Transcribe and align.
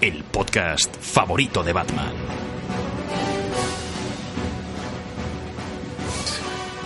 el 0.00 0.24
podcast 0.24 0.94
favorito 1.00 1.62
de 1.62 1.72
Batman. 1.72 2.12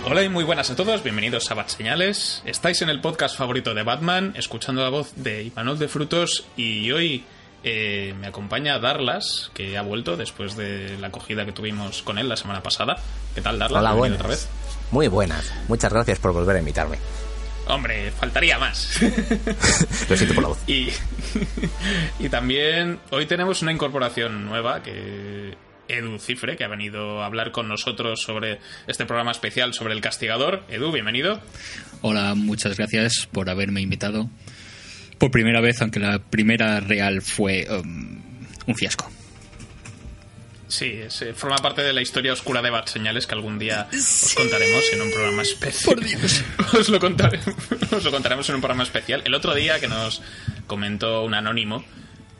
Hola 0.06 0.22
y 0.22 0.28
muy 0.28 0.44
buenas 0.44 0.70
a 0.70 0.77
todos, 0.77 1.02
bienvenidos 1.02 1.50
a 1.50 1.55
Bat 1.55 1.69
Señales. 1.69 2.42
Estáis 2.44 2.83
en 2.83 2.89
el 2.89 3.00
podcast 3.00 3.36
favorito 3.36 3.75
de 3.75 3.83
Batman, 3.83 4.33
escuchando 4.36 4.83
la 4.83 4.89
voz 4.89 5.12
de 5.17 5.44
Imanol 5.44 5.78
de 5.78 5.89
Frutos 5.89 6.47
y 6.56 6.91
hoy 6.92 7.25
eh, 7.62 8.14
me 8.19 8.28
acompaña 8.28 8.78
Darlas, 8.78 9.50
que 9.55 9.77
ha 9.77 9.83
vuelto 9.83 10.17
después 10.17 10.56
de 10.56 10.97
la 10.98 11.08
acogida 11.08 11.45
que 11.45 11.52
tuvimos 11.52 12.02
con 12.02 12.19
él 12.19 12.28
la 12.28 12.36
semana 12.36 12.62
pasada. 12.62 12.97
¿Qué 13.34 13.41
tal, 13.41 13.58
Darlas? 13.58 13.80
Hola, 13.80 13.92
buenas. 13.92 14.19
otra 14.19 14.30
vez. 14.30 14.48
Muy 14.91 15.08
buenas. 15.08 15.52
Muchas 15.69 15.92
gracias 15.92 16.19
por 16.19 16.33
volver 16.33 16.56
a 16.56 16.58
invitarme. 16.61 16.98
Hombre, 17.70 18.10
faltaría 18.10 18.58
más. 18.58 19.00
Lo 20.08 20.16
siento 20.16 20.34
por 20.34 20.42
la 20.42 20.48
voz. 20.48 20.58
y, 20.66 20.88
y 22.18 22.28
también 22.28 22.98
hoy 23.10 23.27
tenemos 23.27 23.62
una 23.62 23.72
incorporación 23.72 24.44
nueva 24.46 24.82
que 24.82 25.56
Edu 25.88 26.18
Cifre, 26.18 26.56
que 26.56 26.64
ha 26.64 26.68
venido 26.68 27.22
a 27.22 27.27
hablar 27.27 27.52
con 27.52 27.68
nosotros 27.68 28.20
sobre 28.20 28.58
este 28.86 29.06
programa 29.06 29.30
especial 29.30 29.72
sobre 29.74 29.94
el 29.94 30.00
castigador. 30.00 30.64
Edu, 30.68 30.90
bienvenido. 30.92 31.40
Hola, 32.00 32.34
muchas 32.34 32.77
gracias 32.77 33.28
por 33.30 33.50
haberme 33.50 33.80
invitado. 33.80 34.28
Por 35.18 35.30
primera 35.30 35.60
vez, 35.60 35.80
aunque 35.82 36.00
la 36.00 36.18
primera 36.18 36.80
real 36.80 37.22
fue 37.22 37.66
um, 37.70 38.20
un 38.66 38.74
fiasco. 38.74 39.10
Sí, 40.70 40.86
es, 40.86 41.20
eh, 41.22 41.34
forma 41.34 41.56
parte 41.56 41.82
de 41.82 41.92
la 41.92 42.00
historia 42.00 42.32
oscura 42.32 42.62
de 42.62 42.70
Bat 42.70 42.88
Señales 42.88 43.26
que 43.26 43.34
algún 43.34 43.58
día 43.58 43.88
os 43.92 44.34
contaremos 44.36 44.84
en 44.92 45.02
un 45.02 45.10
programa 45.10 45.42
especial. 45.42 45.96
Por 45.96 46.04
Dios. 46.04 46.44
os, 46.78 46.88
lo 46.88 47.00
contaremos, 47.00 47.56
os 47.92 48.04
lo 48.04 48.10
contaremos 48.12 48.48
en 48.48 48.54
un 48.54 48.60
programa 48.60 48.84
especial. 48.84 49.22
El 49.24 49.34
otro 49.34 49.52
día 49.52 49.80
que 49.80 49.88
nos 49.88 50.22
comentó 50.68 51.24
un 51.24 51.34
anónimo, 51.34 51.84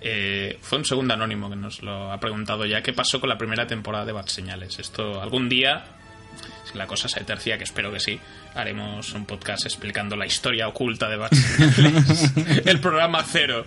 eh, 0.01 0.59
fue 0.63 0.79
un 0.79 0.85
segundo 0.85 1.13
anónimo 1.15 1.51
que 1.51 1.57
nos 1.57 1.83
lo 1.83 2.13
ha 2.13 2.21
preguntado 2.21 2.65
ya, 2.67 2.83
¿qué 2.83 2.93
pasó 2.93 3.19
con 3.19 3.29
la 3.29 3.37
primera 3.37 3.67
temporada 3.67 4.05
de 4.05 4.13
Bat 4.13 4.29
Señales? 4.29 4.79
Esto 4.79 5.21
algún 5.21 5.49
día, 5.49 5.87
si 6.71 6.79
la 6.79 6.87
cosa 6.87 7.09
se 7.09 7.25
tercia, 7.25 7.59
que 7.59 7.65
espero 7.65 7.93
que 7.93 7.99
sí, 7.99 8.21
haremos 8.55 9.13
un 9.13 9.27
podcast 9.27 9.67
explicando 9.67 10.15
la 10.15 10.27
historia 10.27 10.69
oculta 10.69 11.09
de 11.09 11.17
Bat 11.17 11.35
Señales. 11.35 12.33
El 12.65 12.79
programa 12.79 13.25
cero. 13.29 13.67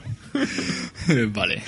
vale. 1.27 1.61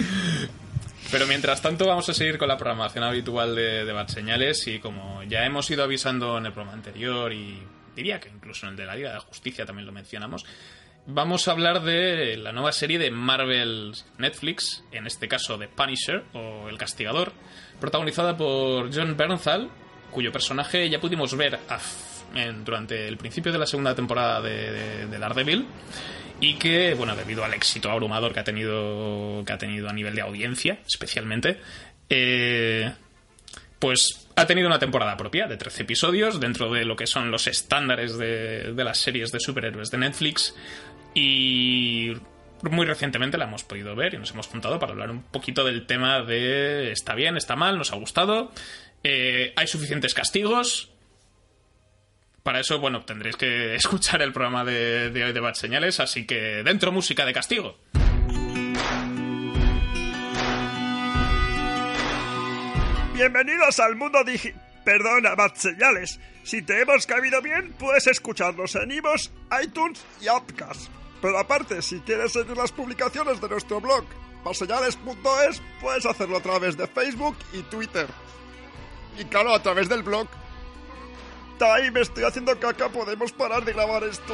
Pero 1.12 1.28
mientras 1.28 1.62
tanto 1.62 1.86
vamos 1.88 2.10
a 2.10 2.14
seguir 2.14 2.38
con 2.38 2.48
la 2.48 2.58
programación 2.58 3.04
habitual 3.04 3.56
de, 3.56 3.86
de 3.86 3.94
Bat 3.94 4.10
Señales 4.10 4.68
y 4.68 4.80
como 4.80 5.24
ya 5.24 5.46
hemos 5.46 5.70
ido 5.70 5.84
avisando 5.84 6.38
en 6.38 6.48
el 6.48 6.52
programa 6.52 6.74
anterior 6.76 7.32
y 7.32 7.62
diría 7.96 8.20
que 8.20 8.30
incluso 8.30 8.66
en 8.66 8.72
el 8.72 8.78
de 8.78 8.86
la 8.86 8.96
Liga 8.96 9.10
de 9.10 9.16
la 9.16 9.22
Justicia 9.22 9.66
también 9.66 9.86
lo 9.86 9.92
mencionamos, 9.94 10.46
vamos 11.06 11.48
a 11.48 11.52
hablar 11.52 11.84
de 11.84 12.36
la 12.38 12.52
nueva 12.52 12.72
serie 12.74 12.98
de 13.00 13.12
Marvel 13.12 13.94
Netflix, 14.18 14.84
en 14.92 15.06
este 15.08 15.28
caso 15.28 15.58
de 15.58 15.68
Punisher 15.70 16.24
o 16.34 16.68
El 16.68 16.78
Castigador, 16.78 17.32
protagonizada 17.80 18.36
por 18.36 18.94
John 18.94 19.16
Bernthal, 19.16 19.70
cuyo 20.12 20.32
personaje 20.32 20.90
ya 20.90 21.00
pudimos 21.00 21.38
ver 21.38 21.60
a 21.70 21.80
en- 22.38 22.66
durante 22.66 23.08
el 23.08 23.16
principio 23.18 23.52
de 23.54 23.60
la 23.60 23.66
segunda 23.68 23.96
temporada 23.96 24.42
de, 24.42 24.72
de- 24.72 25.06
de 25.08 25.20
Daredevil 25.20 25.66
y 26.40 26.56
que, 26.56 26.94
bueno, 26.94 27.16
debido 27.16 27.44
al 27.44 27.54
éxito 27.54 27.90
abrumador 27.90 28.34
que 28.34 28.40
ha 28.40 28.44
tenido, 28.44 29.44
que 29.46 29.54
ha 29.54 29.58
tenido 29.58 29.90
a 29.90 29.94
nivel 29.94 30.16
de 30.16 30.22
audiencia, 30.22 30.80
especialmente, 30.86 31.60
eh, 32.10 32.92
pues 33.80 34.28
ha 34.36 34.46
tenido 34.46 34.68
una 34.68 34.80
temporada 34.80 35.16
propia 35.16 35.48
de 35.48 35.58
13 35.58 35.84
episodios 35.84 36.40
dentro 36.40 36.72
de 36.72 36.86
lo 36.86 36.96
que 36.96 37.08
son 37.08 37.32
los 37.32 37.48
estándares 37.48 38.18
de, 38.18 38.74
de 38.74 38.84
las 38.84 38.98
series 38.98 39.32
de 39.32 39.40
superhéroes 39.40 39.92
de 39.92 39.98
Netflix 39.98 40.56
y 41.14 42.14
muy 42.64 42.86
recientemente 42.86 43.38
la 43.38 43.46
hemos 43.46 43.64
podido 43.64 43.96
ver 43.96 44.14
y 44.14 44.18
nos 44.18 44.32
hemos 44.32 44.48
juntado 44.48 44.80
para 44.80 44.92
hablar 44.92 45.12
un 45.12 45.24
poquito 45.24 45.64
del 45.64 45.86
tema 45.86 46.22
de 46.22 46.92
está 46.92 47.16
bien, 47.16 47.38
está 47.38 47.56
mal, 47.56 47.78
nos 47.78 47.94
ha 47.94 47.96
gustado, 47.96 48.52
eh, 49.04 49.54
hay 49.56 49.68
suficientes 49.68 50.14
castigos, 50.14 50.92
para 52.46 52.60
eso, 52.60 52.80
bueno, 52.80 53.04
tendréis 53.04 53.36
que 53.38 53.74
escuchar 53.82 54.22
el 54.22 54.32
programa 54.32 54.64
de, 54.64 55.10
de 55.10 55.24
hoy 55.24 55.34
de 55.34 55.40
Bad 55.40 55.56
Señales, 55.56 56.00
así 56.00 56.28
que 56.28 56.62
dentro 56.64 56.92
música 56.92 57.26
de 57.26 57.34
castigo. 57.34 57.76
Bienvenidos 63.14 63.80
al 63.80 63.96
mundo 63.96 64.24
digi... 64.24 64.54
Perdona, 64.86 65.34
Bad 65.34 65.56
Señales. 65.56 66.20
Si 66.44 66.62
te 66.62 66.82
hemos 66.82 67.08
cabido 67.08 67.42
bien, 67.42 67.74
puedes 67.80 68.06
escucharnos 68.06 68.76
en 68.76 68.92
iVoox, 68.92 69.32
iTunes 69.64 70.06
y 70.22 70.30
Upcast. 70.30 70.92
Pero 71.24 71.40
aparte, 71.40 71.82
si 71.82 72.02
quieres 72.02 72.34
seguir 72.34 72.56
las 72.56 72.72
publicaciones 72.72 73.42
de 73.42 73.50
nuestro 73.50 73.82
blog, 73.82 74.06
badseñales.es, 74.44 75.64
puedes 75.82 76.06
hacerlo 76.06 76.38
a 76.38 76.42
través 76.42 76.78
de 76.78 76.86
Facebook 76.86 77.36
y 77.54 77.64
Twitter. 77.64 78.06
Y 79.18 79.26
claro, 79.26 79.56
a 79.56 79.64
través 79.64 79.90
del 79.90 80.04
blog. 80.04 80.28
Tai, 81.58 81.90
me 81.92 82.02
estoy 82.02 82.26
haciendo 82.26 82.60
caca, 82.60 82.90
podemos 82.90 83.32
parar 83.32 83.64
de 83.64 83.72
grabar 83.72 84.04
esto. 84.04 84.34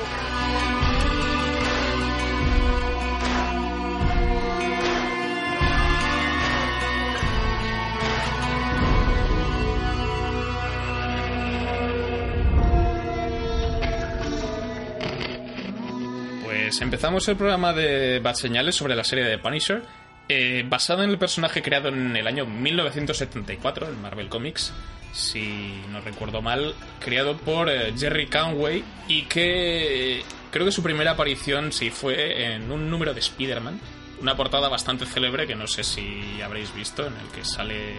Pues 16.44 16.81
empezamos 16.81 17.28
el 17.28 17.36
programa 17.36 17.74
de 17.74 18.20
Bad 18.20 18.36
Señales 18.36 18.76
sobre 18.76 18.96
la 18.96 19.04
serie 19.04 19.26
de 19.26 19.38
Punisher, 19.38 19.84
eh, 20.30 20.64
basado 20.68 21.04
en 21.04 21.09
el 21.09 21.18
personaje 21.18 21.62
creado 21.62 21.90
en 21.90 22.16
el 22.16 22.28
año 22.28 22.46
1974 22.46 23.88
en 23.90 24.02
Marvel 24.02 24.30
Comics, 24.30 24.74
si 25.14 25.82
no 25.92 26.00
recuerdo 26.02 26.42
mal, 26.42 26.74
creado 27.00 27.36
por 27.38 27.70
eh, 27.70 27.94
Jerry 27.98 28.28
Conway 28.28 28.84
y 29.08 29.24
que 29.24 30.20
eh, 30.20 30.24
creo 30.52 30.66
que 30.66 30.72
su 30.72 30.81
primera 30.84 31.12
aparición 31.12 31.72
sí 31.74 31.90
fue 31.90 32.54
en 32.54 32.72
un 32.72 32.90
número 32.90 33.13
de 33.13 33.19
Spider-Man, 33.19 33.80
una 34.22 34.36
portada 34.38 34.69
bastante 34.69 35.06
célebre 35.06 35.48
que 35.48 35.56
no 35.56 35.68
sé 35.68 35.84
si 35.84 36.42
habréis 36.42 36.74
visto, 36.74 37.06
en 37.06 37.13
el 37.18 37.28
que 37.36 37.44
sale 37.44 37.94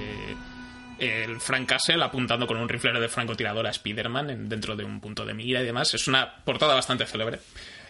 el 0.98 1.40
Frank 1.40 1.68
Castle 1.68 2.02
apuntando 2.04 2.46
con 2.46 2.56
un 2.58 2.68
rifle 2.68 2.98
de 2.98 3.08
francotirador 3.08 3.66
a 3.66 3.70
Spider-Man 3.70 4.30
en- 4.30 4.48
dentro 4.48 4.76
de 4.76 4.84
un 4.84 5.00
punto 5.00 5.24
de 5.26 5.34
mira 5.34 5.60
y 5.60 5.64
demás. 5.64 5.92
Es 5.94 6.06
una 6.06 6.36
portada 6.44 6.74
bastante 6.74 7.06
célebre. 7.06 7.40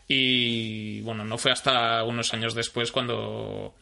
Y 0.08 1.00
bueno, 1.02 1.22
no 1.24 1.36
fue 1.38 1.52
hasta 1.52 2.02
unos 2.04 2.32
años 2.32 2.54
después 2.54 2.90
cuando, 2.90 3.74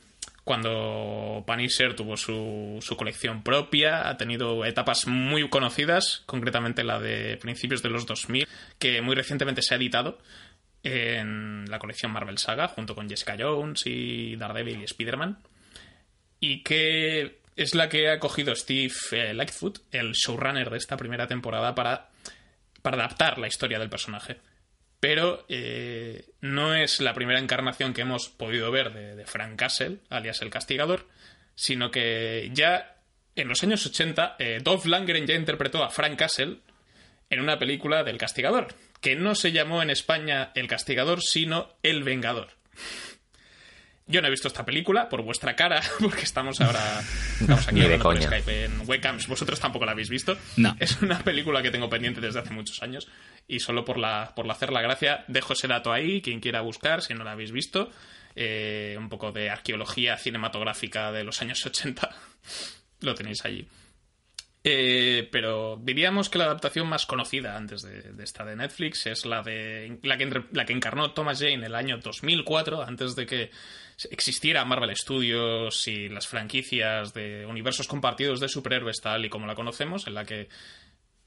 cuando 0.45 1.45
Punisher 1.47 1.95
tuvo 1.95 2.17
su, 2.17 2.79
su 2.81 2.97
colección 2.97 3.43
propia, 3.43 4.09
ha 4.09 4.17
tenido 4.17 4.65
etapas 4.65 5.07
muy 5.07 5.49
conocidas, 5.49 6.23
concretamente 6.27 6.85
la 6.85 6.99
de 6.99 7.37
principios 7.37 7.83
de 7.83 7.91
los 7.91 8.07
2000, 8.07 8.49
que 8.79 9.03
muy 9.03 9.15
recientemente 9.15 9.63
se 9.63 9.75
ha 9.75 9.77
editado 9.77 10.19
en 10.83 11.71
la 11.71 11.79
colección 11.79 12.13
Marvel 12.13 12.39
Saga, 12.39 12.69
junto 12.69 12.95
con 12.95 13.09
Jessica 13.09 13.37
Jones 13.39 13.83
y 13.87 14.37
Daredevil 14.37 14.81
y 14.81 14.85
Spider-Man 14.85 15.39
y 16.41 16.63
que 16.63 17.39
es 17.55 17.75
la 17.75 17.89
que 17.89 18.11
ha 18.11 18.19
cogido 18.19 18.57
Steve 18.57 18.95
eh, 19.13 19.35
Lightfoot, 19.35 19.81
el 19.93 20.13
showrunner 20.13 20.71
de 20.71 20.79
esta 20.79 20.97
primera 20.97 21.27
temporada, 21.27 21.75
para, 21.75 22.09
para 22.81 22.97
adaptar 22.97 23.39
la 23.39 23.47
historia 23.47 23.79
del 23.79 23.91
personaje. 23.91 24.39
Pero 25.01 25.45
eh, 25.49 26.27
no 26.41 26.75
es 26.75 27.01
la 27.01 27.15
primera 27.15 27.41
encarnación 27.41 27.95
que 27.95 28.03
hemos 28.03 28.29
podido 28.29 28.71
ver 28.71 28.93
de, 28.93 29.17
de 29.17 29.27
Frank 29.27 29.57
Castle, 29.57 29.99
alias 30.11 30.43
el 30.43 30.51
castigador, 30.51 31.09
sino 31.55 31.91
que 31.91 32.51
ya 32.53 32.97
en 33.35 33.49
los 33.49 33.63
años 33.63 33.85
80 33.87 34.37
eh, 34.39 34.61
Dolph 34.63 34.85
Lundgren 34.87 35.27
ya 35.27 35.35
interpretó 35.35 35.83
a 35.83 35.91
Frank 35.91 36.19
Castle 36.19 36.59
en 37.31 37.41
una 37.41 37.59
película 37.59 38.05
del 38.05 38.19
castigador, 38.19 38.75
que 39.01 39.17
no 39.17 39.35
se 39.35 39.53
llamó 39.53 39.83
en 39.83 39.91
España 39.91 40.51
El 40.55 40.67
castigador, 40.69 41.23
sino 41.23 41.77
El 41.83 42.03
vengador. 42.03 42.49
Yo 44.07 44.21
no 44.21 44.27
he 44.27 44.31
visto 44.31 44.49
esta 44.49 44.65
película 44.65 45.09
por 45.09 45.23
vuestra 45.23 45.55
cara, 45.55 45.81
porque 46.01 46.23
estamos 46.23 46.61
ahora 46.61 47.01
estamos 47.41 47.69
aquí 47.69 47.81
hablando 47.81 48.03
por. 48.03 48.21
Skype 48.21 48.65
en 48.65 48.89
webcams. 48.89 49.29
Vosotros 49.29 49.61
tampoco 49.61 49.87
la 49.87 49.93
habéis 49.93 50.11
visto. 50.11 50.37
No. 50.57 50.77
Es 50.81 51.01
una 51.01 51.21
película 51.21 51.63
que 51.63 51.71
tengo 51.71 51.89
pendiente 51.89 52.21
desde 52.21 52.41
hace 52.41 52.51
muchos 52.51 52.83
años 52.83 53.07
y 53.51 53.61
solo 53.61 53.85
por 53.85 53.99
la 53.99 54.33
por 54.35 54.51
hacer 54.51 54.73
la 54.73 54.81
gracia 54.81 55.25
dejo 55.29 55.53
ese 55.53 55.69
dato 55.69 55.93
ahí, 55.93 56.23
quien 56.23 56.41
quiera 56.41 56.61
buscar, 56.61 57.03
si 57.03 57.15
no 57.15 57.25
la 57.25 57.33
habéis 57.33 57.53
visto, 57.53 57.91
eh, 58.37 58.97
un 58.99 59.09
poco 59.09 59.33
de 59.33 59.51
arqueología 59.51 60.17
cinematográfica 60.17 61.11
de 61.13 61.25
los 61.25 61.43
años 61.43 61.65
80, 61.67 62.09
lo 63.01 63.15
tenéis 63.15 63.45
allí. 63.45 63.67
Eh, 64.63 65.27
pero 65.33 65.81
diríamos 65.83 66.29
que 66.29 66.37
la 66.37 66.45
adaptación 66.45 66.87
más 66.87 67.07
conocida 67.07 67.57
antes 67.57 67.81
de, 67.81 68.13
esta 68.23 68.45
de 68.45 68.57
Netflix 68.57 69.07
es 69.07 69.25
la 69.25 69.43
de 69.43 69.99
la 70.03 70.19
que, 70.19 70.45
la 70.53 70.67
que 70.67 70.75
encarnó 70.75 71.13
Thomas 71.13 71.39
Jane 71.41 71.65
el 71.65 71.75
año 71.75 71.97
2004, 71.97 72.83
antes 72.83 73.17
de 73.17 73.25
que 73.25 73.51
existiera 74.11 74.65
Marvel 74.67 74.95
Studios 74.95 75.89
y 75.89 76.11
las 76.11 76.27
franquicias 76.27 77.15
de 77.15 77.47
universos 77.47 77.89
compartidos 77.89 78.39
de 78.39 78.49
superhéroes 78.49 79.01
tal 79.01 79.25
y 79.25 79.31
como 79.31 79.47
la 79.47 79.55
conocemos, 79.55 80.07
en 80.07 80.15
la 80.15 80.27
que 80.27 80.49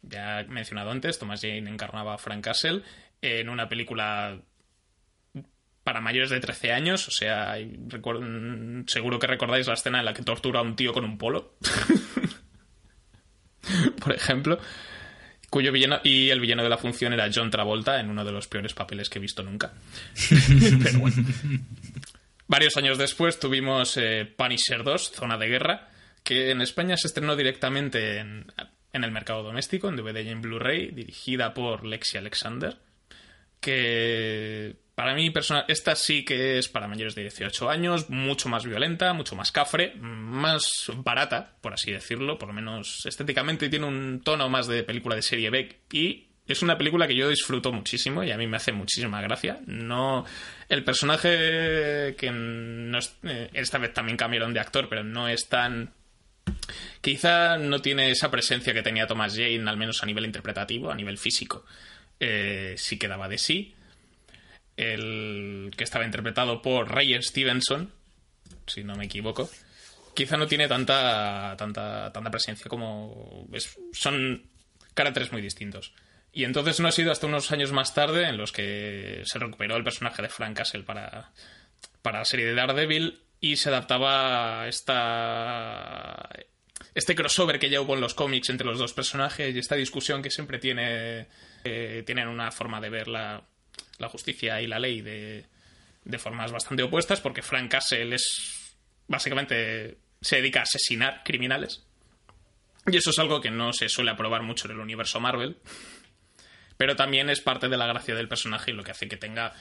ya 0.03 0.45
mencionado 0.47 0.91
antes, 0.91 1.17
Thomas 1.17 1.41
Jane 1.41 1.69
encarnaba 1.69 2.13
a 2.13 2.17
Frank 2.17 2.44
Castle 2.44 2.83
en 3.21 3.50
una 3.50 3.69
película 3.69 4.38
para 5.83 6.01
mayores 6.01 6.29
de 6.29 6.39
13 6.39 6.71
años, 6.71 7.07
o 7.07 7.11
sea, 7.11 7.57
mm, 7.57 8.85
seguro 8.88 9.19
que 9.19 9.27
recordáis 9.27 9.67
la 9.67 9.73
escena 9.73 10.00
en 10.00 10.05
la 10.05 10.13
que 10.13 10.23
tortura 10.23 10.59
a 10.59 10.63
un 10.63 10.75
tío 10.75 10.94
con 10.94 11.03
un 11.03 11.17
polo. 11.17 11.55
Por 14.01 14.13
ejemplo, 14.13 14.59
cuyo 15.50 15.71
villano 15.71 16.00
y 16.03 16.29
el 16.29 16.39
villano 16.39 16.63
de 16.63 16.69
la 16.69 16.77
función 16.77 17.13
era 17.13 17.29
John 17.33 17.51
Travolta 17.51 17.99
en 17.99 18.09
uno 18.09 18.25
de 18.25 18.31
los 18.31 18.47
peores 18.47 18.73
papeles 18.73 19.09
que 19.09 19.19
he 19.19 19.21
visto 19.21 19.44
nunca. 19.44 19.73
Pero 20.83 20.99
bueno. 20.99 21.15
Varios 22.47 22.77
años 22.77 22.97
después 22.97 23.39
tuvimos 23.39 23.97
eh, 23.97 24.31
Punisher 24.38 24.83
2, 24.83 25.11
Zona 25.11 25.38
de 25.38 25.47
Guerra, 25.47 25.89
que 26.23 26.51
en 26.51 26.61
España 26.61 26.97
se 26.97 27.07
estrenó 27.07 27.35
directamente 27.35 28.19
en, 28.19 28.45
en 28.94 29.04
el 29.04 29.12
mercado 29.12 29.44
doméstico, 29.44 29.90
en 29.90 29.95
DVD 29.98 30.22
y 30.24 30.30
en 30.30 30.42
Blu-ray, 30.42 30.92
dirigida 30.92 31.54
por 31.54 31.86
Lexi 31.86 32.18
Alexander, 32.18 32.78
que 33.60 34.75
para 34.95 35.16
mí 35.16 35.30
persona- 35.31 35.66
esta 35.68 35.95
sí 35.95 36.24
que 36.24 36.57
es 36.60 36.68
para 36.69 36.88
mayores 36.88 37.16
de 37.16 37.24
18 37.24 37.69
años, 37.69 38.10
mucho 38.10 38.50
más 38.50 38.66
violenta, 38.66 39.13
mucho 39.13 39.36
más 39.36 39.51
cafre, 39.51 39.94
más 40.00 40.92
barata, 40.98 41.56
por 41.62 41.74
así 41.74 41.92
decirlo, 41.92 42.38
por 42.38 42.50
lo 42.50 42.54
menos 42.54 43.06
estéticamente 43.06 43.69
tiene 43.69 43.86
un 43.88 44.22
tono 44.24 44.50
más 44.50 44.68
de 44.68 44.84
película 44.84 45.16
de 45.16 45.22
serie 45.24 45.50
B 45.50 45.80
y 45.92 46.28
es 46.45 46.62
una 46.62 46.78
película 46.78 47.07
que 47.07 47.16
yo 47.16 47.30
disfruto 47.30 47.72
muchísimo 47.72 48.24
y 48.24 48.31
a 48.31 48.38
mí 48.38 48.45
me 48.48 48.57
hace 48.57 48.74
muchísima 48.74 49.22
gracia. 49.22 49.62
No 49.66 50.25
el 50.69 50.84
personaje 50.84 52.16
que 52.18 52.30
no 52.31 52.98
es- 53.00 53.16
eh, 53.24 53.50
esta 53.54 53.78
vez 53.78 53.94
también 53.94 54.18
cambiaron 54.18 54.54
de 54.54 54.60
actor, 54.60 54.90
pero 54.90 55.04
no 55.04 55.28
es 55.30 55.48
tan 55.48 55.94
quizá 57.01 57.57
no 57.57 57.81
tiene 57.81 58.12
esa 58.12 58.31
presencia 58.31 58.74
que 58.74 58.81
tenía 58.81 59.07
Thomas 59.07 59.36
Jane, 59.36 59.69
al 59.69 59.78
menos 59.78 60.01
a 60.01 60.06
nivel 60.06 60.25
interpretativo, 60.25 60.92
a 60.92 60.95
nivel 60.95 61.18
físico. 61.18 61.66
Eh, 62.19 62.75
sí 62.78 62.98
de 62.98 63.38
sí. 63.38 63.75
El 64.78 65.72
que 65.75 65.84
estaba 65.84 66.06
interpretado 66.06 66.62
por 66.62 66.90
Ray 66.90 67.22
Stevenson, 67.22 67.92
si 68.66 68.84
no 68.84 68.95
me 68.95 69.06
equivoco, 69.06 69.50
quizá 70.16 70.38
no 70.38 70.48
tiene 70.48 70.68
tanta, 70.68 71.56
tanta, 71.57 72.12
tanta 72.12 72.31
presencia 72.31 72.68
como. 72.69 73.48
son 73.92 74.44
caracteres 74.94 75.31
muy 75.31 75.42
distintos. 75.42 75.94
Y 76.31 76.45
entonces 76.45 76.80
no 76.80 76.88
ha 76.88 76.92
sido 76.92 77.12
hasta 77.12 77.28
unos 77.28 77.51
años 77.51 77.72
más 77.72 77.94
tarde 77.94 78.28
en 78.28 78.38
los 78.38 78.51
que 78.51 79.22
se 79.25 79.38
recuperó 79.38 79.75
el 79.75 79.84
personaje 79.84 80.24
de 80.24 80.30
Frank 80.30 80.57
Castle 80.57 80.84
para, 80.84 81.31
para 82.01 82.19
la 82.19 82.25
serie 82.25 82.45
de 82.45 82.56
Daredevil 82.56 83.22
y 83.44 83.57
se 83.57 83.68
adaptaba 83.68 84.69
esta 84.69 86.30
este 86.95 87.13
crossover 87.13 87.60
que 87.60 87.69
ya 87.69 87.81
hubo 87.81 87.94
en 87.94 88.00
los 88.00 88.13
cómics 88.13 88.50
entre 88.50 88.66
los 88.66 88.80
dos 88.80 88.94
personajes 88.94 89.54
y 89.54 89.60
esta 89.60 89.75
discusión 89.75 90.22
que 90.22 90.31
siempre 90.31 90.60
tiene 90.60 91.28
eh, 91.66 92.04
tienen 92.06 92.30
una 92.30 92.51
forma 92.51 92.80
de 92.80 92.90
ver 92.90 93.10
la, 93.10 93.44
la 93.98 94.07
justicia 94.07 94.62
y 94.62 94.68
la 94.68 94.80
ley 94.80 95.01
de, 95.01 95.45
de 96.06 96.18
formas 96.19 96.54
bastante 96.54 96.84
opuestas 96.84 97.19
porque 97.19 97.42
Frank 97.42 97.69
Castle 97.69 98.16
es 98.16 98.78
básicamente 99.10 99.98
se 100.22 100.38
dedica 100.38 100.62
a 100.62 100.63
asesinar 100.63 101.22
criminales. 101.25 101.84
Y 102.88 102.95
eso 102.95 103.10
es 103.10 103.19
algo 103.19 103.42
que 103.42 103.51
no 103.51 103.74
se 103.74 103.90
suele 103.90 104.12
aprobar 104.12 104.42
mucho 104.42 104.68
en 104.68 104.75
el 104.75 104.80
universo 104.80 105.19
Marvel 105.19 105.57
pero 106.83 106.97
también 106.97 107.30
es 107.30 107.39
parte 107.39 107.69
de 107.69 107.77
la 107.77 107.88
gracia 107.88 108.13
del 108.13 108.27
personaje 108.27 108.71
y 108.71 108.74
lo 108.74 108.83
que 108.83 108.91
hace 108.91 109.07
que 109.07 109.15
tenga 109.15 109.53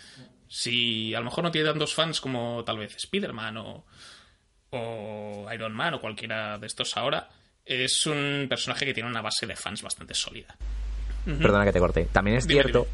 si 0.49 1.15
a 1.15 1.21
lo 1.21 1.27
mejor 1.27 1.45
no 1.45 1.53
tiene 1.53 1.69
tantos 1.69 1.95
fans 1.95 2.21
como 2.21 2.65
tal 2.65 2.79
vez 2.79 2.97
Spider-Man 2.97 3.59
o, 3.59 3.85
o 4.71 5.47
Iron 5.55 5.73
Man 5.73 5.95
o 5.95 6.01
cualquiera 6.01 6.59
de 6.59 6.67
estos 6.67 6.97
ahora, 6.97 7.29
es 7.65 8.07
un 8.07 8.47
personaje 8.49 8.85
que 8.85 8.93
tiene 8.93 9.09
una 9.09 9.23
base 9.23 9.47
de 9.47 9.55
fans 9.55 9.83
bastante 9.83 10.15
sólida. 10.15 10.57
Perdona 11.25 11.65
que 11.65 11.73
te 11.73 11.79
corte. 11.79 12.09
También 12.11 12.39
es 12.39 12.47
Dime, 12.49 12.63
cierto 12.63 12.89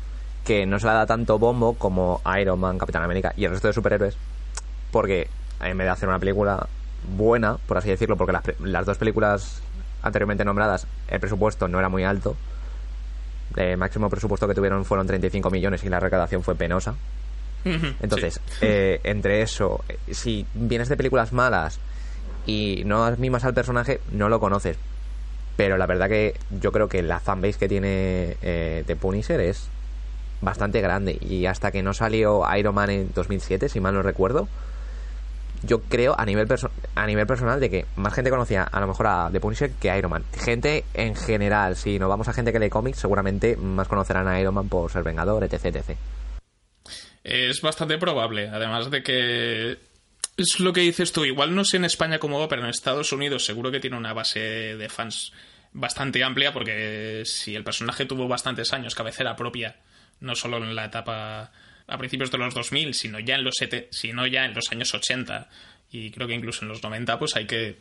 que 0.45 0.67
no 0.67 0.79
se 0.79 0.87
le 0.89 0.93
da 0.93 1.07
tanto 1.07 1.39
bombo 1.39 1.79
como 1.79 2.21
Iron 2.39 2.61
Man, 2.61 2.77
Capitán 2.77 3.03
América 3.05 3.33
y 3.35 3.47
el 3.47 3.53
resto 3.53 3.69
de 3.69 3.73
superhéroes, 3.73 4.15
porque 4.91 5.29
en 5.63 5.79
vez 5.79 5.87
de 5.87 5.91
hacer 5.91 6.07
una 6.07 6.19
película 6.19 6.69
buena, 7.17 7.57
por 7.57 7.79
así 7.79 7.89
decirlo, 7.89 8.19
porque 8.19 8.33
las, 8.33 8.43
pre- 8.43 8.57
las 8.61 8.85
dos 8.85 8.99
películas 8.99 9.63
anteriormente 10.03 10.45
nombradas, 10.45 10.87
el 11.09 11.19
presupuesto 11.19 11.67
no 11.67 11.79
era 11.79 11.89
muy 11.89 12.05
alto. 12.05 12.37
El 13.57 13.77
máximo 13.77 14.11
presupuesto 14.11 14.47
que 14.47 14.55
tuvieron 14.55 14.85
fueron 14.85 15.07
35 15.07 15.51
millones 15.51 15.85
y 15.85 15.89
la 15.89 16.01
recaudación 16.01 16.43
fue 16.43 16.55
penosa. 16.55 16.95
Entonces, 17.65 18.41
eh, 18.61 19.01
entre 19.05 19.43
eso, 19.43 19.85
eh, 19.89 19.99
si 20.13 20.47
vienes 20.55 20.89
de 20.89 20.97
películas 20.97 21.33
malas 21.33 21.79
y 22.47 22.83
no 22.87 23.15
mimas 23.19 23.45
al 23.45 23.53
personaje, 23.53 24.01
no 24.13 24.29
lo 24.29 24.41
conoces. 24.41 24.79
Pero 25.57 25.77
la 25.77 25.87
verdad 25.87 26.09
que 26.09 26.35
yo 26.61 26.73
creo 26.73 26.89
que 26.89 27.03
la 27.03 27.21
fanbase 27.21 27.59
que 27.59 27.69
tiene 27.69 28.37
eh, 28.43 28.85
The 28.87 28.97
Punisher 28.97 29.41
es 29.41 29.69
bastante 30.41 30.81
grande. 30.81 31.19
Y 31.21 31.47
hasta 31.47 31.71
que 31.71 31.83
no 31.83 31.93
salió 31.95 32.43
Iron 32.57 32.75
Man 32.75 32.91
en 32.91 33.11
2007, 33.13 33.69
si 33.69 33.81
mal 33.81 33.95
no 33.95 34.03
recuerdo, 34.03 34.49
yo 35.63 35.83
creo 35.83 36.19
a 36.19 36.25
nivel, 36.25 36.49
a 36.95 37.07
nivel 37.07 37.27
personal 37.27 37.61
de 37.61 37.71
que 37.71 37.87
más 37.97 38.15
gente 38.15 38.31
conocía 38.31 38.63
a 38.63 38.81
lo 38.81 38.87
mejor 38.87 39.07
a 39.07 39.29
The 39.33 39.41
Punisher 39.41 39.71
que 39.73 39.91
a 39.91 39.99
Iron 39.99 40.11
Man. 40.11 40.25
Gente 40.37 40.85
en 40.95 41.15
general, 41.15 41.77
si 41.77 41.99
no 41.99 42.09
vamos 42.09 42.29
a 42.29 42.33
gente 42.33 42.53
que 42.53 42.59
lee 42.59 42.71
cómics, 42.71 42.99
seguramente 42.99 43.57
más 43.57 43.89
conocerán 43.89 44.29
a 44.29 44.41
Iron 44.41 44.55
Man 44.55 44.69
por 44.69 44.91
ser 44.91 45.03
Vengador, 45.03 45.45
etc. 45.45 45.67
etc. 45.67 45.97
Es 47.25 47.61
bastante 47.61 47.99
probable, 47.99 48.49
además 48.49 48.91
de 48.91 49.03
que 49.03 49.79
es 50.37 50.61
lo 50.61 50.73
que 50.73 50.81
dices 50.81 51.13
tú. 51.13 51.25
Igual 51.25 51.55
no 51.55 51.65
sé 51.65 51.77
en 51.77 51.85
España 51.85 52.19
cómo 52.19 52.39
va, 52.39 52.49
pero 52.49 52.63
en 52.63 52.69
Estados 52.69 53.13
Unidos 53.13 53.45
seguro 53.45 53.71
que 53.71 53.81
tiene 53.81 53.97
una 53.97 54.13
base 54.13 54.41
de 54.41 54.89
fans 54.89 55.33
bastante 55.73 56.25
amplia, 56.25 56.53
porque 56.53 57.23
si 57.25 57.55
el 57.55 57.65
personaje 57.65 58.07
tuvo 58.07 58.29
bastantes 58.29 58.73
años 58.73 58.95
cabecera 58.95 59.37
propia, 59.37 59.77
no 60.21 60.35
solo 60.35 60.59
en 60.59 60.75
la 60.75 60.87
etapa 60.87 61.53
a 61.89 61.99
principios 61.99 62.31
de 62.31 62.39
los 62.39 62.55
2000, 62.55 62.95
sino 62.95 63.19
ya 63.19 63.35
en 63.37 63.45
los 63.45 63.55
sete- 63.59 63.89
sino 63.91 64.27
ya 64.27 64.45
en 64.45 64.55
los 64.55 64.71
años 64.71 64.93
80 64.95 65.49
y 65.91 66.11
creo 66.11 66.29
que 66.29 66.35
incluso 66.35 66.63
en 66.65 66.69
los 66.69 66.83
90, 66.83 67.19
pues 67.19 67.35
hay 67.37 67.47
que 67.47 67.79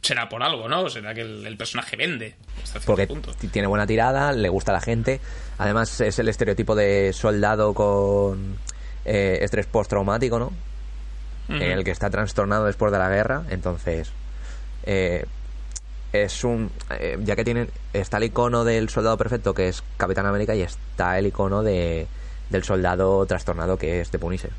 será 0.00 0.28
por 0.28 0.42
algo, 0.42 0.68
¿no? 0.68 0.88
Será 0.88 1.14
que 1.14 1.20
el, 1.20 1.46
el 1.46 1.56
personaje 1.56 1.96
vende 1.96 2.34
hasta 2.62 2.80
Porque 2.80 3.06
punto. 3.06 3.32
tiene 3.52 3.68
buena 3.68 3.86
tirada, 3.86 4.32
le 4.32 4.48
gusta 4.48 4.72
a 4.72 4.74
la 4.74 4.80
gente. 4.80 5.20
Además, 5.58 6.00
es 6.00 6.18
el 6.18 6.28
estereotipo 6.28 6.74
de 6.74 7.12
soldado 7.12 7.74
con 7.74 8.56
eh, 9.04 9.38
estrés 9.42 9.66
postraumático, 9.66 10.38
¿no? 10.38 10.46
Ujú. 11.48 11.62
El 11.62 11.84
que 11.84 11.90
está 11.92 12.10
trastornado 12.10 12.64
después 12.64 12.90
de 12.90 12.98
la 12.98 13.08
guerra. 13.08 13.44
Entonces, 13.50 14.10
eh, 14.84 15.24
es 16.12 16.42
un. 16.44 16.70
eh, 16.90 17.18
ya 17.20 17.36
que 17.36 17.44
tienen. 17.44 17.68
Está 17.92 18.16
el 18.16 18.24
icono 18.24 18.64
del 18.64 18.88
soldado 18.88 19.16
perfecto, 19.18 19.54
que 19.54 19.68
es 19.68 19.82
Capitán 19.96 20.26
América, 20.26 20.54
y 20.56 20.62
está 20.62 21.18
el 21.18 21.26
icono 21.26 21.62
de, 21.62 22.06
del 22.50 22.64
soldado 22.64 23.24
trastornado, 23.26 23.76
que 23.78 24.00
es 24.00 24.10
The 24.10 24.18
Punisher. 24.18 24.50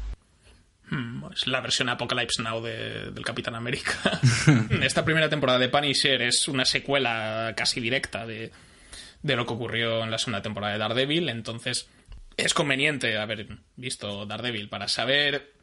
Mm, 0.90 1.26
Es 1.34 1.48
la 1.48 1.60
versión 1.62 1.90
Apocalypse 1.90 2.42
Now 2.42 2.62
de- 2.62 3.12
del 3.12 3.26
Capitán 3.26 3.56
América. 3.56 3.94
Esta 4.82 5.04
primera 5.04 5.30
temporada 5.30 5.60
de 5.60 5.70
Punisher 5.70 6.22
es 6.22 6.48
una 6.48 6.66
secuela 6.66 7.54
casi 7.58 7.80
directa 7.82 8.26
de, 8.26 8.52
de 9.22 9.36
lo 9.36 9.46
que 9.46 9.54
ocurrió 9.54 10.04
en 10.04 10.12
la 10.12 10.18
segunda 10.18 10.42
temporada 10.42 10.74
de 10.74 10.80
Daredevil, 10.80 11.30
entonces 11.30 11.90
es 12.38 12.54
conveniente 12.54 13.18
haber 13.18 13.48
visto 13.76 14.26
Daredevil 14.26 14.70
para 14.70 14.88
saber 14.88 15.54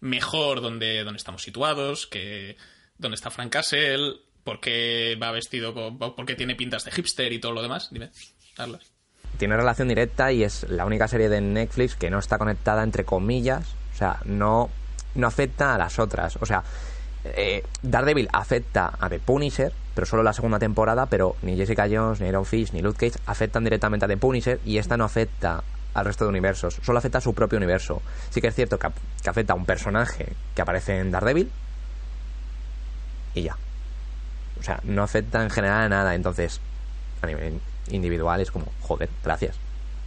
mejor 0.00 0.60
dónde, 0.60 1.04
dónde 1.04 1.18
estamos 1.18 1.42
situados, 1.42 2.06
que, 2.06 2.56
dónde 2.98 3.14
está 3.14 3.30
Frank 3.30 3.52
Castle, 3.52 4.14
por 4.42 4.60
qué 4.60 5.16
va 5.22 5.30
vestido, 5.30 5.72
con, 5.72 5.98
por 5.98 6.26
qué 6.26 6.34
tiene 6.34 6.56
pintas 6.56 6.84
de 6.84 6.90
hipster 6.90 7.32
y 7.32 7.38
todo 7.38 7.52
lo 7.52 7.62
demás. 7.62 7.88
Dime, 7.92 8.10
Carlos. 8.54 8.90
Tiene 9.38 9.56
relación 9.56 9.88
directa 9.88 10.32
y 10.32 10.44
es 10.44 10.68
la 10.68 10.84
única 10.84 11.08
serie 11.08 11.28
de 11.28 11.40
Netflix 11.40 11.96
que 11.96 12.10
no 12.10 12.18
está 12.18 12.38
conectada 12.38 12.82
entre 12.82 13.04
comillas, 13.04 13.74
o 13.94 13.96
sea, 13.96 14.18
no, 14.24 14.70
no 15.14 15.26
afecta 15.26 15.74
a 15.74 15.78
las 15.78 15.98
otras. 15.98 16.36
O 16.40 16.46
sea, 16.46 16.62
eh, 17.24 17.64
Daredevil 17.82 18.28
afecta 18.32 18.92
a 18.98 19.08
The 19.08 19.18
Punisher, 19.18 19.72
pero 19.94 20.06
solo 20.06 20.22
la 20.22 20.32
segunda 20.32 20.58
temporada, 20.58 21.06
pero 21.06 21.36
ni 21.42 21.56
Jessica 21.56 21.86
Jones, 21.90 22.20
ni 22.20 22.28
Iron 22.28 22.44
Fist, 22.44 22.74
ni 22.74 22.82
Luke 22.82 22.98
Cage 22.98 23.22
afectan 23.26 23.64
directamente 23.64 24.04
a 24.04 24.08
The 24.08 24.16
Punisher 24.16 24.60
y 24.64 24.78
esta 24.78 24.96
no 24.96 25.04
afecta 25.04 25.62
al 25.94 26.04
resto 26.04 26.24
de 26.24 26.30
universos, 26.30 26.80
solo 26.82 26.98
afecta 26.98 27.18
a 27.18 27.20
su 27.20 27.34
propio 27.34 27.56
universo. 27.56 28.02
Sí 28.30 28.40
que 28.40 28.48
es 28.48 28.54
cierto 28.54 28.78
que, 28.78 28.88
que 29.22 29.30
afecta 29.30 29.52
a 29.52 29.56
un 29.56 29.64
personaje 29.64 30.32
que 30.54 30.62
aparece 30.62 30.98
en 30.98 31.10
Daredevil 31.10 31.50
y 33.34 33.42
ya. 33.42 33.56
O 34.58 34.62
sea, 34.62 34.80
no 34.84 35.02
afecta 35.02 35.42
en 35.42 35.50
general 35.50 35.84
a 35.84 35.88
nada, 35.88 36.14
entonces 36.14 36.60
a 37.22 37.26
nivel 37.26 37.60
individual 37.90 38.40
es 38.40 38.50
como, 38.50 38.72
joder, 38.80 39.08
gracias. 39.22 39.56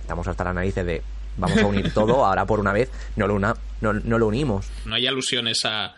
Estamos 0.02 0.28
hasta 0.28 0.44
la 0.44 0.54
narices 0.54 0.86
de 0.86 1.02
vamos 1.38 1.58
a 1.60 1.66
unir 1.66 1.92
todo, 1.94 2.26
ahora 2.26 2.46
por 2.46 2.60
una 2.60 2.74
vez 2.74 2.90
no 3.16 3.28
lo, 3.28 3.36
una, 3.36 3.56
no, 3.82 3.94
no 3.94 4.18
lo 4.18 4.28
unimos. 4.28 4.68
No 4.86 4.96
hay 4.96 5.08
alusiones 5.08 5.66
a, 5.66 5.96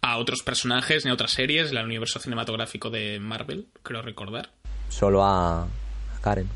a 0.00 0.16
otros 0.16 0.42
personajes 0.42 1.04
ni 1.04 1.10
a 1.10 1.14
otras 1.14 1.32
series, 1.32 1.70
el 1.70 1.84
universo 1.84 2.18
cinematográfico 2.18 2.90
de 2.90 3.18
Marvel, 3.20 3.66
creo 3.82 4.02
recordar. 4.02 4.50
Solo 4.88 5.24
a, 5.24 5.62
a 5.62 6.20
Karen. 6.20 6.48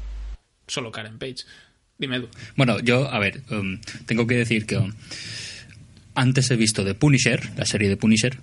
Solo 0.66 0.90
Karen 0.90 1.18
Page. 1.18 1.44
Dime, 1.98 2.16
Edu. 2.16 2.28
Bueno, 2.56 2.80
yo, 2.80 3.08
a 3.08 3.18
ver, 3.18 3.42
um, 3.50 3.80
tengo 4.06 4.26
que 4.26 4.36
decir 4.36 4.66
que 4.66 4.78
um, 4.78 4.92
antes 6.14 6.50
he 6.50 6.56
visto 6.56 6.84
The 6.84 6.94
Punisher, 6.94 7.56
la 7.56 7.66
serie 7.66 7.88
de 7.88 7.96
Punisher, 7.96 8.38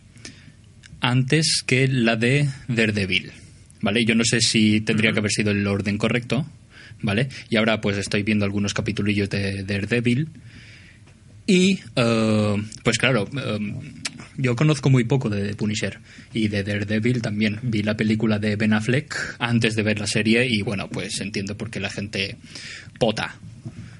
antes 1.01 1.63
que 1.65 1.87
la 1.87 2.15
de 2.15 2.49
Daredevil, 2.67 3.31
¿vale? 3.81 4.05
Yo 4.05 4.15
no 4.15 4.23
sé 4.23 4.41
si 4.41 4.81
tendría 4.81 5.11
que 5.11 5.19
haber 5.19 5.31
sido 5.31 5.51
el 5.51 5.65
orden 5.67 5.97
correcto, 5.97 6.45
¿vale? 7.01 7.29
Y 7.49 7.57
ahora 7.57 7.81
pues 7.81 7.97
estoy 7.97 8.23
viendo 8.23 8.45
algunos 8.45 8.73
capitulillos 8.73 9.29
de 9.29 9.63
Daredevil 9.63 10.29
y, 11.49 11.79
uh, 11.95 12.61
pues 12.83 12.99
claro, 12.99 13.27
um, 13.31 13.79
yo 14.37 14.55
conozco 14.55 14.91
muy 14.91 15.03
poco 15.05 15.29
de 15.29 15.47
The 15.47 15.55
Punisher 15.55 15.97
y 16.31 16.47
de 16.47 16.63
Daredevil 16.63 17.23
también. 17.23 17.59
Vi 17.63 17.81
la 17.81 17.97
película 17.97 18.37
de 18.37 18.55
Ben 18.55 18.71
Affleck 18.71 19.35
antes 19.39 19.75
de 19.75 19.81
ver 19.81 19.99
la 19.99 20.05
serie 20.05 20.45
y 20.47 20.61
bueno, 20.61 20.87
pues 20.89 21.19
entiendo 21.21 21.57
por 21.57 21.71
qué 21.71 21.79
la 21.79 21.89
gente 21.89 22.37
pota 22.99 23.35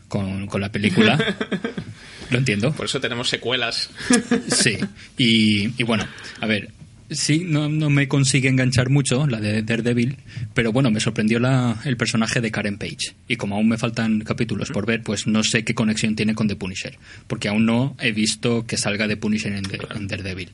con, 0.07 0.45
con 0.45 0.61
la 0.61 0.71
película. 0.71 1.17
Lo 2.29 2.37
entiendo. 2.37 2.71
Por 2.71 2.85
eso 2.85 3.01
tenemos 3.01 3.27
secuelas. 3.27 3.89
Sí, 4.51 4.77
y, 5.17 5.81
y 5.81 5.83
bueno, 5.83 6.07
a 6.41 6.45
ver, 6.45 6.69
sí, 7.09 7.43
no, 7.45 7.69
no, 7.69 7.89
me 7.89 8.07
consigue 8.07 8.49
enganchar 8.49 8.89
mucho 8.89 9.27
la 9.27 9.39
de 9.39 9.63
Daredevil, 9.63 10.17
pero 10.53 10.71
bueno, 10.71 10.91
me 10.91 10.99
sorprendió 10.99 11.39
la, 11.39 11.77
el 11.85 11.97
personaje 11.97 12.41
de 12.41 12.51
Karen 12.51 12.77
Page. 12.77 13.15
Y 13.27 13.35
como 13.35 13.55
aún 13.55 13.69
me 13.69 13.77
faltan 13.77 14.19
capítulos 14.21 14.69
por 14.69 14.85
ver, 14.85 15.03
pues 15.03 15.27
no 15.27 15.43
sé 15.43 15.63
qué 15.63 15.73
conexión 15.73 16.15
tiene 16.15 16.35
con 16.35 16.47
The 16.47 16.55
Punisher, 16.55 16.97
porque 17.27 17.49
aún 17.49 17.65
no 17.65 17.95
he 17.99 18.11
visto 18.11 18.65
que 18.65 18.77
salga 18.77 19.07
The 19.07 19.17
Punisher 19.17 19.53
en, 19.53 19.65
en 19.95 20.07
Daredevil. 20.07 20.51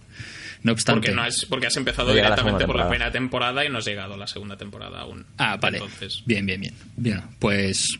No 0.65 0.71
obstante. 0.71 1.09
Porque, 1.09 1.15
no 1.15 1.21
has, 1.21 1.45
porque 1.45 1.67
has 1.67 1.77
empezado 1.77 2.09
No 2.09 2.15
llega 2.15 2.29
la 2.29 2.35
directamente 2.35 2.65
por 2.65 2.75
la 2.75 2.89
primera 2.89 3.11
temporada 3.11 3.63
y 3.63 3.69
no 3.69 3.77
has 3.77 3.85
llegado 3.85 4.15
a 4.15 4.17
la 4.17 4.25
segunda 4.25 4.57
temporada 4.57 5.01
aún. 5.01 5.23
Ah, 5.37 5.57
vale. 5.57 5.77
Entonces, 5.77 6.23
Bien, 6.25 6.43
bien, 6.43 6.59
bien. 6.59 6.73
Bien, 6.97 7.21
pues. 7.37 7.99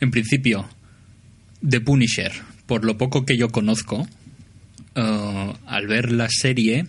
En 0.00 0.10
principio, 0.10 0.66
The 1.68 1.82
Punisher, 1.82 2.32
por 2.64 2.86
lo 2.86 2.96
poco 2.96 3.26
que 3.26 3.36
yo 3.36 3.50
conozco, 3.50 4.08
eh, 4.94 5.52
al 5.66 5.86
ver 5.86 6.10
la 6.10 6.28
serie, 6.30 6.86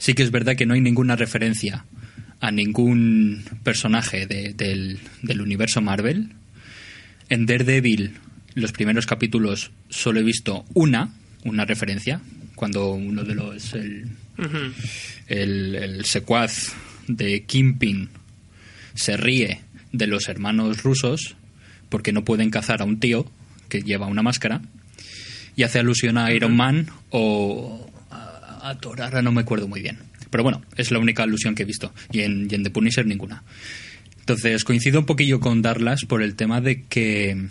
sí 0.00 0.14
que 0.14 0.24
es 0.24 0.32
verdad 0.32 0.56
que 0.56 0.66
no 0.66 0.74
hay 0.74 0.80
ninguna 0.80 1.14
referencia 1.14 1.84
a 2.40 2.50
ningún 2.50 3.44
personaje 3.62 4.26
de- 4.26 4.54
del, 4.54 4.98
del 5.22 5.40
universo 5.40 5.80
Marvel. 5.80 6.30
En 7.28 7.46
Daredevil, 7.46 8.14
los 8.54 8.72
primeros 8.72 9.06
capítulos, 9.06 9.70
solo 9.90 10.18
he 10.18 10.24
visto 10.24 10.64
una, 10.74 11.14
una 11.44 11.64
referencia, 11.64 12.20
cuando 12.56 12.90
uno 12.92 13.22
de 13.22 13.34
los. 13.36 13.74
el- 13.74 14.08
el, 15.28 15.74
el 15.76 16.04
secuaz 16.06 16.72
de 17.06 17.42
Kingpin 17.44 18.08
se 18.94 19.16
ríe 19.18 19.60
de 19.92 20.06
los 20.06 20.28
hermanos 20.28 20.82
rusos 20.82 21.36
porque 21.90 22.12
no 22.12 22.24
pueden 22.24 22.48
cazar 22.50 22.80
a 22.80 22.84
un 22.86 23.00
tío 23.00 23.30
que 23.68 23.82
lleva 23.82 24.06
una 24.06 24.22
máscara 24.22 24.62
y 25.56 25.64
hace 25.64 25.78
alusión 25.78 26.16
a 26.16 26.32
Iron 26.32 26.56
Man 26.56 26.86
o 27.10 27.89
a, 28.62 28.78
Thor, 28.78 29.22
no 29.22 29.32
me 29.32 29.40
acuerdo 29.40 29.68
muy 29.68 29.82
bien. 29.82 29.98
Pero 30.30 30.44
bueno, 30.44 30.62
es 30.76 30.90
la 30.90 30.98
única 30.98 31.22
alusión 31.22 31.54
que 31.54 31.62
he 31.62 31.66
visto 31.66 31.92
y 32.12 32.20
en, 32.20 32.48
The 32.48 32.70
Punisher 32.70 33.06
ninguna. 33.06 33.42
Entonces 34.20 34.64
coincido 34.64 35.00
un 35.00 35.06
poquillo 35.06 35.40
con 35.40 35.62
Darlas 35.62 36.04
por 36.04 36.22
el 36.22 36.36
tema 36.36 36.60
de 36.60 36.82
que 36.82 37.48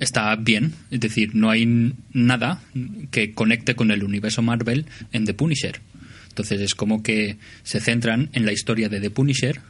está 0.00 0.34
bien, 0.36 0.72
es 0.90 1.00
decir, 1.00 1.34
no 1.34 1.50
hay 1.50 1.92
nada 2.12 2.62
que 3.10 3.34
conecte 3.34 3.74
con 3.74 3.90
el 3.90 4.02
universo 4.02 4.40
Marvel 4.40 4.86
en 5.12 5.26
The 5.26 5.34
Punisher. 5.34 5.80
Entonces 6.28 6.60
es 6.60 6.74
como 6.74 7.02
que 7.02 7.36
se 7.64 7.80
centran 7.80 8.30
en 8.32 8.46
la 8.46 8.52
historia 8.52 8.88
de 8.88 9.00
The 9.00 9.10
Punisher 9.10 9.60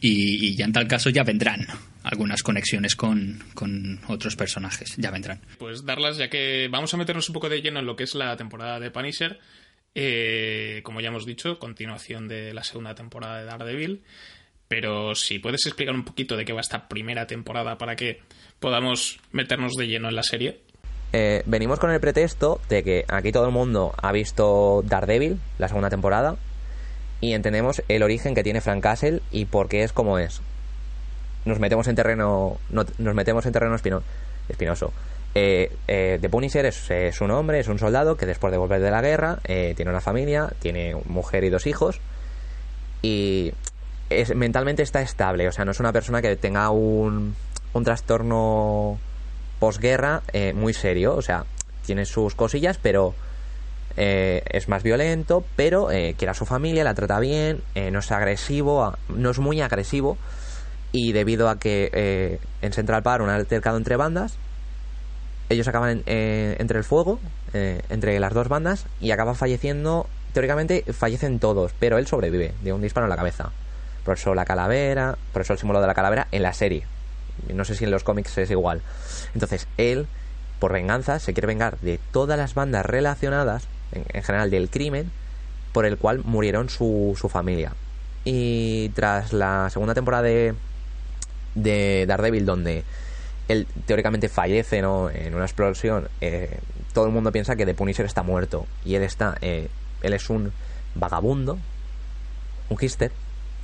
y 0.00 0.54
ya 0.54 0.64
en 0.64 0.72
tal 0.72 0.86
caso 0.86 1.10
ya 1.10 1.24
vendrán 1.24 1.66
algunas 2.10 2.42
conexiones 2.42 2.96
con, 2.96 3.44
con 3.54 4.00
otros 4.08 4.34
personajes, 4.34 4.94
ya 4.96 5.10
vendrán. 5.10 5.40
Pues 5.58 5.84
darlas, 5.84 6.16
ya 6.16 6.30
que 6.30 6.68
vamos 6.70 6.92
a 6.94 6.96
meternos 6.96 7.28
un 7.28 7.34
poco 7.34 7.50
de 7.50 7.60
lleno 7.60 7.80
en 7.80 7.86
lo 7.86 7.96
que 7.96 8.04
es 8.04 8.14
la 8.14 8.34
temporada 8.36 8.80
de 8.80 8.90
Punisher. 8.90 9.38
Eh, 9.94 10.80
como 10.84 11.02
ya 11.02 11.08
hemos 11.08 11.26
dicho, 11.26 11.58
continuación 11.58 12.26
de 12.26 12.54
la 12.54 12.64
segunda 12.64 12.94
temporada 12.94 13.40
de 13.40 13.44
Daredevil. 13.44 14.02
Pero 14.68 15.14
si 15.14 15.38
puedes 15.38 15.66
explicar 15.66 15.94
un 15.94 16.04
poquito 16.04 16.36
de 16.36 16.46
qué 16.46 16.54
va 16.54 16.60
esta 16.60 16.88
primera 16.88 17.26
temporada 17.26 17.76
para 17.76 17.94
que 17.94 18.22
podamos 18.58 19.20
meternos 19.32 19.74
de 19.74 19.86
lleno 19.86 20.08
en 20.08 20.16
la 20.16 20.22
serie. 20.22 20.60
Eh, 21.12 21.42
venimos 21.44 21.78
con 21.78 21.90
el 21.90 22.00
pretexto 22.00 22.60
de 22.70 22.84
que 22.84 23.04
aquí 23.08 23.32
todo 23.32 23.46
el 23.46 23.52
mundo 23.52 23.94
ha 24.00 24.12
visto 24.12 24.82
Daredevil, 24.86 25.38
la 25.58 25.68
segunda 25.68 25.90
temporada, 25.90 26.36
y 27.20 27.32
entendemos 27.32 27.82
el 27.88 28.02
origen 28.02 28.34
que 28.34 28.42
tiene 28.42 28.60
Frank 28.62 28.82
Castle 28.82 29.20
y 29.30 29.44
por 29.44 29.68
qué 29.68 29.82
es 29.82 29.92
como 29.92 30.18
es. 30.18 30.40
Nos 31.44 31.58
metemos 31.58 31.86
en 31.88 31.94
terreno, 31.94 32.58
no- 32.70 32.84
nos 32.98 33.14
metemos 33.14 33.46
en 33.46 33.52
terreno 33.52 33.74
espino- 33.74 34.02
espinoso. 34.48 34.92
Eh, 35.34 35.70
eh, 35.86 36.18
The 36.20 36.28
Punisher 36.28 36.64
es, 36.66 37.20
un 37.20 37.30
hombre, 37.30 37.60
es 37.60 37.68
un 37.68 37.78
soldado 37.78 38.16
que 38.16 38.26
después 38.26 38.50
de 38.50 38.58
volver 38.58 38.80
de 38.80 38.90
la 38.90 39.00
guerra 39.02 39.38
eh, 39.44 39.74
tiene 39.76 39.90
una 39.90 40.00
familia, 40.00 40.50
tiene 40.58 40.96
mujer 41.04 41.44
y 41.44 41.50
dos 41.50 41.66
hijos 41.66 42.00
y 43.02 43.52
es, 44.10 44.34
mentalmente 44.34 44.82
está 44.82 45.02
estable, 45.02 45.46
o 45.46 45.52
sea, 45.52 45.64
no 45.64 45.70
es 45.70 45.80
una 45.80 45.92
persona 45.92 46.22
que 46.22 46.34
tenga 46.36 46.70
un, 46.70 47.36
un 47.74 47.84
trastorno 47.84 48.98
posguerra 49.60 50.22
eh, 50.32 50.52
muy 50.54 50.72
serio, 50.72 51.14
o 51.14 51.22
sea, 51.22 51.44
tiene 51.84 52.04
sus 52.06 52.34
cosillas, 52.34 52.78
pero 52.82 53.14
eh, 53.96 54.42
es 54.50 54.68
más 54.68 54.82
violento, 54.82 55.44
pero 55.56 55.90
eh, 55.90 56.14
quiere 56.16 56.30
a 56.30 56.34
su 56.34 56.46
familia, 56.46 56.84
la 56.84 56.94
trata 56.94 57.20
bien, 57.20 57.62
no 57.92 57.98
es 57.98 58.10
agresivo, 58.12 58.94
no 59.08 59.30
es 59.30 59.38
muy 59.38 59.60
agresivo, 59.60 60.16
y 61.00 61.12
debido 61.12 61.48
a 61.48 61.60
que 61.60 61.90
eh, 61.92 62.40
en 62.60 62.72
Central 62.72 63.04
Park 63.04 63.22
un 63.22 63.30
altercado 63.30 63.76
entre 63.76 63.94
bandas, 63.94 64.36
ellos 65.48 65.68
acaban 65.68 66.02
eh, 66.06 66.56
entre 66.58 66.78
el 66.78 66.84
fuego, 66.84 67.20
eh, 67.54 67.82
entre 67.88 68.18
las 68.18 68.34
dos 68.34 68.48
bandas, 68.48 68.84
y 69.00 69.12
acaba 69.12 69.34
falleciendo, 69.34 70.08
teóricamente 70.32 70.84
fallecen 70.92 71.38
todos, 71.38 71.72
pero 71.78 71.98
él 71.98 72.08
sobrevive 72.08 72.52
de 72.64 72.72
un 72.72 72.82
disparo 72.82 73.06
en 73.06 73.10
la 73.10 73.16
cabeza. 73.16 73.52
Por 74.04 74.18
eso 74.18 74.34
la 74.34 74.44
calavera, 74.44 75.16
por 75.32 75.42
eso 75.42 75.52
el 75.52 75.60
símbolo 75.60 75.80
de 75.80 75.86
la 75.86 75.94
calavera 75.94 76.26
en 76.32 76.42
la 76.42 76.52
serie. 76.52 76.84
No 77.54 77.64
sé 77.64 77.76
si 77.76 77.84
en 77.84 77.92
los 77.92 78.02
cómics 78.02 78.36
es 78.36 78.50
igual. 78.50 78.82
Entonces, 79.34 79.68
él, 79.76 80.08
por 80.58 80.72
venganza, 80.72 81.20
se 81.20 81.32
quiere 81.32 81.46
vengar 81.46 81.78
de 81.78 82.00
todas 82.10 82.36
las 82.36 82.54
bandas 82.54 82.84
relacionadas, 82.84 83.68
en, 83.92 84.04
en 84.12 84.22
general 84.24 84.50
del 84.50 84.68
crimen, 84.68 85.12
por 85.72 85.86
el 85.86 85.96
cual 85.96 86.22
murieron 86.24 86.68
su, 86.68 87.16
su 87.16 87.28
familia. 87.28 87.72
Y 88.24 88.88
tras 88.90 89.32
la 89.32 89.70
segunda 89.70 89.94
temporada 89.94 90.24
de, 90.24 90.54
de 91.62 92.04
Daredevil, 92.06 92.46
donde 92.46 92.84
él 93.48 93.66
teóricamente 93.86 94.28
fallece 94.28 94.82
¿no? 94.82 95.10
en 95.10 95.34
una 95.34 95.44
explosión, 95.44 96.08
eh, 96.20 96.58
todo 96.92 97.06
el 97.06 97.12
mundo 97.12 97.32
piensa 97.32 97.56
que 97.56 97.66
The 97.66 97.74
Punisher 97.74 98.06
está 98.06 98.22
muerto. 98.22 98.66
Y 98.84 98.94
él 98.94 99.02
está. 99.02 99.36
eh, 99.40 99.68
él 100.02 100.12
es 100.12 100.30
un 100.30 100.52
vagabundo, 100.94 101.58
un 102.68 102.76
hipster, 102.78 103.10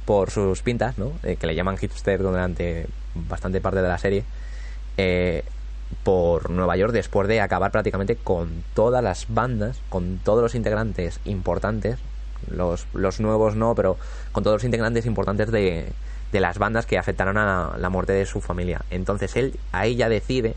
por 0.05 0.31
sus 0.31 0.63
pintas, 0.63 0.99
¿no? 0.99 1.13
Eh, 1.23 1.37
que 1.37 1.47
le 1.47 1.55
llaman 1.55 1.79
hipster 1.79 2.21
durante 2.23 2.87
bastante 3.15 3.61
parte 3.61 3.81
de 3.83 3.89
la 3.89 3.99
serie. 3.99 4.25
eh, 4.97 5.43
por 6.03 6.51
Nueva 6.51 6.77
York 6.77 6.93
después 6.93 7.29
de 7.29 7.41
acabar 7.41 7.71
prácticamente 7.71 8.17
con 8.17 8.65
todas 8.75 9.03
las 9.03 9.27
bandas, 9.29 9.79
con 9.89 10.19
todos 10.23 10.43
los 10.43 10.55
integrantes 10.55 11.21
importantes, 11.25 11.99
los, 12.51 12.87
los 12.95 13.21
nuevos 13.21 13.55
no, 13.55 13.75
pero 13.75 13.97
con 14.33 14.43
todos 14.45 14.57
los 14.57 14.65
integrantes 14.65 15.07
importantes 15.07 15.51
de, 15.51 15.93
de 16.35 16.41
las 16.41 16.59
bandas 16.59 16.85
que 16.85 16.99
afectaron 16.99 17.38
a 17.38 17.76
la 17.79 17.88
muerte 17.91 18.12
de 18.12 18.26
su 18.26 18.41
familia. 18.41 18.83
Entonces 18.91 19.37
él 19.37 19.55
ahí 19.71 19.95
ya 19.95 20.09
decide 20.09 20.55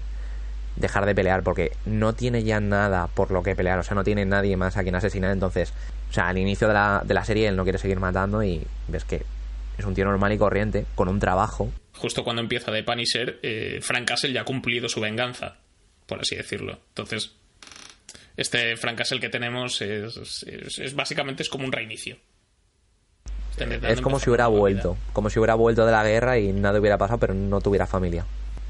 dejar 0.76 1.06
de 1.06 1.14
pelear 1.14 1.44
porque 1.44 1.72
no 1.86 2.14
tiene 2.14 2.44
ya 2.44 2.60
nada 2.60 3.06
por 3.08 3.30
lo 3.32 3.44
que 3.44 3.56
pelear, 3.56 3.78
o 3.78 3.84
sea, 3.84 3.94
no 3.94 4.04
tiene 4.04 4.26
nadie 4.26 4.58
más 4.58 4.76
a 4.76 4.82
quien 4.84 4.96
asesinar, 4.96 5.32
entonces, 5.32 5.72
o 6.10 6.14
sea, 6.14 6.28
al 6.30 6.38
inicio 6.40 6.68
de 6.68 6.74
la, 6.74 7.04
de 7.06 7.14
la 7.14 7.24
serie 7.26 7.48
él 7.48 7.56
no 7.56 7.64
quiere 7.64 7.78
seguir 7.78 8.00
matando 8.00 8.44
y 8.44 8.66
ves 8.88 9.04
que 9.06 9.22
es 9.78 9.86
un 9.86 9.94
tío 9.94 10.06
normal 10.06 10.34
y 10.34 10.38
corriente, 10.40 10.86
con 10.96 11.08
un 11.10 11.20
trabajo. 11.20 11.72
Justo 11.94 12.24
cuando 12.24 12.42
empieza 12.42 12.72
The 12.72 12.84
Punisher, 12.84 13.40
eh, 13.44 13.80
Frank 13.82 14.08
Castle 14.08 14.34
ya 14.34 14.42
ha 14.42 14.46
cumplido 14.46 14.90
su 14.90 15.00
venganza, 15.00 15.58
por 16.08 16.20
así 16.22 16.36
decirlo. 16.36 16.80
Entonces, 16.90 17.34
este 18.36 18.76
Frank 18.78 18.98
Castle 18.98 19.20
que 19.20 19.30
tenemos 19.30 19.82
es, 19.82 20.18
es- 20.48 20.80
es- 20.80 20.96
básicamente 20.96 21.44
es 21.44 21.50
como 21.50 21.66
un 21.66 21.72
reinicio. 21.72 22.18
Es 23.58 24.02
como 24.02 24.20
si 24.20 24.30
hubiera 24.30 24.48
vuelto, 24.48 24.98
como 25.14 25.30
si 25.30 25.40
hubiera 25.40 25.56
vuelto 25.56 25.86
de 25.86 25.92
la 25.92 26.04
guerra 26.04 26.38
y 26.38 26.54
nada 26.54 26.80
hubiera 26.80 26.98
pasado, 26.98 27.20
pero 27.20 27.34
no 27.34 27.60
tuviera 27.62 27.88
familia. 27.88 28.26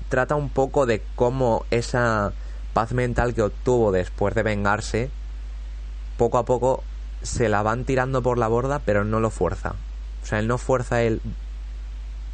Trata 0.10 0.36
un 0.36 0.50
poco 0.50 0.86
de 0.86 1.02
cómo 1.16 1.66
esa 1.72 2.32
paz 2.74 2.94
mental 2.94 3.34
que 3.34 3.42
obtuvo 3.42 3.92
después 3.92 4.34
de 4.36 4.44
vengarse, 4.44 5.10
poco 6.18 6.38
a 6.38 6.46
poco 6.46 6.84
se 7.22 7.50
la 7.50 7.64
van 7.64 7.86
tirando 7.86 8.22
por 8.22 8.38
la 8.38 8.48
borda, 8.48 8.80
pero 8.80 9.04
no 9.04 9.20
lo 9.20 9.30
fuerza. 9.30 9.76
O 10.24 10.26
sea, 10.26 10.40
él 10.40 10.48
no 10.48 10.58
fuerza 10.58 10.96
a 10.96 11.04
él 11.04 11.22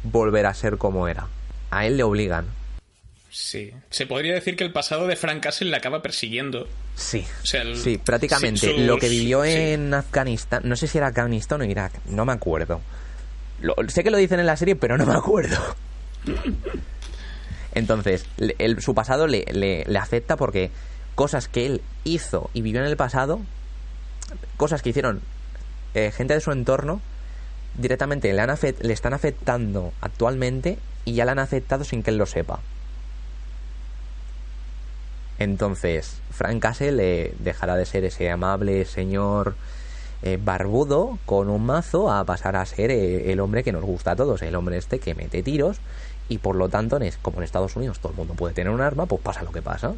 volver 0.04 0.46
a 0.46 0.54
ser 0.54 0.78
como 0.78 1.08
era. 1.08 1.26
A 1.70 1.86
él 1.86 1.96
le 1.96 2.02
obligan. 2.02 2.46
Sí. 3.36 3.72
Se 3.90 4.06
podría 4.06 4.32
decir 4.32 4.54
que 4.54 4.62
el 4.62 4.70
pasado 4.72 5.08
de 5.08 5.16
Frank 5.16 5.42
Castle 5.42 5.68
le 5.68 5.76
acaba 5.76 6.02
persiguiendo. 6.02 6.68
Sí. 6.94 7.26
O 7.42 7.46
sea, 7.46 7.62
el- 7.62 7.76
Sí, 7.76 7.98
prácticamente. 7.98 8.60
sí, 8.60 8.68
sus- 8.72 8.78
Lo 8.86 8.96
que 8.98 9.08
vivió 9.08 9.42
sí. 9.42 9.50
en 9.50 9.92
Afganistán, 9.92 10.62
no 10.64 10.76
sé 10.76 10.86
si 10.86 10.98
era 10.98 11.08
Afganistán 11.08 11.60
o 11.60 11.64
Irak, 11.64 11.92
no 12.06 12.24
me 12.24 12.32
acuerdo. 12.32 12.80
Lo- 13.60 13.74
sé 13.88 14.04
que 14.04 14.12
lo 14.12 14.18
dicen 14.18 14.38
en 14.38 14.46
la 14.46 14.56
serie, 14.56 14.76
pero 14.76 14.96
no 14.96 15.04
me 15.04 15.14
acuerdo. 15.14 15.56
Entonces, 17.74 18.24
el- 18.58 18.80
su 18.80 18.94
pasado 18.94 19.26
le, 19.26 19.44
le- 19.50 19.84
le 19.84 19.98
afecta 19.98 20.36
porque 20.36 20.70
cosas 21.16 21.48
que 21.48 21.66
él 21.66 21.82
hizo 22.04 22.50
y 22.54 22.62
vivió 22.62 22.80
en 22.82 22.86
el 22.86 22.96
pasado, 22.96 23.40
cosas 24.56 24.80
que 24.82 24.90
hicieron 24.90 25.22
eh, 25.94 26.12
gente 26.16 26.34
de 26.34 26.40
su 26.40 26.52
entorno, 26.52 27.00
directamente 27.78 28.32
le, 28.32 28.40
han 28.40 28.50
afect- 28.50 28.80
le 28.80 28.92
están 28.92 29.12
afectando 29.12 29.92
actualmente 30.00 30.78
y 31.04 31.14
ya 31.14 31.24
le 31.24 31.32
han 31.32 31.38
afectado 31.40 31.82
sin 31.84 32.02
que 32.04 32.10
él 32.10 32.16
lo 32.16 32.26
sepa. 32.26 32.60
Entonces, 35.38 36.20
Frank 36.30 36.60
Castle 36.60 37.02
eh, 37.02 37.34
dejará 37.40 37.76
de 37.76 37.86
ser 37.86 38.04
ese 38.04 38.30
amable 38.30 38.84
señor 38.84 39.56
eh, 40.22 40.38
barbudo 40.42 41.18
con 41.26 41.50
un 41.50 41.66
mazo 41.66 42.10
a 42.10 42.24
pasar 42.24 42.56
a 42.56 42.64
ser 42.64 42.90
eh, 42.90 43.32
el 43.32 43.40
hombre 43.40 43.62
que 43.64 43.72
nos 43.72 43.82
gusta 43.82 44.12
a 44.12 44.16
todos, 44.16 44.42
el 44.42 44.54
hombre 44.54 44.78
este 44.78 44.98
que 44.98 45.14
mete 45.14 45.42
tiros 45.42 45.78
y 46.28 46.38
por 46.38 46.56
lo 46.56 46.68
tanto, 46.68 46.98
como 47.20 47.38
en 47.38 47.44
Estados 47.44 47.76
Unidos 47.76 47.98
todo 47.98 48.12
el 48.12 48.16
mundo 48.16 48.34
puede 48.34 48.54
tener 48.54 48.72
un 48.72 48.80
arma, 48.80 49.06
pues 49.06 49.20
pasa 49.20 49.42
lo 49.42 49.52
que 49.52 49.60
pasa. 49.60 49.92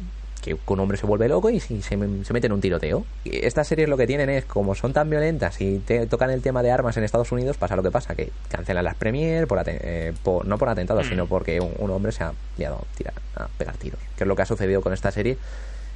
Que 0.55 0.71
un 0.73 0.79
hombre 0.79 0.97
se 0.97 1.05
vuelve 1.05 1.27
loco 1.27 1.49
y 1.49 1.59
se, 1.59 1.81
se 1.81 1.97
mete 1.97 2.47
en 2.47 2.53
un 2.53 2.61
tiroteo. 2.61 3.05
Y 3.23 3.45
Estas 3.45 3.67
series 3.67 3.89
lo 3.89 3.97
que 3.97 4.07
tienen 4.07 4.29
es, 4.29 4.45
como 4.45 4.75
son 4.75 4.93
tan 4.93 5.09
violentas 5.09 5.59
y 5.61 5.79
te 5.79 6.05
tocan 6.07 6.29
el 6.29 6.41
tema 6.41 6.63
de 6.63 6.71
armas 6.71 6.95
en 6.97 7.03
Estados 7.03 7.31
Unidos, 7.31 7.57
pasa 7.57 7.75
lo 7.75 7.83
que 7.83 7.91
pasa, 7.91 8.15
que 8.15 8.31
cancelan 8.49 8.83
las 8.83 8.95
premier, 8.95 9.47
por, 9.47 9.61
eh, 9.65 10.13
por- 10.23 10.45
no 10.45 10.57
por 10.57 10.69
atentados, 10.69 11.05
Mm. 11.05 11.09
sino 11.09 11.27
porque 11.27 11.59
un, 11.59 11.73
un 11.79 11.91
hombre 11.91 12.11
se 12.11 12.23
ha 12.23 12.33
liado 12.57 12.75
a, 12.77 12.95
tirar, 12.97 13.13
a 13.35 13.47
pegar 13.57 13.75
tiros. 13.77 13.99
Que 14.17 14.23
es 14.23 14.27
lo 14.27 14.35
que 14.35 14.41
ha 14.41 14.45
sucedido 14.45 14.81
con 14.81 14.93
esta 14.93 15.11
serie, 15.11 15.37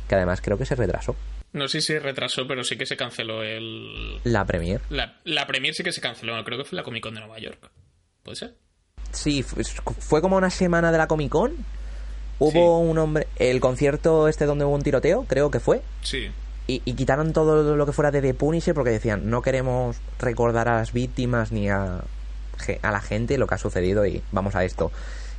que 0.08 0.16
además 0.16 0.42
creo 0.42 0.58
que 0.58 0.66
se 0.66 0.76
retrasó. 0.76 1.16
No 1.54 1.68
sé 1.68 1.82
si 1.82 1.98
retrasó, 2.00 2.48
pero 2.48 2.64
sí 2.64 2.78
que 2.78 2.86
se 2.86 2.96
canceló 2.96 3.44
el. 3.44 4.20
La 4.24 4.46
premier. 4.46 4.80
La, 4.90 5.20
la 5.26 5.46
premier 5.48 5.74
sí 5.74 5.84
que 5.84 5.92
se 5.92 6.00
canceló, 6.02 6.42
creo 6.46 6.58
que 6.58 6.64
fue 6.66 6.78
la 6.78 6.84
Comic 6.84 7.04
Con 7.04 7.14
de 7.14 7.20
Nueva 7.20 7.40
York. 7.40 7.70
¿Puede 8.24 8.36
ser? 8.38 8.56
Sí, 9.12 9.44
fu- 9.44 9.62
fue 10.00 10.22
como 10.22 10.38
una 10.38 10.50
semana 10.50 10.92
de 10.94 10.98
la 10.98 11.08
Comic 11.08 11.30
Con. 11.30 11.54
Hubo 12.46 12.80
un 12.80 12.98
hombre. 12.98 13.28
El 13.38 13.60
concierto 13.60 14.28
este 14.28 14.46
donde 14.46 14.66
hubo 14.66 14.74
un 14.76 14.82
tiroteo, 14.84 15.26
creo 15.28 15.52
que 15.52 15.60
fue. 15.60 15.82
Sí. 16.02 16.32
Y, 16.68 16.82
y 16.86 16.94
quitaron 16.94 17.34
todo 17.34 17.76
lo 17.76 17.86
que 17.86 17.92
fuera 17.92 18.12
de 18.12 18.22
The 18.22 18.34
Punisher 18.34 18.74
porque 18.74 18.92
decían, 18.92 19.30
no 19.30 19.42
queremos 19.42 19.98
recordar 20.20 20.68
a 20.70 20.78
las 20.78 20.94
víctimas 20.94 21.52
ni 21.52 21.70
a, 21.70 22.02
a 22.82 22.92
la 22.92 23.02
gente 23.02 23.38
lo 23.38 23.48
que 23.48 23.56
ha 23.56 23.58
sucedido 23.58 24.06
y 24.06 24.24
vamos 24.32 24.56
a 24.56 24.64
esto. 24.64 24.92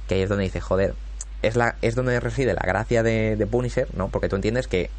Que 0.08 0.16
ahí 0.16 0.22
es 0.22 0.28
donde 0.28 0.44
dice, 0.44 0.60
joder, 0.60 0.94
es, 1.42 1.56
la, 1.56 1.76
es 1.82 1.94
donde 1.94 2.18
reside 2.20 2.54
la 2.54 2.62
gracia 2.64 3.02
de, 3.02 3.36
de 3.36 3.46
Punisher, 3.46 3.88
¿no? 3.96 4.08
Porque 4.08 4.28
tú 4.28 4.36
entiendes 4.36 4.68
que 4.68 4.90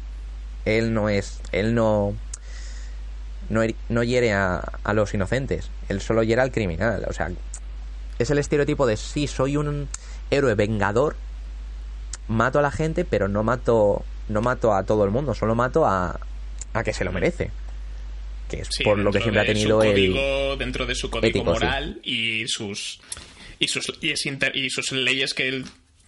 él 0.64 0.92
no 0.94 1.08
es. 1.08 1.40
Él 1.52 1.74
no. 1.74 2.14
No, 3.50 3.62
heri- 3.62 3.76
no 3.90 4.02
hiere 4.02 4.32
a, 4.32 4.56
a 4.84 4.94
los 4.94 5.12
inocentes, 5.12 5.68
él 5.90 6.00
solo 6.00 6.22
hiere 6.22 6.40
al 6.40 6.50
criminal. 6.50 7.04
O 7.08 7.12
sea, 7.12 7.30
es 8.18 8.30
el 8.30 8.38
estereotipo 8.38 8.86
de 8.86 8.96
sí, 8.96 9.26
soy 9.26 9.58
un 9.58 9.86
héroe 10.30 10.54
vengador, 10.54 11.14
mato 12.28 12.58
a 12.58 12.62
la 12.62 12.70
gente, 12.70 13.04
pero 13.04 13.28
no 13.28 13.42
mato 13.42 14.04
no 14.28 14.40
mato 14.40 14.72
a 14.74 14.84
todo 14.84 15.04
el 15.04 15.10
mundo, 15.10 15.34
solo 15.34 15.54
mato 15.54 15.84
a, 15.86 16.18
a 16.72 16.82
que 16.84 16.92
se 16.94 17.04
lo 17.04 17.12
merece. 17.12 17.50
Que 18.48 18.60
es 18.60 18.68
Sí, 18.70 18.84
por 18.84 18.98
lo 18.98 19.10
que 19.12 19.20
siempre 19.20 19.40
ha 19.42 19.46
tenido 19.46 19.80
su 19.80 19.86
el... 19.88 19.92
código, 19.92 20.56
dentro 20.56 20.86
de 20.86 20.94
su 20.94 21.10
código 21.10 21.28
ético, 21.28 21.54
sí. 21.56 21.64
moral 21.64 22.00
y 22.02 22.46
sus 22.48 23.00
y 23.58 23.68
sus 23.68 23.92
y, 24.00 24.10
es 24.10 24.26
inter- 24.26 24.56
y 24.56 24.68
sus 24.70 24.92
leyes 24.92 25.34
que 25.34 25.48
él 25.48 25.64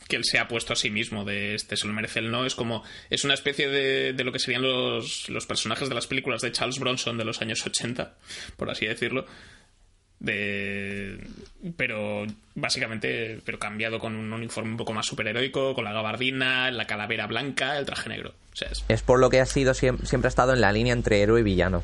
que 0.08 0.16
él 0.16 0.24
se 0.24 0.38
ha 0.38 0.46
puesto 0.46 0.72
a 0.72 0.76
sí 0.76 0.88
mismo 0.90 1.24
de 1.24 1.54
este 1.56 1.76
se 1.76 1.86
lo 1.86 1.92
merece 1.92 2.20
el 2.20 2.30
no 2.30 2.44
es 2.46 2.54
como 2.54 2.84
es 3.10 3.24
una 3.24 3.34
especie 3.34 3.68
de, 3.68 4.12
de 4.12 4.24
lo 4.24 4.30
que 4.32 4.38
serían 4.38 4.62
los, 4.62 5.28
los 5.28 5.46
personajes 5.46 5.88
de 5.88 5.94
las 5.96 6.06
películas 6.06 6.42
de 6.42 6.52
Charles 6.52 6.78
Bronson 6.78 7.18
de 7.18 7.24
los 7.24 7.40
años 7.42 7.64
80 7.66 8.14
por 8.56 8.70
así 8.70 8.86
decirlo 8.86 9.26
de 10.20 11.20
pero 11.76 12.24
básicamente 12.54 13.40
pero 13.44 13.58
cambiado 13.58 13.98
con 13.98 14.14
un 14.16 14.32
uniforme 14.32 14.70
un 14.70 14.76
poco 14.76 14.92
más 14.92 15.06
superheroico 15.06 15.74
con 15.74 15.84
la 15.84 15.92
gabardina 15.92 16.70
la 16.70 16.86
calavera 16.86 17.26
blanca 17.26 17.76
el 17.78 17.84
traje 17.86 18.08
negro 18.08 18.30
o 18.52 18.56
sea 18.56 18.68
es- 18.70 18.84
Es 18.88 19.02
por 19.02 19.18
lo 19.20 19.28
que 19.30 19.40
ha 19.40 19.46
sido 19.46 19.72
siem- 19.74 20.02
siempre 20.04 20.28
ha 20.28 20.30
estado 20.30 20.52
en 20.54 20.60
la 20.60 20.72
línea 20.72 20.92
entre 20.94 21.20
héroe 21.20 21.40
y 21.40 21.42
villano. 21.44 21.82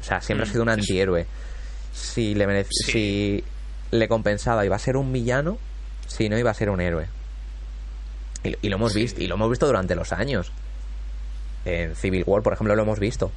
O 0.00 0.04
sea, 0.04 0.20
siempre 0.20 0.46
Mm, 0.46 0.48
ha 0.48 0.52
sido 0.52 0.62
un 0.62 0.68
antihéroe. 0.68 1.26
Si 1.92 2.34
le 2.34 2.46
merece, 2.46 2.70
Sí. 2.72 2.92
si 2.92 3.44
le 3.90 4.08
compensaba 4.08 4.64
iba 4.64 4.76
a 4.76 4.78
ser 4.78 4.96
un 4.96 5.12
villano, 5.12 5.58
si 6.06 6.28
no 6.28 6.38
iba 6.38 6.50
a 6.50 6.54
ser 6.54 6.70
un 6.70 6.80
héroe. 6.80 7.06
Y, 8.44 8.54
y 8.62 8.68
lo 8.68 8.76
hemos 8.76 8.92
Sí. 8.92 9.00
visto, 9.00 9.20
y 9.22 9.26
lo 9.26 9.34
hemos 9.34 9.50
visto 9.50 9.66
durante 9.66 9.94
los 9.96 10.12
años. 10.12 10.50
En 11.64 11.94
Civil 11.96 12.22
War, 12.26 12.42
por 12.42 12.52
ejemplo, 12.52 12.74
lo 12.76 12.82
hemos 12.82 12.98
visto. 13.00 13.30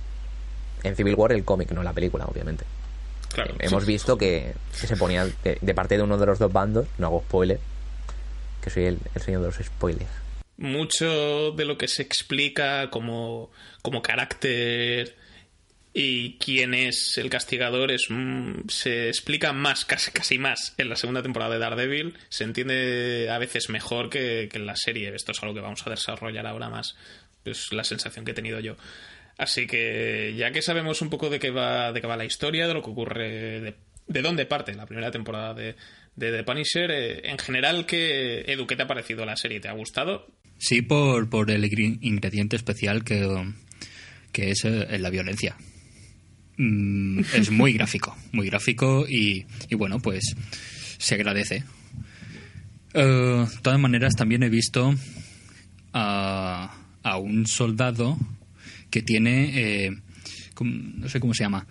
En 0.84 0.96
Civil 0.96 1.16
War 1.16 1.32
el 1.32 1.44
cómic, 1.44 1.72
no 1.72 1.82
la 1.84 1.94
película, 1.94 2.26
obviamente. 2.26 2.66
Claro 3.36 3.56
Hemos 3.60 3.84
sí. 3.84 3.92
visto 3.92 4.18
que, 4.18 4.54
que 4.80 4.88
se 4.88 4.96
ponía 4.98 5.26
de, 5.44 5.58
de 5.62 5.74
parte 5.76 5.98
de 5.98 6.04
uno 6.04 6.18
de 6.18 6.26
los 6.26 6.40
dos 6.40 6.52
bandos, 6.52 6.88
no 6.98 7.08
hago 7.08 7.22
spoiler, 7.22 7.60
que 8.62 8.70
soy 8.70 8.86
el, 8.86 9.00
el 9.14 9.22
señor 9.22 9.42
de 9.42 9.48
los 9.48 9.58
spoilers. 9.58 10.10
mucho 10.58 11.52
de 11.52 11.66
lo 11.66 11.78
que 11.78 11.88
se 11.88 12.02
explica 12.02 12.90
como, 12.90 13.52
como 13.82 14.02
carácter 14.02 15.16
y 15.94 16.38
quién 16.40 16.74
es 16.74 17.18
el 17.18 17.30
castigador 17.30 17.92
es 17.92 18.08
mm, 18.10 18.68
se 18.68 19.08
explica 19.08 19.54
más, 19.54 19.86
casi, 19.86 20.12
casi 20.12 20.38
más 20.38 20.74
en 20.78 20.90
la 20.90 20.96
segunda 20.98 21.22
temporada 21.24 21.54
de 21.54 21.60
Daredevil. 21.60 22.18
Se 22.30 22.44
entiende 22.44 23.30
a 23.32 23.38
veces 23.38 23.70
mejor 23.70 24.10
que, 24.10 24.50
que 24.52 24.58
en 24.58 24.66
la 24.66 24.76
serie. 24.76 25.14
Esto 25.16 25.32
es 25.32 25.42
algo 25.42 25.56
que 25.56 25.62
vamos 25.62 25.86
a 25.88 25.90
desarrollar 25.90 26.48
ahora 26.48 26.70
más. 26.70 26.96
Es 27.46 27.72
la 27.72 27.84
sensación 27.86 28.26
que 28.26 28.32
he 28.32 28.34
tenido 28.34 28.60
yo. 28.60 28.76
Así 29.38 29.68
que 29.68 30.34
ya 30.38 30.52
que 30.52 30.62
sabemos 30.62 31.02
un 31.02 31.10
poco 31.10 31.30
de 31.30 31.40
qué 31.40 31.50
va, 31.52 31.92
de 31.92 32.00
qué 32.02 32.08
va 32.08 32.16
la 32.18 32.26
historia, 32.26 32.68
de 32.68 32.74
lo 32.74 32.82
que 32.82 32.90
ocurre, 32.92 33.60
de, 33.62 33.76
de 34.08 34.22
dónde 34.22 34.46
parte 34.46 34.74
la 34.74 34.86
primera 34.86 35.12
temporada 35.12 35.54
de, 35.54 35.76
de 36.16 36.32
The 36.32 36.44
Punisher, 36.44 36.90
eh, 36.92 37.30
en 37.30 37.38
general, 37.38 37.86
¿qué, 37.86 38.46
Edu, 38.48 38.66
¿qué 38.66 38.76
te 38.78 38.84
ha 38.84 38.88
parecido 38.88 39.26
la 39.26 39.36
serie? 39.36 39.60
¿Te 39.60 39.68
ha 39.68 39.74
gustado? 39.74 40.28
Sí, 40.58 40.82
por, 40.82 41.30
por 41.30 41.52
el 41.52 41.66
ingre- 41.66 41.98
ingrediente 42.02 42.56
especial 42.56 43.04
que, 43.04 43.52
que 44.32 44.52
es 44.52 44.64
eh, 44.64 44.98
la 45.00 45.10
violencia. 45.10 45.58
Mm, 46.58 47.20
es 47.36 47.52
muy 47.52 47.74
gráfico, 47.74 48.16
muy 48.32 48.48
gráfico 48.48 49.06
y, 49.10 49.46
y 49.70 49.76
bueno, 49.76 50.00
pues 50.00 50.34
se 50.98 51.16
agradece. 51.16 51.66
Eh, 52.94 53.46
de 53.52 53.62
todas 53.62 53.80
maneras, 53.80 54.16
también 54.16 54.44
he 54.44 54.50
visto 54.50 54.96
a, 55.92 56.74
a 57.04 57.18
un 57.18 57.46
soldado 57.48 58.18
que 58.96 59.02
tiene, 59.02 59.52
eh, 59.86 59.92
no 60.62 61.10
sé 61.10 61.20
cómo 61.20 61.34
se 61.34 61.44
llama, 61.44 61.68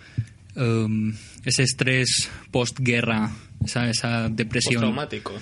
um, 0.55 1.11
ese 1.43 1.63
estrés 1.63 2.29
postguerra, 2.51 3.31
esa, 3.65 3.89
esa 3.89 4.29
depresión. 4.29 4.81
Traumático. 4.81 5.33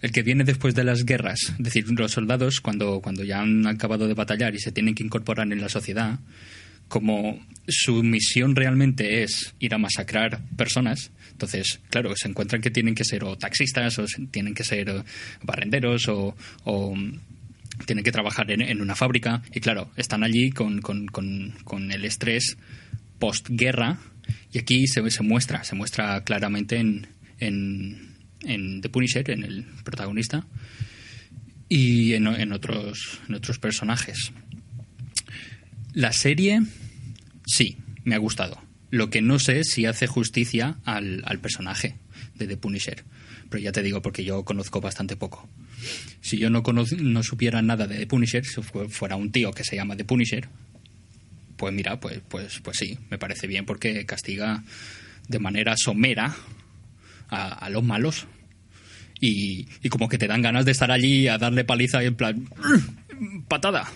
el 0.00 0.12
que 0.12 0.22
viene 0.22 0.44
después 0.44 0.74
de 0.74 0.82
las 0.82 1.04
guerras, 1.04 1.52
es 1.58 1.62
decir, 1.62 1.84
los 1.90 2.12
soldados 2.12 2.62
cuando, 2.62 3.02
cuando 3.02 3.22
ya 3.22 3.40
han 3.40 3.66
acabado 3.66 4.08
de 4.08 4.14
batallar 4.14 4.54
y 4.54 4.60
se 4.60 4.72
tienen 4.72 4.94
que 4.94 5.02
incorporar 5.02 5.52
en 5.52 5.60
la 5.60 5.68
sociedad, 5.68 6.20
como 6.88 7.38
su 7.68 8.02
misión 8.02 8.56
realmente 8.56 9.22
es 9.22 9.54
ir 9.58 9.74
a 9.74 9.78
masacrar 9.78 10.40
personas, 10.56 11.10
entonces, 11.32 11.80
claro, 11.90 12.14
se 12.16 12.28
encuentran 12.28 12.62
que 12.62 12.70
tienen 12.70 12.94
que 12.94 13.04
ser 13.04 13.24
o 13.24 13.36
taxistas 13.36 13.98
o 13.98 14.06
tienen 14.30 14.54
que 14.54 14.64
ser 14.64 15.04
barrenderos 15.42 16.08
o, 16.08 16.34
o, 16.64 16.94
tienen 17.86 18.04
que 18.04 18.12
trabajar 18.12 18.50
en, 18.50 18.60
en 18.60 18.80
una 18.80 18.94
fábrica 18.94 19.42
y 19.52 19.60
claro, 19.60 19.90
están 19.96 20.22
allí 20.22 20.50
con, 20.50 20.80
con, 20.80 21.92
el 21.92 22.04
estrés 22.04 22.56
postguerra 23.18 23.98
y 24.52 24.58
aquí 24.58 24.86
se, 24.86 25.08
se 25.10 25.22
muestra, 25.22 25.64
se 25.64 25.74
muestra 25.74 26.22
claramente 26.24 26.76
en, 26.76 27.08
en, 27.38 28.16
en 28.42 28.80
The 28.80 28.88
Punisher, 28.88 29.30
en 29.30 29.44
el 29.44 29.64
protagonista 29.84 30.46
y 31.68 32.14
en, 32.14 32.26
en 32.26 32.52
otros, 32.52 33.20
en 33.28 33.34
otros 33.34 33.58
personajes. 33.58 34.32
La 35.92 36.12
serie, 36.12 36.62
sí, 37.46 37.78
me 38.04 38.14
ha 38.14 38.18
gustado. 38.18 38.60
Lo 38.90 39.10
que 39.10 39.22
no 39.22 39.38
sé 39.38 39.60
es 39.60 39.70
si 39.70 39.86
hace 39.86 40.06
justicia 40.06 40.78
al, 40.84 41.22
al 41.26 41.38
personaje. 41.38 41.96
De 42.34 42.46
The 42.46 42.56
Punisher. 42.56 43.04
Pero 43.50 43.62
ya 43.62 43.72
te 43.72 43.82
digo, 43.82 44.00
porque 44.00 44.24
yo 44.24 44.44
conozco 44.44 44.80
bastante 44.80 45.16
poco. 45.16 45.46
Si 46.22 46.38
yo 46.38 46.48
no, 46.48 46.62
no 46.62 47.22
supiera 47.22 47.60
nada 47.60 47.86
de 47.86 47.98
The 47.98 48.06
Punisher, 48.06 48.44
si 48.44 48.62
fuera 48.62 49.16
un 49.16 49.32
tío 49.32 49.50
que 49.50 49.64
se 49.64 49.76
llama 49.76 49.96
The 49.96 50.04
Punisher, 50.04 50.48
pues 51.56 51.74
mira, 51.74 52.00
pues, 52.00 52.22
pues, 52.26 52.60
pues 52.60 52.78
sí, 52.78 52.96
me 53.10 53.18
parece 53.18 53.46
bien 53.46 53.66
porque 53.66 54.06
castiga 54.06 54.64
de 55.28 55.38
manera 55.38 55.74
somera 55.76 56.34
a, 57.28 57.68
los 57.70 57.84
malos. 57.84 58.26
Y, 59.20 59.68
y, 59.82 59.88
como 59.90 60.08
que 60.08 60.16
te 60.16 60.26
dan 60.26 60.40
ganas 60.40 60.64
de 60.64 60.72
estar 60.72 60.90
allí 60.90 61.28
a 61.28 61.36
darle 61.36 61.64
paliza 61.64 62.02
y 62.02 62.06
en 62.06 62.14
plan 62.14 62.48
patada 63.48 63.86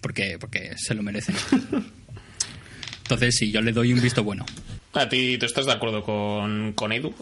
porque 0.00 0.36
porque 0.38 0.72
se 0.76 0.94
lo 0.94 1.02
merecen 1.02 1.34
entonces 3.02 3.34
sí 3.36 3.50
yo 3.50 3.60
le 3.60 3.72
doy 3.72 3.92
un 3.92 4.00
visto 4.00 4.22
bueno 4.22 4.44
a 4.92 5.08
ti 5.08 5.38
tú 5.38 5.46
estás 5.46 5.66
de 5.66 5.72
acuerdo 5.72 6.02
con, 6.02 6.72
con 6.74 6.92
Edu 6.92 7.14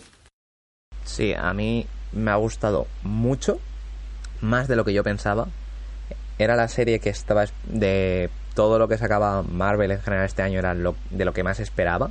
sí 1.09 1.35
a 1.35 1.53
mí 1.53 1.87
me 2.13 2.31
ha 2.31 2.37
gustado 2.37 2.87
mucho 3.03 3.59
más 4.41 4.69
de 4.69 4.77
lo 4.77 4.85
que 4.85 4.93
yo 4.93 5.03
pensaba 5.03 5.49
era 6.39 6.55
la 6.55 6.69
serie 6.69 7.01
que 7.01 7.11
estaba 7.11 7.45
de 7.65 8.31
todo 8.55 8.79
lo 8.79 8.89
que 8.89 8.99
sacaba 8.99 9.43
Marvel 9.43 9.91
en 9.91 10.01
general 10.01 10.27
este 10.27 10.43
año 10.43 10.59
era 10.59 10.75
lo, 10.75 10.97
de 11.11 11.25
lo 11.25 11.33
que 11.33 11.43
más 11.43 11.61
esperaba. 11.61 12.11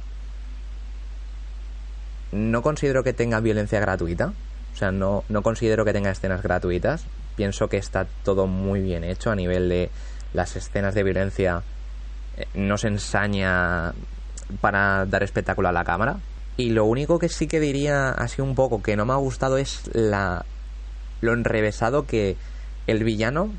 No 2.31 2.61
considero 2.61 3.03
que 3.03 3.13
tenga 3.13 3.39
violencia 3.39 3.79
gratuita. 3.79 4.33
O 4.73 4.77
sea, 4.77 4.91
no, 4.91 5.23
no 5.29 5.41
considero 5.41 5.85
que 5.85 5.93
tenga 5.93 6.11
escenas 6.11 6.43
gratuitas. 6.43 7.05
Pienso 7.35 7.69
que 7.69 7.77
está 7.77 8.05
todo 8.23 8.47
muy 8.47 8.81
bien 8.81 9.03
hecho 9.03 9.31
a 9.31 9.35
nivel 9.35 9.69
de 9.69 9.89
las 10.33 10.55
escenas 10.55 10.93
de 10.93 11.03
violencia. 11.03 11.63
Eh, 12.35 12.47
no 12.53 12.77
se 12.77 12.87
ensaña 12.87 13.93
para 14.61 15.05
dar 15.05 15.23
espectáculo 15.23 15.69
a 15.69 15.71
la 15.71 15.85
cámara. 15.85 16.17
Y 16.57 16.71
lo 16.71 16.85
único 16.85 17.19
que 17.19 17.29
sí 17.29 17.47
que 17.47 17.59
diría 17.59 18.09
así 18.09 18.41
un 18.41 18.55
poco 18.55 18.81
que 18.81 18.95
no 18.95 19.05
me 19.05 19.13
ha 19.13 19.17
gustado 19.17 19.57
es 19.57 19.83
la 19.93 20.45
lo 21.21 21.33
enrevesado 21.33 22.05
que 22.05 22.35
el 22.87 23.03
villano 23.03 23.51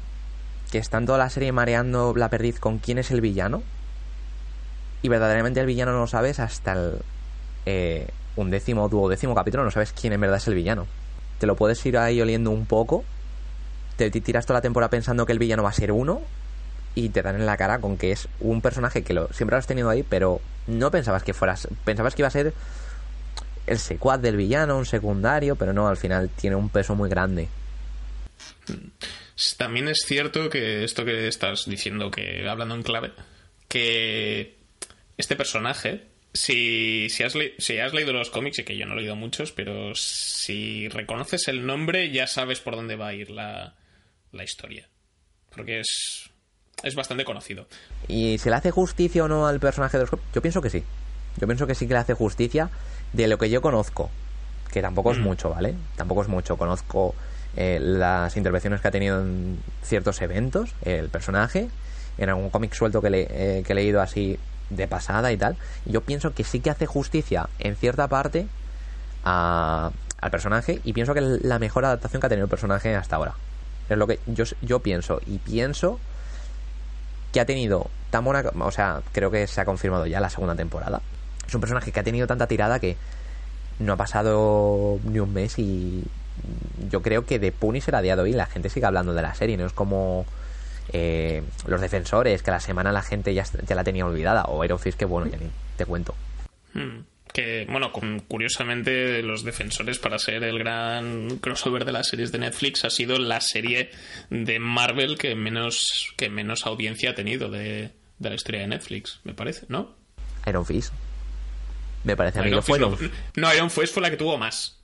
que 0.71 0.79
está 0.79 0.99
en 0.99 1.07
toda 1.07 1.19
la 1.19 1.31
serie 1.31 1.53
mareando 1.53 2.15
la 2.15 2.29
perdiz 2.29 2.61
con 2.61 2.79
quién 2.79 2.99
es 2.99 3.11
el 3.11 3.21
villano. 3.21 3.63
Y 5.01 5.09
verdaderamente 5.09 5.61
el 5.61 5.67
villano 5.67 5.93
no 5.93 6.01
lo 6.01 6.07
sabes 6.07 6.41
hasta 6.41 6.73
el 6.73 6.99
eh, 7.67 8.09
undécimo 8.37 8.85
o 8.85 8.89
duodécimo 8.89 9.35
capítulo, 9.35 9.65
no 9.65 9.71
sabes 9.71 9.93
quién 9.93 10.13
en 10.13 10.21
verdad 10.21 10.39
es 10.39 10.49
el 10.49 10.55
villano. 10.55 10.87
Te 11.39 11.47
lo 11.47 11.57
puedes 11.57 11.85
ir 11.87 11.97
ahí 11.97 12.21
oliendo 12.21 12.51
un 12.51 12.67
poco, 12.67 13.05
te 13.97 14.11
tiras 14.11 14.45
toda 14.45 14.59
la 14.59 14.63
temporada 14.63 14.91
pensando 14.91 15.25
que 15.25 15.33
el 15.33 15.39
villano 15.39 15.63
va 15.63 15.71
a 15.71 15.73
ser 15.73 15.93
uno 15.93 16.21
y 16.95 17.11
te 17.11 17.23
dan 17.23 17.37
en 17.37 17.47
la 17.47 17.57
cara 17.57 17.81
con 17.81 17.97
que 17.97 18.13
es 18.13 18.29
un 18.41 18.61
personaje 18.61 19.03
que 19.03 19.15
lo, 19.15 19.33
siempre 19.33 19.55
lo 19.55 19.59
has 19.59 19.67
tenido 19.67 19.89
ahí, 19.89 20.03
pero 20.03 20.41
no 20.67 20.91
pensabas 20.91 21.23
que 21.23 21.33
fueras, 21.33 21.69
pensabas 21.85 22.15
que 22.15 22.23
iba 22.23 22.29
a 22.29 22.33
ser 22.33 22.53
el 23.69 23.79
secuaz 23.79 24.21
del 24.21 24.37
villano, 24.37 24.79
un 24.79 24.87
secundario, 24.87 25.57
pero 25.57 25.73
no, 25.73 25.89
al 25.89 25.97
final 25.97 26.31
tiene 26.31 26.57
un 26.57 26.69
peso 26.69 26.95
muy 26.95 27.09
grande. 27.09 27.49
También 29.57 29.89
es 29.89 30.05
cierto 30.07 30.51
que 30.51 30.85
esto 30.85 31.05
que 31.05 31.29
estás 31.29 31.65
diciendo, 31.67 32.11
que 32.11 32.49
hablando 32.49 32.75
en 32.75 32.83
clave, 32.83 33.13
que 33.69 34.57
este 35.17 35.37
personaje, 35.37 36.07
si, 36.33 37.09
si, 37.09 37.23
has, 37.23 37.35
si 37.59 37.79
has 37.79 37.95
leído 37.95 38.13
los 38.13 38.31
cómics, 38.31 38.59
y 38.59 38.65
que 38.65 38.77
yo 38.77 38.87
no 38.87 38.95
he 38.95 38.97
leído 38.97 39.17
muchos, 39.17 39.53
pero 39.53 39.95
si 39.95 40.89
reconoces 40.89 41.49
el 41.49 41.65
nombre, 41.65 42.11
ya 42.11 42.27
sabes 42.27 42.61
por 42.61 42.75
dónde 42.75 42.97
va 42.97 43.09
a 43.09 43.15
ir 43.15 43.31
la, 43.31 43.77
la 44.33 44.45
historia. 44.45 44.89
Porque 45.55 45.81
es, 45.81 46.31
es 46.83 46.95
bastante 46.95 47.25
conocido. 47.25 47.67
¿Y 48.09 48.39
se 48.39 48.51
le 48.51 48.57
hace 48.57 48.71
justicia 48.71 49.25
o 49.25 49.29
no 49.29 49.47
al 49.47 49.61
personaje 49.61 49.99
de 49.99 50.05
los 50.05 50.21
Yo 50.35 50.43
pienso 50.43 50.61
que 50.61 50.71
sí. 50.71 50.83
Yo 51.41 51.47
pienso 51.47 51.67
que 51.67 51.75
sí 51.75 51.87
que 51.87 51.95
le 51.95 52.01
hace 52.01 52.15
justicia 52.15 52.71
de 53.13 53.29
lo 53.29 53.39
que 53.39 53.51
yo 53.51 53.61
conozco. 53.61 54.11
Que 54.73 54.83
tampoco 54.83 55.13
es 55.13 55.19
mm. 55.19 55.23
mucho, 55.23 55.51
¿vale? 55.51 55.75
Tampoco 55.97 56.23
es 56.23 56.29
mucho. 56.29 56.57
Conozco 56.57 57.15
eh, 57.57 57.79
las 57.81 58.37
intervenciones 58.37 58.81
que 58.81 58.89
ha 58.89 58.91
tenido 58.91 59.21
en 59.21 59.59
ciertos 59.83 60.21
eventos, 60.21 60.75
el 60.83 61.09
personaje, 61.09 61.69
en 62.19 62.29
algún 62.29 62.51
cómic 62.51 62.75
suelto 62.75 63.01
que, 63.01 63.11
le, 63.11 63.27
eh, 63.31 63.63
que 63.65 63.73
he 63.73 63.77
leído 63.77 64.01
así 64.01 64.39
de 64.71 64.87
pasada 64.87 65.33
y 65.33 65.37
tal. 65.37 65.57
yo 65.87 66.03
pienso 66.03 66.35
que 66.35 66.45
sí 66.45 66.61
que 66.61 66.71
hace 66.71 66.85
justicia 66.85 67.49
en 67.59 67.75
cierta 67.75 68.07
parte 68.09 68.47
al 69.25 69.93
personaje 70.31 70.81
y 70.85 70.93
pienso 70.93 71.15
que 71.15 71.21
es 71.21 71.43
la 71.43 71.59
mejor 71.59 71.85
adaptación 71.85 72.21
que 72.21 72.27
ha 72.27 72.29
tenido 72.29 72.45
el 72.45 72.51
personaje 72.51 72.95
hasta 72.95 73.17
ahora. 73.17 73.35
Es 73.89 73.97
lo 73.97 74.07
que 74.07 74.21
yo, 74.27 74.45
yo 74.63 74.81
pienso. 74.81 75.21
Y 75.27 75.39
pienso 75.39 75.99
que 77.33 77.41
ha 77.41 77.47
tenido 77.47 77.89
tan 78.11 78.25
buena... 78.25 78.43
O 78.61 78.71
sea, 78.71 79.03
creo 79.13 79.31
que 79.31 79.47
se 79.47 79.61
ha 79.61 79.65
confirmado 79.65 80.07
ya 80.07 80.21
la 80.21 80.31
segunda 80.31 80.55
temporada. 80.55 81.01
Es 81.49 81.55
un 81.55 81.61
personaje 81.61 81.91
que 81.91 82.01
ha 82.01 82.05
tenido 82.05 82.27
tanta 82.27 82.47
tirada 82.47 82.79
que 82.79 82.97
no 83.79 83.95
ha 83.95 83.97
pasado 83.97 85.01
ni 85.05 85.19
un 85.19 85.33
mes 85.33 85.59
y 85.59 86.05
yo 86.91 87.03
creo 87.03 87.25
que 87.27 87.39
de 87.39 87.53
Punisher 87.53 87.95
a 87.95 88.03
día 88.03 88.17
de 88.17 88.23
hoy 88.23 88.33
la 88.33 88.47
gente 88.47 88.69
sigue 88.69 88.87
hablando 88.87 89.15
de 89.15 89.23
la 89.23 89.35
serie, 89.35 89.57
no 89.57 89.67
es 89.67 89.73
como 89.73 90.27
eh, 90.93 91.43
los 91.67 91.81
defensores, 91.81 92.43
que 92.43 92.51
la 92.51 92.61
semana 92.61 92.93
la 92.93 93.03
gente 93.03 93.35
ya, 93.35 93.45
ya 93.67 93.75
la 93.75 93.85
tenía 93.85 94.07
olvidada, 94.07 94.45
o 94.45 94.65
Iron 94.65 94.79
Fist, 94.79 94.99
que 94.99 95.05
bueno, 95.05 95.31
ya 95.31 95.37
ni 95.37 95.47
te 95.77 95.85
cuento. 95.85 96.15
Hmm. 96.75 97.01
Que, 97.33 97.67
bueno, 97.69 97.93
curiosamente, 98.27 99.23
los 99.23 99.45
defensores, 99.45 99.99
para 99.99 100.19
ser 100.19 100.43
el 100.45 100.59
gran 100.59 101.39
crossover 101.39 101.85
de 101.85 101.93
las 101.93 102.09
series 102.09 102.33
de 102.33 102.39
Netflix, 102.39 102.87
ha 102.87 102.91
sido 102.91 103.19
la 103.19 103.41
serie 103.43 103.91
de 104.31 104.59
Marvel 104.59 105.19
que 105.19 105.35
menos, 105.35 106.15
que 106.17 106.31
menos 106.31 106.67
audiencia 106.67 107.11
ha 107.11 107.15
tenido 107.15 107.51
de, 107.51 107.91
la 108.19 108.35
historia 108.35 108.63
de 108.63 108.69
Netflix, 108.69 109.21
me 109.25 109.35
parece, 109.35 109.67
¿no? 109.69 109.95
Iron 110.47 110.65
Fist. 110.65 110.93
Me 112.05 112.17
parece 112.17 112.41
a 112.41 112.43
mí 112.43 112.51
que 112.51 112.63
fue. 112.63 112.79
no, 112.79 113.55
Iron 113.55 113.71
Fist 113.71 113.95
fue 113.95 114.03
la 114.03 114.11
que 114.11 114.17
tuvo 114.17 114.39
más. 114.39 114.79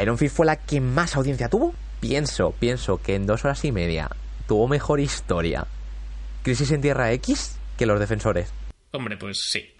Iron 0.00 0.18
Fist 0.18 0.36
fue 0.36 0.46
la 0.46 0.56
que 0.56 0.80
más 0.80 1.16
audiencia 1.16 1.48
tuvo. 1.48 1.74
Pienso, 2.00 2.52
pienso 2.52 3.00
que 3.00 3.14
en 3.14 3.26
dos 3.26 3.44
horas 3.44 3.64
y 3.64 3.72
media 3.72 4.10
tuvo 4.46 4.68
mejor 4.68 5.00
historia 5.00 5.66
Crisis 6.42 6.70
en 6.72 6.82
Tierra 6.82 7.12
X 7.12 7.56
que 7.78 7.86
los 7.86 7.98
Defensores. 7.98 8.52
Hombre, 8.92 9.16
pues 9.16 9.40
sí. 9.40 9.74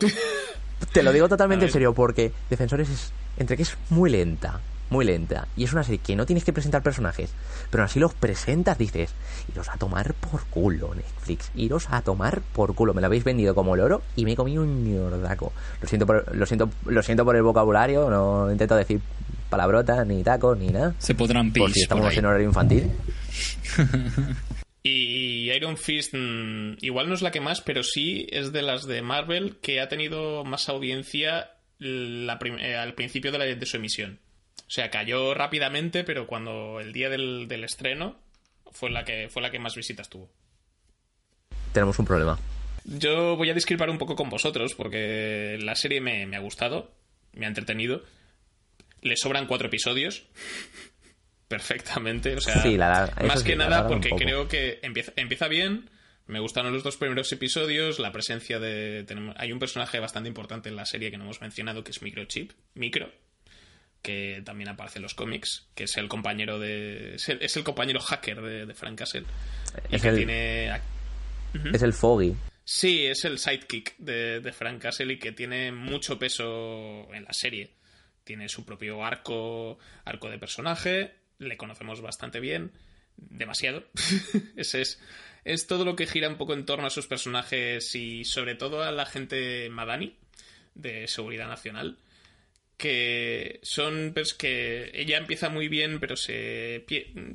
Te 0.92 1.02
lo 1.02 1.12
digo 1.12 1.28
totalmente 1.28 1.66
en 1.66 1.72
serio 1.72 1.94
porque 1.94 2.32
Defensores 2.48 2.88
es 2.88 3.12
entre 3.36 3.56
que 3.56 3.64
es 3.64 3.76
muy 3.90 4.10
lenta, 4.10 4.60
muy 4.94 5.04
lenta. 5.04 5.48
Y 5.56 5.64
es 5.64 5.72
una 5.72 5.82
serie 5.82 5.98
que 5.98 6.14
no 6.14 6.24
tienes 6.24 6.44
que 6.44 6.52
presentar 6.52 6.82
personajes, 6.82 7.34
pero 7.70 7.82
así 7.82 7.98
los 7.98 8.14
presentas, 8.14 8.78
dices, 8.78 9.12
iros 9.52 9.68
a 9.68 9.76
tomar 9.76 10.14
por 10.14 10.44
culo, 10.46 10.94
Netflix, 10.94 11.50
iros 11.56 11.88
a 11.90 12.00
tomar 12.02 12.40
por 12.40 12.76
culo. 12.76 12.94
Me 12.94 13.00
lo 13.00 13.08
habéis 13.08 13.24
vendido 13.24 13.56
como 13.56 13.74
el 13.74 13.80
oro 13.80 14.02
y 14.14 14.24
me 14.24 14.32
he 14.32 14.36
comido 14.36 14.62
un 14.62 14.84
ñordaco. 14.84 15.52
Lo 15.82 15.88
siento 15.88 16.06
por, 16.06 16.34
lo 16.34 16.46
siento, 16.46 16.70
lo 16.86 17.02
siento 17.02 17.24
por 17.24 17.34
el 17.34 17.42
vocabulario, 17.42 18.08
no 18.08 18.50
intento 18.50 18.76
decir 18.76 19.00
palabrotas, 19.50 20.06
ni 20.06 20.22
tacos, 20.22 20.56
ni 20.56 20.68
nada. 20.68 20.94
Se 20.98 21.14
podrán 21.14 21.52
Por 21.52 21.72
si 21.72 21.82
estamos 21.82 22.16
en 22.16 22.24
horario 22.24 22.46
infantil. 22.46 22.90
Y 24.86 25.50
Iron 25.50 25.78
Fist 25.78 26.12
mm, 26.12 26.74
igual 26.82 27.08
no 27.08 27.14
es 27.14 27.22
la 27.22 27.30
que 27.30 27.40
más, 27.40 27.62
pero 27.62 27.82
sí 27.82 28.26
es 28.28 28.52
de 28.52 28.60
las 28.60 28.86
de 28.86 29.00
Marvel 29.00 29.56
que 29.62 29.80
ha 29.80 29.88
tenido 29.88 30.44
más 30.44 30.68
audiencia 30.68 31.52
eh, 31.80 32.76
al 32.78 32.94
principio 32.94 33.32
de, 33.32 33.56
de, 33.56 33.66
su 33.66 33.78
emisión. 33.78 34.20
O 34.66 34.70
sea, 34.70 34.90
cayó 34.90 35.34
rápidamente, 35.34 36.04
pero 36.04 36.26
cuando 36.26 36.80
el 36.80 36.92
día 36.92 37.08
del, 37.10 37.64
estreno 37.64 38.16
fue 38.72 38.90
la, 38.90 39.04
que, 39.04 39.28
fue 39.28 39.42
la 39.42 39.50
que 39.50 39.58
más 39.58 39.76
visitas 39.76 40.08
tuvo. 40.08 40.30
Tenemos 41.72 41.98
un 41.98 42.06
problema. 42.06 42.38
Yo 42.84 43.36
voy 43.36 43.50
a 43.50 43.54
discrepar 43.54 43.90
un 43.90 43.98
poco 43.98 44.16
con 44.16 44.28
vosotros 44.28 44.74
porque 44.74 45.58
la 45.60 45.74
serie 45.74 46.00
me, 46.00 46.26
me 46.26 46.36
ha 46.36 46.40
gustado, 46.40 46.92
me 47.32 47.46
ha 47.46 47.48
entretenido 47.48 48.02
le 49.04 49.16
sobran 49.16 49.46
cuatro 49.46 49.68
episodios. 49.68 50.24
Perfectamente. 51.48 52.34
O 52.34 52.40
sea, 52.40 52.56
más 53.22 53.44
que 53.44 53.54
nada 53.54 53.86
porque 53.86 54.10
creo 54.10 54.48
que 54.48 54.80
empieza, 54.82 55.12
empieza 55.14 55.46
bien. 55.46 55.90
Me 56.26 56.40
gustaron 56.40 56.72
los 56.72 56.82
dos 56.82 56.96
primeros 56.96 57.30
episodios. 57.32 57.98
La 58.00 58.10
presencia 58.10 58.58
de. 58.58 59.06
hay 59.36 59.52
un 59.52 59.58
personaje 59.58 60.00
bastante 60.00 60.28
importante 60.28 60.70
en 60.70 60.76
la 60.76 60.86
serie 60.86 61.10
que 61.10 61.18
no 61.18 61.24
hemos 61.24 61.42
mencionado, 61.42 61.84
que 61.84 61.92
es 61.92 62.02
Microchip. 62.02 62.52
Micro. 62.74 63.12
Que 64.04 64.40
también 64.44 64.68
aparece 64.68 64.98
en 64.98 65.02
los 65.02 65.14
cómics. 65.14 65.66
Que 65.74 65.84
es 65.84 65.96
el 65.96 66.06
compañero 66.06 66.60
de. 66.60 67.16
Es 67.16 67.56
el, 67.56 67.64
compañero 67.64 67.98
hacker 67.98 68.40
de, 68.40 68.74
Frank 68.74 68.98
Castle. 68.98 69.24
Y 69.90 69.98
que 69.98 70.12
tiene. 70.12 70.80
Es 71.72 71.82
el 71.82 71.92
Foggy. 71.92 72.36
Sí, 72.64 73.06
es 73.06 73.24
el 73.24 73.38
sidekick 73.38 73.96
de, 73.98 74.40
de 74.40 74.52
Frank 74.52 74.80
Castle 74.80 75.14
y 75.14 75.18
que 75.18 75.32
tiene 75.32 75.72
mucho 75.72 76.18
peso 76.18 77.12
en 77.12 77.24
la 77.24 77.32
serie 77.32 77.72
tiene 78.24 78.48
su 78.48 78.64
propio 78.64 79.04
arco, 79.04 79.78
arco 80.04 80.30
de 80.30 80.38
personaje, 80.38 81.14
le 81.38 81.56
conocemos 81.56 82.00
bastante 82.00 82.40
bien, 82.40 82.72
demasiado. 83.16 83.84
Ese 84.56 84.80
es, 84.80 85.00
es 85.44 85.66
todo 85.66 85.84
lo 85.84 85.94
que 85.94 86.06
gira 86.06 86.28
un 86.28 86.36
poco 86.36 86.54
en 86.54 86.64
torno 86.64 86.86
a 86.86 86.90
sus 86.90 87.06
personajes 87.06 87.94
y 87.94 88.24
sobre 88.24 88.54
todo 88.54 88.82
a 88.82 88.90
la 88.90 89.06
gente 89.06 89.68
Madani 89.70 90.16
de 90.74 91.06
Seguridad 91.06 91.48
Nacional 91.48 91.98
que 92.76 93.60
son 93.62 94.12
pues 94.14 94.34
que 94.34 94.90
ella 94.94 95.16
empieza 95.16 95.48
muy 95.48 95.68
bien 95.68 96.00
pero 96.00 96.16
se, 96.16 96.84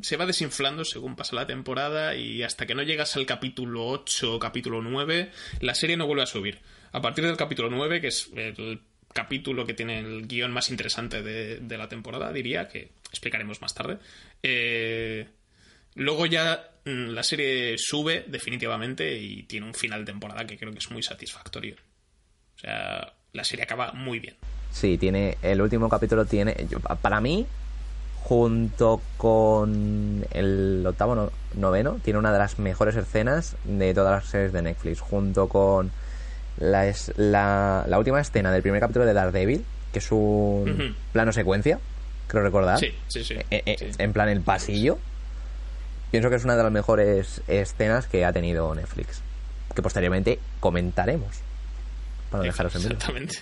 se 0.02 0.18
va 0.18 0.26
desinflando 0.26 0.84
según 0.84 1.16
pasa 1.16 1.36
la 1.36 1.48
temporada 1.48 2.16
y 2.16 2.44
hasta 2.44 2.66
que 2.66 2.76
no 2.76 2.84
llegas 2.84 3.16
al 3.16 3.26
capítulo 3.26 3.88
8 3.88 4.36
o 4.36 4.40
capítulo 4.40 4.82
9 4.82 5.32
la 5.62 5.76
serie 5.76 5.96
no 5.96 6.08
vuelve 6.08 6.24
a 6.24 6.28
subir 6.28 6.60
a 6.92 7.02
partir 7.02 7.26
del 7.26 7.38
capítulo 7.38 7.70
9 7.70 8.02
que 8.02 8.08
es 8.08 8.30
el 8.36 8.82
capítulo 9.14 9.66
que 9.66 9.74
tiene 9.74 10.00
el 10.00 10.28
guion 10.28 10.52
más 10.52 10.70
interesante 10.70 11.22
de, 11.22 11.58
de 11.58 11.78
la 11.78 11.90
temporada, 11.90 12.32
diría, 12.32 12.68
que 12.68 12.92
explicaremos 13.10 13.62
más 13.62 13.74
tarde. 13.74 13.98
Eh, 14.44 15.28
luego 15.96 16.26
ya 16.26 16.72
mm, 16.86 17.10
la 17.10 17.24
serie 17.24 17.78
sube 17.78 18.26
definitivamente 18.28 19.18
y 19.18 19.44
tiene 19.44 19.68
un 19.68 19.74
final 19.74 20.06
de 20.06 20.12
temporada 20.12 20.46
que 20.46 20.58
creo 20.58 20.72
que 20.72 20.80
es 20.80 20.92
muy 20.92 21.04
satisfactorio. 21.04 21.76
O 22.56 22.60
sea, 22.60 23.14
la 23.34 23.44
serie 23.44 23.64
acaba 23.64 23.92
muy 23.94 24.20
bien. 24.20 24.36
Sí, 24.72 24.98
tiene. 24.98 25.38
El 25.42 25.62
último 25.62 25.90
capítulo 25.90 26.26
tiene. 26.26 26.56
yo- 26.70 26.80
para 26.80 27.20
mí, 27.22 27.46
junto 28.24 29.02
con 29.18 30.26
el 30.32 30.84
octavo 30.88 31.16
no- 31.16 31.32
noveno, 31.56 31.98
tiene 32.04 32.20
una 32.20 32.32
de 32.32 32.40
las 32.40 32.60
mejores 32.60 32.96
escenas 32.96 33.56
de 33.64 33.94
todas 33.94 34.12
las 34.24 34.30
series 34.32 34.54
de 34.54 34.62
Netflix. 34.62 35.00
Junto 35.02 35.48
con 35.48 35.92
la, 36.58 36.88
es- 36.88 37.12
la, 37.18 37.86
la 37.88 37.98
última 37.98 38.20
escena 38.22 38.52
del 38.52 38.62
primer 38.62 38.80
capítulo 38.82 39.06
de 39.06 39.14
Daredevil, 39.14 39.66
que 39.92 40.00
es 40.00 40.12
un 40.12 40.96
plano 41.12 41.32
secuencia, 41.32 41.80
creo 42.28 42.44
recordar. 42.44 42.80
Sí, 42.80 42.94
sí, 43.08 43.24
sí. 43.24 43.34
Eh, 43.50 43.64
eh, 43.66 43.76
Sí. 43.80 43.86
En 43.98 44.14
plan 44.14 44.30
el 44.30 44.42
pasillo. 44.42 44.98
Pienso 46.12 46.30
que 46.32 46.38
es 46.38 46.44
una 46.44 46.56
de 46.56 46.64
las 46.64 46.72
mejores 46.72 47.42
escenas 47.48 48.08
que 48.08 48.26
ha 48.26 48.34
tenido 48.34 48.74
Netflix. 48.74 49.22
Que 49.76 49.82
posteriormente 49.84 50.40
comentaremos. 50.60 51.36
Para 52.32 52.44
dejaros 52.44 52.76
en. 52.76 52.82
Exactamente. 52.84 53.36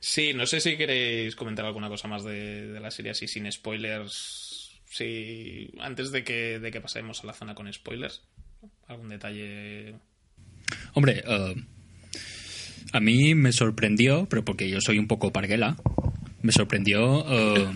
Sí, 0.00 0.32
no 0.34 0.46
sé 0.46 0.60
si 0.60 0.76
queréis 0.76 1.36
comentar 1.36 1.64
alguna 1.66 1.88
cosa 1.88 2.08
más 2.08 2.24
de, 2.24 2.68
de 2.72 2.80
la 2.80 2.90
serie 2.90 3.12
así 3.12 3.28
sin 3.28 3.50
spoilers. 3.52 4.80
Sí, 4.86 5.70
antes 5.78 6.10
de 6.10 6.24
que, 6.24 6.58
de 6.58 6.70
que 6.70 6.80
pasemos 6.80 7.22
a 7.22 7.26
la 7.26 7.32
zona 7.34 7.54
con 7.54 7.72
spoilers. 7.72 8.22
¿Algún 8.88 9.08
detalle? 9.10 9.94
Hombre, 10.94 11.22
eh, 11.26 11.54
a 12.92 13.00
mí 13.00 13.34
me 13.34 13.52
sorprendió, 13.52 14.26
pero 14.28 14.44
porque 14.44 14.68
yo 14.68 14.80
soy 14.80 14.98
un 14.98 15.06
poco 15.06 15.32
parguela, 15.32 15.76
me 16.42 16.50
sorprendió 16.52 17.24
eh, 17.28 17.68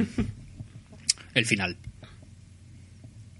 el 1.34 1.46
final. 1.46 1.76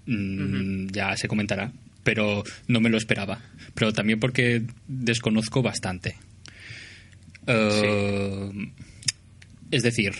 Mm, 0.06 0.88
Ya 0.92 1.16
se 1.16 1.28
comentará, 1.28 1.72
pero 2.02 2.44
no 2.68 2.80
me 2.80 2.90
lo 2.90 2.98
esperaba. 2.98 3.40
Pero 3.74 3.92
también 3.92 4.20
porque 4.20 4.62
desconozco 4.86 5.62
bastante. 5.62 6.16
Eh, 7.46 8.50
Es 9.70 9.82
decir, 9.82 10.12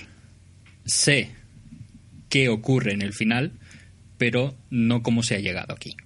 sé 0.85 1.31
qué 2.29 2.49
ocurre 2.49 2.93
en 2.93 3.03
el 3.03 3.13
final, 3.13 3.53
pero 4.19 4.55
no 4.71 5.03
cómo 5.03 5.23
se 5.23 5.37
ha 5.37 5.39
llegado 5.39 5.75
aquí. 5.75 5.97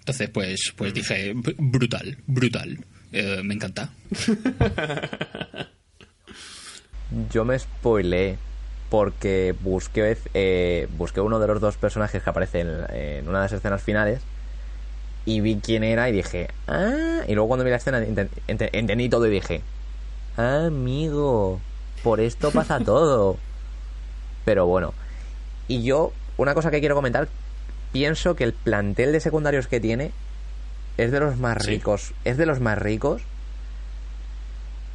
Entonces, 0.00 0.28
pues, 0.30 0.72
pues 0.76 0.92
dije, 0.94 1.32
"B- 1.34 1.54
brutal, 1.58 2.18
brutal. 2.26 2.78
Eh, 3.12 3.40
me 3.44 3.54
encanta. 3.54 3.92
Yo 7.32 7.44
me 7.44 7.58
spoileé 7.58 8.36
porque 8.90 9.54
busqué, 9.62 10.16
eh, 10.34 10.88
busqué 10.96 11.20
uno 11.20 11.38
de 11.38 11.46
los 11.46 11.60
dos 11.60 11.76
personajes 11.76 12.22
que 12.22 12.30
aparece 12.30 12.60
en, 12.60 12.68
en 12.92 13.28
una 13.28 13.38
de 13.38 13.44
las 13.44 13.52
escenas 13.52 13.82
finales 13.82 14.20
y 15.24 15.40
vi 15.40 15.56
quién 15.56 15.82
era 15.84 16.08
y 16.08 16.12
dije, 16.12 16.48
ah, 16.68 17.20
y 17.26 17.34
luego 17.34 17.48
cuando 17.48 17.64
vi 17.64 17.70
la 17.70 17.76
escena 17.76 18.00
ente- 18.00 18.28
ente- 18.48 18.70
entendí 18.72 19.08
todo 19.08 19.26
y 19.26 19.30
dije, 19.30 19.60
amigo, 20.36 21.60
por 22.02 22.20
esto 22.20 22.50
pasa 22.50 22.78
todo. 22.84 23.36
Pero 24.44 24.66
bueno, 24.66 24.92
y 25.68 25.82
yo, 25.82 26.12
una 26.36 26.54
cosa 26.54 26.70
que 26.70 26.80
quiero 26.80 26.94
comentar, 26.94 27.28
pienso 27.92 28.36
que 28.36 28.44
el 28.44 28.52
plantel 28.52 29.12
de 29.12 29.20
secundarios 29.20 29.66
que 29.66 29.80
tiene 29.80 30.12
es 30.98 31.10
de 31.10 31.20
los 31.20 31.36
más 31.36 31.62
Sí. 31.62 31.70
ricos, 31.70 32.12
es 32.24 32.36
de 32.36 32.46
los 32.46 32.60
más 32.60 32.78
ricos 32.78 33.22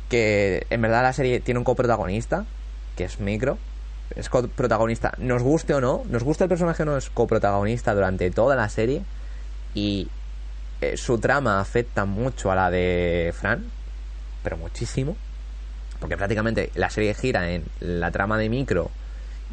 que 0.10 0.66
en 0.70 0.82
verdad 0.82 1.04
la 1.04 1.14
serie 1.14 1.40
tiene 1.40 1.58
un 1.60 1.64
coprotagonista, 1.64 2.46
que 2.98 3.06
es 3.06 3.20
Micro. 3.20 3.58
Es 4.16 4.28
coprotagonista, 4.28 5.14
nos 5.20 5.42
guste 5.42 5.74
o 5.74 5.80
no, 5.80 6.04
nos 6.10 6.24
gusta 6.24 6.44
el 6.44 6.50
personaje 6.50 6.84
o 6.84 6.86
no, 6.86 6.98
es 6.98 7.10
coprotagonista 7.10 7.94
durante 7.94 8.30
toda 8.30 8.58
la 8.58 8.68
serie. 8.68 9.04
Y 9.74 10.10
eh, 10.82 10.98
su 10.98 11.18
trama 11.18 11.62
afecta 11.62 12.04
mucho 12.04 12.52
a 12.52 12.56
la 12.56 12.70
de 12.70 13.34
Fran, 13.40 13.64
pero 14.44 14.58
muchísimo. 14.58 15.16
Porque 16.02 16.18
prácticamente 16.18 16.72
la 16.76 16.90
serie 16.90 17.14
gira 17.14 17.52
en 17.52 17.64
la 17.80 18.12
trama 18.12 18.38
de 18.38 18.50
Micro 18.50 18.92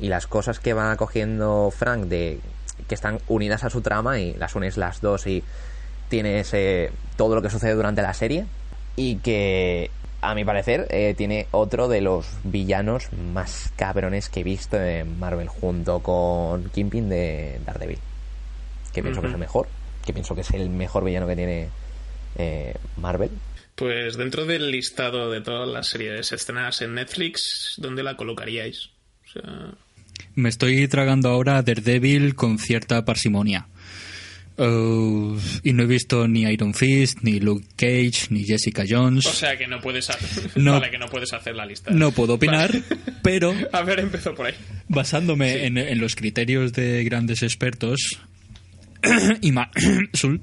y 0.01 0.09
las 0.09 0.27
cosas 0.27 0.59
que 0.59 0.73
va 0.73 0.97
cogiendo 0.97 1.71
Frank 1.71 2.07
de 2.07 2.41
que 2.89 2.95
están 2.95 3.21
unidas 3.29 3.65
a 3.65 3.71
su 3.71 3.83
trama 3.83 4.19
y 4.19 4.35
las 4.35 4.57
unes 4.57 4.77
las 4.77 5.01
dos 5.01 5.27
y 5.27 5.45
tienes 6.09 6.53
eh, 6.55 6.91
todo 7.17 7.35
lo 7.35 7.43
que 7.43 7.51
sucede 7.51 7.75
durante 7.75 8.03
la 8.03 8.15
serie 8.15 8.47
y 8.97 9.17
que 9.17 9.91
a 10.21 10.35
mi 10.35 10.45
parecer 10.45 10.87
eh, 10.91 11.15
tiene 11.17 11.47
otro 11.51 11.89
de 11.89 12.01
los 12.01 12.27
villanos 12.45 13.13
más 13.13 13.73
cabrones 13.77 14.29
que 14.29 14.41
he 14.41 14.45
visto 14.45 14.81
en 14.81 15.19
Marvel 15.19 15.49
junto 15.49 16.01
con 16.01 16.71
Kingpin 16.71 17.09
de 17.09 17.61
Daredevil 17.65 17.99
que 18.93 19.03
pienso 19.03 19.21
que 19.21 19.29
es 19.29 19.35
el 19.35 19.39
mejor 19.39 19.69
que 20.05 20.13
pienso 20.13 20.35
que 20.35 20.41
es 20.41 20.51
el 20.53 20.71
mejor 20.71 21.05
villano 21.05 21.27
que 21.27 21.37
tiene 21.37 21.69
eh, 22.37 22.75
Marvel 22.97 23.31
Pues 23.79 24.17
dentro 24.17 24.45
del 24.45 24.73
listado 24.73 25.31
de 25.31 25.41
todas 25.41 25.69
las 25.69 25.87
series 25.87 26.33
estrenadas 26.33 26.83
en 26.83 26.95
Netflix, 26.95 27.75
¿dónde 27.77 28.03
la 28.03 28.17
colocaríais? 28.17 28.91
O 29.25 29.33
sea, 29.33 29.75
Me 30.35 30.49
estoy 30.49 30.89
tragando 30.89 31.29
ahora 31.29 31.63
Daredevil 31.63 32.35
con 32.35 32.59
cierta 32.59 33.05
parsimonia. 33.05 33.69
Eh, 34.57 35.37
y 35.63 35.73
no 35.73 35.85
he 35.85 35.87
visto 35.87 36.27
ni 36.27 36.43
Iron 36.43 36.75
Fist, 36.75 37.19
ni 37.23 37.39
Luke 37.39 37.65
Cage, 37.77 38.27
ni 38.31 38.43
Jessica 38.45 38.83
Jones. 38.89 39.25
o 39.27 39.33
sea 39.33 39.57
que 39.57 39.69
no 39.69 39.81
puedes 39.81 40.11
hacer, 40.11 40.51
No. 40.61 40.73
vale, 40.73 40.91
que 40.91 40.99
no 40.99 41.07
puedes 41.07 41.33
hacer 41.33 41.55
la 41.55 41.65
lista. 41.65 41.93
no 41.93 42.11
puedo 42.11 42.35
opinar, 42.35 42.73
pero 43.23 43.55
A 43.73 43.83
ver, 43.83 44.01
empezó 44.01 44.35
por 44.35 44.47
ahí. 44.47 44.55
basándome 44.89 45.67
en, 45.67 45.79
en 45.79 46.01
los 46.01 46.17
criterios 46.17 46.73
de 46.73 47.05
grandes 47.05 47.45
expertos 47.45 48.01
y 49.41 49.53
Sul, 50.15 50.41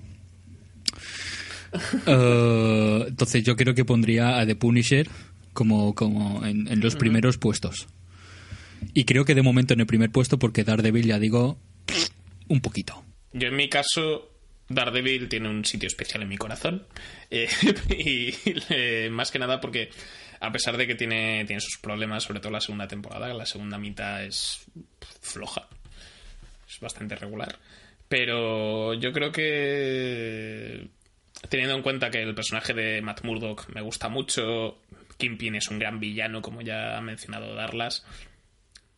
eh, 2.06 3.06
entonces 3.08 3.44
yo 3.44 3.56
creo 3.56 3.74
que 3.76 3.86
pondría 3.86 4.40
a 4.40 4.46
The 4.46 4.56
Punisher 4.56 5.08
como, 5.54 5.96
como 5.96 6.46
en, 6.46 6.68
en 6.68 6.80
los 6.82 6.96
primeros 6.96 7.38
puestos 7.38 7.88
y 8.94 9.06
creo 9.06 9.26
que 9.26 9.36
de 9.36 9.42
momento 9.42 9.74
en 9.74 9.80
el 9.80 9.86
primer 9.86 10.12
puesto 10.12 10.38
porque 10.40 10.64
Daredevil 10.64 11.06
ya 11.06 11.20
digo 11.20 11.58
un 12.48 12.62
poquito 12.62 13.04
Yo 13.34 13.48
en 13.48 13.56
mi 13.56 13.70
caso, 13.70 14.32
Daredevil 14.70 15.30
tiene 15.30 15.50
un 15.50 15.66
sitio 15.66 15.88
especial 15.88 16.24
en 16.24 16.30
mi 16.30 16.38
corazón. 16.38 16.86
Eh, 17.30 17.48
y 17.90 18.34
eh, 18.70 19.10
más 19.12 19.32
que 19.32 19.40
nada 19.40 19.60
porque, 19.60 19.90
a 20.40 20.52
pesar 20.52 20.78
de 20.78 20.88
que 20.88 20.96
tiene, 20.96 21.46
tiene 21.46 21.62
sus 21.62 21.78
problemas, 21.78 22.24
sobre 22.24 22.40
todo 22.40 22.52
la 22.52 22.62
segunda 22.62 22.88
temporada, 22.88 23.34
la 23.34 23.46
segunda 23.46 23.78
mitad 23.78 24.24
es 24.24 24.66
floja. 25.22 25.68
Es 26.68 26.80
bastante 26.80 27.16
regular. 27.16 27.58
Pero 28.08 28.94
yo 28.94 29.12
creo 29.12 29.32
que, 29.32 30.88
teniendo 31.50 31.76
en 31.76 31.82
cuenta 31.82 32.10
que 32.10 32.22
el 32.22 32.36
personaje 32.36 32.74
de 32.74 33.02
Matt 33.02 33.24
Murdock 33.24 33.68
me 33.74 33.82
gusta 33.82 34.10
mucho, 34.10 34.80
Kingpin 35.18 35.56
es 35.56 35.70
un 35.70 35.80
gran 35.80 36.00
villano, 36.00 36.42
como 36.42 36.62
ya 36.62 36.98
ha 36.98 37.02
mencionado 37.02 37.54
Darlas. 37.56 38.06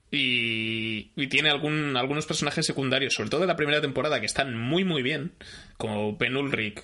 Y, 0.10 1.12
y 1.16 1.28
tiene 1.28 1.50
algún, 1.50 1.98
algunos 1.98 2.26
personajes 2.26 2.66
secundarios, 2.66 3.14
sobre 3.14 3.30
todo 3.30 3.42
de 3.42 3.48
la 3.48 3.58
primera 3.58 3.82
temporada, 3.82 4.20
que 4.20 4.26
están 4.26 4.58
muy 4.58 4.84
muy 4.84 5.02
bien, 5.02 5.34
como 5.78 6.16
Ben 6.16 6.38
Ulrich 6.38 6.82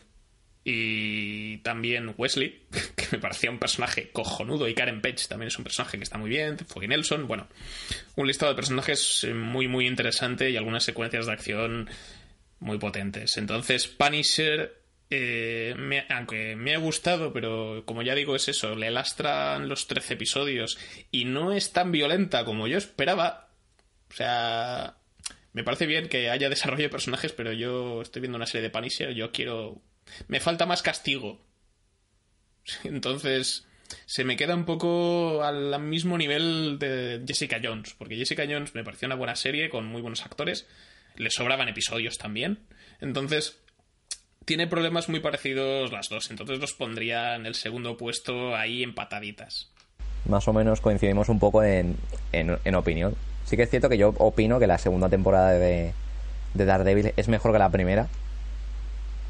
y 0.65 1.57
también 1.57 2.13
Wesley, 2.17 2.63
que 2.95 3.05
me 3.11 3.17
parecía 3.19 3.51
un 3.51 3.59
personaje 3.59 4.11
cojonudo, 4.11 4.67
y 4.67 4.73
Karen 4.73 5.01
Page 5.01 5.27
también 5.27 5.47
es 5.47 5.57
un 5.57 5.63
personaje 5.63 5.97
que 5.97 6.03
está 6.03 6.17
muy 6.17 6.29
bien, 6.29 6.57
Foggy 6.57 6.87
Nelson, 6.87 7.27
bueno, 7.27 7.47
un 8.15 8.27
listado 8.27 8.51
de 8.51 8.55
personajes 8.55 9.27
muy 9.33 9.67
muy 9.67 9.87
interesante 9.87 10.49
y 10.49 10.57
algunas 10.57 10.83
secuencias 10.83 11.25
de 11.25 11.33
acción 11.33 11.89
muy 12.59 12.77
potentes. 12.77 13.37
Entonces, 13.37 13.87
Punisher, 13.87 14.82
eh, 15.15 15.75
me- 15.77 16.05
aunque 16.09 16.55
me 16.55 16.73
ha 16.75 16.77
gustado, 16.79 17.31
pero 17.33 17.83
como 17.85 18.01
ya 18.01 18.15
digo, 18.15 18.35
es 18.35 18.47
eso, 18.49 18.75
le 18.75 18.91
lastran 18.91 19.69
los 19.69 19.87
13 19.87 20.15
episodios 20.15 20.77
y 21.11 21.25
no 21.25 21.51
es 21.53 21.71
tan 21.71 21.91
violenta 21.91 22.45
como 22.45 22.67
yo 22.67 22.77
esperaba. 22.77 23.49
O 24.11 24.15
sea, 24.15 24.97
me 25.53 25.63
parece 25.63 25.85
bien 25.85 26.09
que 26.09 26.29
haya 26.29 26.49
desarrollo 26.49 26.83
de 26.83 26.89
personajes, 26.89 27.31
pero 27.31 27.53
yo 27.53 28.01
estoy 28.01 28.21
viendo 28.21 28.35
una 28.37 28.45
serie 28.47 28.63
de 28.63 28.69
Punisher, 28.69 29.13
yo 29.13 29.31
quiero... 29.31 29.81
Me 30.27 30.39
falta 30.39 30.65
más 30.65 30.81
castigo. 30.83 31.45
Entonces, 32.83 33.65
se 34.05 34.23
me 34.23 34.35
queda 34.37 34.55
un 34.55 34.65
poco 34.65 35.43
al 35.43 35.79
mismo 35.81 36.17
nivel 36.17 36.77
de 36.79 37.23
Jessica 37.27 37.59
Jones, 37.63 37.93
porque 37.97 38.15
Jessica 38.15 38.45
Jones 38.49 38.73
me 38.75 38.83
pareció 38.83 39.07
una 39.07 39.15
buena 39.15 39.35
serie 39.35 39.69
con 39.69 39.85
muy 39.85 40.01
buenos 40.01 40.25
actores, 40.25 40.67
le 41.15 41.29
sobraban 41.29 41.69
episodios 41.69 42.17
también, 42.17 42.59
entonces 43.01 43.59
tiene 44.45 44.67
problemas 44.67 45.09
muy 45.09 45.19
parecidos 45.19 45.91
las 45.91 46.09
dos, 46.09 46.29
entonces 46.31 46.59
los 46.59 46.73
pondría 46.73 47.35
en 47.35 47.45
el 47.45 47.55
segundo 47.55 47.97
puesto 47.97 48.55
ahí 48.55 48.83
empataditas. 48.83 49.69
más 50.25 50.47
o 50.47 50.53
menos 50.53 50.81
coincidimos 50.81 51.29
un 51.29 51.39
poco 51.39 51.63
en, 51.63 51.97
en, 52.31 52.57
en 52.63 52.75
opinión. 52.75 53.15
Sí 53.45 53.57
que 53.57 53.63
es 53.63 53.69
cierto 53.69 53.89
que 53.89 53.97
yo 53.97 54.13
opino 54.17 54.59
que 54.59 54.67
la 54.67 54.77
segunda 54.77 55.09
temporada 55.09 55.51
de, 55.51 55.93
de 56.53 56.65
Daredevil 56.65 57.13
es 57.17 57.27
mejor 57.27 57.51
que 57.51 57.59
la 57.59 57.69
primera 57.69 58.07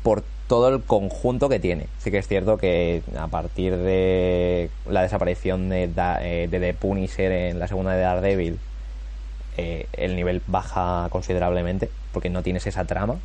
por 0.04 0.24
todo 0.48 0.68
el 0.70 0.84
conjunto 0.84 1.50
que 1.50 1.60
tiene. 1.60 1.88
Sí 2.00 2.12
que 2.12 2.20
es 2.20 2.28
cierto 2.28 2.58
que 2.58 3.02
a 3.18 3.28
partir 3.28 3.76
de 3.78 4.70
la 4.88 5.02
desaparición 5.02 5.70
de, 5.70 5.90
eh, 6.22 6.48
de 6.52 6.60
The 6.60 6.74
Punisher 6.74 7.32
en 7.32 7.60
la 7.60 7.68
segunda 7.68 7.94
de 7.94 8.02
Daredevil, 8.02 8.60
eh, 9.58 9.88
el 9.94 10.16
nivel 10.16 10.42
baja 10.46 11.08
considerablemente, 11.10 11.90
porque 12.12 12.30
no 12.30 12.44
tienes 12.44 12.68
esa 12.68 12.86
trama. 12.86 13.16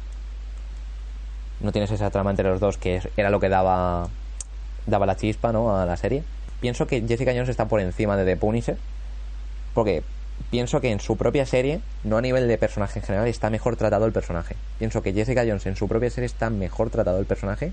No 1.60 1.72
tienes 1.72 1.90
esa 1.90 2.10
trama 2.10 2.30
entre 2.30 2.48
los 2.48 2.60
dos, 2.60 2.76
que 2.78 3.00
era 3.16 3.30
lo 3.30 3.40
que 3.40 3.48
daba, 3.48 4.08
daba 4.86 5.06
la 5.06 5.16
chispa 5.16 5.52
¿no? 5.52 5.76
a 5.76 5.86
la 5.86 5.96
serie. 5.96 6.22
Pienso 6.60 6.86
que 6.86 7.02
Jessica 7.06 7.32
Jones 7.32 7.48
está 7.48 7.66
por 7.66 7.80
encima 7.80 8.16
de 8.16 8.24
The 8.24 8.36
Punisher, 8.36 8.76
porque 9.74 10.02
pienso 10.50 10.80
que 10.80 10.90
en 10.90 11.00
su 11.00 11.16
propia 11.16 11.46
serie, 11.46 11.80
no 12.04 12.16
a 12.16 12.20
nivel 12.20 12.48
de 12.48 12.58
personaje 12.58 13.00
en 13.00 13.04
general, 13.04 13.28
está 13.28 13.50
mejor 13.50 13.76
tratado 13.76 14.06
el 14.06 14.12
personaje. 14.12 14.56
Pienso 14.78 15.02
que 15.02 15.12
Jessica 15.12 15.42
Jones 15.46 15.66
en 15.66 15.76
su 15.76 15.88
propia 15.88 16.10
serie 16.10 16.26
está 16.26 16.50
mejor 16.50 16.90
tratado 16.90 17.18
el 17.18 17.26
personaje 17.26 17.72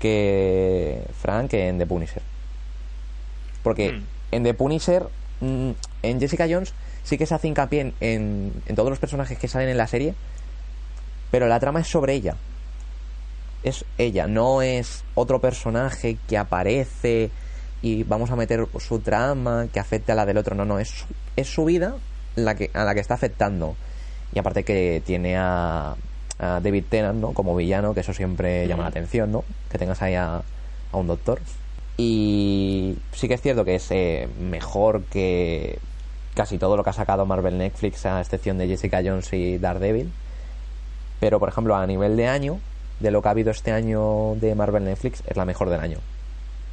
que 0.00 1.02
Frank 1.20 1.52
en 1.54 1.78
The 1.78 1.86
Punisher. 1.86 2.22
Porque 3.62 3.92
Mm. 3.92 4.02
en 4.32 4.42
The 4.42 4.54
Punisher, 4.54 5.04
mm, 5.40 5.70
en 6.02 6.20
Jessica 6.20 6.46
Jones, 6.48 6.74
sí 7.04 7.16
que 7.16 7.26
se 7.26 7.34
hace 7.34 7.48
hincapié 7.48 7.80
en, 7.80 7.94
en, 8.00 8.52
en 8.66 8.76
todos 8.76 8.90
los 8.90 8.98
personajes 8.98 9.38
que 9.38 9.48
salen 9.48 9.68
en 9.68 9.78
la 9.78 9.86
serie, 9.86 10.14
pero 11.30 11.48
la 11.48 11.60
trama 11.60 11.80
es 11.80 11.88
sobre 11.88 12.14
ella. 12.14 12.36
Es 13.64 13.84
ella, 13.98 14.26
no 14.26 14.62
es 14.62 15.04
otro 15.14 15.40
personaje 15.40 16.18
que 16.28 16.38
aparece 16.38 17.30
y 17.82 18.02
vamos 18.04 18.30
a 18.30 18.36
meter 18.36 18.66
su 18.78 19.00
trama 19.00 19.66
que 19.72 19.80
afecte 19.80 20.12
a 20.12 20.14
la 20.14 20.26
del 20.26 20.38
otro. 20.38 20.54
No, 20.54 20.64
no, 20.64 20.78
es 20.78 20.88
su, 20.88 21.06
es 21.36 21.48
su 21.48 21.64
vida 21.64 21.96
la 22.36 22.54
que, 22.54 22.70
a 22.74 22.84
la 22.84 22.94
que 22.94 23.00
está 23.00 23.14
afectando. 23.14 23.74
Y 24.32 24.38
aparte 24.38 24.64
que 24.64 25.02
tiene 25.04 25.36
a, 25.36 25.96
a 26.38 26.60
David 26.60 26.84
Tennant, 26.88 27.20
¿no? 27.20 27.32
Como 27.32 27.56
villano, 27.56 27.94
que 27.94 28.00
eso 28.00 28.12
siempre 28.12 28.66
llama 28.66 28.84
la 28.84 28.90
atención, 28.90 29.32
¿no? 29.32 29.44
Que 29.70 29.78
tengas 29.78 30.02
ahí 30.02 30.14
a, 30.14 30.42
a 30.92 30.96
un 30.96 31.06
doctor. 31.06 31.40
Y 31.96 32.96
sí 33.12 33.28
que 33.28 33.34
es 33.34 33.40
cierto 33.40 33.64
que 33.64 33.76
es 33.76 33.86
eh, 33.90 34.28
mejor 34.40 35.04
que 35.04 35.78
casi 36.34 36.58
todo 36.58 36.76
lo 36.76 36.82
que 36.82 36.90
ha 36.90 36.94
sacado 36.94 37.26
Marvel 37.26 37.58
Netflix, 37.58 38.04
a 38.06 38.20
excepción 38.20 38.58
de 38.58 38.66
Jessica 38.66 39.00
Jones 39.04 39.32
y 39.32 39.58
Daredevil. 39.58 40.10
Pero, 41.20 41.38
por 41.38 41.48
ejemplo, 41.48 41.76
a 41.76 41.86
nivel 41.86 42.16
de 42.16 42.26
año, 42.26 42.58
de 43.00 43.10
lo 43.10 43.22
que 43.22 43.28
ha 43.28 43.30
habido 43.32 43.50
este 43.50 43.72
año 43.72 44.34
de 44.36 44.54
Marvel 44.54 44.84
Netflix, 44.84 45.22
es 45.26 45.36
la 45.36 45.44
mejor 45.44 45.70
del 45.70 45.80
año. 45.80 45.98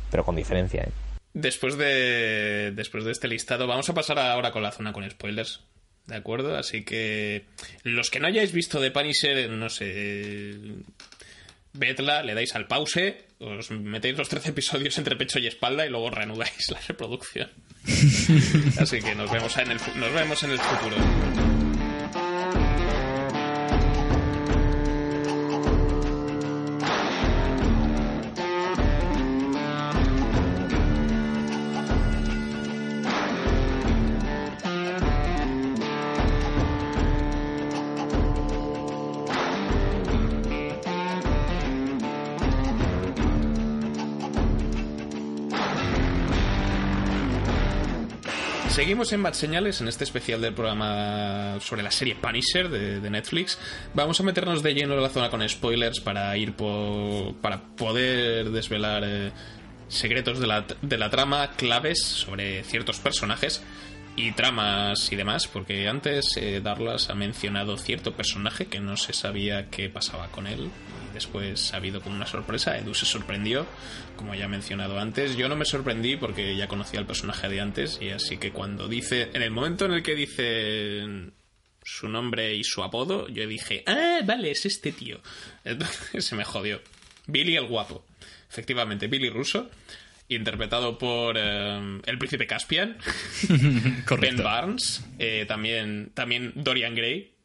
Pero 0.09 0.23
con 0.25 0.35
diferencia, 0.35 0.83
¿eh? 0.83 0.91
Después 1.33 1.77
de, 1.77 2.73
después 2.75 3.05
de 3.05 3.11
este 3.11 3.27
listado, 3.27 3.65
vamos 3.65 3.89
a 3.89 3.93
pasar 3.93 4.19
ahora 4.19 4.51
con 4.51 4.63
la 4.63 4.71
zona 4.71 4.91
con 4.91 5.09
spoilers. 5.09 5.61
¿De 6.07 6.15
acuerdo? 6.15 6.57
Así 6.57 6.83
que 6.83 7.45
los 7.83 8.09
que 8.09 8.19
no 8.19 8.27
hayáis 8.27 8.51
visto 8.51 8.81
de 8.81 8.91
Punisher, 8.91 9.49
no 9.49 9.69
sé, 9.69 10.57
vedla, 11.73 12.23
le 12.23 12.33
dais 12.33 12.53
al 12.55 12.67
pause, 12.67 13.25
os 13.39 13.71
metéis 13.71 14.17
los 14.17 14.27
13 14.27 14.49
episodios 14.49 14.97
entre 14.97 15.15
pecho 15.15 15.39
y 15.39 15.47
espalda 15.47 15.85
y 15.85 15.89
luego 15.89 16.09
reanudáis 16.09 16.69
la 16.71 16.79
reproducción. 16.87 17.49
Así 18.79 18.99
que 18.99 19.15
nos 19.15 19.31
vemos 19.31 19.55
en 19.57 19.71
el, 19.71 19.77
nos 19.95 20.13
vemos 20.13 20.43
en 20.43 20.51
el 20.51 20.59
futuro. 20.59 20.95
Seguimos 48.71 49.11
en 49.11 49.21
Bad 49.21 49.33
Señales, 49.33 49.81
en 49.81 49.89
este 49.89 50.05
especial 50.05 50.39
del 50.39 50.53
programa 50.53 51.57
sobre 51.59 51.83
la 51.83 51.91
serie 51.91 52.15
Punisher 52.15 52.69
de, 52.69 53.09
Netflix. 53.09 53.59
Vamos 53.93 54.17
a 54.21 54.23
meternos 54.23 54.63
de 54.63 54.73
lleno 54.73 54.93
en 54.93 55.01
la 55.01 55.09
zona 55.09 55.29
con 55.29 55.47
spoilers 55.47 55.99
para 55.99 56.37
ir 56.37 56.53
para 56.53 57.61
poder 57.75 58.49
desvelar 58.49 59.03
eh, 59.05 59.31
secretos 59.89 60.39
de 60.39 60.47
la, 60.47 60.65
de 60.81 60.97
la 60.97 61.09
trama, 61.09 61.51
claves 61.57 62.01
sobre 62.01 62.63
ciertos 62.63 63.01
personajes 63.01 63.61
y 64.15 64.31
tramas 64.33 65.11
y 65.11 65.15
demás, 65.15 65.47
porque 65.47 65.87
antes 65.87 66.35
eh, 66.37 66.61
Darlas 66.61 67.09
ha 67.09 67.15
mencionado 67.15 67.77
cierto 67.77 68.13
personaje 68.13 68.65
que 68.65 68.79
no 68.79 68.97
se 68.97 69.13
sabía 69.13 69.69
qué 69.69 69.89
pasaba 69.89 70.27
con 70.27 70.47
él. 70.47 70.69
Y 71.09 71.13
después 71.13 71.73
ha 71.73 71.77
habido 71.77 72.01
como 72.01 72.15
una 72.15 72.25
sorpresa, 72.25 72.77
Edu 72.77 72.93
se 72.93 73.05
sorprendió, 73.05 73.65
como 74.17 74.35
ya 74.35 74.45
he 74.45 74.49
mencionado 74.49 74.99
antes. 74.99 75.35
Yo 75.37 75.49
no 75.49 75.55
me 75.55 75.65
sorprendí 75.65 76.17
porque 76.17 76.55
ya 76.55 76.67
conocía 76.67 76.99
al 76.99 77.05
personaje 77.05 77.47
de 77.49 77.61
antes, 77.61 77.99
y 78.01 78.09
así 78.09 78.37
que 78.37 78.51
cuando 78.51 78.87
dice, 78.87 79.29
en 79.33 79.41
el 79.41 79.51
momento 79.51 79.85
en 79.85 79.93
el 79.93 80.03
que 80.03 80.15
dice 80.15 81.31
su 81.83 82.07
nombre 82.07 82.55
y 82.55 82.63
su 82.63 82.83
apodo, 82.83 83.27
yo 83.29 83.47
dije, 83.47 83.83
ah, 83.87 84.19
vale, 84.23 84.51
es 84.51 84.65
este 84.65 84.91
tío. 84.91 85.19
Entonces 85.63 86.25
se 86.25 86.35
me 86.35 86.43
jodió. 86.43 86.81
Billy 87.27 87.55
el 87.55 87.67
guapo. 87.67 88.05
Efectivamente, 88.49 89.07
Billy 89.07 89.29
Russo, 89.29 89.69
interpretado 90.35 90.97
por 90.97 91.35
eh, 91.37 91.99
el 92.05 92.17
príncipe 92.17 92.47
Caspian. 92.47 92.97
Ben. 94.19 94.37
Barnes, 94.37 95.05
eh, 95.19 95.45
también, 95.47 96.11
también 96.13 96.53
Dorian 96.55 96.95
Gray. 96.95 97.35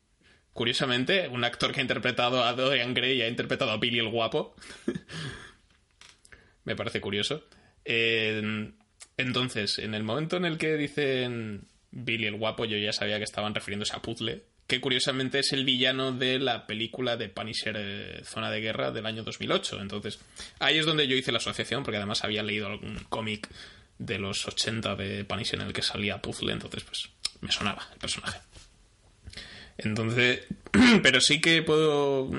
Curiosamente, 0.52 1.28
un 1.28 1.44
actor 1.44 1.72
que 1.72 1.80
ha 1.80 1.82
interpretado 1.82 2.44
a 2.44 2.52
Dorian 2.54 2.94
Gray 2.94 3.18
y 3.18 3.22
ha 3.22 3.28
interpretado 3.28 3.70
a 3.70 3.76
Billy 3.76 3.98
el 3.98 4.08
Guapo. 4.08 4.54
Me 6.64 6.74
parece 6.74 7.00
curioso. 7.00 7.44
Eh, 7.84 8.72
entonces, 9.16 9.78
en 9.78 9.94
el 9.94 10.02
momento 10.02 10.36
en 10.36 10.44
el 10.44 10.58
que 10.58 10.76
dicen 10.76 11.68
Billy 11.90 12.26
el 12.26 12.36
Guapo, 12.36 12.64
yo 12.64 12.76
ya 12.76 12.92
sabía 12.92 13.18
que 13.18 13.24
estaban 13.24 13.54
refiriéndose 13.54 13.94
a 13.94 14.02
Puzzle, 14.02 14.44
que 14.66 14.80
curiosamente 14.80 15.38
es 15.38 15.52
el 15.52 15.64
villano 15.64 16.12
de 16.12 16.38
la 16.38 16.66
película 16.66 17.16
de 17.16 17.28
Punisher 17.28 17.76
eh, 17.78 18.22
Zona 18.24 18.50
de 18.50 18.60
Guerra 18.60 18.90
del 18.90 19.06
año 19.06 19.22
2008. 19.22 19.80
Entonces, 19.80 20.18
ahí 20.58 20.78
es 20.78 20.86
donde 20.86 21.06
yo 21.06 21.16
hice 21.16 21.32
la 21.32 21.38
asociación, 21.38 21.84
porque 21.84 21.98
además 21.98 22.24
había 22.24 22.42
leído 22.42 22.66
algún 22.66 22.98
cómic 23.08 23.48
de 23.98 24.18
los 24.18 24.46
80 24.46 24.96
de 24.96 25.24
Punisher 25.24 25.60
en 25.60 25.68
el 25.68 25.72
que 25.72 25.82
salía 25.82 26.20
Puzzle, 26.20 26.52
entonces 26.52 26.84
pues 26.84 27.08
me 27.40 27.52
sonaba 27.52 27.86
el 27.92 27.98
personaje. 27.98 28.40
Entonces, 29.78 30.40
pero 31.02 31.20
sí 31.20 31.40
que 31.40 31.62
puedo, 31.62 32.30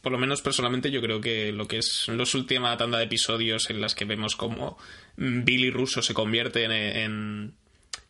por 0.00 0.12
lo 0.12 0.18
menos 0.18 0.42
personalmente, 0.42 0.90
yo 0.90 1.00
creo 1.00 1.20
que 1.20 1.52
lo 1.52 1.68
que 1.68 1.78
es 1.78 2.08
los 2.08 2.34
última 2.34 2.76
tanda 2.76 2.98
de 2.98 3.04
episodios 3.04 3.70
en 3.70 3.80
las 3.80 3.94
que 3.94 4.04
vemos 4.04 4.36
cómo 4.36 4.78
Billy 5.16 5.70
Russo 5.70 6.02
se 6.02 6.14
convierte 6.14 6.64
en, 6.64 6.72
en, 6.72 7.54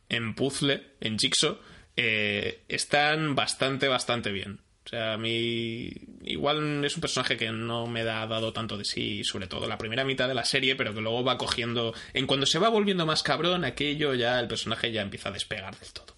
en 0.09 0.35
puzzle, 0.35 0.83
en 1.01 1.19
Jigsaw, 1.19 1.59
eh, 1.97 2.63
están 2.69 3.35
bastante, 3.35 3.89
bastante 3.89 4.31
bien. 4.33 4.61
O 4.85 4.89
sea, 4.89 5.15
a 5.15 5.19
mí 5.19 5.91
igual 6.25 6.85
es 6.85 6.95
un 6.95 7.01
personaje 7.01 7.37
que 7.37 7.51
no 7.51 7.89
me 7.89 8.03
ha 8.03 8.27
dado 8.27 8.53
tanto 8.53 8.79
de 8.79 8.85
sí, 8.85 9.25
sobre 9.25 9.49
todo 9.49 9.67
la 9.67 9.79
primera 9.79 10.05
mitad 10.05 10.29
de 10.29 10.35
la 10.35 10.45
serie, 10.45 10.77
pero 10.77 10.95
que 10.95 11.01
luego 11.01 11.25
va 11.25 11.39
cogiendo... 11.39 11.93
En 12.15 12.27
cuando 12.29 12.47
se 12.47 12.61
va 12.61 12.69
volviendo 12.69 13.05
más 13.05 13.25
cabrón, 13.25 13.65
aquello 13.65 14.15
ya 14.15 14.39
el 14.39 14.47
personaje 14.47 14.93
ya 14.93 15.03
empieza 15.03 15.31
a 15.31 15.33
despegar 15.33 15.77
del 15.77 15.93
todo. 15.93 16.17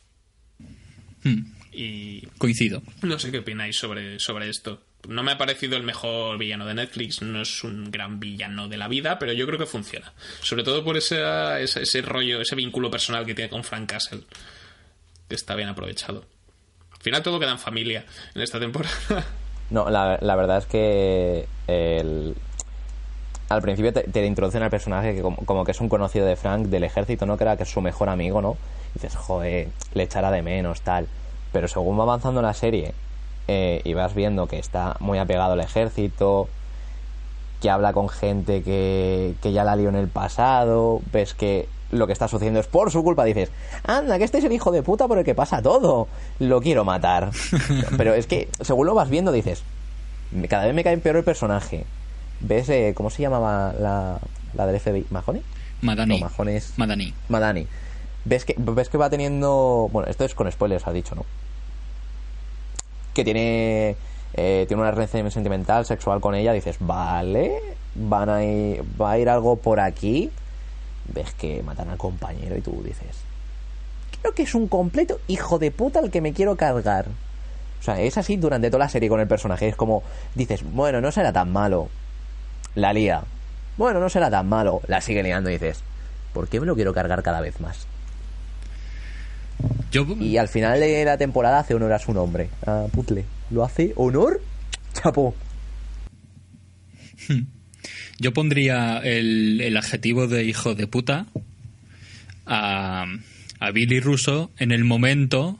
Y 1.72 2.26
Coincido. 2.38 2.82
no 3.02 3.18
sé 3.18 3.30
qué 3.30 3.38
opináis 3.38 3.78
sobre, 3.78 4.18
sobre 4.18 4.50
esto. 4.50 4.82
No 5.08 5.22
me 5.22 5.32
ha 5.32 5.38
parecido 5.38 5.76
el 5.76 5.82
mejor 5.82 6.36
villano 6.36 6.66
de 6.66 6.74
Netflix, 6.74 7.22
no 7.22 7.40
es 7.40 7.64
un 7.64 7.90
gran 7.90 8.20
villano 8.20 8.68
de 8.68 8.76
la 8.76 8.88
vida, 8.88 9.18
pero 9.18 9.32
yo 9.32 9.46
creo 9.46 9.58
que 9.58 9.66
funciona. 9.66 10.12
Sobre 10.42 10.64
todo 10.64 10.84
por 10.84 10.96
ese, 10.96 11.22
ese, 11.62 11.82
ese 11.82 12.02
rollo, 12.02 12.40
ese 12.40 12.56
vínculo 12.56 12.90
personal 12.90 13.24
que 13.24 13.34
tiene 13.34 13.48
con 13.48 13.64
Frank 13.64 13.88
Castle, 13.88 14.24
está 15.34 15.54
bien 15.54 15.68
aprovechado. 15.68 16.24
Al 16.92 17.00
final 17.02 17.22
todo 17.22 17.38
queda 17.38 17.52
en 17.52 17.58
familia 17.58 18.04
en 18.34 18.42
esta 18.42 18.58
temporada. 18.60 18.94
No, 19.70 19.90
la, 19.90 20.16
la 20.22 20.34
verdad 20.34 20.56
es 20.58 20.64
que 20.64 21.46
el- 21.66 22.34
al 23.50 23.60
principio 23.60 23.92
te, 23.92 24.00
te 24.04 24.24
introducen 24.24 24.62
al 24.62 24.70
personaje 24.70 25.14
que 25.14 25.20
como, 25.20 25.36
como 25.44 25.64
que 25.66 25.72
es 25.72 25.80
un 25.82 25.90
conocido 25.90 26.24
de 26.24 26.36
Frank 26.36 26.68
del 26.68 26.84
ejército, 26.84 27.26
¿no? 27.26 27.36
Que 27.36 27.44
era 27.44 27.56
que 27.58 27.64
es 27.64 27.70
su 27.70 27.82
mejor 27.82 28.08
amigo, 28.08 28.40
¿no? 28.40 28.56
Y 28.94 29.00
dices, 29.00 29.14
joder, 29.16 29.68
le 29.92 30.02
echará 30.02 30.30
de 30.30 30.40
menos, 30.40 30.80
tal. 30.80 31.06
Pero 31.52 31.68
según 31.68 31.98
va 31.98 32.04
avanzando 32.04 32.40
la 32.40 32.54
serie 32.54 32.94
eh, 33.46 33.82
y 33.84 33.92
vas 33.92 34.14
viendo 34.14 34.46
que 34.48 34.58
está 34.58 34.96
muy 35.00 35.18
apegado 35.18 35.52
al 35.52 35.60
ejército, 35.60 36.48
que 37.60 37.68
habla 37.68 37.92
con 37.92 38.08
gente 38.08 38.62
que, 38.62 39.34
que 39.42 39.52
ya 39.52 39.64
la 39.64 39.76
lió 39.76 39.90
en 39.90 39.96
el 39.96 40.08
pasado, 40.08 41.00
ves 41.12 41.34
que 41.34 41.68
lo 41.90 42.06
que 42.06 42.12
está 42.12 42.28
sucediendo 42.28 42.60
es 42.60 42.66
por 42.66 42.90
su 42.90 43.02
culpa, 43.02 43.24
dices, 43.24 43.50
anda, 43.84 44.18
que 44.18 44.24
este 44.24 44.38
es 44.38 44.44
el 44.44 44.52
hijo 44.52 44.70
de 44.70 44.82
puta 44.82 45.08
por 45.08 45.18
el 45.18 45.24
que 45.24 45.34
pasa 45.34 45.62
todo, 45.62 46.08
lo 46.38 46.60
quiero 46.60 46.84
matar. 46.84 47.30
Pero 47.96 48.14
es 48.14 48.26
que, 48.26 48.48
según 48.60 48.86
lo 48.86 48.94
vas 48.94 49.08
viendo, 49.08 49.32
dices, 49.32 49.62
"Me- 50.32 50.48
cada 50.48 50.66
vez 50.66 50.74
me 50.74 50.84
cae 50.84 50.98
peor 50.98 51.16
el 51.16 51.24
personaje. 51.24 51.84
¿Ves 52.40 52.68
eh, 52.68 52.92
cómo 52.94 53.10
se 53.10 53.22
llamaba 53.22 53.72
la, 53.78 54.18
la 54.54 54.66
del 54.66 54.78
FBI? 54.80 55.06
¿Mahoney? 55.10 55.42
Madani. 55.82 56.20
No, 56.20 56.28
Mahoney 56.28 56.56
es- 56.56 56.72
Madani. 56.76 57.14
Madani. 57.28 57.66
¿Ves 58.24 58.44
que, 58.44 58.54
ves 58.58 58.88
que 58.90 58.98
va 58.98 59.08
teniendo. 59.10 59.88
Bueno, 59.92 60.08
esto 60.10 60.24
es 60.24 60.34
con 60.34 60.50
spoilers, 60.52 60.86
ha 60.86 60.92
dicho, 60.92 61.14
¿no? 61.14 61.24
Que 63.14 63.24
tiene 63.24 63.96
eh, 64.34 64.64
tiene 64.68 64.82
una 64.82 64.90
relación 64.90 65.30
sentimental, 65.30 65.86
sexual 65.86 66.20
con 66.20 66.34
ella, 66.34 66.52
dices, 66.52 66.76
vale, 66.80 67.58
van 67.94 68.28
a 68.28 68.44
ir, 68.44 68.84
va 69.00 69.12
a 69.12 69.18
ir 69.18 69.28
algo 69.28 69.56
por 69.56 69.80
aquí. 69.80 70.30
Ves 71.08 71.32
que 71.34 71.62
matan 71.62 71.88
al 71.88 71.98
compañero 71.98 72.56
y 72.56 72.60
tú 72.60 72.82
dices, 72.84 73.16
creo 74.20 74.34
que 74.34 74.42
es 74.42 74.54
un 74.54 74.68
completo 74.68 75.20
hijo 75.26 75.58
de 75.58 75.70
puta 75.70 76.00
el 76.00 76.10
que 76.10 76.20
me 76.20 76.32
quiero 76.32 76.56
cargar. 76.56 77.06
O 77.80 77.82
sea, 77.82 78.00
es 78.00 78.18
así 78.18 78.36
durante 78.36 78.70
toda 78.70 78.84
la 78.84 78.88
serie 78.88 79.08
con 79.08 79.20
el 79.20 79.28
personaje. 79.28 79.68
Es 79.68 79.76
como, 79.76 80.02
dices, 80.34 80.62
bueno, 80.64 81.00
no 81.00 81.12
será 81.12 81.32
tan 81.32 81.52
malo. 81.52 81.88
La 82.74 82.92
lía. 82.92 83.22
Bueno, 83.76 84.00
no 84.00 84.08
será 84.08 84.30
tan 84.30 84.48
malo. 84.48 84.80
La 84.88 85.00
sigue 85.00 85.22
liando 85.22 85.48
y 85.50 85.54
dices, 85.54 85.82
¿por 86.32 86.48
qué 86.48 86.60
me 86.60 86.66
lo 86.66 86.74
quiero 86.74 86.92
cargar 86.92 87.22
cada 87.22 87.40
vez 87.40 87.60
más? 87.60 87.86
Yo, 89.90 90.04
Y 90.20 90.36
al 90.36 90.48
final 90.48 90.80
de 90.80 91.04
la 91.04 91.16
temporada 91.16 91.60
hace 91.60 91.74
honor 91.74 91.92
a 91.92 91.98
su 91.98 92.12
nombre. 92.12 92.50
A 92.66 92.86
Putle. 92.92 93.24
¿Lo 93.50 93.64
hace 93.64 93.92
honor? 93.96 94.40
Chapo. 94.92 95.34
Yo 98.18 98.32
pondría 98.32 98.98
el, 98.98 99.60
el 99.60 99.76
adjetivo 99.76 100.26
de 100.26 100.44
hijo 100.44 100.74
de 100.74 100.86
puta 100.86 101.26
a, 102.46 103.06
a 103.60 103.70
Billy 103.70 104.00
Russo 104.00 104.50
en 104.58 104.72
el 104.72 104.84
momento 104.84 105.58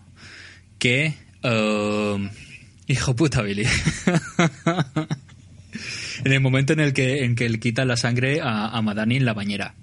que... 0.79 1.15
eh, 1.43 2.29
hijo 2.89 3.15
puta 3.17 3.43
Billy. 3.43 3.65
en 6.25 6.33
el 6.33 6.41
momento 6.41 6.73
en 6.73 6.81
el 6.81 6.93
que, 6.93 7.25
en 7.25 7.35
que 7.37 7.47
él 7.47 7.61
quita 7.61 7.85
la 7.85 7.97
sangre 7.97 8.41
a, 8.41 8.67
a 8.69 8.83
Madani 8.83 9.17
en 9.17 9.25
la 9.25 9.35
bañera. 9.35 9.75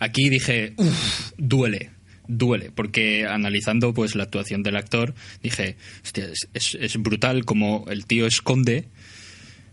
Aquí 0.00 0.28
dije, 0.28 0.74
uff, 0.76 1.32
duele, 1.38 1.90
duele, 2.28 2.70
porque 2.70 3.26
analizando 3.26 3.92
pues 3.94 4.14
la 4.14 4.24
actuación 4.24 4.62
del 4.62 4.76
actor, 4.76 5.14
dije, 5.42 5.76
hostia, 6.04 6.26
es, 6.26 6.48
es- 6.54 6.78
es 6.80 6.96
brutal 7.02 7.44
como 7.44 7.84
el 7.88 8.06
tío 8.06 8.26
esconde 8.26 8.84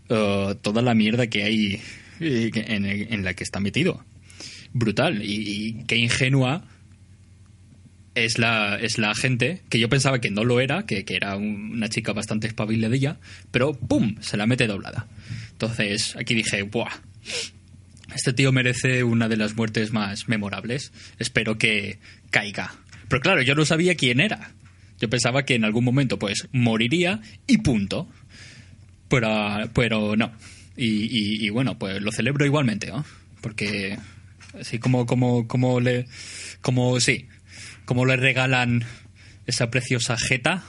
eh, 0.08 0.54
toda 0.62 0.82
la 0.82 0.94
mierda 0.94 1.26
que 1.28 1.42
hay 1.44 1.80
eh, 2.20 2.50
en, 2.54 3.24
la 3.24 3.34
que 3.34 3.44
está 3.44 3.60
metido. 3.60 4.04
Brutal, 4.72 5.22
y, 5.22 5.84
qué 5.86 5.96
ingenua 5.96 6.64
es 8.14 8.38
la, 8.38 8.76
es 8.76 8.98
la 8.98 9.14
gente, 9.14 9.62
que 9.68 9.78
yo 9.78 9.88
pensaba 9.88 10.20
que 10.20 10.30
no 10.30 10.44
lo 10.44 10.60
era, 10.60 10.86
que, 10.86 11.04
que 11.04 11.16
era 11.16 11.36
un- 11.36 11.72
una 11.72 11.88
chica 11.88 12.12
bastante 12.12 12.46
espabiladilla, 12.46 13.18
pero 13.50 13.72
¡pum! 13.74 14.16
se 14.20 14.36
la 14.36 14.46
mete 14.46 14.66
doblada. 14.66 15.06
Entonces 15.52 16.16
aquí 16.16 16.34
dije, 16.34 16.62
¡buah! 16.62 16.90
Este 18.14 18.32
tío 18.32 18.52
merece 18.52 19.04
una 19.04 19.28
de 19.28 19.36
las 19.36 19.56
muertes 19.56 19.92
más 19.92 20.28
memorables. 20.28 20.92
Espero 21.18 21.58
que 21.58 21.98
caiga. 22.30 22.74
Pero 23.08 23.20
claro, 23.20 23.42
yo 23.42 23.54
no 23.54 23.64
sabía 23.66 23.94
quién 23.94 24.20
era. 24.20 24.52
Yo 24.98 25.10
pensaba 25.10 25.44
que 25.44 25.54
en 25.54 25.64
algún 25.64 25.84
momento 25.84 26.18
pues 26.18 26.48
moriría 26.52 27.20
y 27.46 27.58
punto. 27.58 28.08
Pero, 29.08 29.70
pero 29.72 30.16
no. 30.16 30.32
Y, 30.76 31.48
bueno, 31.50 31.78
pues 31.78 32.02
lo 32.02 32.12
celebro 32.12 32.44
igualmente, 32.44 32.88
¿no? 32.88 33.04
Porque 33.40 33.98
así 34.58 34.78
como, 34.78 35.06
como, 35.06 35.48
como 35.48 35.80
le. 35.80 36.06
Como 36.60 37.00
sí. 37.00 37.28
Como 37.84 38.04
le 38.04 38.16
regalan 38.16 38.84
esa 39.46 39.70
preciosa 39.70 40.16
jeta 40.18 40.64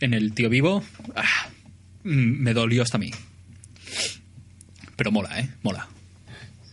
en 0.00 0.14
el 0.14 0.34
tío 0.34 0.48
vivo. 0.48 0.84
ah, 1.16 1.48
mm, 2.04 2.42
me 2.42 2.54
dolió 2.54 2.82
hasta 2.82 2.98
a 2.98 3.00
mí. 3.00 3.10
Pero 4.96 5.10
mola, 5.10 5.40
¿eh? 5.40 5.50
Mola. 5.62 5.88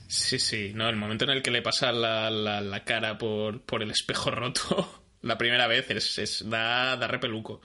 Sí, 0.08 0.40
sí, 0.40 0.74
no, 0.76 0.90
el 0.90 0.98
momento 0.98 1.24
en 1.24 1.32
el 1.32 1.42
que 1.42 1.52
le 1.52 1.62
pasa 1.62 1.92
la, 1.94 2.30
la, 2.30 2.60
la 2.60 2.84
cara 2.84 3.18
por, 3.18 3.62
por 3.62 3.82
el 3.82 3.92
espejo 3.92 4.30
roto 4.30 5.02
la 5.22 5.38
primera 5.38 5.68
vez 5.68 5.90
es, 5.90 6.18
es 6.20 6.50
da, 6.50 6.98
da 6.98 7.08
repeluco. 7.08 7.62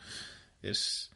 Es. 0.62 1.10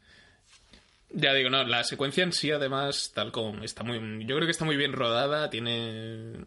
Ya 1.12 1.34
digo, 1.34 1.50
no, 1.50 1.64
la 1.64 1.82
secuencia 1.84 2.22
en 2.22 2.32
sí, 2.32 2.50
además, 2.50 3.12
tal 3.14 3.32
como 3.32 3.62
está 3.64 3.82
muy. 3.82 4.24
Yo 4.26 4.36
creo 4.36 4.46
que 4.46 4.52
está 4.52 4.64
muy 4.64 4.76
bien 4.76 4.92
rodada, 4.92 5.50
tiene. 5.50 6.44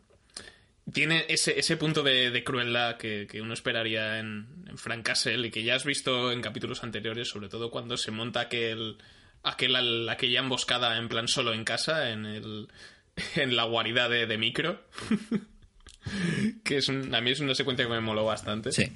Tiene 0.91 1.25
ese, 1.29 1.57
ese 1.59 1.77
punto 1.77 2.03
de, 2.03 2.29
de 2.29 2.43
crueldad 2.43 2.97
que, 2.97 3.25
que 3.29 3.41
uno 3.41 3.53
esperaría 3.53 4.19
en, 4.19 4.47
en 4.67 4.77
Frank 4.77 5.03
Castle 5.05 5.47
y 5.47 5.51
que 5.51 5.63
ya 5.63 5.75
has 5.75 5.85
visto 5.85 6.31
en 6.31 6.41
capítulos 6.41 6.83
anteriores, 6.83 7.29
sobre 7.29 7.47
todo 7.47 7.71
cuando 7.71 7.95
se 7.95 8.11
monta 8.11 8.41
aquel, 8.41 8.97
aquel, 9.43 10.09
aquella 10.09 10.39
emboscada 10.41 10.97
en 10.97 11.07
plan 11.07 11.29
solo 11.29 11.53
en 11.53 11.63
casa, 11.63 12.09
en 12.11 12.25
el, 12.25 12.67
en 13.35 13.55
la 13.55 13.63
guarida 13.63 14.09
de, 14.09 14.27
de 14.27 14.37
micro. 14.37 14.83
que 16.63 16.77
es 16.77 16.89
un- 16.89 17.13
a 17.15 17.21
mí 17.21 17.31
es 17.31 17.39
una 17.39 17.55
secuencia 17.55 17.85
que 17.85 17.91
me 17.91 18.01
moló 18.01 18.25
bastante. 18.25 18.71
Sí. 18.71 18.91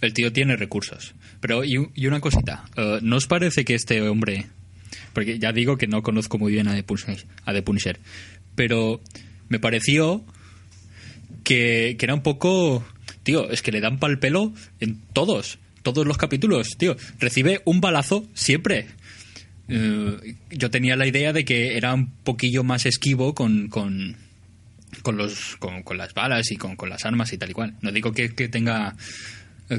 El 0.00 0.12
tío 0.14 0.32
tiene 0.32 0.56
recursos. 0.56 1.14
Pero, 1.40 1.64
y, 1.64 2.06
una 2.06 2.20
cosita. 2.20 2.64
eh, 2.76 2.98
¿No 3.02 3.16
os 3.16 3.26
parece 3.26 3.64
que 3.64 3.74
este 3.74 4.00
hombre. 4.02 4.46
Porque 5.12 5.38
ya 5.38 5.52
digo 5.52 5.76
que 5.76 5.86
no 5.86 6.02
conozco 6.02 6.38
muy 6.38 6.52
bien 6.52 6.68
a 6.68 6.74
The 6.74 6.82
Punisher. 6.82 7.26
A 7.44 7.52
Punisher 7.62 7.98
pero 8.58 9.00
me 9.48 9.60
pareció 9.60 10.24
que, 11.44 11.96
era 12.00 12.12
un 12.12 12.24
poco. 12.24 12.84
Tío, 13.22 13.48
es 13.50 13.62
que 13.62 13.70
le 13.70 13.80
dan 13.80 14.00
pal 14.00 14.18
pelo 14.18 14.52
en 14.80 14.98
todos. 15.12 15.60
Todos 15.84 16.04
los 16.04 16.18
capítulos, 16.18 16.70
tío. 16.76 16.96
Recibe 17.20 17.62
un 17.64 17.80
balazo 17.80 18.26
siempre. 18.34 18.86
Eh, 19.68 20.34
yo 20.50 20.72
tenía 20.72 20.96
la 20.96 21.06
idea 21.06 21.32
de 21.32 21.44
que 21.44 21.76
era 21.76 21.94
un 21.94 22.10
poquillo 22.10 22.64
más 22.64 22.84
esquivo 22.84 23.32
con, 23.32 23.68
con, 23.68 24.16
con 25.02 25.16
los 25.16 25.56
con, 25.58 25.84
las 25.96 26.12
balas 26.14 26.50
y 26.50 26.56
con, 26.56 26.74
con 26.74 26.88
las 26.88 27.04
armas 27.04 27.32
y 27.32 27.38
tal 27.38 27.50
y 27.50 27.54
cual. 27.54 27.76
No 27.80 27.92
digo 27.92 28.10
que, 28.10 28.28
tenga 28.28 28.96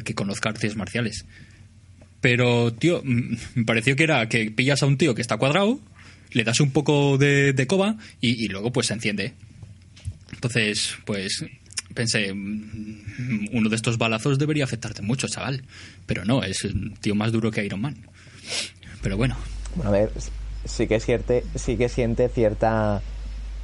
que 0.03 0.15
conozca 0.15 0.49
artes 0.49 0.75
marciales. 0.75 1.25
Pero, 2.21 2.73
tío, 2.73 3.01
me 3.03 3.65
pareció 3.65 3.95
que 3.95 4.03
era 4.03 4.27
que 4.29 4.51
pillas 4.51 4.83
a 4.83 4.85
un 4.85 4.97
tío 4.97 5.15
que 5.15 5.21
está 5.21 5.37
cuadrado, 5.37 5.79
le 6.31 6.43
das 6.43 6.59
un 6.59 6.71
poco 6.71 7.17
de, 7.17 7.65
coba 7.67 7.97
y, 8.21 8.43
y 8.43 8.47
luego 8.49 8.71
pues 8.71 8.87
se 8.87 8.93
enciende. 8.93 9.33
Entonces, 10.33 10.95
pues 11.05 11.45
pensé, 11.93 12.31
uno 12.31 13.69
de 13.69 13.75
estos 13.75 13.97
balazos 13.97 14.37
debería 14.37 14.63
afectarte 14.63 15.01
mucho, 15.01 15.27
chaval. 15.27 15.63
Pero 16.05 16.25
no, 16.25 16.43
es 16.43 16.63
un 16.63 16.95
tío 16.95 17.15
más 17.15 17.31
duro 17.31 17.51
que 17.51 17.65
Iron 17.65 17.81
Man. 17.81 17.97
Pero 19.01 19.17
bueno, 19.17 19.37
a 19.83 19.89
ver, 19.89 20.11
sí 20.65 20.87
que, 20.87 20.95
es 20.95 21.05
cierte, 21.05 21.43
sí 21.55 21.77
que 21.77 21.89
siente 21.89 22.29
cierta 22.29 23.01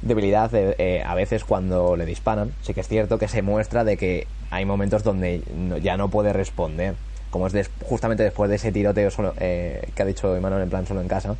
debilidad 0.02 0.50
de- 0.50 0.76
eh, 0.78 1.02
a 1.04 1.14
veces 1.14 1.44
cuando 1.44 1.96
le 1.96 2.06
disparan. 2.06 2.52
Sí 2.62 2.74
que 2.74 2.80
es 2.80 2.88
cierto 2.88 3.18
que 3.18 3.28
se 3.28 3.42
muestra 3.42 3.84
de 3.84 3.96
que 3.96 4.26
hay 4.50 4.64
momentos 4.64 5.02
donde 5.02 5.42
no- 5.54 5.78
ya 5.78 5.96
no 5.96 6.08
puede 6.10 6.32
responder. 6.32 6.94
Como 7.30 7.46
es 7.46 7.52
des- 7.52 7.70
justamente 7.82 8.22
después 8.22 8.48
de 8.48 8.56
ese 8.56 8.72
tiroteo 8.72 9.10
solo, 9.10 9.34
eh, 9.40 9.88
que 9.94 10.02
ha 10.02 10.06
dicho 10.06 10.34
Emanuel 10.36 10.62
en 10.62 10.70
plan 10.70 10.86
solo 10.86 11.00
en 11.00 11.08
casa. 11.08 11.36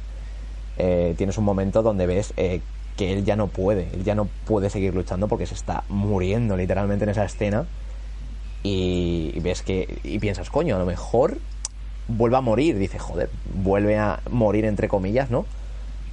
eh, 0.78 1.14
tienes 1.16 1.38
un 1.38 1.44
momento 1.44 1.82
donde 1.82 2.06
ves 2.06 2.34
eh, 2.36 2.60
que 2.98 3.10
él 3.14 3.24
ya 3.24 3.34
no 3.34 3.46
puede, 3.46 3.88
él 3.94 4.04
ya 4.04 4.14
no 4.14 4.28
puede 4.44 4.68
seguir 4.68 4.94
luchando 4.94 5.26
porque 5.26 5.46
se 5.46 5.54
está 5.54 5.84
muriendo 5.88 6.54
literalmente 6.54 7.04
en 7.04 7.08
esa 7.08 7.24
escena 7.24 7.64
y 8.62 9.38
ves 9.40 9.62
que 9.62 9.98
y 10.02 10.18
piensas, 10.18 10.50
coño, 10.50 10.76
a 10.76 10.78
lo 10.78 10.84
mejor 10.86 11.38
vuelve 12.08 12.36
a 12.36 12.40
morir, 12.40 12.76
dice, 12.78 12.98
joder, 12.98 13.30
vuelve 13.54 13.96
a 13.96 14.20
morir 14.30 14.64
entre 14.64 14.88
comillas, 14.88 15.30
¿no? 15.30 15.46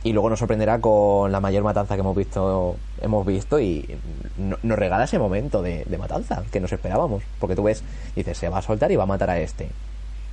Y 0.05 0.11
luego 0.11 0.29
nos 0.29 0.39
sorprenderá 0.39 0.79
con 0.79 1.31
la 1.31 1.39
mayor 1.39 1.63
matanza 1.63 1.95
que 1.95 2.01
hemos 2.01 2.15
visto, 2.15 2.75
hemos 3.01 3.25
visto 3.25 3.59
y 3.59 3.97
no- 4.37 4.57
nos 4.61 4.77
regala 4.77 5.05
ese 5.05 5.17
momento 5.17 5.61
de, 5.61 5.85
de 5.85 5.97
matanza 5.97 6.43
que 6.51 6.59
nos 6.59 6.71
esperábamos. 6.73 7.23
Porque 7.39 7.55
tú 7.55 7.63
ves, 7.63 7.83
dices, 8.15 8.37
se 8.37 8.49
va 8.49 8.57
a 8.57 8.61
soltar 8.61 8.91
y 8.91 8.97
va 8.97 9.03
a 9.03 9.07
matar 9.07 9.29
a 9.29 9.39
este. 9.39 9.69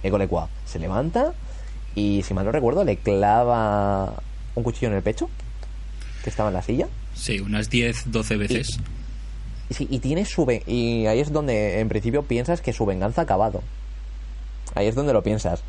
Ecolecua 0.03 0.49
se 0.67 0.79
levanta 0.81 1.33
y, 1.95 2.23
si 2.25 2.35
mal 2.35 2.45
no 2.47 2.53
recuerdo, 2.53 2.83
le 2.85 2.97
clava 2.97 4.15
un 4.57 4.63
cuchillo 4.65 4.89
en 4.89 4.95
el 4.95 5.03
pecho 5.03 5.29
que 6.25 6.31
estaba 6.31 6.49
en 6.49 6.55
la 6.55 6.63
silla. 6.63 6.89
sí, 7.15 7.39
unas 7.41 7.71
10, 7.71 8.11
12 8.11 8.37
veces. 8.37 8.81
Y, 9.69 9.75
sí, 9.75 9.87
y 9.89 10.01
tiene 10.01 10.25
su 10.25 10.51
y 10.67 11.07
ahí 11.07 11.21
es 11.21 11.33
donde 11.33 11.79
en 11.79 11.89
principio 11.89 12.25
piensas 12.25 12.61
que 12.61 12.73
su 12.73 12.87
venganza 12.87 13.21
ha 13.21 13.25
acabado. 13.25 13.63
Ahí 14.75 14.87
es 14.89 14.95
donde 14.97 15.13
lo 15.13 15.23
piensas 15.23 15.63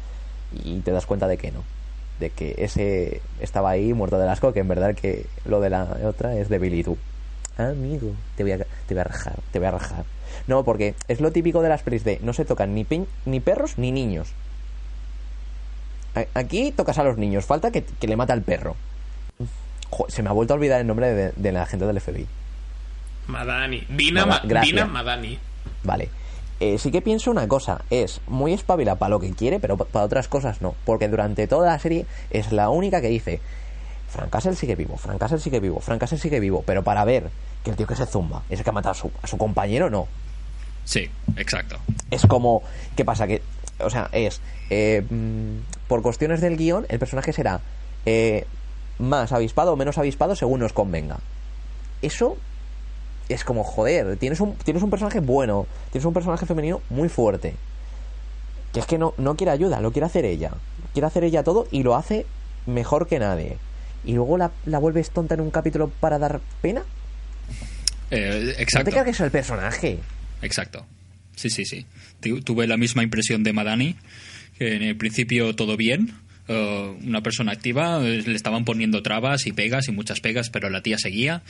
y 0.64 0.80
te 0.80 0.92
das 0.92 1.06
cuenta 1.06 1.28
de 1.28 1.38
que 1.38 1.52
no, 1.52 1.62
de 2.22 2.30
que 2.30 2.56
ese 2.58 3.20
estaba 3.42 3.72
ahí 3.72 3.92
muerto 3.94 4.18
del 4.18 4.30
asco, 4.30 4.54
que 4.54 4.62
en 4.62 4.70
verdad 4.70 4.96
que 4.96 5.26
lo 5.44 5.60
de 5.60 5.70
la 5.70 5.84
otra 6.06 6.38
es 6.38 6.48
de 6.48 6.58
Billy 6.60 6.84
tú. 6.86 6.98
Amigo, 7.58 8.14
te 8.38 8.44
voy 8.44 8.54
a 8.54 8.58
te 8.60 8.94
voy 8.94 9.00
a 9.00 9.04
rajar, 9.04 9.36
te 9.52 9.60
voy 9.60 9.68
a 9.68 9.72
rajar. 9.72 10.06
No, 10.48 10.64
porque 10.64 10.96
es 11.10 11.20
lo 11.20 11.32
típico 11.32 11.62
de 11.62 11.68
las 11.68 11.82
pelis 11.84 12.06
de 12.06 12.20
no 12.24 12.32
se 12.32 12.46
tocan 12.46 12.74
ni 12.74 12.86
pin- 12.86 13.08
ni 13.26 13.42
perros 13.42 13.78
ni 13.78 13.92
niños. 13.92 14.30
A- 16.16 16.40
Aquí 16.40 16.72
tocas 16.72 16.98
a 16.98 17.04
los 17.04 17.18
niños, 17.18 17.46
falta 17.46 17.72
que, 17.72 17.84
que 17.84 18.08
le 18.08 18.16
mata 18.16 18.34
al 18.34 18.42
perro. 18.42 18.76
Jo, 19.90 20.06
se 20.08 20.24
me 20.24 20.30
ha 20.30 20.34
vuelto 20.34 20.54
a 20.54 20.56
olvidar 20.58 20.80
el 20.80 20.88
nombre 20.88 21.14
de, 21.14 21.32
de 21.36 21.52
la 21.52 21.66
gente 21.66 21.86
del 21.86 22.00
FBI. 22.00 22.26
Madani. 23.28 23.86
Mada-. 24.26 24.42
Dina 24.66 24.86
Madani. 24.86 25.40
Vale. 25.84 26.10
Eh, 26.64 26.78
sí 26.78 26.92
que 26.92 27.02
pienso 27.02 27.32
una 27.32 27.48
cosa, 27.48 27.82
es 27.90 28.22
muy 28.28 28.54
espabila 28.54 28.96
para 28.96 29.10
lo 29.10 29.20
que 29.20 29.32
quiere, 29.32 29.60
pero 29.60 29.78
pa- 29.78 29.86
para 29.86 30.06
otras 30.06 30.28
cosas 30.28 30.62
no. 30.62 30.76
Porque 30.86 31.08
durante 31.10 31.48
toda 31.48 31.68
la 31.72 31.80
serie 31.80 32.06
es 32.30 32.52
la 32.52 32.70
única 32.70 33.02
que 33.02 33.08
dice, 33.08 33.42
Frank 34.10 34.30
Castle 34.30 34.56
sigue 34.56 34.76
vivo, 34.76 34.96
Frank 34.98 35.18
Castle 35.20 35.40
sigue 35.40 35.60
vivo, 35.60 35.80
Frank 35.80 36.00
Castle 36.00 36.20
sigue 36.20 36.40
vivo, 36.40 36.64
pero 36.66 36.84
para 36.84 37.04
ver 37.04 37.32
que 37.64 37.72
el 37.72 37.76
tío 37.78 37.88
que 37.88 37.96
se 37.96 38.06
zumba, 38.06 38.44
ese 38.50 38.64
que 38.64 38.70
ha 38.70 38.74
matado 38.74 38.92
a 38.92 38.96
su, 38.96 39.12
a 39.24 39.28
su 39.28 39.38
compañero, 39.40 39.90
no. 39.90 40.08
Sí, 40.86 41.10
exacto. 41.36 41.78
Es 42.12 42.26
como, 42.28 42.62
¿qué 42.96 43.04
pasa? 43.06 43.26
Que 43.26 43.42
o 43.80 43.90
sea, 43.90 44.10
es 44.12 44.40
eh, 44.70 45.02
mm, 45.10 45.88
por 45.88 46.04
cuestiones 46.04 46.42
del 46.42 46.58
guion, 46.58 46.86
el 46.90 47.00
personaje 47.00 47.34
será 47.34 47.62
eh, 48.06 48.46
más 49.00 49.32
avispado 49.32 49.74
o 49.74 49.76
menos 49.76 49.98
avispado 49.98 50.36
según 50.36 50.60
nos 50.60 50.74
convenga. 50.74 51.18
Eso 52.04 52.38
es 53.34 53.44
como, 53.44 53.64
joder, 53.64 54.18
tienes 54.18 54.40
un, 54.40 54.56
tienes 54.56 54.84
un 54.84 54.90
personaje 54.90 55.20
bueno, 55.20 55.68
tienes 55.92 56.06
un 56.06 56.14
personaje 56.14 56.46
femenino 56.46 56.82
muy 56.90 57.10
fuerte. 57.10 57.56
Que 58.74 58.80
es 58.80 58.86
que 58.86 58.98
no, 58.98 59.14
no 59.18 59.36
quiere 59.36 59.52
ayuda, 59.52 59.82
lo 59.82 59.92
quiere 59.92 60.06
hacer 60.06 60.26
ella. 60.26 60.52
Quiere 60.94 61.08
hacer 61.08 61.24
ella 61.24 61.44
todo 61.44 61.68
y 61.72 61.84
lo 61.84 61.96
hace 61.96 62.26
mejor 62.66 63.08
que 63.08 63.20
nadie. 63.20 63.58
Y 64.06 64.14
luego 64.14 64.38
la, 64.38 64.52
la 64.66 64.80
vuelves 64.80 65.12
tonta 65.12 65.36
en 65.36 65.42
un 65.42 65.52
capítulo 65.52 65.90
para 66.00 66.18
dar 66.20 66.40
pena. 66.62 66.84
Eh, 68.10 68.44
No 68.48 68.54
te 68.56 68.62
exacto. 68.64 68.92
cargues 68.92 69.22
al 69.22 69.32
personaje. 69.32 70.00
Exacto. 70.42 70.86
Sí, 71.36 71.50
sí, 71.50 71.66
sí. 71.66 71.86
Tu- 72.20 72.42
Tuve 72.42 72.68
la 72.68 72.78
misma 72.78 73.04
impresión 73.04 73.44
de 73.44 73.54
Madani, 73.54 73.96
que 74.58 74.76
en 74.76 74.84
el 74.84 74.96
principio 74.98 75.56
todo 75.56 75.78
bien. 75.78 76.14
eh, 76.48 76.98
una 77.06 77.22
persona 77.22 77.52
activa, 77.54 78.00
eh, 78.04 78.24
le 78.26 78.36
estaban 78.36 78.66
poniendo 78.66 79.02
trabas 79.04 79.46
y 79.48 79.54
pegas 79.54 79.88
y 79.88 79.92
muchas 79.92 80.20
pegas, 80.20 80.50
pero 80.50 80.70
la 80.70 80.82
tía 80.82 80.98
seguía. 80.98 81.44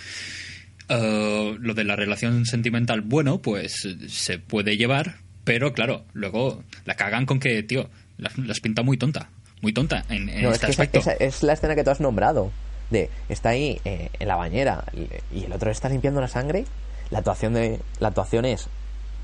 Eh, 0.93 1.55
lo 1.59 1.73
de 1.73 1.83
la 1.85 1.95
relación 1.95 2.45
sentimental, 2.45 2.99
bueno, 3.01 3.37
pues 3.41 3.87
se 4.09 4.39
puede 4.39 4.75
llevar, 4.75 5.15
pero 5.45 5.71
claro, 5.73 6.03
luego 6.11 6.63
la 6.85 6.95
cagan 6.95 7.25
con 7.25 7.39
que, 7.39 7.63
tío, 7.63 7.89
la, 8.17 8.29
la 8.35 8.51
has 8.51 8.59
pintado 8.59 8.83
muy 8.85 8.97
tonta. 8.97 9.29
Muy 9.61 9.71
tonta 9.73 10.03
en, 10.09 10.27
en 10.27 10.41
No, 10.41 10.49
es 10.49 10.55
este 10.55 10.65
que 10.65 10.71
esa, 10.73 10.81
aspecto. 10.83 10.99
esa 10.99 11.13
es 11.13 11.43
la 11.43 11.53
escena 11.53 11.75
que 11.75 11.83
tú 11.85 11.91
has 11.91 12.01
nombrado. 12.01 12.51
De, 12.89 13.09
está 13.29 13.49
ahí 13.49 13.79
eh, 13.85 14.09
en 14.19 14.27
la 14.27 14.35
bañera 14.35 14.83
y, 14.91 15.07
y 15.39 15.45
el 15.45 15.53
otro 15.53 15.71
está 15.71 15.87
limpiando 15.87 16.19
la 16.19 16.27
sangre. 16.27 16.65
La 17.09 17.19
actuación, 17.19 17.53
de, 17.53 17.79
la 17.99 18.09
actuación 18.09 18.43
es 18.45 18.67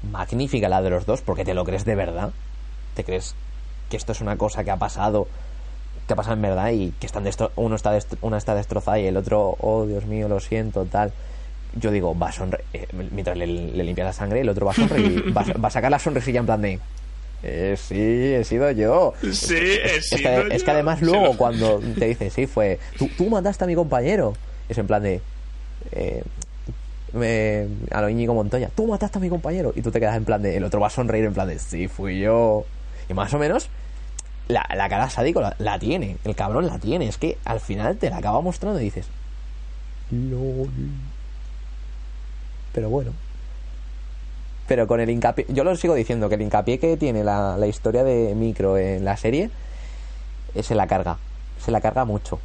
magnífica, 0.10 0.70
la 0.70 0.82
de 0.82 0.90
los 0.90 1.06
dos, 1.06 1.22
porque 1.22 1.44
te 1.44 1.54
lo 1.54 1.66
crees 1.66 1.84
de 1.86 1.96
verdad. 1.96 2.32
Te 2.94 3.04
crees 3.04 3.36
que 3.90 3.98
esto 3.98 4.12
es 4.14 4.22
una 4.22 4.38
cosa 4.38 4.64
que 4.64 4.72
ha 4.72 4.78
pasado, 4.78 5.28
que 6.08 6.14
ha 6.14 6.16
pasado 6.16 6.36
en 6.36 6.42
verdad 6.44 6.72
y 6.72 6.92
que 7.00 7.06
están 7.08 7.26
destro- 7.26 7.52
uno 7.56 7.76
está 7.76 7.94
destro- 7.98 8.18
una 8.22 8.38
está 8.38 8.56
destrozada 8.56 9.00
y 9.00 9.08
el 9.08 9.18
otro, 9.18 9.58
oh 9.60 9.86
Dios 9.86 10.06
mío, 10.06 10.28
lo 10.30 10.40
siento, 10.40 10.86
tal. 10.86 11.12
Yo 11.80 11.92
digo, 11.92 12.18
va 12.18 12.30
a 12.30 12.32
sonreír, 12.32 12.66
mientras 13.12 13.38
le, 13.38 13.46
le 13.48 13.84
limpia 13.84 14.04
la 14.06 14.14
sangre, 14.14 14.42
el 14.42 14.50
otro 14.50 14.66
va 14.66 14.72
a 14.72 14.76
sonreír, 14.76 15.24
va, 15.38 15.42
a- 15.42 15.58
va 15.60 15.68
a 15.68 15.72
sacar 15.72 15.92
la 15.92 16.00
sonrisilla 16.00 16.40
en 16.40 16.46
plan 16.46 16.62
de, 16.62 16.80
eh, 17.44 17.76
sí, 17.78 17.96
he 18.34 18.44
sido 18.44 18.70
yo. 18.72 19.14
Sí, 19.22 19.56
he 19.56 19.98
Es 19.98 20.10
que, 20.10 20.18
sido 20.18 20.48
es 20.48 20.64
que 20.64 20.72
yo. 20.72 20.74
además 20.74 21.02
luego 21.02 21.36
cuando 21.38 21.80
te 22.00 22.06
dice, 22.06 22.30
sí, 22.30 22.48
fue, 22.48 22.80
tú, 22.98 23.10
tú 23.18 23.30
mataste 23.30 23.64
a 23.64 23.68
mi 23.68 23.76
compañero. 23.76 24.34
Es 24.70 24.78
en 24.78 24.88
plan 24.88 25.04
de, 25.04 25.22
eh, 25.92 26.24
me- 27.14 27.68
a 27.92 28.02
lo 28.02 28.10
Íñigo 28.10 28.34
Montoya, 28.34 28.70
tú 28.76 28.88
mataste 28.88 29.18
a 29.20 29.22
mi 29.22 29.30
compañero. 29.30 29.72
Y 29.76 29.82
tú 29.82 29.92
te 29.92 30.00
quedas 30.00 30.18
en 30.18 30.26
plan 30.26 30.42
de, 30.42 30.58
el 30.58 30.64
otro 30.64 30.80
va 30.80 30.88
a 30.88 30.90
sonreír 30.92 31.26
en 31.26 31.34
plan 31.34 31.48
de, 31.48 31.60
sí, 31.60 31.88
fui 31.88 32.20
yo. 32.20 32.66
Y 33.10 33.14
más 33.14 33.34
o 33.34 33.38
menos, 33.40 33.70
la, 34.48 34.66
la 34.76 34.90
cara 34.90 35.10
sádico 35.10 35.42
la, 35.42 35.56
la 35.60 35.78
tiene, 35.80 36.18
el 36.26 36.36
cabrón 36.36 36.66
la 36.68 36.80
tiene. 36.80 37.08
Es 37.08 37.18
que 37.18 37.38
al 37.46 37.60
final 37.60 37.98
te 37.98 38.10
la 38.10 38.18
acaba 38.18 38.42
mostrando 38.42 38.80
y 38.82 38.86
dices, 38.86 39.08
lol. 40.12 40.70
Pero 42.78 42.92
bueno. 42.92 43.12
Pero 44.68 44.86
con 44.86 45.00
el 45.00 45.10
hincapié, 45.10 45.48
yo 45.50 45.64
lo 45.64 45.76
sigo 45.76 45.96
diciendo, 45.96 46.30
que 46.30 46.36
el 46.36 46.44
hincapié 46.44 46.78
que 46.78 46.96
tiene 46.96 47.24
la, 47.24 47.58
la 47.58 47.66
historia 47.66 48.04
de 48.04 48.36
Micro 48.36 48.78
en 48.78 49.04
la 49.04 49.18
serie, 49.18 49.50
eh, 50.54 50.62
se 50.62 50.76
la 50.76 50.86
carga. 50.86 51.18
Se 51.60 51.72
la 51.72 51.82
carga 51.82 52.06
mucho. 52.06 52.40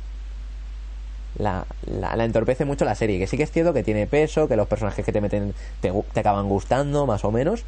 La, 1.37 1.67
la, 1.85 2.25
entorpece 2.25 2.65
mucho 2.65 2.87
la 2.87 2.95
serie. 2.95 3.19
Que 3.19 3.27
sí 3.27 3.37
que 3.37 3.43
es 3.43 3.51
cierto 3.51 3.75
que 3.75 3.83
tiene 3.83 4.07
peso, 4.07 4.49
que 4.49 4.57
los 4.57 4.69
personajes 4.69 5.05
que 5.05 5.13
te 5.13 5.21
meten 5.21 5.53
te, 5.83 5.93
te 6.15 6.21
acaban 6.21 6.49
gustando, 6.49 7.05
más 7.05 7.27
o 7.27 7.31
menos. 7.31 7.65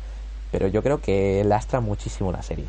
Pero 0.51 0.67
yo 0.67 0.83
creo 0.83 1.03
que 1.03 1.45
lastra 1.45 1.81
muchísimo 1.81 2.33
la 2.33 2.43
serie. 2.43 2.65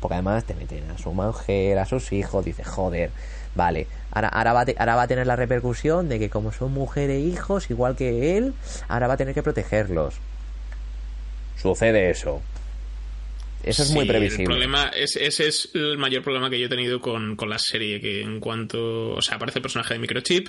Porque 0.00 0.14
además 0.14 0.42
te 0.42 0.54
meten 0.54 0.90
a 0.90 0.98
su 0.98 1.12
mujer, 1.12 1.78
a 1.78 1.84
sus 1.84 2.10
hijos, 2.12 2.44
dices, 2.44 2.66
joder, 2.66 3.12
vale, 3.54 3.86
ahora, 4.12 4.28
ahora, 4.28 4.52
va 4.52 4.60
a 4.60 4.66
te- 4.66 4.76
ahora 4.78 4.94
va 4.96 5.02
a 5.02 5.08
tener 5.08 5.26
la 5.26 5.36
repercusión 5.36 6.08
de 6.08 6.18
que 6.18 6.30
como 6.30 6.52
son 6.52 6.72
mujer 6.72 7.10
e 7.10 7.20
hijos, 7.20 7.70
igual 7.70 7.96
que 7.96 8.36
él, 8.38 8.54
ahora 8.88 9.06
va 9.08 9.14
a 9.14 9.16
tener 9.16 9.34
que 9.34 9.42
protegerlos. 9.42 10.14
Sucede 11.60 12.10
eso. 12.10 12.40
Eso 13.64 13.82
es 13.82 13.90
muy 13.90 14.06
previsible. 14.06 14.44
El 14.44 14.48
problema 14.48 14.88
es, 14.94 15.16
ese 15.16 15.48
es 15.48 15.70
el 15.74 15.98
mayor 15.98 16.22
problema 16.22 16.48
que 16.48 16.58
yo 16.60 16.66
he 16.66 16.68
tenido 16.68 17.00
con, 17.00 17.34
con 17.36 17.50
la 17.50 17.58
serie, 17.58 18.00
que 18.00 18.22
en 18.22 18.38
cuanto, 18.40 19.10
o 19.14 19.20
sea, 19.22 19.34
aparece 19.36 19.58
el 19.58 19.62
personaje 19.62 19.94
de 19.94 20.00
Microchip, 20.00 20.48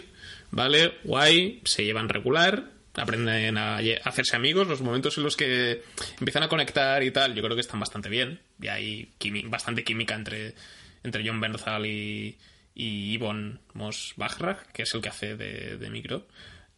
¿vale? 0.51 0.93
Guay, 1.03 1.61
se 1.65 1.83
llevan 1.83 2.07
regular, 2.07 2.65
aprenden 2.93 3.57
a 3.57 3.77
hacerse 4.05 4.35
amigos, 4.35 4.67
los 4.67 4.81
momentos 4.81 5.17
en 5.17 5.23
los 5.23 5.35
que 5.35 5.81
empiezan 6.19 6.43
a 6.43 6.47
conectar 6.49 7.01
y 7.01 7.09
tal, 7.11 7.33
yo 7.33 7.41
creo 7.41 7.55
que 7.55 7.61
están 7.61 7.79
bastante 7.79 8.09
bien, 8.09 8.39
y 8.61 8.67
hay 8.67 9.09
quimi- 9.19 9.49
bastante 9.49 9.83
química 9.83 10.13
entre, 10.13 10.53
entre 11.03 11.27
John 11.27 11.41
Bernthal 11.41 11.87
y, 11.87 12.37
y 12.81 13.19
Moss 13.73 14.13
Bachrach, 14.15 14.67
que 14.71 14.83
es 14.83 14.93
el 14.93 15.01
que 15.01 15.09
hace 15.09 15.35
de, 15.35 15.77
de 15.77 15.89
Micro. 15.89 16.25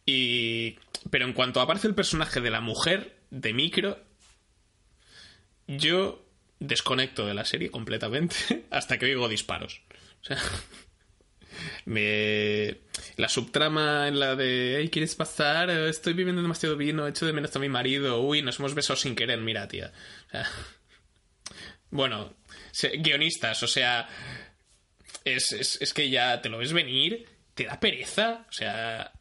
Y, 0.04 0.76
pero 1.10 1.26
en 1.26 1.32
cuanto 1.32 1.60
aparece 1.60 1.86
el 1.86 1.94
personaje 1.94 2.40
de 2.40 2.50
la 2.50 2.60
mujer 2.60 3.16
de 3.30 3.52
Micro, 3.52 4.00
yo 5.68 6.26
desconecto 6.58 7.24
de 7.24 7.34
la 7.34 7.44
serie 7.44 7.70
completamente 7.70 8.34
hasta 8.70 8.98
que 8.98 9.06
oigo 9.06 9.28
disparos. 9.28 9.82
O 10.22 10.24
sea, 10.24 10.38
me... 11.84 12.78
la 13.16 13.28
subtrama 13.28 14.08
en 14.08 14.18
la 14.18 14.34
de, 14.34 14.88
¿quieres 14.90 15.14
pasar? 15.14 15.70
Estoy 15.70 16.14
viviendo 16.14 16.42
demasiado 16.42 16.76
bien, 16.76 16.96
no 16.96 17.06
echo 17.06 17.26
de 17.26 17.32
menos 17.32 17.54
a 17.54 17.60
mi 17.60 17.68
marido. 17.68 18.20
Uy, 18.22 18.42
nos 18.42 18.58
hemos 18.58 18.74
besado 18.74 18.96
sin 18.96 19.14
querer, 19.14 19.40
mira, 19.40 19.68
tía. 19.68 19.92
O 20.26 20.30
sea, 20.32 20.50
bueno, 21.90 22.34
guionistas, 22.98 23.62
o 23.62 23.68
sea, 23.68 24.08
es, 25.24 25.52
es, 25.52 25.78
es 25.80 25.92
que 25.94 26.10
ya 26.10 26.40
te 26.42 26.48
lo 26.48 26.58
ves 26.58 26.72
venir, 26.72 27.26
te 27.54 27.64
da 27.64 27.78
pereza, 27.80 28.44
o 28.48 28.52
sea, 28.52 29.12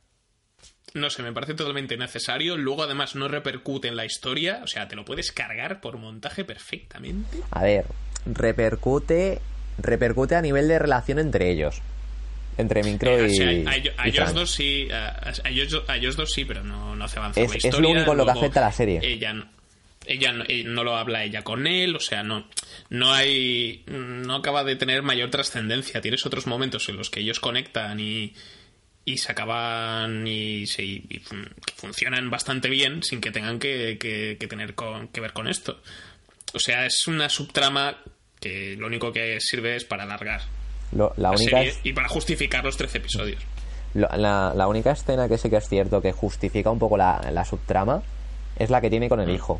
no 0.93 1.09
sé, 1.09 1.23
me 1.23 1.31
parece 1.31 1.53
totalmente 1.53 1.95
necesario. 1.97 2.57
Luego, 2.57 2.83
además, 2.83 3.15
no 3.15 3.27
repercute 3.29 3.87
en 3.87 3.95
la 3.95 4.03
historia. 4.05 4.59
O 4.63 4.67
sea, 4.67 4.87
te 4.89 4.95
lo 4.97 5.05
puedes 5.05 5.31
cargar 5.31 5.79
por 5.79 5.97
montaje 5.97 6.43
perfectamente. 6.43 7.37
A 7.51 7.63
ver, 7.63 7.85
repercute 8.25 9.39
repercute 9.77 10.35
a 10.35 10.41
nivel 10.41 10.67
de 10.67 10.77
relación 10.79 11.17
entre 11.17 11.49
ellos. 11.49 11.81
Entre 12.57 12.83
Micro 12.83 13.09
Eh, 13.09 13.21
o 13.21 13.25
y, 13.27 13.35
sea, 13.35 13.47
a, 13.47 13.75
ello- 13.75 13.91
a 13.97 14.05
y 14.07 14.09
ellos 14.09 14.23
Frank. 14.25 14.35
dos 14.35 14.51
sí, 14.51 14.87
a, 14.91 15.31
ellos, 15.49 15.83
a 15.87 15.95
ellos 15.95 16.15
dos 16.17 16.31
sí, 16.33 16.43
pero 16.45 16.63
no, 16.63 16.95
no 16.95 17.05
hace 17.05 17.17
avanzar 17.19 17.43
Es- 17.45 17.49
la 17.51 17.55
es 17.57 17.63
lo 17.63 17.69
historia. 17.69 17.89
único 17.91 18.11
en 18.11 18.17
lo 18.17 18.25
que 18.25 18.31
afecta 18.31 18.59
a 18.59 18.63
la 18.63 18.71
serie. 18.73 18.99
Ella, 19.01 19.33
no- 19.33 19.47
ella 20.13 20.31
no, 20.31 20.43
no 20.65 20.83
lo 20.83 20.95
habla 20.97 21.23
ella 21.23 21.43
con 21.43 21.67
él, 21.67 21.95
o 21.95 21.99
sea, 21.99 22.23
no, 22.23 22.47
no 22.89 23.13
hay, 23.13 23.83
no 23.87 24.35
acaba 24.35 24.63
de 24.63 24.75
tener 24.75 25.01
mayor 25.03 25.29
trascendencia. 25.29 26.01
Tienes 26.01 26.25
otros 26.25 26.47
momentos 26.47 26.87
en 26.89 26.97
los 26.97 27.09
que 27.09 27.19
ellos 27.21 27.39
conectan 27.39 27.99
y, 27.99 28.33
y 29.05 29.17
se 29.17 29.31
acaban 29.31 30.25
y, 30.27 30.65
se, 30.67 30.83
y 30.83 31.21
fun- 31.23 31.49
que 31.65 31.73
funcionan 31.75 32.29
bastante 32.29 32.69
bien 32.69 33.03
sin 33.03 33.21
que 33.21 33.31
tengan 33.31 33.59
que, 33.59 33.97
que- 33.99 34.37
que 34.39 34.47
tener 34.47 34.75
con- 34.75 35.07
que 35.09 35.21
ver 35.21 35.33
con 35.33 35.47
esto. 35.47 35.79
O 36.53 36.59
sea, 36.59 36.85
es 36.85 37.07
una 37.07 37.29
subtrama 37.29 37.97
que 38.39 38.75
lo 38.77 38.87
único 38.87 39.11
que 39.13 39.39
sirve 39.39 39.75
es 39.75 39.85
para 39.85 40.03
alargar 40.03 40.41
Lo- 40.91 41.13
la 41.17 41.29
la 41.29 41.31
única 41.31 41.57
serie 41.57 41.69
es- 41.69 41.79
y 41.83 41.93
para 41.93 42.07
justificar 42.09 42.63
los 42.63 42.75
13 42.77 42.97
episodios. 42.97 43.41
La, 43.93 44.53
la 44.55 44.67
única 44.67 44.91
escena 44.91 45.27
que 45.27 45.37
sí 45.37 45.49
que 45.49 45.57
es 45.57 45.67
cierto 45.67 46.01
que 46.01 46.11
justifica 46.13 46.69
un 46.71 46.79
poco 46.79 46.95
la, 46.97 47.29
la 47.31 47.43
subtrama 47.43 48.01
es 48.57 48.69
la 48.69 48.79
que 48.81 48.89
tiene 48.89 49.09
con 49.09 49.19
Mm. 49.19 49.23
el 49.23 49.29
hijo. 49.31 49.59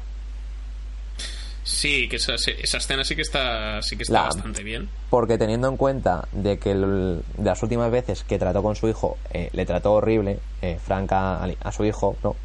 Sí, 1.72 2.10
que 2.10 2.18
esa, 2.18 2.34
esa 2.36 2.78
escena 2.78 3.04
sí 3.06 3.16
que 3.16 3.22
está, 3.22 3.82
sí 3.82 3.96
que 3.96 4.04
está 4.04 4.14
La- 4.14 4.22
bastante 4.24 4.62
bien. 4.62 4.90
Porque 5.10 5.38
teniendo 5.38 5.70
en 5.70 5.78
cuenta 5.78 6.28
de 6.34 6.60
que 6.60 6.72
el- 6.72 7.24
de 7.38 7.44
las 7.46 7.64
últimas 7.64 7.90
veces 7.90 8.24
que 8.26 8.38
trató 8.38 8.62
con 8.62 8.76
su 8.76 8.90
hijo, 8.90 9.18
eh, 9.32 9.50
le 9.54 9.66
trató 9.66 9.94
horrible, 9.94 10.40
eh, 10.62 10.78
Frank 10.84 11.12
a, 11.14 11.48
su 11.72 11.86
hijo, 11.86 12.18
¿no? 12.24 12.36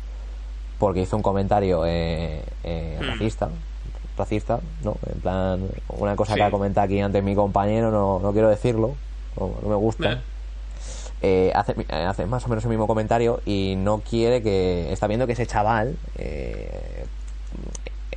Porque 0.78 1.00
hizo 1.02 1.16
un 1.16 1.22
comentario 1.22 1.84
eh, 1.86 2.40
eh, 2.62 2.98
Mm. 3.00 3.04
racista, 3.04 3.48
racista, 4.16 4.60
¿no? 4.84 4.96
En 5.12 5.20
plan, 5.20 5.68
una 5.88 6.14
cosa 6.14 6.34
Sí. 6.34 6.38
que 6.38 6.44
ha 6.44 6.50
comentado 6.50 6.84
aquí 6.84 7.00
antes 7.00 7.22
mi 7.24 7.34
compañero, 7.34 7.90
no, 7.90 8.20
no 8.20 8.32
quiero 8.32 8.48
decirlo, 8.48 8.94
no, 9.38 9.54
no 9.60 9.68
me 9.68 9.74
gusta. 9.76 10.22
Eh. 11.22 11.50
Hace, 11.54 11.74
hace 11.90 12.26
más 12.26 12.44
o 12.44 12.48
menos 12.48 12.62
el 12.64 12.70
mismo 12.70 12.86
comentario 12.86 13.40
y 13.44 13.74
no 13.76 13.98
quiere 14.08 14.42
que. 14.42 14.92
Está 14.92 15.06
viendo 15.08 15.26
que 15.26 15.32
ese 15.32 15.46
chaval 15.46 15.96
eh, 16.16 17.06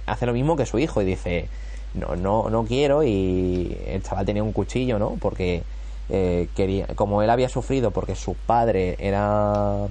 hace 0.09 0.25
lo 0.25 0.33
mismo 0.33 0.55
que 0.57 0.65
su 0.65 0.79
hijo 0.79 1.01
y 1.01 1.05
dice: 1.05 1.47
No, 1.93 2.15
no, 2.15 2.49
no 2.49 2.65
quiero. 2.65 3.03
Y 3.03 3.77
el 3.87 4.03
chaval 4.03 4.25
tenía 4.25 4.43
un 4.43 4.51
cuchillo, 4.53 4.99
¿no? 4.99 5.17
Porque 5.21 5.63
eh, 6.09 6.47
quería. 6.55 6.87
Como 6.95 7.21
él 7.21 7.29
había 7.29 7.49
sufrido 7.49 7.91
porque 7.91 8.15
su 8.15 8.33
padre 8.35 8.95
era. 8.99 9.87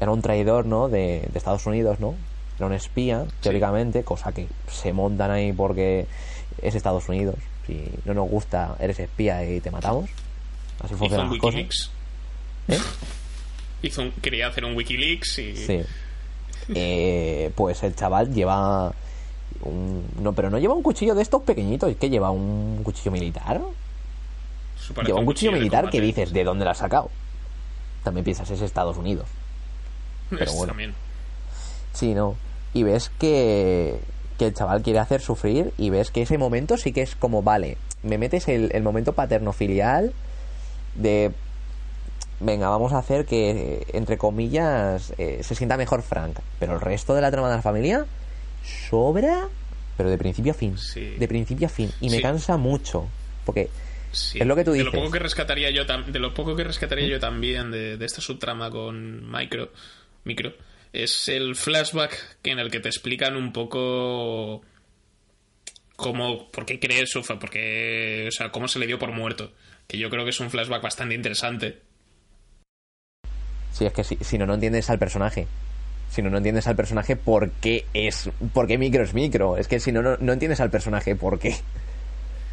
Era 0.00 0.12
un 0.12 0.22
traidor, 0.22 0.64
¿no? 0.66 0.88
De, 0.88 1.28
de 1.32 1.38
Estados 1.38 1.66
Unidos, 1.66 1.98
¿no? 1.98 2.14
Era 2.56 2.66
un 2.66 2.72
espía, 2.72 3.24
teóricamente, 3.40 4.04
cosa 4.04 4.32
que 4.32 4.46
se 4.70 4.92
montan 4.92 5.30
ahí 5.30 5.52
porque 5.52 6.06
es 6.62 6.74
Estados 6.74 7.08
Unidos. 7.08 7.34
Si 7.66 7.84
no 8.04 8.14
nos 8.14 8.28
gusta, 8.30 8.76
eres 8.80 8.98
espía 9.00 9.44
y 9.44 9.60
te 9.60 9.70
matamos. 9.70 10.08
Así 10.82 10.94
funcionan 10.94 11.26
un 11.26 11.32
las 11.32 11.40
cosas. 11.40 11.90
¿Eh? 12.68 12.78
Hizo 13.82 14.02
un- 14.02 14.12
quería 14.12 14.46
hacer 14.48 14.64
un 14.64 14.76
Wikileaks 14.76 15.38
y... 15.40 15.56
Sí. 15.56 15.80
Eh, 16.74 17.50
pues 17.54 17.82
el 17.82 17.94
chaval 17.96 18.32
lleva 18.32 18.92
un- 19.62 20.04
no, 20.22 20.32
pero 20.32 20.50
no 20.50 20.58
lleva 20.58 20.74
un 20.74 20.82
cuchillo 20.82 21.14
de 21.14 21.22
estos 21.22 21.42
pequeñitos, 21.42 21.94
que 21.96 22.10
lleva 22.10 22.30
un 22.30 22.80
cuchillo 22.82 23.10
militar. 23.10 23.60
Lleva 25.04 25.18
un 25.20 25.26
cuchillo 25.26 25.52
militar 25.52 25.90
que 25.90 26.00
dices, 26.00 26.32
¿de 26.32 26.44
dónde 26.44 26.64
lo 26.64 26.70
has 26.70 26.78
sacado? 26.78 27.10
También 28.04 28.24
piensas, 28.24 28.50
es 28.50 28.60
Estados 28.62 28.96
Unidos. 28.96 29.26
pero 30.30 30.44
Es 30.44 30.52
bueno. 30.52 30.68
también. 30.72 30.94
Sí, 31.92 32.14
no. 32.14 32.36
Y 32.74 32.82
ves 32.84 33.10
que, 33.18 33.98
que 34.38 34.46
el 34.46 34.54
chaval 34.54 34.82
quiere 34.82 34.98
hacer 34.98 35.20
sufrir 35.20 35.72
y 35.78 35.90
ves 35.90 36.10
que 36.10 36.22
ese 36.22 36.38
momento 36.38 36.76
sí 36.76 36.92
que 36.92 37.02
es 37.02 37.16
como, 37.16 37.42
vale, 37.42 37.76
me 38.02 38.18
metes 38.18 38.46
el, 38.48 38.70
el 38.72 38.82
momento 38.82 39.12
paterno-filial 39.14 40.12
de, 40.94 41.32
venga, 42.40 42.68
vamos 42.68 42.92
a 42.92 42.98
hacer 42.98 43.24
que, 43.26 43.86
entre 43.92 44.16
comillas, 44.18 45.12
eh, 45.18 45.40
se 45.42 45.54
sienta 45.54 45.76
mejor 45.76 46.02
Frank. 46.02 46.38
Pero 46.60 46.74
el 46.74 46.80
resto 46.80 47.14
de 47.14 47.20
la 47.22 47.30
trama 47.30 47.48
de 47.50 47.56
la 47.56 47.62
familia 47.62 48.06
sobra, 48.62 49.48
pero 49.96 50.10
de 50.10 50.18
principio 50.18 50.52
a 50.52 50.54
fin. 50.54 50.76
Sí. 50.78 51.14
De 51.18 51.28
principio 51.28 51.66
a 51.66 51.70
fin. 51.70 51.90
Y 52.00 52.10
me 52.10 52.16
Sí. 52.16 52.22
cansa 52.22 52.56
mucho. 52.56 53.08
Porque 53.44 53.68
Sí. 54.10 54.38
Es 54.40 54.46
lo 54.46 54.56
que 54.56 54.64
tú 54.64 54.72
De 54.72 54.78
dices. 54.78 54.92
lo 54.92 54.98
poco 55.00 55.12
que 55.12 55.18
rescataría 55.18 55.70
yo, 55.70 55.84
de 55.84 56.18
lo 56.18 56.32
poco 56.32 56.56
que 56.56 56.64
rescataría 56.64 57.06
yo 57.06 57.20
también 57.20 57.70
de, 57.70 57.98
de 57.98 58.04
esta 58.06 58.22
subtrama 58.22 58.70
con 58.70 59.30
Micro, 59.30 59.70
Micro, 60.24 60.54
es 60.94 61.28
el 61.28 61.54
flashback 61.56 62.38
que 62.40 62.50
en 62.52 62.58
el 62.58 62.70
que 62.70 62.80
te 62.80 62.88
explican 62.88 63.36
un 63.36 63.52
poco 63.52 64.62
cómo, 65.96 66.50
por 66.50 66.64
qué 66.64 66.80
cree 66.80 67.02
eso, 67.02 67.22
porque, 67.38 68.24
o 68.28 68.30
sea, 68.32 68.50
cómo 68.50 68.66
se 68.66 68.78
le 68.78 68.86
dio 68.86 68.98
por 68.98 69.12
muerto. 69.12 69.52
Que 69.86 69.98
yo 69.98 70.08
creo 70.08 70.24
que 70.24 70.30
es 70.30 70.40
un 70.40 70.50
flashback 70.50 70.80
bastante 70.82 71.14
interesante. 71.14 71.82
Si 73.72 73.84
es 73.84 73.92
que 73.92 74.04
si, 74.04 74.16
si 74.22 74.38
no, 74.38 74.46
no 74.46 74.54
entiendes 74.54 74.88
al 74.90 74.98
personaje. 74.98 75.46
Si 76.10 76.22
no, 76.22 76.30
no 76.30 76.38
entiendes 76.38 76.66
al 76.66 76.76
personaje 76.76 77.16
por 77.16 77.50
qué 77.50 77.84
es. 77.94 78.30
por 78.54 78.66
qué 78.66 78.78
micro 78.78 79.02
es 79.02 79.14
micro. 79.14 79.56
Es 79.56 79.68
que 79.68 79.78
si 79.80 79.92
no, 79.92 80.02
no, 80.02 80.16
no 80.18 80.32
entiendes 80.32 80.60
al 80.60 80.70
personaje 80.70 81.14
por 81.16 81.38
qué. 81.38 81.54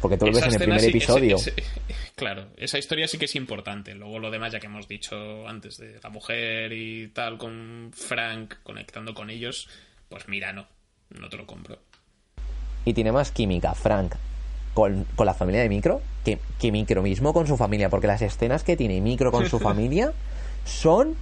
Porque 0.00 0.18
tú 0.18 0.26
lo 0.26 0.32
ves 0.32 0.44
en 0.44 0.52
el 0.52 0.58
primer 0.58 0.80
sí- 0.80 0.88
episodio. 0.88 1.36
ese- 1.36 1.54
ese- 1.56 1.80
claro, 2.16 2.48
esa 2.58 2.78
historia 2.78 3.08
sí 3.08 3.16
que 3.18 3.24
es 3.24 3.34
importante. 3.34 3.94
Luego 3.94 4.18
lo 4.18 4.30
demás, 4.30 4.52
ya 4.52 4.60
que 4.60 4.66
hemos 4.66 4.86
dicho 4.88 5.48
antes 5.48 5.78
de 5.78 5.98
la 6.02 6.10
mujer 6.10 6.72
y 6.72 7.08
tal, 7.08 7.38
con 7.38 7.90
Frank 7.94 8.54
conectando 8.62 9.14
con 9.14 9.30
ellos, 9.30 9.68
pues 10.10 10.28
mira, 10.28 10.52
no, 10.52 10.66
no 11.18 11.28
te 11.30 11.36
lo 11.38 11.46
compro. 11.46 11.78
Y 12.84 12.92
tiene 12.92 13.10
más 13.10 13.32
química, 13.32 13.74
Frank, 13.74 14.14
con, 14.74 15.04
con 15.16 15.26
la 15.26 15.34
familia 15.34 15.62
de 15.62 15.68
micro 15.70 16.02
que, 16.24 16.38
que 16.60 16.70
micro 16.70 17.02
mismo 17.02 17.32
con 17.32 17.46
su 17.46 17.56
familia. 17.56 17.88
Porque 17.88 18.06
las 18.06 18.20
escenas 18.22 18.62
que 18.64 18.76
tiene 18.76 19.00
micro 19.00 19.32
con 19.32 19.48
su 19.48 19.58
familia 19.60 20.12
son. 20.66 21.16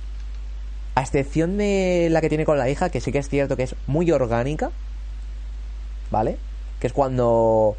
A 0.94 1.02
excepción 1.02 1.56
de 1.58 2.08
la 2.10 2.20
que 2.20 2.28
tiene 2.28 2.44
con 2.44 2.58
la 2.58 2.68
hija, 2.70 2.90
que 2.90 3.00
sí 3.00 3.10
que 3.10 3.18
es 3.18 3.28
cierto 3.28 3.56
que 3.56 3.64
es 3.64 3.74
muy 3.86 4.10
orgánica. 4.12 4.70
¿Vale? 6.10 6.38
Que 6.80 6.86
es 6.86 6.92
cuando 6.92 7.76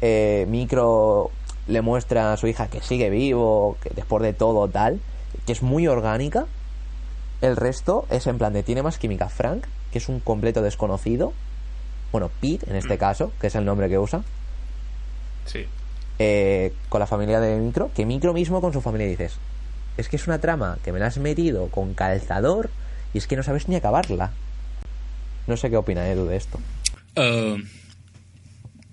eh, 0.00 0.46
Micro 0.48 1.30
le 1.66 1.82
muestra 1.82 2.32
a 2.32 2.36
su 2.36 2.46
hija 2.46 2.68
que 2.68 2.80
sigue 2.80 3.10
vivo, 3.10 3.76
que 3.82 3.90
después 3.90 4.22
de 4.22 4.32
todo 4.32 4.68
tal, 4.68 5.00
que 5.44 5.52
es 5.52 5.62
muy 5.62 5.86
orgánica. 5.86 6.46
El 7.42 7.56
resto 7.56 8.06
es 8.10 8.26
en 8.26 8.38
plan 8.38 8.52
de 8.52 8.62
tiene 8.62 8.82
más 8.82 8.98
química 8.98 9.28
Frank, 9.28 9.66
que 9.92 9.98
es 9.98 10.08
un 10.08 10.20
completo 10.20 10.62
desconocido. 10.62 11.32
Bueno, 12.12 12.30
Pete 12.40 12.70
en 12.70 12.76
este 12.76 12.96
caso, 12.96 13.32
que 13.40 13.48
es 13.48 13.54
el 13.56 13.64
nombre 13.64 13.88
que 13.88 13.98
usa. 13.98 14.22
Sí. 15.44 15.66
eh, 16.18 16.72
con 16.88 17.00
la 17.00 17.06
familia 17.06 17.40
de 17.40 17.56
Micro, 17.56 17.90
que 17.94 18.06
Micro 18.06 18.32
mismo 18.32 18.60
con 18.60 18.72
su 18.72 18.80
familia 18.80 19.06
dices, 19.06 19.36
es 19.96 20.08
que 20.08 20.16
es 20.16 20.26
una 20.26 20.40
trama 20.40 20.78
que 20.84 20.92
me 20.92 20.98
la 20.98 21.06
has 21.06 21.18
metido 21.18 21.68
con 21.68 21.94
calzador 21.94 22.70
y 23.14 23.18
es 23.18 23.26
que 23.26 23.36
no 23.36 23.42
sabes 23.42 23.68
ni 23.68 23.76
acabarla. 23.76 24.32
No 25.46 25.56
sé 25.56 25.70
qué 25.70 25.76
opina 25.76 26.08
Edu 26.08 26.26
de 26.26 26.36
esto. 26.36 26.60
Eh, 27.14 27.62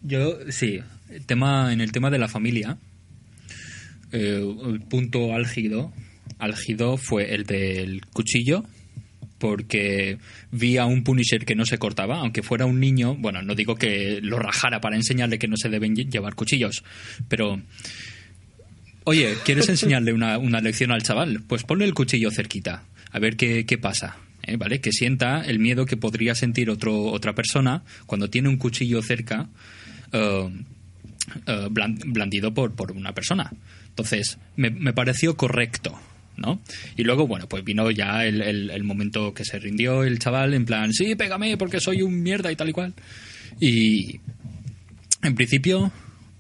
yo, 0.04 0.38
sí, 0.52 0.80
el 1.10 1.26
tema, 1.26 1.74
en 1.74 1.82
el 1.82 1.92
tema 1.92 2.10
de 2.10 2.20
la 2.20 2.28
familia, 2.28 2.78
eh, 4.12 4.56
el 4.66 4.82
punto 4.82 5.34
álgido, 5.34 5.92
álgido 6.40 6.98
fue 6.98 7.34
el 7.34 7.44
del 7.46 8.06
cuchillo, 8.08 8.64
porque 9.40 10.20
vi 10.52 10.78
a 10.78 10.86
un 10.86 11.04
Punisher 11.04 11.44
que 11.44 11.56
no 11.56 11.66
se 11.66 11.78
cortaba, 11.78 12.20
aunque 12.20 12.44
fuera 12.44 12.66
un 12.66 12.80
niño, 12.80 13.16
bueno, 13.16 13.42
no 13.42 13.56
digo 13.56 13.76
que 13.76 14.20
lo 14.22 14.40
rajara 14.40 14.80
para 14.80 14.96
enseñarle 14.96 15.38
que 15.40 15.48
no 15.50 15.58
se 15.58 15.70
deben 15.70 15.96
lle- 15.96 16.10
llevar 16.10 16.36
cuchillos, 16.36 16.84
pero... 17.28 17.60
Oye, 19.06 19.36
¿quieres 19.46 19.68
enseñarle 19.70 20.14
una, 20.14 20.38
una 20.38 20.62
lección 20.62 20.92
al 20.92 21.04
chaval? 21.04 21.42
Pues 21.48 21.64
ponle 21.64 21.86
el 21.86 21.94
cuchillo 21.94 22.32
cerquita, 22.32 22.84
a 23.12 23.20
ver 23.20 23.36
qué, 23.36 23.66
qué 23.66 23.78
pasa. 23.78 24.18
¿eh? 24.44 24.56
¿Vale? 24.58 24.80
Que 24.80 24.92
sienta 24.92 25.42
el 25.42 25.60
miedo 25.60 25.86
que 25.86 25.98
podría 25.98 26.36
sentir 26.36 26.70
otro, 26.70 27.06
otra 27.06 27.34
persona 27.36 27.84
cuando 28.06 28.30
tiene 28.30 28.50
un 28.50 28.58
cuchillo 28.58 29.02
cerca 29.02 29.50
eh, 30.12 30.50
eh, 31.48 31.68
blan- 31.70 32.00
blandido 32.14 32.54
por, 32.54 32.74
por 32.76 32.92
una 32.92 33.14
persona. 33.14 33.52
Entonces, 33.90 34.38
me, 34.56 34.70
me 34.70 34.94
pareció 34.94 35.36
correcto, 35.38 36.00
¿no? 36.38 36.62
Y 36.98 37.04
luego, 37.04 37.28
bueno, 37.28 37.48
pues 37.48 37.64
vino 37.64 37.92
ya 37.92 38.26
el, 38.26 38.42
el- 38.42 38.70
el 38.70 38.84
momento 38.84 39.34
que 39.34 39.44
se 39.46 39.60
rindió 39.60 40.04
el 40.04 40.20
chaval 40.20 40.54
en 40.54 40.66
plan, 40.66 40.94
sí, 40.94 41.16
pégame 41.16 41.58
porque 41.58 41.80
soy 41.80 42.02
un 42.02 42.22
mierda 42.24 42.52
y 42.52 42.56
tal 42.56 42.70
y 42.70 42.74
cual. 42.74 42.94
Y 43.60 44.20
en 45.22 45.36
principio, 45.36 45.92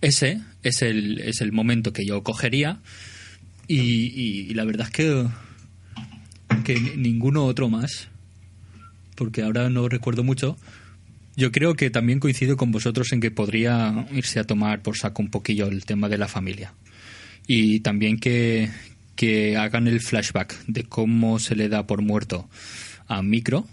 ese 0.01 0.41
es 0.63 0.81
el, 0.81 1.19
es 1.19 1.41
el 1.41 1.51
momento 1.51 1.93
que 1.93 2.05
yo 2.05 2.23
cogería 2.23 2.79
y, 3.67 4.53
la 4.53 4.65
verdad 4.65 4.87
es 4.87 4.93
que, 4.93 5.27
que 6.63 6.79
ni- 6.79 6.95
ninguno 6.97 7.45
otro 7.45 7.69
más, 7.69 8.09
porque 9.15 9.41
ahora 9.43 9.69
no 9.69 9.87
recuerdo 9.87 10.23
mucho, 10.23 10.57
yo 11.35 11.51
creo 11.51 11.75
que 11.75 11.89
también 11.89 12.19
coincido 12.19 12.57
con 12.57 12.71
vosotros 12.71 13.11
en 13.11 13.21
que 13.21 13.31
podría 13.31 14.07
irse 14.11 14.39
a 14.39 14.43
tomar 14.43 14.81
por 14.81 14.97
saco 14.97 15.21
un 15.21 15.29
poquillo 15.29 15.67
el 15.67 15.85
tema 15.85 16.09
de 16.09 16.17
la 16.17 16.27
familia. 16.27 16.73
Y 17.47 17.79
también 17.81 18.19
que, 18.19 18.69
que 19.15 19.57
hagan 19.57 19.87
el 19.87 19.99
flashback 19.99 20.65
de 20.67 20.83
cómo 20.83 21.39
se 21.39 21.55
le 21.55 21.69
da 21.69 21.87
por 21.87 22.01
muerto 22.01 22.49
a 23.07 23.21
Micro, 23.21 23.67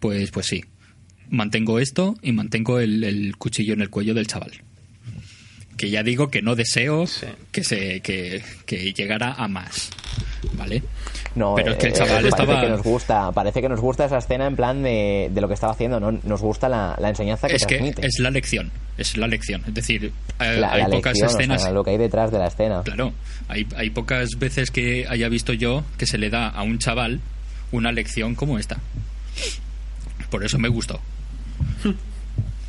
pues, 0.00 0.30
pues 0.30 0.46
sí. 0.46 0.64
Mantengo 1.30 1.78
esto 1.78 2.16
y 2.22 2.32
mantengo 2.32 2.78
el, 2.80 3.04
el 3.04 3.36
cuchillo 3.36 3.72
en 3.74 3.80
el 3.82 3.90
cuello 3.90 4.14
del 4.14 4.26
chaval. 4.26 4.52
Que 5.76 5.90
ya 5.90 6.02
digo 6.02 6.28
que 6.30 6.42
no 6.42 6.54
deseo 6.54 7.06
Sí. 7.06 7.26
que, 7.50 7.64
se, 7.64 8.00
que, 8.00 8.42
que 8.66 8.92
llegara 8.92 9.32
a 9.32 9.48
más. 9.48 9.90
¿Vale? 10.54 10.82
No, 11.34 11.54
Pero 11.56 11.72
es 11.72 11.78
que 11.78 11.86
el 11.86 11.92
eh, 11.92 11.96
chaval 11.96 12.12
parece 12.14 12.28
estaba- 12.28 12.60
que 12.60 12.68
nos 12.68 12.82
gusta, 12.82 13.32
parece 13.32 13.62
que 13.62 13.68
nos 13.68 13.80
gusta 13.80 14.04
esa 14.04 14.18
escena 14.18 14.46
en 14.46 14.54
plan 14.54 14.82
de, 14.82 15.30
de 15.32 15.40
lo 15.40 15.48
que 15.48 15.54
estaba 15.54 15.72
haciendo, 15.72 15.98
¿no? 15.98 16.12
Nos 16.12 16.40
gusta 16.42 16.68
la, 16.68 16.94
la 17.00 17.08
enseñanza 17.08 17.48
que 17.48 17.56
es 17.56 17.64
que 17.66 17.76
transmite. 17.76 18.06
es 18.06 18.18
la 18.18 18.30
lección. 18.30 18.70
Es 18.98 19.16
la 19.16 19.26
lección. 19.26 19.62
Es 19.66 19.72
decir, 19.74 20.12
eh, 20.40 20.56
la, 20.60 20.72
hay 20.72 20.82
la 20.82 20.90
pocas 20.90 21.14
lección, 21.14 21.26
o 21.28 21.30
sea, 21.30 21.40
escenas. 21.56 21.72
lo 21.72 21.82
que 21.82 21.90
hay 21.90 21.98
detrás 21.98 22.30
de 22.30 22.38
la 22.38 22.48
escena. 22.48 22.82
Claro, 22.84 23.12
hay, 23.48 23.66
hay 23.76 23.90
pocas 23.90 24.28
veces 24.38 24.70
que 24.70 25.06
haya 25.08 25.28
visto 25.28 25.52
yo 25.54 25.84
que 25.96 26.06
se 26.06 26.18
le 26.18 26.28
da 26.28 26.48
a 26.48 26.62
un 26.62 26.78
chaval 26.78 27.20
una 27.72 27.90
lección 27.92 28.34
como 28.34 28.58
esta. 28.58 28.78
Por 30.30 30.44
eso 30.44 30.58
me 30.58 30.68
gustó. 30.68 31.00
Pero 31.82 31.94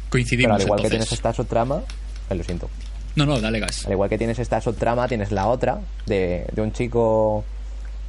Coincidimos 0.09 0.55
al 0.55 0.61
igual 0.61 0.79
que 0.81 0.87
entonces. 0.87 0.89
tienes 1.09 1.11
esta 1.11 1.33
subtrama, 1.33 1.81
eh, 2.29 2.35
lo 2.35 2.43
siento. 2.43 2.69
No, 3.15 3.25
no, 3.25 3.39
dale 3.39 3.59
gas. 3.59 3.85
Al 3.85 3.91
igual 3.93 4.09
que 4.09 4.17
tienes 4.17 4.39
esta 4.39 4.59
subtrama, 4.61 5.07
tienes 5.07 5.31
la 5.31 5.47
otra 5.47 5.79
de, 6.05 6.45
de 6.51 6.61
un 6.61 6.71
chico 6.73 7.43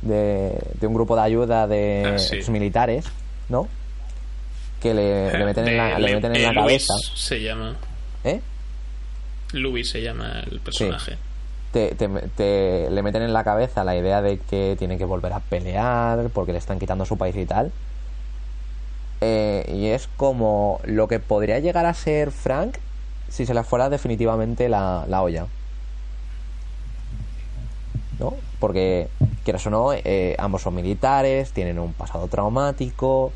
de, 0.02 0.58
de 0.80 0.86
un 0.86 0.94
grupo 0.94 1.14
de 1.16 1.22
ayuda 1.22 1.66
de 1.66 2.12
Ah, 2.14 2.18
sí. 2.18 2.50
militares, 2.50 3.04
¿no? 3.48 3.68
Que 4.80 4.94
le, 4.94 5.36
le 5.38 5.44
meten 5.44 5.68
en 5.68 5.76
la, 5.76 5.94
De- 5.94 6.00
le 6.00 6.14
meten 6.14 6.34
en 6.36 6.40
eh, 6.40 6.42
la 6.44 6.52
Luis 6.52 6.86
cabeza. 6.86 6.94
se 7.14 7.40
llama. 7.42 7.76
¿Eh? 8.24 8.40
Louis 9.52 9.88
se 9.88 10.02
llama 10.02 10.42
el 10.50 10.60
personaje. 10.60 11.16
te, 11.72 11.94
te- 11.94 12.08
te- 12.08 12.88
le 12.90 13.02
meten 13.02 13.22
en 13.22 13.32
la 13.32 13.44
cabeza 13.44 13.84
la 13.84 13.96
idea 13.96 14.20
de 14.22 14.38
que 14.38 14.74
tiene 14.78 14.96
que 14.98 15.04
volver 15.04 15.32
a 15.32 15.40
pelear 15.40 16.30
porque 16.32 16.52
le 16.52 16.58
están 16.58 16.78
quitando 16.78 17.04
su 17.04 17.16
país 17.18 17.36
y 17.36 17.44
tal. 17.46 17.72
Eh, 19.20 19.64
y 19.74 19.86
es 19.86 20.08
como 20.16 20.80
lo 20.84 21.08
que 21.08 21.18
podría 21.20 21.58
llegar 21.60 21.86
a 21.86 21.94
ser 21.94 22.30
Frank 22.30 22.76
si 23.34 23.46
se 23.46 23.54
le 23.54 23.64
fuera 23.64 23.88
definitivamente 23.88 24.68
la, 24.68 25.04
la 25.08 25.22
olla. 25.22 25.46
¿No? 28.20 28.34
Porque, 28.60 29.08
quieras 29.42 29.66
o 29.66 29.70
no, 29.70 29.92
eh, 29.92 30.36
ambos 30.38 30.62
son 30.62 30.76
militares, 30.76 31.50
tienen 31.52 31.80
un 31.80 31.92
pasado 31.92 32.28
traumático, 32.28 33.32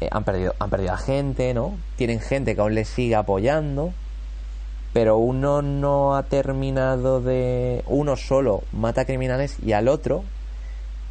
eh, 0.00 0.08
han, 0.10 0.24
perdido, 0.24 0.54
han 0.58 0.68
perdido 0.68 0.94
a 0.94 0.98
gente, 0.98 1.54
¿no? 1.54 1.76
Tienen 1.96 2.20
gente 2.20 2.56
que 2.56 2.60
aún 2.60 2.74
les 2.74 2.88
sigue 2.88 3.14
apoyando 3.14 3.92
pero 4.92 5.18
uno 5.18 5.62
no 5.62 6.16
ha 6.16 6.24
terminado 6.24 7.20
de 7.20 7.84
uno 7.86 8.16
solo 8.16 8.64
mata 8.72 9.04
criminales 9.04 9.56
y 9.64 9.72
al 9.72 9.86
otro 9.86 10.24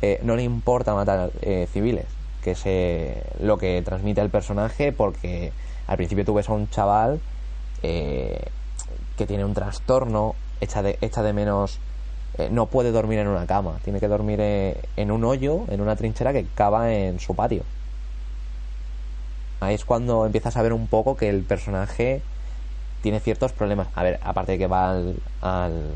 eh, 0.01 0.19
no 0.23 0.35
le 0.35 0.43
importa 0.43 0.93
matar 0.93 1.31
eh, 1.41 1.67
civiles 1.71 2.05
que 2.43 2.51
es 2.51 3.41
lo 3.41 3.57
que 3.57 3.81
transmite 3.83 4.21
el 4.21 4.29
personaje 4.29 4.91
porque 4.91 5.53
al 5.87 5.95
principio 5.95 6.25
tú 6.25 6.33
ves 6.33 6.49
a 6.49 6.53
un 6.53 6.69
chaval 6.69 7.21
eh, 7.83 8.41
que 9.17 9.25
tiene 9.25 9.45
un 9.45 9.53
trastorno 9.53 10.35
echa 10.61 10.81
de, 10.81 10.97
echa 11.01 11.21
de 11.23 11.33
menos 11.33 11.79
eh, 12.37 12.49
no 12.51 12.67
puede 12.67 12.91
dormir 12.91 13.19
en 13.19 13.27
una 13.27 13.45
cama 13.45 13.79
tiene 13.83 13.99
que 13.99 14.07
dormir 14.07 14.39
eh, 14.41 14.77
en 14.97 15.11
un 15.11 15.23
hoyo 15.25 15.61
en 15.69 15.81
una 15.81 15.95
trinchera 15.95 16.31
que 16.33 16.45
cava 16.55 16.91
en 16.93 17.19
su 17.19 17.35
patio 17.35 17.63
Ahí 19.61 19.75
es 19.75 19.83
cuando 19.83 20.25
empiezas 20.25 20.55
a 20.55 20.61
ver 20.61 20.71
un 20.71 20.87
poco 20.87 21.17
que 21.17 21.27
el 21.29 21.43
personaje 21.43 22.21
tiene 23.01 23.19
ciertos 23.19 23.51
problemas. 23.51 23.87
A 23.93 24.03
ver, 24.03 24.17
aparte 24.23 24.53
de 24.53 24.57
que 24.57 24.67
va 24.67 24.91
al, 24.91 25.15
al 25.41 25.91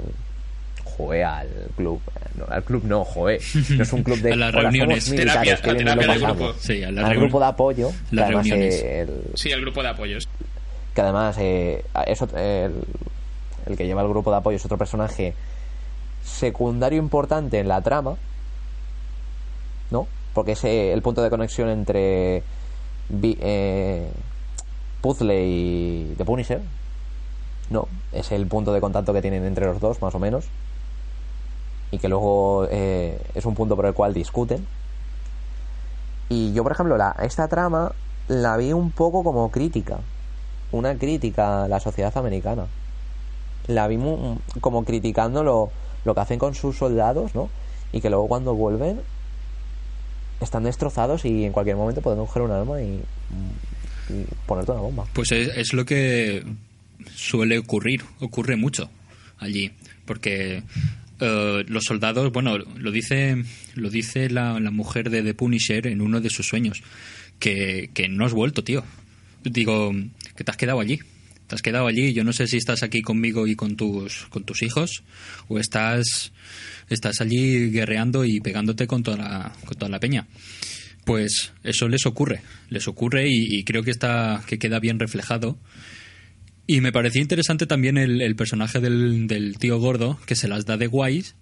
joe, 0.84 1.24
al 1.24 1.48
club. 1.78 2.02
No, 2.36 2.46
al 2.50 2.64
club 2.66 2.84
no, 2.84 3.06
joe. 3.06 3.40
No 3.70 3.84
es 3.84 3.94
un 3.94 4.04
club 4.04 4.20
de 4.20 4.34
A 4.34 4.36
las 4.36 4.50
"Hola, 4.54 4.64
somos 4.64 4.74
reuniones. 4.80 5.10
militares, 5.10 5.62
Terapia, 5.62 5.62
que 5.62 5.84
del 5.86 6.08
pasamos". 6.08 6.38
grupo. 6.38 6.54
Sí, 6.60 6.84
a 6.84 6.88
al 6.90 7.16
grupo 7.16 7.40
de 7.40 7.46
apoyo. 7.46 7.92
las 8.12 8.28
reuniones. 8.30 8.84
el- 8.84 9.24
Sí, 9.36 9.50
el 9.52 9.62
grupo 9.62 9.82
de 9.82 9.88
apoyos. 9.90 10.28
Que 10.94 11.02
además 11.02 11.36
eh, 11.40 11.84
es 12.06 12.22
ot- 12.22 12.36
el, 12.36 13.78
que 13.78 13.86
lleva 13.86 14.02
el 14.02 14.10
grupo 14.10 14.32
de 14.32 14.38
apoyo 14.38 14.58
es 14.58 14.66
otro 14.66 14.78
personaje 14.78 15.34
secundario 16.24 17.00
importante 17.00 17.60
en 17.60 17.68
la 17.68 17.82
trama, 17.82 18.16
¿no? 19.92 20.08
Porque 20.34 20.54
es 20.54 20.64
eh, 20.64 20.94
el 20.94 21.02
punto 21.02 21.22
de 21.22 21.30
conexión 21.30 21.70
entre 21.70 22.44
eh, 23.12 24.10
Puzzle 25.02 25.46
y 25.46 26.14
The 26.18 26.26
Punisher, 26.26 26.62
¿no? 27.70 27.88
Es 28.12 28.32
el 28.32 28.46
punto 28.48 28.74
de 28.74 28.82
contacto 28.82 29.14
que 29.14 29.22
tienen 29.22 29.46
entre 29.46 29.66
los 29.66 29.80
dos, 29.80 30.02
más 30.02 30.16
o 30.16 30.20
menos. 30.20 30.46
Y 31.92 32.00
que 32.00 32.10
luego 32.10 32.68
eh, 32.72 33.20
es 33.36 33.46
un 33.46 33.54
punto 33.54 33.76
por 33.76 33.86
el 33.86 33.94
cual 33.94 34.14
discuten. 34.14 34.66
Y 36.30 36.54
yo, 36.54 36.64
por 36.64 36.72
ejemplo, 36.72 36.98
la, 36.98 37.16
esta 37.22 37.48
trama 37.48 37.92
la 38.28 38.58
vi 38.58 38.74
un 38.74 38.92
poco 38.92 39.24
como 39.24 39.52
crítica. 39.52 40.00
Una 40.74 40.96
crítica 40.98 41.64
a 41.64 41.68
la 41.70 41.80
sociedad 41.80 42.16
americana. 42.18 42.66
La 43.68 43.88
vi 43.88 43.98
mu- 43.98 44.38
como 44.60 44.84
criticando 44.84 45.42
lo, 45.44 45.72
lo 46.04 46.14
que 46.14 46.20
hacen 46.20 46.38
con 46.40 46.54
sus 46.54 46.76
soldados, 46.78 47.34
¿no? 47.34 47.50
Y 47.94 48.02
que 48.02 48.10
luego 48.10 48.28
cuando 48.28 48.54
vuelven 48.56 49.00
están 50.42 50.64
destrozados 50.64 51.24
y 51.24 51.46
en 51.46 51.54
cualquier 51.54 51.78
momento 51.78 52.02
pueden 52.02 52.20
coger 52.20 52.42
un 52.42 52.52
arma 52.52 52.82
y, 52.82 53.00
y 54.10 54.26
ponerte 54.46 54.72
una 54.74 54.82
bomba. 54.82 55.06
Pues 55.14 55.32
es, 55.32 55.48
es 55.56 55.74
lo 55.74 55.86
que 55.86 56.44
suele 57.16 57.58
ocurrir, 57.60 58.04
ocurre 58.20 58.56
mucho 58.58 58.90
allí, 59.40 59.72
porque 60.06 60.64
eh, 61.20 61.64
los 61.68 61.84
soldados, 61.86 62.32
bueno, 62.34 62.58
lo 62.58 62.92
dice, 62.92 63.44
lo 63.76 63.90
dice 63.90 64.30
la, 64.30 64.60
la 64.60 64.72
mujer 64.72 65.10
de 65.10 65.22
The 65.22 65.34
Punisher 65.34 65.88
en 65.88 66.02
uno 66.02 66.20
de 66.20 66.30
sus 66.30 66.48
sueños, 66.48 66.82
que, 67.40 67.90
que 67.94 68.10
no 68.10 68.26
has 68.26 68.34
vuelto, 68.34 68.64
tío. 68.64 68.84
Digo, 69.44 69.92
que 70.36 70.44
te 70.44 70.52
has 70.52 70.58
quedado 70.58 70.80
allí. 70.80 71.00
Te 71.48 71.56
has 71.56 71.62
quedado 71.62 71.88
allí. 71.88 72.14
Yo 72.14 72.24
no 72.24 72.34
sé 72.34 72.48
si 72.48 72.58
estás 72.58 72.84
aquí 72.84 73.02
conmigo 73.02 73.48
y 73.48 73.56
con 73.56 73.76
tus, 73.76 74.26
con 74.30 74.44
tus 74.44 74.62
hijos 74.64 75.04
o 75.48 75.60
estás, 75.60 76.32
estás 76.90 77.22
allí 77.22 77.70
guerreando 77.70 78.26
y 78.26 78.40
pegándote 78.40 78.88
con 78.88 79.04
toda 79.04 79.18
la, 79.18 79.54
con 79.66 79.78
toda 79.78 79.90
la 79.90 80.00
peña. 80.00 80.28
Pues 81.06 81.52
eso 81.64 81.90
les 81.90 82.06
ocurre, 82.06 82.42
les 82.70 82.88
ocurre 82.88 83.26
y, 83.28 83.64
creo 83.66 83.84
que 83.84 83.92
está 83.92 84.42
que 84.48 84.58
queda 84.58 84.80
bien 84.80 85.00
reflejado. 85.00 85.58
Y 86.66 86.80
me 86.80 86.94
parecía 86.94 87.22
interesante 87.22 87.66
también 87.68 87.98
el, 87.98 88.22
el 88.22 88.36
personaje 88.38 88.80
del, 88.80 89.28
del 89.28 89.58
tío 89.58 89.80
gordo 89.80 90.18
que 90.26 90.38
se 90.38 90.48
las 90.48 90.66
da 90.66 90.78
de 90.78 90.88
guays 90.88 91.36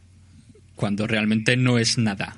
cuando 0.75 1.05
realmente 1.05 1.57
no 1.57 1.77
es 1.77 1.99
nada, 1.99 2.37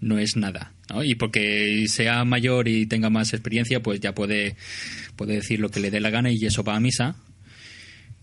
no 0.00 0.18
es 0.18 0.36
nada. 0.36 0.72
Y 1.04 1.14
porque 1.14 1.84
sea 1.88 2.24
mayor 2.24 2.66
y 2.68 2.86
tenga 2.86 3.10
más 3.10 3.32
experiencia, 3.32 3.80
pues 3.82 4.00
ya 4.00 4.14
puede, 4.14 4.56
puede 5.16 5.34
decir 5.34 5.60
lo 5.60 5.70
que 5.70 5.80
le 5.80 5.90
dé 5.90 6.00
la 6.00 6.10
gana 6.10 6.30
y 6.32 6.44
eso 6.44 6.64
va 6.64 6.76
a 6.76 6.80
misa. 6.80 7.16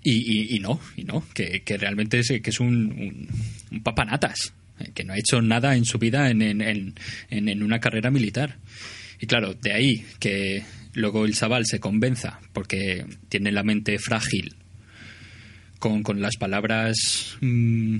Y, 0.04 0.56
y- 0.56 0.60
no, 0.60 0.80
y 0.96 1.04
no, 1.04 1.24
que, 1.34 1.62
que 1.64 1.78
realmente 1.78 2.20
es, 2.20 2.28
que 2.42 2.50
es 2.50 2.60
un, 2.60 2.68
un, 2.92 3.28
un 3.72 3.84
papanatas, 3.84 4.54
eh, 4.80 4.92
que 4.94 5.04
no 5.04 5.14
ha 5.14 5.18
hecho 5.18 5.42
nada 5.42 5.76
en 5.76 5.86
su 5.86 5.98
vida 5.98 6.30
en, 6.30 6.42
en, 6.42 6.62
en, 6.62 6.94
en- 7.30 7.50
en 7.50 7.64
una 7.64 7.80
carrera 7.80 8.10
militar. 8.12 8.58
Y 9.20 9.26
claro, 9.26 9.54
de 9.56 9.74
ahí 9.74 10.06
que 10.20 10.64
luego 10.94 11.26
el 11.26 11.34
chaval 11.34 11.66
se 11.66 11.80
convenza, 11.80 12.40
porque 12.54 13.06
tiene 13.30 13.52
la 13.52 13.64
mente 13.64 13.98
frágil, 14.00 14.56
con, 15.80 16.04
con 16.04 16.22
las 16.22 16.38
palabras 16.38 17.38
mm, 17.42 17.98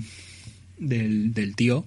del, 0.78 1.32
del 1.34 1.54
tío, 1.56 1.84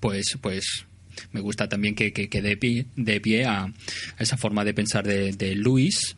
pues, 0.00 0.36
pues 0.40 0.84
me 1.32 1.40
gusta 1.40 1.68
también 1.68 1.94
que, 1.94 2.12
que, 2.12 2.42
dé 2.42 2.56
pie, 2.56 2.86
dé 2.96 3.20
pie 3.20 3.44
a, 3.44 3.72
esa 4.18 4.36
forma 4.36 4.64
de 4.64 4.74
pensar 4.74 5.06
de, 5.06 5.32
de 5.32 5.54
Luis, 5.54 6.16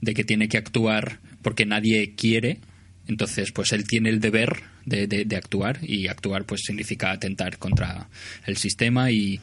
de 0.00 0.14
que 0.14 0.24
tiene 0.24 0.48
que 0.48 0.58
actuar 0.58 1.20
porque 1.42 1.66
nadie 1.66 2.14
quiere. 2.16 2.58
Entonces, 3.06 3.52
pues 3.52 3.72
él 3.72 3.84
tiene 3.86 4.10
el 4.10 4.20
deber 4.20 4.60
de, 4.84 5.06
de- 5.06 5.24
de 5.24 5.36
actuar 5.36 5.78
y 5.82 6.08
actuar 6.08 6.44
pues 6.44 6.60
significa 6.64 7.10
atentar 7.10 7.58
contra 7.58 8.08
el 8.46 8.56
sistema 8.58 9.10
y 9.10 9.40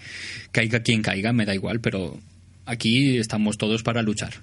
caiga 0.52 0.82
quien 0.82 1.02
caiga, 1.02 1.34
me 1.34 1.46
da 1.46 1.54
igual, 1.56 1.80
pero 1.82 2.20
aquí 2.66 3.18
estamos 3.18 3.58
todos 3.58 3.82
para 3.84 4.02
luchar. 4.04 4.34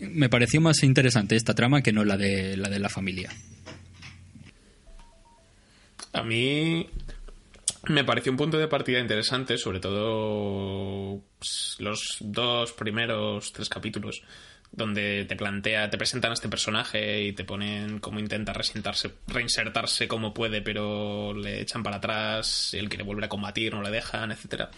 Me 0.00 0.28
pareció 0.28 0.60
más 0.60 0.82
interesante 0.82 1.36
esta 1.36 1.54
trama 1.54 1.82
que 1.82 1.92
no 1.92 2.04
la 2.04 2.16
de 2.16 2.56
la 2.56 2.68
de 2.68 2.78
la 2.80 2.88
familia. 2.88 3.30
A 6.12 6.22
mí 6.22 6.86
me 7.88 8.04
pareció 8.04 8.32
un 8.32 8.38
punto 8.38 8.58
de 8.58 8.68
partida 8.68 8.98
interesante, 8.98 9.58
sobre 9.58 9.80
todo 9.80 11.20
pues, 11.38 11.76
los 11.78 12.16
dos 12.20 12.72
primeros 12.72 13.52
tres 13.52 13.68
capítulos, 13.68 14.22
donde 14.70 15.24
te 15.24 15.36
plantea, 15.36 15.88
te 15.88 15.96
presentan 15.96 16.30
a 16.30 16.34
este 16.34 16.48
personaje 16.48 17.22
y 17.22 17.32
te 17.32 17.44
ponen 17.44 18.00
cómo 18.00 18.20
intenta 18.20 18.52
reinsertarse, 19.26 20.08
como 20.08 20.34
puede, 20.34 20.60
pero 20.60 21.34
le 21.34 21.60
echan 21.60 21.82
para 21.82 21.96
atrás, 21.96 22.74
él 22.74 22.88
quiere 22.88 23.04
volver 23.04 23.24
a 23.24 23.28
combatir, 23.28 23.74
no 23.74 23.82
le 23.82 23.90
dejan, 23.90 24.30
etcétera. 24.30 24.70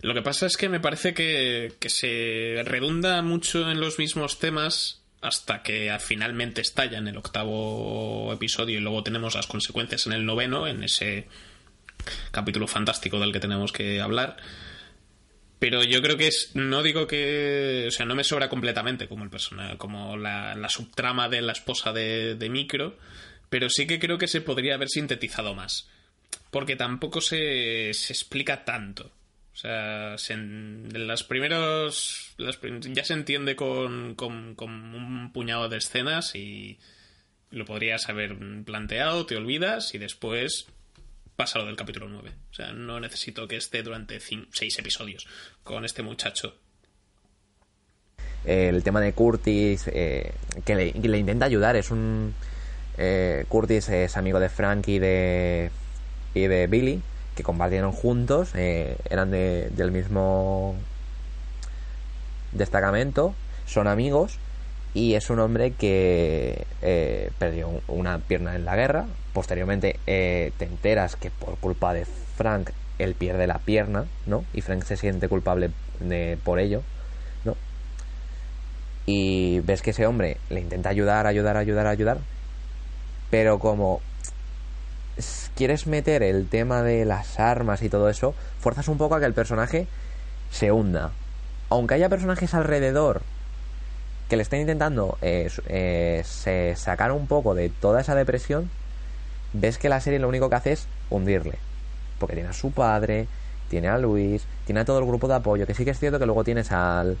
Lo 0.00 0.14
que 0.14 0.22
pasa 0.22 0.46
es 0.46 0.56
que 0.56 0.68
me 0.68 0.80
parece 0.80 1.14
que, 1.14 1.74
que 1.78 1.90
se 1.90 2.62
redunda 2.64 3.22
mucho 3.22 3.70
en 3.70 3.80
los 3.80 3.98
mismos 3.98 4.38
temas 4.38 5.00
hasta 5.22 5.62
que 5.62 5.96
finalmente 6.00 6.60
estalla 6.60 6.98
en 6.98 7.08
el 7.08 7.16
octavo 7.16 8.30
episodio 8.32 8.78
y 8.78 8.82
luego 8.82 9.02
tenemos 9.02 9.34
las 9.34 9.46
consecuencias 9.46 10.06
en 10.06 10.12
el 10.12 10.26
noveno, 10.26 10.66
en 10.66 10.82
ese 10.84 11.28
capítulo 12.30 12.66
fantástico 12.66 13.18
del 13.18 13.32
que 13.32 13.40
tenemos 13.40 13.72
que 13.72 14.00
hablar. 14.00 14.36
Pero 15.58 15.82
yo 15.82 16.02
creo 16.02 16.16
que 16.16 16.28
es. 16.28 16.50
No 16.54 16.82
digo 16.82 17.06
que. 17.06 17.86
O 17.88 17.90
sea, 17.90 18.06
no 18.06 18.14
me 18.14 18.24
sobra 18.24 18.48
completamente 18.48 19.08
como 19.08 19.24
el 19.24 19.30
personaje. 19.30 19.76
como 19.76 20.16
la, 20.16 20.68
subtrama 20.68 21.28
de 21.28 21.42
la 21.42 21.52
esposa 21.52 21.92
de, 21.92 22.34
de 22.34 22.50
Micro. 22.50 22.98
Pero 23.48 23.70
sí 23.70 23.86
que 23.86 23.98
creo 23.98 24.18
que 24.18 24.28
se 24.28 24.40
podría 24.40 24.74
haber 24.74 24.88
sintetizado 24.88 25.54
más. 25.54 25.88
Porque 26.50 26.76
tampoco 26.76 27.20
se, 27.20 27.94
se 27.94 28.12
explica 28.12 28.64
tanto. 28.64 29.10
O 29.54 29.56
sea, 29.56 30.18
se, 30.18 30.34
en 30.34 31.06
las 31.06 31.22
primeros. 31.22 32.34
ya 32.36 33.04
se 33.04 33.14
entiende 33.14 33.54
con, 33.54 34.16
con, 34.16 34.54
con 34.56 34.94
un 34.94 35.32
puñado 35.32 35.68
de 35.68 35.78
escenas 35.78 36.34
y 36.34 36.78
lo 37.50 37.64
podrías 37.64 38.08
haber 38.08 38.36
planteado, 38.64 39.26
te 39.26 39.36
olvidas 39.36 39.94
y 39.94 39.98
después 39.98 40.66
pasa 41.36 41.58
lo 41.58 41.66
del 41.66 41.76
capítulo 41.76 42.08
9. 42.08 42.32
O 42.50 42.54
sea, 42.54 42.72
no 42.72 43.00
necesito 43.00 43.46
que 43.48 43.56
esté 43.56 43.82
durante 43.82 44.18
6 44.20 44.78
episodios 44.78 45.26
con 45.62 45.84
este 45.84 46.02
muchacho. 46.02 46.54
el 48.44 48.82
tema 48.82 49.00
de 49.00 49.12
Curtis, 49.14 49.84
eh, 49.92 50.32
que, 50.66 50.74
le, 50.74 51.18
intenta 51.18 51.46
ayudar, 51.46 51.76
es 51.76 51.90
un... 51.90 52.34
eh, 52.98 53.46
Curtis 53.48 53.88
es 53.88 54.16
amigo 54.18 54.38
de 54.38 54.50
Frank 54.50 54.86
y 54.88 54.98
de, 54.98 55.70
y 56.34 56.46
de 56.46 56.66
Billy, 56.66 57.00
que 57.36 57.42
compartieron 57.42 57.92
juntos, 57.92 58.50
eh, 58.54 58.98
eran 59.08 59.30
de- 59.30 59.70
del 59.70 59.90
mismo 59.92 60.76
destacamento, 62.52 63.34
son 63.66 63.88
amigos, 63.88 64.38
y 64.92 65.14
es 65.14 65.30
un 65.30 65.40
hombre 65.40 65.72
que 65.72 66.66
eh, 66.82 67.30
perdió 67.38 67.68
un- 67.68 67.82
una 67.88 68.18
pierna 68.18 68.54
en 68.54 68.64
la 68.64 68.76
guerra, 68.76 69.06
posteriormente 69.34 70.00
eh, 70.06 70.52
te 70.56 70.64
enteras 70.64 71.16
que 71.16 71.30
por 71.30 71.58
culpa 71.60 71.92
de 71.92 72.06
Frank 72.06 72.70
él 72.98 73.16
pierde 73.16 73.46
la 73.46 73.58
pierna, 73.60 74.08
¿no? 74.24 74.46
Y 74.54 74.62
Frank 74.62 74.84
se 74.84 74.96
siente 74.96 75.28
culpable 75.28 75.72
de- 76.00 76.38
por 76.42 76.60
ello, 76.60 76.84
¿no? 77.44 77.58
y 79.06 79.60
ves 79.60 79.82
que 79.82 79.90
ese 79.90 80.06
hombre 80.06 80.40
le 80.48 80.60
intenta 80.60 80.88
ayudar, 80.88 81.26
ayudar, 81.26 81.56
ayudar, 81.56 81.86
ayudar, 81.86 82.18
pero 83.30 83.58
como 83.58 84.00
quieres 85.54 85.86
meter 85.86 86.22
el 86.22 86.48
tema 86.48 86.82
de 86.82 87.04
las 87.04 87.38
armas 87.38 87.82
y 87.82 87.88
todo 87.88 88.08
eso, 88.08 88.34
fuerzas 88.58 88.88
un 88.88 88.98
poco 88.98 89.14
a 89.14 89.20
que 89.20 89.26
el 89.26 89.34
personaje 89.34 89.88
se 90.50 90.72
hunda. 90.72 91.12
Aunque 91.70 91.94
haya 91.94 92.08
personajes 92.08 92.54
alrededor 92.54 93.22
que 94.28 94.36
le 94.36 94.42
estén 94.42 94.60
intentando 94.60 95.18
eh, 95.20 95.48
eh, 95.66 96.22
se- 96.24 96.74
sacar 96.76 97.12
un 97.12 97.26
poco 97.26 97.54
de 97.54 97.68
toda 97.70 98.00
esa 98.00 98.14
depresión, 98.14 98.70
ves 99.54 99.78
que 99.78 99.88
la 99.88 100.00
serie 100.00 100.18
lo 100.18 100.28
único 100.28 100.50
que 100.50 100.56
hace 100.56 100.72
es 100.72 100.86
hundirle. 101.08 101.58
Porque 102.18 102.34
tiene 102.34 102.50
a 102.50 102.52
su 102.52 102.70
padre, 102.70 103.26
tiene 103.70 103.88
a 103.88 103.96
Luis, 103.96 104.44
tiene 104.66 104.80
a 104.80 104.84
todo 104.84 104.98
el 104.98 105.06
grupo 105.06 105.26
de 105.26 105.34
apoyo, 105.34 105.66
que 105.66 105.74
sí 105.74 105.84
que 105.84 105.92
es 105.92 105.98
cierto 105.98 106.18
que 106.18 106.26
luego 106.26 106.44
tienes 106.44 106.70
al, 106.70 107.16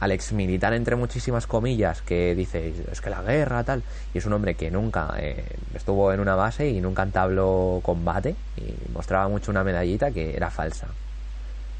al 0.00 0.12
ex 0.12 0.32
militar 0.32 0.74
entre 0.74 0.96
muchísimas 0.96 1.46
comillas 1.46 2.02
que 2.02 2.34
dice 2.34 2.74
es 2.90 3.00
que 3.00 3.10
la 3.10 3.22
guerra 3.22 3.64
tal 3.64 3.82
y 4.12 4.18
es 4.18 4.26
un 4.26 4.34
hombre 4.34 4.54
que 4.54 4.70
nunca 4.70 5.14
eh, 5.18 5.44
estuvo 5.74 6.12
en 6.12 6.20
una 6.20 6.34
base 6.34 6.68
y 6.68 6.80
nunca 6.80 7.02
entabló 7.02 7.80
combate 7.82 8.36
y 8.56 8.74
mostraba 8.92 9.28
mucho 9.28 9.50
una 9.50 9.64
medallita 9.64 10.10
que 10.10 10.36
era 10.36 10.50
falsa. 10.50 10.88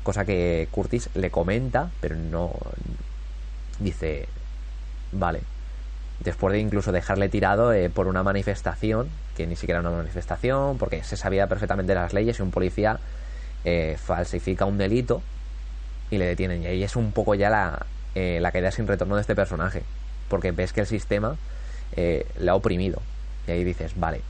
Cosa 0.02 0.24
que 0.24 0.68
Curtis 0.70 1.10
le 1.14 1.30
comenta 1.30 1.90
pero 2.00 2.16
no 2.16 2.52
dice, 3.78 4.26
vale, 5.12 5.40
después 6.20 6.52
de 6.52 6.60
incluso 6.60 6.92
dejarle 6.92 7.28
tirado 7.28 7.72
eh, 7.72 7.90
por 7.90 8.06
una 8.06 8.22
manifestación, 8.22 9.08
que 9.36 9.46
ni 9.46 9.56
siquiera 9.56 9.80
era 9.80 9.88
una 9.88 9.98
manifestación, 9.98 10.78
porque 10.78 11.04
se 11.04 11.16
sabía 11.16 11.46
perfectamente 11.46 11.94
las 11.94 12.12
leyes 12.12 12.38
y 12.38 12.42
un 12.42 12.50
policía 12.50 12.98
eh, 13.64 13.96
falsifica 14.02 14.64
un 14.64 14.78
delito 14.78 15.22
y 16.10 16.18
le 16.18 16.26
detienen. 16.26 16.62
Y 16.62 16.66
ahí 16.66 16.82
es 16.82 16.96
un 16.96 17.12
poco 17.12 17.34
ya 17.34 17.50
la, 17.50 17.86
eh, 18.14 18.38
la 18.40 18.50
caída 18.50 18.70
sin 18.70 18.86
retorno 18.86 19.16
de 19.16 19.20
este 19.20 19.34
personaje, 19.34 19.82
porque 20.28 20.50
ves 20.52 20.72
que 20.72 20.80
el 20.80 20.86
sistema 20.86 21.36
eh, 21.94 22.26
le 22.38 22.50
ha 22.50 22.54
oprimido. 22.54 23.02
Y 23.46 23.52
ahí 23.52 23.64
dices, 23.64 23.92
vale, 23.96 24.22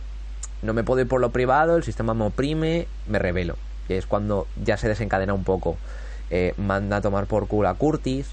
no 0.63 0.75
me 0.75 0.85
puedo 0.85 1.01
ir 1.01 1.09
por 1.09 1.21
lo 1.21 1.31
privado, 1.31 1.77
el 1.77 1.85
sistema 1.85 2.13
me 2.13 2.25
oprime, 2.25 2.89
me 3.07 3.19
revelo. 3.19 3.57
Y 3.89 3.95
es 3.95 4.07
cuando 4.07 4.47
ya 4.63 4.77
se 4.77 4.89
desencadena 4.89 5.35
un 5.35 5.45
poco. 5.45 5.77
Eh, 6.31 6.55
manda 6.57 6.97
a 6.97 7.01
tomar 7.01 7.27
por 7.27 7.47
culo 7.47 7.69
a 7.69 7.75
Curtis. 7.75 8.27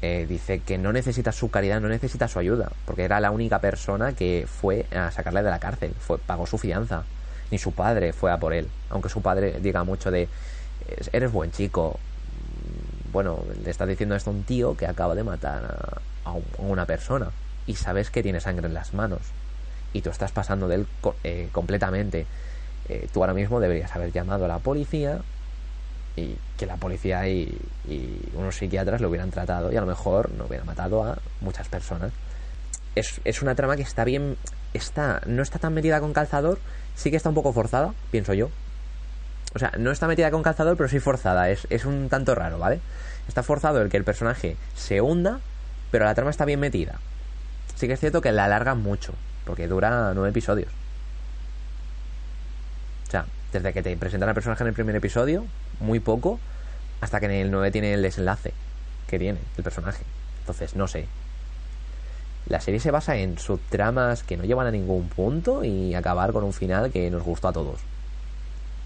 Eh, 0.00 0.26
dice 0.28 0.62
que 0.64 0.78
no 0.78 0.92
necesita 0.92 1.32
su 1.32 1.50
caridad, 1.50 1.80
no 1.80 1.88
necesita 1.88 2.28
su 2.28 2.38
ayuda, 2.38 2.76
porque 2.84 3.04
era 3.04 3.20
la 3.20 3.30
única 3.30 3.60
persona 3.60 4.14
que 4.14 4.44
fue 4.46 4.88
a 4.92 5.10
sacarle 5.10 5.42
de 5.42 5.50
la 5.50 5.60
cárcel, 5.60 5.94
fue, 5.98 6.18
pagó 6.24 6.46
su 6.46 6.58
fianza, 6.58 7.08
ni 7.50 7.58
su 7.58 7.74
padre 7.74 8.12
fue 8.12 8.30
a 8.32 8.38
por 8.38 8.52
él, 8.54 8.72
aunque 8.88 9.08
su 9.08 9.22
padre 9.22 9.60
diga 9.60 9.84
mucho 9.84 10.10
de, 10.10 10.30
"Es- 10.80 11.10
eres 11.12 11.32
buen 11.32 11.50
chico, 11.50 12.02
bueno, 13.04 13.46
le 13.54 13.70
estás 13.70 13.88
diciendo 13.88 14.14
esto 14.14 14.30
a 14.30 14.32
un 14.34 14.44
tío 14.44 14.76
que 14.76 14.86
acaba 14.86 15.14
de 15.14 15.24
matar 15.24 15.64
a, 15.64 16.02
a 16.30 16.32
un- 16.34 16.50
a 16.58 16.62
una 16.62 16.86
persona 16.86 17.36
y 17.64 17.76
sabes 17.76 18.10
que 18.10 18.22
tiene 18.22 18.40
sangre 18.40 18.66
en 18.66 18.74
las 18.74 18.92
manos 18.94 19.34
y 19.92 20.02
tú 20.02 20.10
estás 20.10 20.32
pasando 20.32 20.68
de 20.68 20.76
él 20.76 20.88
eh, 21.24 21.50
completamente. 21.52 22.28
Eh, 22.84 23.08
tú 23.12 23.20
ahora 23.22 23.34
mismo 23.34 23.60
deberías 23.60 23.94
haber 23.96 24.12
llamado 24.12 24.44
a 24.46 24.48
la 24.48 24.62
policía 24.62 25.24
y 26.16 26.36
que 26.56 26.66
la 26.66 26.76
policía 26.76 27.28
y, 27.28 27.56
y 27.86 28.18
unos 28.34 28.56
psiquiatras 28.56 29.00
lo 29.00 29.08
hubieran 29.08 29.30
tratado 29.30 29.70
y 29.70 29.76
a 29.76 29.80
lo 29.80 29.86
mejor 29.86 30.30
no 30.32 30.46
hubieran 30.46 30.66
matado 30.66 31.04
a 31.04 31.18
muchas 31.40 31.68
personas. 31.68 32.12
Es, 32.94 33.20
es 33.24 33.42
una 33.42 33.54
trama 33.54 33.76
que 33.76 33.82
está 33.82 34.04
bien, 34.04 34.36
está, 34.72 35.20
no 35.26 35.42
está 35.42 35.58
tan 35.58 35.74
metida 35.74 36.00
con 36.00 36.14
calzador, 36.14 36.58
sí 36.94 37.10
que 37.10 37.18
está 37.18 37.28
un 37.28 37.34
poco 37.34 37.52
forzada, 37.52 37.92
pienso 38.10 38.32
yo, 38.32 38.48
o 39.56 39.58
sea, 39.58 39.72
no 39.78 39.90
está 39.90 40.06
metida 40.06 40.30
con 40.30 40.42
calzador, 40.42 40.76
pero 40.76 40.86
sí 40.86 41.00
forzada. 41.00 41.48
Es, 41.48 41.66
es 41.70 41.86
un 41.86 42.10
tanto 42.10 42.34
raro, 42.34 42.58
¿vale? 42.58 42.80
Está 43.26 43.42
forzado 43.42 43.80
el 43.80 43.88
que 43.88 43.96
el 43.96 44.04
personaje 44.04 44.54
se 44.74 45.00
hunda, 45.00 45.40
pero 45.90 46.04
la 46.04 46.14
trama 46.14 46.30
está 46.30 46.44
bien 46.44 46.60
metida. 46.60 47.00
Sí 47.74 47.86
que 47.86 47.94
es 47.94 48.00
cierto 48.00 48.20
que 48.20 48.32
la 48.32 48.44
alargan 48.44 48.82
mucho, 48.82 49.14
porque 49.46 49.66
dura 49.66 50.12
nueve 50.12 50.28
episodios. 50.28 50.68
O 53.08 53.10
sea, 53.10 53.24
desde 53.50 53.72
que 53.72 53.82
te 53.82 53.96
presentan 53.96 54.28
al 54.28 54.34
personaje 54.34 54.62
en 54.62 54.68
el 54.68 54.74
primer 54.74 54.94
episodio, 54.94 55.46
muy 55.80 56.00
poco, 56.00 56.40
hasta 57.00 57.20
que 57.20 57.26
en 57.26 57.32
el 57.32 57.50
9 57.50 57.70
tiene 57.70 57.94
el 57.94 58.02
desenlace 58.02 58.52
que 59.06 59.18
tiene 59.18 59.38
el 59.56 59.62
personaje. 59.62 60.04
Entonces, 60.40 60.74
no 60.74 60.88
sé. 60.88 61.06
La 62.48 62.60
serie 62.60 62.78
se 62.78 62.90
basa 62.90 63.16
en 63.16 63.38
subtramas 63.38 64.22
que 64.22 64.36
no 64.36 64.44
llevan 64.44 64.68
a 64.68 64.70
ningún 64.70 65.08
punto 65.08 65.64
y 65.64 65.94
acabar 65.94 66.32
con 66.32 66.44
un 66.44 66.52
final 66.52 66.92
que 66.92 67.10
nos 67.10 67.22
gustó 67.22 67.48
a 67.48 67.52
todos. 67.52 67.80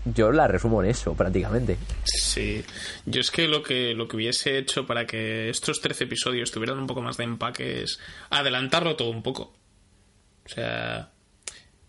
Yo 0.07 0.33
la 0.33 0.49
resumo 0.49 0.83
en 0.83 0.89
eso, 0.91 1.13
prácticamente. 1.15 1.77
Sí, 2.05 2.65
yo 3.05 3.21
es 3.21 3.31
que 3.31 3.47
lo 3.49 3.63
que 3.63 3.93
lo 3.93 4.09
que 4.09 4.17
hubiese 4.17 4.57
hecho 4.57 4.87
para 4.87 5.07
que 5.07 5.51
estos 5.51 5.83
13 5.83 6.05
episodios 6.05 6.51
tuvieran 6.51 6.79
un 6.79 6.87
poco 6.87 7.03
más 7.03 7.19
de 7.19 7.25
empaque 7.25 7.83
es 7.83 8.01
adelantarlo 8.31 8.97
todo 8.97 9.11
un 9.11 9.23
poco. 9.23 9.53
O 10.47 10.49
sea, 10.49 11.11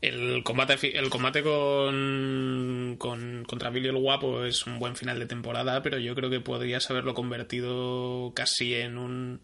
el 0.02 0.44
combate 0.44 0.98
el 0.98 1.10
combate 1.10 1.44
con, 1.44 2.96
con 2.98 3.46
contra 3.46 3.70
Billy 3.70 3.88
el 3.88 3.98
Guapo 3.98 4.44
es 4.44 4.66
un 4.66 4.80
buen 4.80 4.96
final 4.96 5.20
de 5.20 5.28
temporada, 5.28 5.82
pero 5.84 6.00
yo 6.00 6.16
creo 6.16 6.30
que 6.30 6.40
podrías 6.40 6.90
haberlo 6.90 7.14
convertido 7.14 8.34
casi 8.36 8.74
en 8.74 8.98
un 8.98 9.42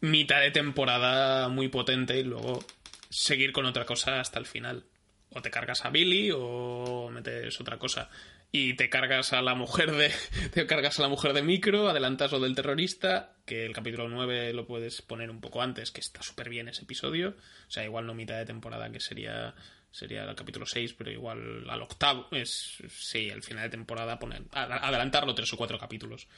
mitad 0.00 0.40
de 0.40 0.52
temporada 0.52 1.48
muy 1.48 1.68
potente 1.68 2.18
y 2.18 2.22
luego 2.22 2.64
seguir 3.10 3.52
con 3.52 3.66
otra 3.66 3.84
cosa 3.84 4.20
hasta 4.20 4.38
el 4.38 4.46
final. 4.46 4.84
O 5.30 5.42
te 5.42 5.50
cargas 5.50 5.84
a 5.84 5.90
Billy 5.90 6.30
o 6.32 7.10
metes 7.12 7.60
otra 7.60 7.78
cosa. 7.78 8.08
Y 8.52 8.74
te 8.74 8.88
cargas 8.88 9.32
a 9.32 9.42
la 9.42 9.54
mujer 9.54 9.92
de. 9.92 10.12
Te 10.52 10.66
cargas 10.66 10.98
a 10.98 11.02
la 11.02 11.08
mujer 11.08 11.32
de 11.32 11.42
micro, 11.42 11.88
adelantas 11.88 12.32
lo 12.32 12.40
del 12.40 12.54
terrorista, 12.54 13.34
que 13.44 13.66
el 13.66 13.72
capítulo 13.72 14.08
9 14.08 14.52
lo 14.52 14.66
puedes 14.66 15.02
poner 15.02 15.30
un 15.30 15.40
poco 15.40 15.62
antes, 15.62 15.90
que 15.90 16.00
está 16.00 16.22
súper 16.22 16.48
bien 16.48 16.68
ese 16.68 16.82
episodio. 16.82 17.30
O 17.30 17.70
sea, 17.70 17.84
igual 17.84 18.06
no 18.06 18.14
mitad 18.14 18.38
de 18.38 18.46
temporada, 18.46 18.90
que 18.90 19.00
sería. 19.00 19.54
Sería 19.90 20.24
el 20.24 20.34
capítulo 20.34 20.66
6, 20.66 20.92
pero 20.92 21.10
igual 21.10 21.68
al 21.68 21.82
octavo. 21.82 22.28
Es. 22.30 22.76
Sí, 22.90 23.28
el 23.28 23.42
final 23.42 23.64
de 23.64 23.70
temporada 23.70 24.18
poner. 24.18 24.42
Adelantarlo 24.52 25.34
tres 25.34 25.52
o 25.52 25.56
cuatro 25.56 25.78
capítulos. 25.78 26.28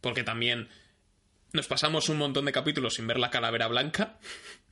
Porque 0.00 0.24
también. 0.24 0.68
Nos 1.52 1.66
pasamos 1.66 2.08
un 2.10 2.18
montón 2.18 2.44
de 2.44 2.52
capítulos 2.52 2.94
sin 2.94 3.06
ver 3.06 3.18
la 3.18 3.30
calavera 3.30 3.68
blanca. 3.68 4.18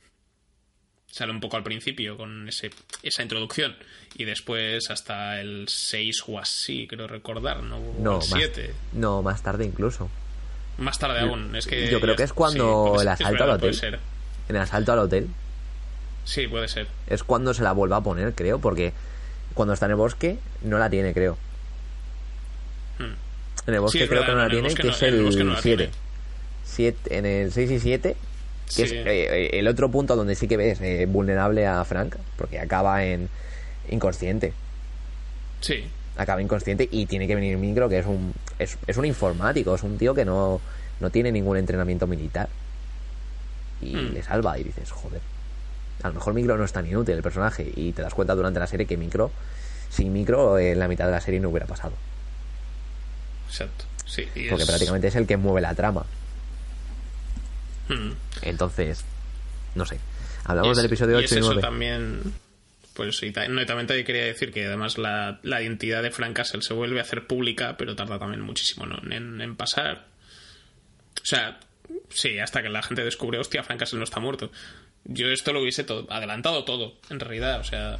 Sale 1.11 1.31
un 1.31 1.39
poco 1.39 1.57
al 1.57 1.63
principio 1.63 2.17
con 2.17 2.47
ese, 2.47 2.69
esa 3.01 3.23
introducción. 3.23 3.75
Y 4.15 4.25
después 4.25 4.89
hasta 4.89 5.39
el 5.41 5.65
6 5.67 6.23
o 6.27 6.39
así, 6.39 6.85
creo 6.87 7.07
recordar, 7.07 7.63
¿no? 7.63 7.79
No, 7.99 8.11
el 8.13 8.17
más, 8.17 8.25
7. 8.27 8.73
no, 8.93 9.21
más 9.21 9.41
tarde 9.41 9.65
incluso. 9.65 10.09
Más 10.77 10.99
tarde 10.99 11.21
aún. 11.21 11.55
Es 11.55 11.65
que 11.65 11.89
Yo 11.89 11.99
creo 12.01 12.15
que 12.15 12.23
es 12.23 12.33
cuando 12.33 12.97
el 13.01 13.07
asalto 13.07 13.43
al 13.43 13.49
puede 13.59 13.71
hotel. 13.71 13.73
ser. 13.75 13.99
En 14.49 14.55
el 14.55 14.61
asalto 14.61 14.93
al 14.93 14.99
hotel 14.99 15.27
Sí, 16.23 16.47
puede 16.47 16.67
ser. 16.67 16.87
es 17.07 17.23
cuando 17.23 17.53
se 17.53 17.63
la 17.63 17.71
vuelva 17.71 17.97
a 17.97 18.03
poner, 18.03 18.33
creo, 18.35 18.59
porque 18.59 18.93
cuando 19.53 19.73
está 19.73 19.85
en 19.87 19.91
el 19.93 19.97
bosque 19.97 20.37
no 20.61 20.77
la 20.77 20.89
tiene, 20.89 21.13
creo. 21.13 21.37
Hmm. 22.99 23.13
En 23.67 23.73
el 23.73 23.79
bosque 23.79 23.99
Sí, 23.99 24.07
creo 24.07 24.21
verdad, 24.21 24.33
que 24.33 24.35
no 24.35 24.43
la 24.43 24.49
tiene, 24.49 24.73
que 24.75 24.83
no- 24.83 24.89
es 24.91 25.01
el 25.01 25.23
bosque 25.23 25.43
no 25.43 25.49
el 25.51 25.55
la 25.55 25.61
7. 25.61 25.77
tiene. 25.77 25.93
Siete- 26.63 27.17
En 27.17 27.25
el 27.25 27.51
6 27.51 27.71
y 27.71 27.79
7, 27.79 28.17
que 28.75 28.83
es 28.83 28.91
eh, 28.93 29.49
el 29.53 29.67
otro 29.67 29.89
punto 29.89 30.15
donde 30.15 30.35
sí 30.35 30.47
que 30.47 30.57
ves 30.57 30.79
eh, 30.81 31.05
vulnerable 31.07 31.65
a 31.65 31.83
Frank, 31.85 32.15
porque 32.35 32.59
acaba 32.59 33.03
en 33.05 33.29
inconsciente. 33.89 34.53
Sí. 35.61 35.85
Acaba 36.17 36.41
inconsciente 36.41 36.87
y 36.91 37.05
tiene 37.05 37.27
que 37.27 37.35
venir 37.35 37.57
Micro, 37.57 37.87
que 37.89 37.99
es 37.99 38.05
un, 38.05 38.33
es, 38.59 38.77
es 38.87 38.97
un 38.97 39.05
informático, 39.05 39.75
es 39.75 39.83
un 39.83 39.97
tío 39.97 40.13
que 40.13 40.25
no, 40.25 40.59
no 40.99 41.09
tiene 41.09 41.31
ningún 41.31 41.57
entrenamiento 41.57 42.07
militar. 42.07 42.49
Y 43.81 43.95
Hmm. 43.95 44.13
le 44.13 44.23
salva 44.23 44.57
y 44.57 44.63
dices, 44.63 44.91
joder. 44.91 45.21
A 46.03 46.07
lo 46.09 46.15
mejor 46.15 46.33
Micro 46.33 46.57
no 46.57 46.63
es 46.65 46.73
tan 46.73 46.85
inútil 46.87 47.15
el 47.15 47.23
personaje 47.23 47.71
y 47.75 47.91
te 47.91 48.01
das 48.01 48.13
cuenta 48.13 48.35
durante 48.35 48.59
la 48.59 48.67
serie 48.67 48.85
que 48.85 48.97
Micro, 48.97 49.31
sin 49.89 50.11
Micro 50.13 50.57
en 50.59 50.77
la 50.79 50.87
mitad 50.87 51.05
de 51.05 51.11
la 51.11 51.21
serie 51.21 51.39
no 51.39 51.49
hubiera 51.49 51.65
pasado. 51.67 51.93
Exacto. 53.47 53.85
Sí, 54.05 54.23
y 54.35 54.47
Porque 54.47 54.63
es- 54.63 54.69
prácticamente 54.69 55.07
es 55.07 55.15
el 55.15 55.27
que 55.27 55.37
mueve 55.37 55.61
la 55.61 55.73
trama. 55.75 56.05
Hmm. 57.89 58.11
Entonces, 58.41 59.03
no 59.75 59.85
sé. 59.85 59.95
Y 59.95 59.99
Hablamos 60.45 60.71
es- 60.71 60.77
del 60.77 60.85
episodio 60.87 61.19
y 61.19 61.23
8 61.23 61.35
y 61.35 61.37
es 61.37 61.43
eso 61.43 61.53
9. 61.53 61.61
también. 61.61 62.33
Pues 62.93 63.17
sí, 63.17 63.31
no, 63.49 63.61
y 63.61 63.65
también 63.67 63.85
te 63.85 64.03
quería 64.03 64.25
decir 64.25 64.51
que 64.51 64.65
además 64.65 64.97
la, 64.97 65.39
la 65.43 65.61
identidad 65.61 66.01
de 66.01 66.09
Frank 66.09 66.33
Castle 66.35 66.63
se 66.63 66.73
vuelve 66.73 66.97
a 66.99 67.03
hacer 67.03 67.27
pública, 67.27 67.75
pero 67.77 67.95
tarda 67.95 68.17
también 68.17 68.41
muchísimo 68.41 68.87
¿no? 68.87 68.97
en, 69.13 69.39
en 69.39 69.55
pasar. 69.55 70.07
O 71.21 71.25
sea, 71.25 71.59
sí, 72.09 72.39
hasta 72.39 72.63
que 72.63 72.69
la 72.69 72.81
gente 72.81 73.03
descubre, 73.03 73.37
hostia, 73.37 73.61
Frank 73.63 73.79
Castle 73.81 73.99
no 73.99 74.03
está 74.03 74.19
muerto. 74.19 74.51
Yo 75.03 75.27
esto 75.27 75.53
lo 75.53 75.61
hubiese 75.61 75.83
todo, 75.83 76.07
adelantado 76.11 76.63
todo, 76.63 76.95
en 77.11 77.19
realidad, 77.19 77.59
o 77.59 77.63
sea, 77.63 77.99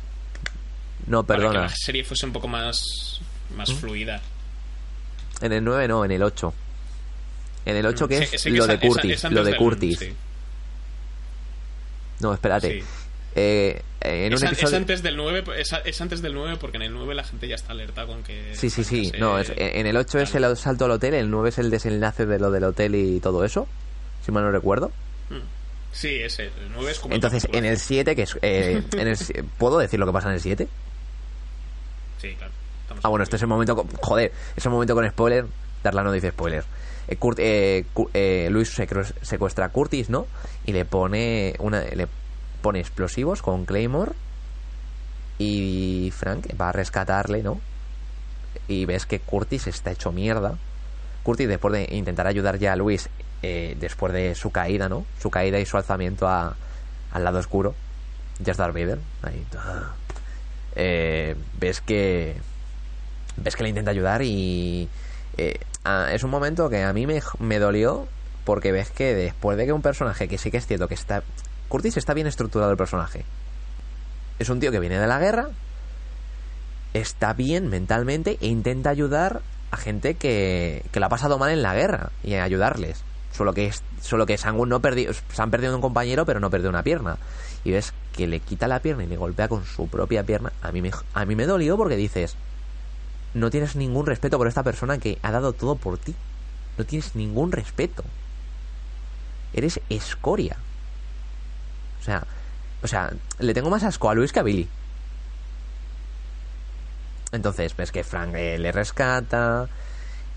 No, 1.05 1.23
para 1.27 1.39
que 1.41 1.45
perdona. 1.45 1.61
la 1.67 1.69
serie 1.75 2.03
fuese 2.03 2.25
un 2.25 2.33
poco 2.33 2.47
más, 2.47 2.81
más 3.55 3.71
fluida. 3.73 4.19
En 5.41 5.53
el 5.53 5.63
9 5.63 5.87
no, 5.87 6.03
en 6.05 6.11
el 6.11 6.23
8. 6.23 6.53
En 7.69 7.75
el 7.75 7.85
8 7.85 8.07
que 8.07 8.17
es 8.19 8.45
lo 8.45 8.63
es- 8.63 8.67
de 8.67 8.73
es- 8.75 8.79
Curtis. 8.81 9.23
es 9.25 9.31
lo 9.31 9.43
de 9.43 9.55
Curtis. 9.57 9.99
No, 12.19 12.33
espérate. 12.33 12.81
sí. 12.81 12.87
Eh, 13.35 13.81
en 14.01 14.33
Es, 14.33 14.41
un 14.41 14.47
an- 14.47 14.53
es 14.53 14.59
episodio... 14.59 14.77
antes 14.77 15.03
del 15.03 15.15
9, 15.15 15.43
es, 15.57 15.71
es 15.85 16.01
antes 16.01 16.21
del 16.23 16.33
9 16.33 16.57
porque 16.59 16.77
en 16.77 16.83
el 16.83 16.93
9 16.93 17.13
la 17.13 17.23
gente 17.23 17.47
ya 17.47 17.53
está 17.55 17.73
alerta 17.73 18.07
con 18.07 18.23
que... 18.23 18.55
Sí, 18.55 18.69
sí, 18.71 18.83
sí. 18.83 19.05
se- 19.09 19.17
No, 19.19 19.37
es- 19.37 19.51
en 19.55 19.85
el 19.85 19.95
8 19.95 20.19
es 20.19 20.33
el 20.33 20.43
asalto 20.45 20.85
al 20.85 20.91
hotel, 20.91 21.13
el 21.13 21.29
9 21.29 21.49
es 21.49 21.57
el 21.59 21.69
desenlace 21.69 22.25
de 22.25 22.39
lo 22.39 22.49
del 22.49 22.63
hotel 22.63 22.95
y 22.95 23.19
todo 23.19 23.45
eso. 23.45 23.67
Si 24.25 24.31
mal 24.31 24.43
no 24.43 24.51
recuerdo. 24.51 24.91
Sí, 25.91 26.15
ese, 26.15 26.45
el 26.45 26.51
9 26.75 26.91
es 26.91 26.99
como... 26.99 27.13
Entonces, 27.15 27.43
capítulo. 27.43 27.65
en 27.65 27.71
el 27.71 27.79
7, 27.79 28.15
que 28.15 28.21
es. 28.23 28.37
eh, 28.41 28.83
en 28.93 29.07
el 29.07 29.17
¿Puedo 29.57 29.77
decir 29.79 29.99
lo 29.99 30.05
que 30.05 30.11
pasa 30.13 30.29
en 30.29 30.35
el 30.35 30.41
7? 30.41 30.67
Sí, 32.21 32.33
claro. 32.35 32.51
estamos 32.83 33.05
Ah, 33.05 33.09
bueno, 33.09 33.23
este 33.23 33.35
es 33.35 33.41
el 33.41 33.47
momento. 33.47 33.75
con- 33.75 33.87
Joder, 34.01 34.31
es 34.55 34.65
el 34.65 34.71
momento 34.71 34.95
con 34.95 35.07
spoiler. 35.09 35.45
Darla 35.83 36.03
no 36.03 36.11
dice 36.11 36.29
spoiler. 36.31 36.63
Eh, 37.07 37.17
eh, 37.37 37.85
eh, 38.13 38.47
Luis 38.51 38.73
secuestra 39.21 39.65
a 39.65 39.69
Curtis, 39.69 40.09
¿no? 40.09 40.27
Y 40.65 40.73
le 40.73 40.85
pone 40.85 41.55
una 41.59 41.81
le 41.81 42.07
pone 42.61 42.79
explosivos 42.79 43.41
con 43.41 43.65
Claymore. 43.65 44.11
Y 45.39 46.11
Frank 46.17 46.47
va 46.59 46.69
a 46.69 46.71
rescatarle, 46.71 47.43
¿no? 47.43 47.59
Y 48.67 48.85
ves 48.85 49.05
que 49.05 49.19
Curtis 49.19 49.67
está 49.67 49.91
hecho 49.91 50.11
mierda. 50.11 50.57
Curtis, 51.23 51.47
después 51.47 51.73
de 51.73 51.95
intentar 51.95 52.27
ayudar 52.27 52.57
ya 52.57 52.73
a 52.73 52.75
Luis, 52.75 53.09
después 53.41 54.13
de 54.13 54.33
su 54.35 54.51
caída, 54.51 54.89
¿no? 54.89 55.05
Su 55.21 55.29
caída 55.29 55.59
y 55.59 55.65
su 55.65 55.77
alzamiento 55.77 56.27
a- 56.27 56.55
al 57.11 57.23
lado 57.23 57.37
oscuro. 57.39 57.75
Ya 58.39 58.51
es 58.51 58.57
Vader. 58.57 58.99
Ahí, 59.23 59.45
ah. 59.57 59.93
Ves 61.59 61.81
que 61.81 62.35
ves 63.37 63.55
que 63.55 63.63
le 63.63 63.69
intenta 63.69 63.91
ayudar 63.91 64.21
y 64.23 64.89
ah, 65.87 66.13
es 66.13 66.23
un 66.23 66.29
momento 66.29 66.69
que 66.69 66.83
a 66.83 66.93
mí 66.93 67.07
me, 67.07 67.21
me 67.39 67.59
dolió 67.59 68.07
porque 68.45 68.71
ves 68.71 68.91
que 68.91 69.15
después 69.15 69.57
de 69.57 69.65
que 69.65 69.73
un 69.73 69.81
personaje 69.81 70.27
que 70.27 70.37
sí 70.37 70.51
que 70.51 70.57
es 70.57 70.67
cierto 70.67 70.87
que 70.87 70.93
está... 70.93 71.23
Curtis 71.67 71.97
está 71.97 72.13
bien 72.13 72.27
estructurado 72.27 72.71
el 72.71 72.77
personaje. 72.77 73.25
Es 74.39 74.49
un 74.49 74.59
tío 74.59 74.71
que 74.71 74.79
viene 74.79 74.99
de 74.99 75.07
la 75.07 75.19
guerra, 75.19 75.49
está 76.93 77.33
bien 77.33 77.69
mentalmente 77.69 78.37
e 78.39 78.47
intenta 78.47 78.89
ayudar 78.89 79.41
a 79.71 79.77
gente 79.77 80.15
que, 80.15 80.85
que 80.91 80.99
la 80.99 81.07
ha 81.07 81.09
pasado 81.09 81.37
mal 81.37 81.51
en 81.51 81.61
la 81.61 81.75
guerra 81.75 82.11
y 82.23 82.35
ayudarles. 82.35 83.03
Solo 83.31 83.53
que, 83.53 83.67
es, 83.67 83.83
solo 84.01 84.25
que 84.25 84.37
Sangun 84.37 84.69
no 84.69 84.79
perdió, 84.79 85.13
se 85.13 85.41
han 85.41 85.51
perdido 85.51 85.75
un 85.75 85.81
compañero, 85.81 86.25
pero 86.25 86.39
no 86.39 86.49
perdió 86.49 86.69
una 86.69 86.83
pierna. 86.83 87.17
Y 87.63 87.71
ves 87.71 87.93
que 88.13 88.27
le 88.27 88.39
quita 88.39 88.67
la 88.67 88.79
pierna 88.79 89.03
y 89.03 89.07
le 89.07 89.17
golpea 89.17 89.47
con 89.47 89.65
su 89.65 89.87
propia 89.87 90.23
pierna. 90.23 90.53
A 90.61 90.71
mí 90.71 90.81
me, 90.81 90.91
a 91.13 91.25
mí 91.25 91.35
me 91.35 91.45
dolió 91.45 91.77
porque 91.77 91.95
dices, 91.97 92.35
no 93.33 93.49
tienes 93.49 93.75
ningún 93.75 94.05
respeto 94.05 94.37
por 94.37 94.47
esta 94.47 94.63
persona 94.63 94.97
que 94.97 95.19
ha 95.21 95.31
dado 95.31 95.53
todo 95.53 95.75
por 95.75 95.97
ti. 95.97 96.15
No 96.77 96.85
tienes 96.85 97.15
ningún 97.15 97.51
respeto. 97.51 98.03
Eres 99.53 99.79
escoria. 99.89 100.57
O 102.01 102.03
sea, 102.03 102.25
o 102.81 102.87
sea, 102.87 103.11
le 103.39 103.53
tengo 103.53 103.69
más 103.69 103.83
asco 103.83 104.09
a 104.09 104.13
Luis 104.13 104.31
que 104.31 104.39
a 104.39 104.43
Billy. 104.43 104.67
Entonces, 107.31 107.75
ves 107.75 107.91
que 107.91 108.03
Frank 108.03 108.33
le 108.33 108.71
rescata. 108.71 109.67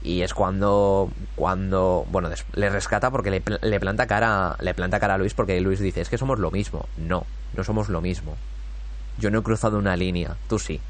Y 0.02 0.22
es 0.22 0.32
cuando. 0.32 1.10
cuando. 1.36 2.06
Bueno, 2.10 2.30
le 2.54 2.70
rescata 2.70 3.10
porque 3.10 3.30
le, 3.30 3.42
le 3.62 3.80
planta 3.80 4.06
cara. 4.06 4.56
Le 4.60 4.74
planta 4.74 4.98
cara 4.98 5.14
a 5.14 5.18
Luis 5.18 5.34
porque 5.34 5.60
Luis 5.60 5.80
dice, 5.80 6.00
es 6.00 6.08
que 6.08 6.18
somos 6.18 6.38
lo 6.38 6.50
mismo. 6.50 6.88
No, 6.96 7.26
no 7.54 7.64
somos 7.64 7.88
lo 7.88 8.00
mismo. 8.00 8.36
Yo 9.18 9.30
no 9.30 9.40
he 9.40 9.42
cruzado 9.42 9.78
una 9.78 9.96
línea, 9.96 10.36
tú 10.48 10.58
sí. 10.58 10.80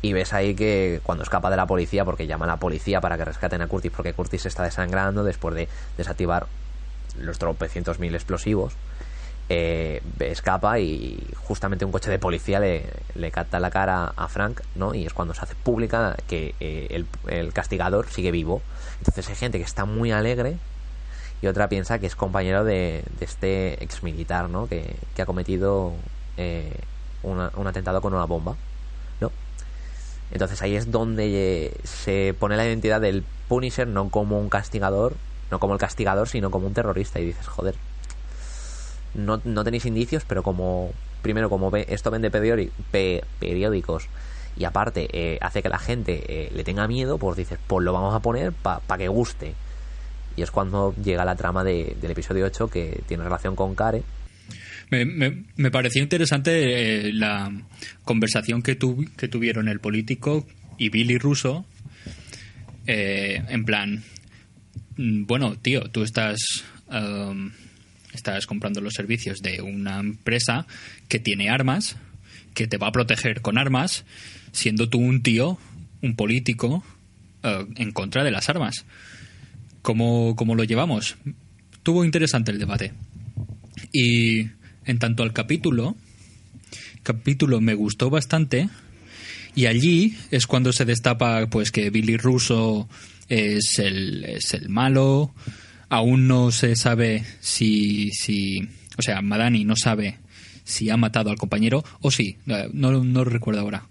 Y 0.00 0.12
ves 0.12 0.32
ahí 0.32 0.54
que 0.54 1.00
cuando 1.02 1.24
escapa 1.24 1.50
de 1.50 1.56
la 1.56 1.66
policía, 1.66 2.04
porque 2.04 2.26
llama 2.26 2.44
a 2.44 2.48
la 2.48 2.56
policía 2.56 3.00
para 3.00 3.16
que 3.16 3.24
rescaten 3.24 3.62
a 3.62 3.66
Curtis, 3.66 3.90
porque 3.94 4.12
Curtis 4.12 4.42
se 4.42 4.48
está 4.48 4.62
desangrando 4.62 5.24
después 5.24 5.54
de 5.54 5.68
desactivar 5.96 6.46
los 7.20 7.38
tropecientos 7.38 7.98
mil 7.98 8.14
explosivos, 8.14 8.74
eh, 9.48 10.02
escapa 10.20 10.78
y 10.78 11.26
justamente 11.36 11.84
un 11.84 11.90
coche 11.90 12.10
de 12.10 12.18
policía 12.18 12.60
le, 12.60 12.84
le 13.14 13.30
capta 13.32 13.58
la 13.58 13.70
cara 13.70 14.12
a 14.16 14.28
Frank, 14.28 14.60
¿no? 14.76 14.94
Y 14.94 15.04
es 15.06 15.14
cuando 15.14 15.34
se 15.34 15.40
hace 15.40 15.54
pública 15.56 16.16
que 16.28 16.54
eh, 16.60 16.86
el, 16.90 17.06
el 17.26 17.52
castigador 17.52 18.08
sigue 18.08 18.30
vivo. 18.30 18.62
Entonces 18.98 19.28
hay 19.30 19.34
gente 19.36 19.58
que 19.58 19.64
está 19.64 19.84
muy 19.84 20.12
alegre 20.12 20.58
y 21.42 21.46
otra 21.46 21.68
piensa 21.68 21.98
que 21.98 22.06
es 22.06 22.14
compañero 22.14 22.62
de, 22.62 23.02
este 23.20 23.82
ex 23.82 24.02
militar, 24.02 24.48
¿no? 24.48 24.68
Que, 24.68 24.94
que 25.16 25.22
ha 25.22 25.26
cometido 25.26 25.92
eh, 26.36 26.72
una- 27.22 27.50
un 27.56 27.66
atentado 27.66 28.00
con 28.00 28.12
una 28.14 28.26
bomba. 28.26 28.54
Entonces 30.32 30.60
ahí 30.62 30.76
es 30.76 30.90
donde 30.90 31.66
eh, 31.66 31.72
se 31.84 32.34
pone 32.38 32.56
la 32.56 32.66
identidad 32.66 33.00
del 33.00 33.24
Punisher 33.48 33.86
no 33.86 34.10
como 34.10 34.38
un 34.38 34.48
castigador, 34.48 35.14
no 35.50 35.58
como 35.58 35.72
el 35.72 35.80
castigador, 35.80 36.28
sino 36.28 36.50
como 36.50 36.66
un 36.66 36.74
terrorista. 36.74 37.18
Y 37.20 37.26
dices, 37.26 37.46
joder, 37.46 37.74
no, 39.14 39.40
no 39.44 39.64
tenéis 39.64 39.86
indicios, 39.86 40.24
pero 40.26 40.42
como, 40.42 40.90
primero, 41.22 41.48
como 41.48 41.70
ve, 41.70 41.86
esto 41.88 42.10
vende 42.10 42.30
periódicos 42.30 44.06
y 44.56 44.64
aparte 44.64 45.08
eh, 45.12 45.38
hace 45.40 45.62
que 45.62 45.68
la 45.68 45.78
gente 45.78 46.22
eh, 46.28 46.50
le 46.52 46.64
tenga 46.64 46.86
miedo, 46.88 47.16
pues 47.18 47.36
dices, 47.36 47.58
pues 47.66 47.84
lo 47.84 47.92
vamos 47.92 48.14
a 48.14 48.20
poner 48.20 48.52
para 48.52 48.98
que 48.98 49.08
guste. 49.08 49.54
Y 50.36 50.42
es 50.42 50.50
cuando 50.50 50.94
llega 51.02 51.24
la 51.24 51.36
trama 51.36 51.64
de- 51.64 51.96
del 52.00 52.10
episodio 52.12 52.46
8 52.46 52.68
que 52.68 53.00
tiene 53.06 53.24
relación 53.24 53.56
con 53.56 53.74
Karen. 53.74 54.04
Me, 54.90 55.04
me- 55.04 55.70
pareció 55.70 56.02
interesante 56.02 57.08
eh, 57.08 57.12
la 57.12 57.52
conversación 58.04 58.62
que, 58.62 58.74
tu- 58.74 59.04
que 59.16 59.28
tuvieron 59.28 59.68
el 59.68 59.80
político 59.80 60.46
y 60.78 60.88
Billy 60.88 61.18
Russo. 61.18 61.66
eh, 62.86 63.42
en 63.48 63.64
plan, 63.64 64.02
mm, 64.96 65.24
bueno, 65.26 65.56
tío, 65.58 65.90
tú 65.90 66.02
estás, 66.02 66.38
um, 66.90 67.50
estás 68.14 68.46
comprando 68.46 68.80
los 68.80 68.94
servicios 68.94 69.40
de 69.42 69.60
una 69.60 70.00
empresa 70.00 70.66
que 71.08 71.18
tiene 71.18 71.50
armas, 71.50 71.96
que 72.54 72.66
te 72.66 72.78
va 72.78 72.88
a 72.88 72.92
proteger 72.92 73.42
con 73.42 73.58
armas, 73.58 74.04
siendo 74.52 74.88
tú 74.88 74.98
un 74.98 75.22
tío, 75.22 75.58
un 76.00 76.16
político, 76.16 76.82
eh, 77.42 77.66
en 77.76 77.92
contra 77.92 78.24
de 78.24 78.30
las 78.30 78.48
armas. 78.48 78.86
¿Cómo, 79.82 80.34
¿Cómo 80.36 80.54
lo 80.54 80.64
llevamos? 80.64 81.16
Tuvo 81.82 82.04
interesante 82.04 82.50
el 82.52 82.58
debate. 82.58 82.92
Y 83.92 84.48
en 84.88 84.98
tanto 84.98 85.22
al 85.22 85.32
capítulo, 85.32 85.96
capítulo 87.04 87.60
me 87.60 87.74
gustó 87.74 88.10
bastante. 88.10 88.68
Y 89.54 89.66
allí 89.66 90.16
es 90.30 90.46
cuando 90.46 90.72
se 90.72 90.84
destapa 90.84 91.46
pues 91.48 91.70
que 91.72 91.90
Billy 91.90 92.16
Russo 92.16 92.88
es 93.28 93.78
el, 93.78 94.24
es 94.24 94.54
el 94.54 94.68
malo. 94.68 95.32
Aún 95.88 96.26
no 96.28 96.50
se 96.52 96.74
sabe 96.76 97.24
si, 97.40 98.10
si. 98.12 98.68
O 98.96 99.02
sea, 99.02 99.22
Madani 99.22 99.64
no 99.64 99.74
sabe 99.76 100.18
si 100.64 100.90
ha 100.90 100.96
matado 100.96 101.30
al 101.30 101.38
compañero 101.38 101.84
o 102.00 102.10
sí. 102.10 102.36
eh, 102.46 102.68
No, 102.72 103.02
no 103.04 103.24
recuerdo 103.24 103.60
ahora. 103.62 103.86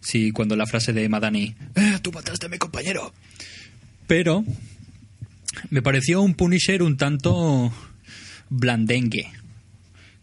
Si 0.00 0.30
cuando 0.32 0.56
la 0.56 0.66
frase 0.66 0.92
de 0.92 1.08
Madani. 1.08 1.54
"Eh, 1.74 1.98
tú 2.02 2.12
mataste 2.12 2.46
a 2.46 2.48
mi 2.48 2.58
compañero. 2.58 3.12
Pero. 4.06 4.44
Me 5.70 5.82
pareció 5.82 6.22
un 6.22 6.34
Punisher 6.34 6.82
un 6.82 6.96
tanto 6.96 7.72
blandengue 8.48 9.30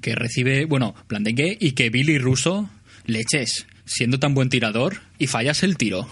que 0.02 0.16
recibe, 0.16 0.66
bueno, 0.66 0.96
blandengue 1.08 1.58
y 1.60 1.72
que 1.72 1.90
Billy 1.90 2.18
Russo 2.18 2.70
leches, 3.06 3.66
siendo 3.86 4.20
tan 4.20 4.34
buen 4.34 4.50
tirador 4.50 5.02
y 5.18 5.28
fallas 5.28 5.64
el 5.64 5.78
tiro. 5.78 6.08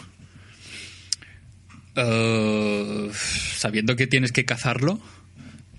Eh, 1.96 3.10
sabiendo 3.58 3.96
que 3.96 4.08
tienes 4.08 4.32
que 4.32 4.46
cazarlo, 4.46 5.00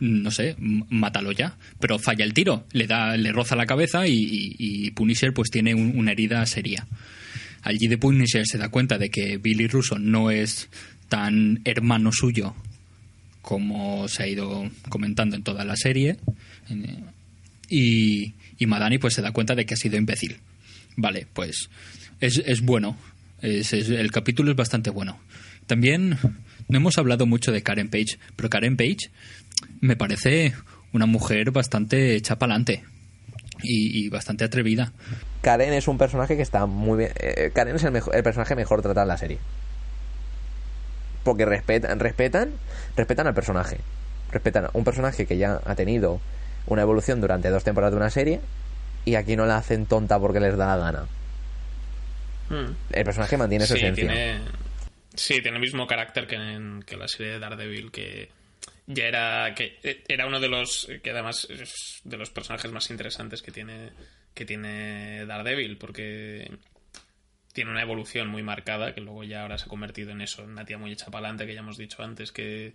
no 0.01 0.31
sé, 0.31 0.57
mátalo 0.59 1.33
ya, 1.33 1.57
pero 1.81 1.99
falla 1.99 2.25
el 2.25 2.35
tiro, 2.35 2.67
le 2.73 2.87
da, 2.87 3.17
le 3.17 3.31
roza 3.33 3.57
la 3.57 3.67
cabeza 3.67 4.05
y, 4.07 4.91
Punisher 4.97 5.33
pues 5.33 5.51
tiene 5.51 5.75
un- 5.75 5.97
una 5.97 6.13
herida 6.13 6.45
seria. 6.47 6.87
Allí 7.63 7.87
de 7.89 7.99
Punisher 7.99 8.47
se 8.47 8.59
da 8.59 8.69
cuenta 8.69 8.99
de 8.99 9.11
que 9.11 9.37
Billy 9.39 9.67
Russo 9.69 9.99
no 9.99 10.31
es 10.31 10.69
tan 11.09 11.61
hermano 11.65 12.11
suyo 12.13 12.55
como 13.43 14.09
se 14.09 14.23
ha 14.25 14.27
ido 14.27 14.71
comentando 14.89 15.35
en 15.37 15.43
toda 15.43 15.65
la 15.65 15.77
serie. 15.77 16.19
Y, 17.69 18.35
y 18.59 18.67
Madani 18.67 18.99
pues 18.99 19.15
se 19.15 19.23
da 19.23 19.33
cuenta 19.33 19.55
de 19.55 19.67
que 19.67 19.75
ha 19.75 19.77
sido 19.77 19.97
imbécil. 19.97 20.39
Vale, 20.97 21.27
pues 21.33 21.69
es, 22.21 22.43
es 22.45 22.63
bueno. 22.63 22.97
El 23.41 24.11
capítulo 24.11 24.51
es 24.51 24.57
bastante 24.57 24.91
bueno. 24.91 25.19
También 25.67 26.19
no 26.69 26.77
hemos 26.77 26.99
hablado 26.99 27.27
mucho 27.27 27.53
de 27.53 27.63
Karen 27.63 27.89
Page, 27.89 28.19
pero 28.35 28.51
Karen 28.51 28.77
Page 28.77 29.11
me 29.81 29.97
parece 29.97 30.55
una 30.93 31.07
mujer 31.07 31.51
bastante 31.51 32.21
chapalante 32.23 32.83
y, 33.63 34.05
y 34.05 34.09
bastante 34.09 34.45
atrevida. 34.45 34.93
Karen 35.43 35.73
es 35.75 35.87
un 35.87 35.99
personaje 35.99 36.37
que 36.37 36.43
está 36.43 36.67
muy 36.67 36.99
bien. 36.99 37.11
eh, 37.21 37.51
Karen 37.55 37.77
es 37.77 37.85
el, 37.85 37.95
el 37.95 38.23
personaje 38.23 38.57
mejor 38.57 38.83
tratado 38.83 39.05
en 39.05 39.09
la 39.09 39.19
serie. 39.19 39.39
Porque 41.23 41.45
respetan, 41.45 42.01
respetan, 42.01 42.51
respetan 42.97 43.27
al 43.27 43.35
personaje. 43.35 43.77
Respetan 44.33 44.65
a 44.65 44.71
un 44.73 44.85
personaje 44.85 45.27
que 45.27 45.37
ya 45.37 45.61
ha 45.65 45.75
tenido 45.75 46.21
una 46.73 46.83
evolución 46.83 47.21
durante 47.21 47.51
dos 47.51 47.65
temporadas 47.65 47.93
de 47.93 47.97
una 47.99 48.11
serie 48.11 48.41
y 49.05 49.15
aquí 49.15 49.37
no 49.37 49.47
la 49.47 49.57
hacen 49.57 49.87
tonta 49.87 50.19
porque 50.19 50.41
les 50.41 50.57
da 50.57 50.67
la 50.67 50.77
gana. 50.77 51.09
Hmm. 52.51 52.75
El 52.91 53.05
personaje 53.05 53.37
mantiene 53.37 53.67
su 53.67 53.75
sí, 53.75 53.81
esencia. 53.81 54.09
tiene, 54.09 54.41
sí, 55.15 55.41
tiene 55.43 55.57
el 55.57 55.63
mismo 55.63 55.87
carácter 55.87 56.27
que 56.27 56.37
en 56.37 56.83
que 56.83 56.97
la 56.97 57.09
serie 57.09 57.33
de 57.33 57.39
Daredevil, 57.39 57.91
que 57.91 58.31
ya 58.87 59.05
era 59.05 59.55
que 59.55 59.79
era 60.09 60.27
uno 60.27 60.41
de 60.41 60.49
los 60.49 60.89
que 61.03 61.11
además 61.11 61.47
es 61.51 62.01
de 62.05 62.17
los 62.17 62.31
personajes 62.31 62.73
más 62.73 62.91
interesantes 62.91 63.43
que 63.43 63.53
tiene 63.53 63.91
que 64.35 64.45
tiene 64.45 65.27
Daredevil, 65.27 65.77
porque 65.77 66.51
tiene 67.53 67.71
una 67.71 67.83
evolución 67.83 68.29
muy 68.29 68.43
marcada 68.43 68.95
que 68.95 69.01
luego 69.01 69.25
ya 69.25 69.43
ahora 69.43 69.59
se 69.59 69.65
ha 69.65 69.69
convertido 69.69 70.13
en 70.13 70.21
eso, 70.21 70.45
en 70.45 70.51
una 70.51 70.65
tía 70.65 70.79
muy 70.79 70.93
hecha 70.93 71.07
para 71.07 71.27
adelante 71.27 71.47
que 71.47 71.55
ya 71.55 71.61
hemos 71.61 71.77
dicho 71.77 72.03
antes 72.03 72.31
que 72.31 72.73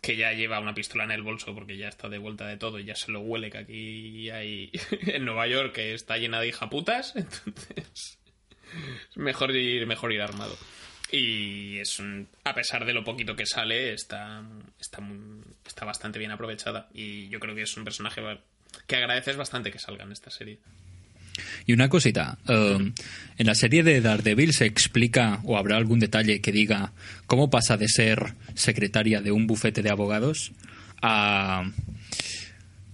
que 0.00 0.16
ya 0.16 0.32
lleva 0.32 0.60
una 0.60 0.74
pistola 0.74 1.04
en 1.04 1.10
el 1.10 1.22
bolso 1.22 1.54
porque 1.54 1.76
ya 1.76 1.88
está 1.88 2.08
de 2.08 2.18
vuelta 2.18 2.46
de 2.46 2.56
todo 2.56 2.78
y 2.78 2.84
ya 2.84 2.94
se 2.94 3.10
lo 3.10 3.20
huele 3.20 3.50
que 3.50 3.58
aquí 3.58 4.30
hay 4.30 4.70
en 5.06 5.24
Nueva 5.24 5.46
York 5.46 5.74
que 5.74 5.94
está 5.94 6.16
llena 6.18 6.40
de 6.40 6.48
hijaputas, 6.48 7.12
entonces 7.16 8.18
mejor 9.16 9.54
ir 9.54 9.86
mejor 9.86 10.12
ir 10.12 10.22
armado. 10.22 10.56
Y 11.10 11.78
es 11.78 11.98
un, 12.00 12.28
a 12.44 12.54
pesar 12.54 12.84
de 12.84 12.92
lo 12.92 13.02
poquito 13.02 13.34
que 13.34 13.46
sale 13.46 13.94
está 13.94 14.42
está 14.78 15.02
está 15.66 15.84
bastante 15.84 16.18
bien 16.18 16.30
aprovechada 16.30 16.88
y 16.92 17.28
yo 17.28 17.40
creo 17.40 17.54
que 17.54 17.62
es 17.62 17.76
un 17.76 17.84
personaje 17.84 18.22
que 18.86 18.96
agradeces 18.96 19.36
bastante 19.36 19.70
que 19.70 19.78
salga 19.78 20.04
en 20.04 20.12
esta 20.12 20.30
serie 20.30 20.58
Y 21.66 21.72
una 21.72 21.88
cosita, 21.88 22.38
um, 22.48 22.92
en 23.36 23.46
la 23.46 23.54
serie 23.54 23.82
de 23.82 24.00
Daredevil 24.00 24.52
se 24.52 24.66
explica 24.66 25.40
o 25.44 25.56
habrá 25.56 25.76
algún 25.76 25.98
detalle 25.98 26.40
que 26.40 26.52
diga 26.52 26.92
cómo 27.26 27.50
pasa 27.50 27.76
de 27.76 27.88
ser 27.88 28.34
secretaria 28.54 29.20
de 29.20 29.32
un 29.32 29.46
bufete 29.46 29.82
de 29.82 29.90
abogados 29.90 30.52
a 31.02 31.70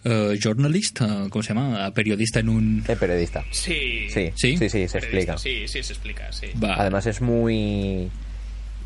eh, 0.05 0.39
journalist, 0.39 1.01
eh, 1.01 1.29
¿cómo 1.31 1.43
se 1.43 1.55
llama? 1.55 1.87
A 1.87 1.93
periodista 1.93 2.41
en 2.41 2.49
un... 2.51 2.85
El 2.87 2.99
periodista. 2.99 3.45
sí 3.51 4.09
Sí, 4.11 4.33
¿Sí? 4.37 4.57
sí, 4.59 4.69
sí, 4.69 4.89
se 4.89 4.99
explica. 4.99 5.39
sí 5.39 5.67
sí 5.67 5.83
se 5.83 5.93
explica 5.93 6.31
sí. 6.31 6.49
Además 6.63 7.07
es 7.07 7.21
muy 7.21 8.11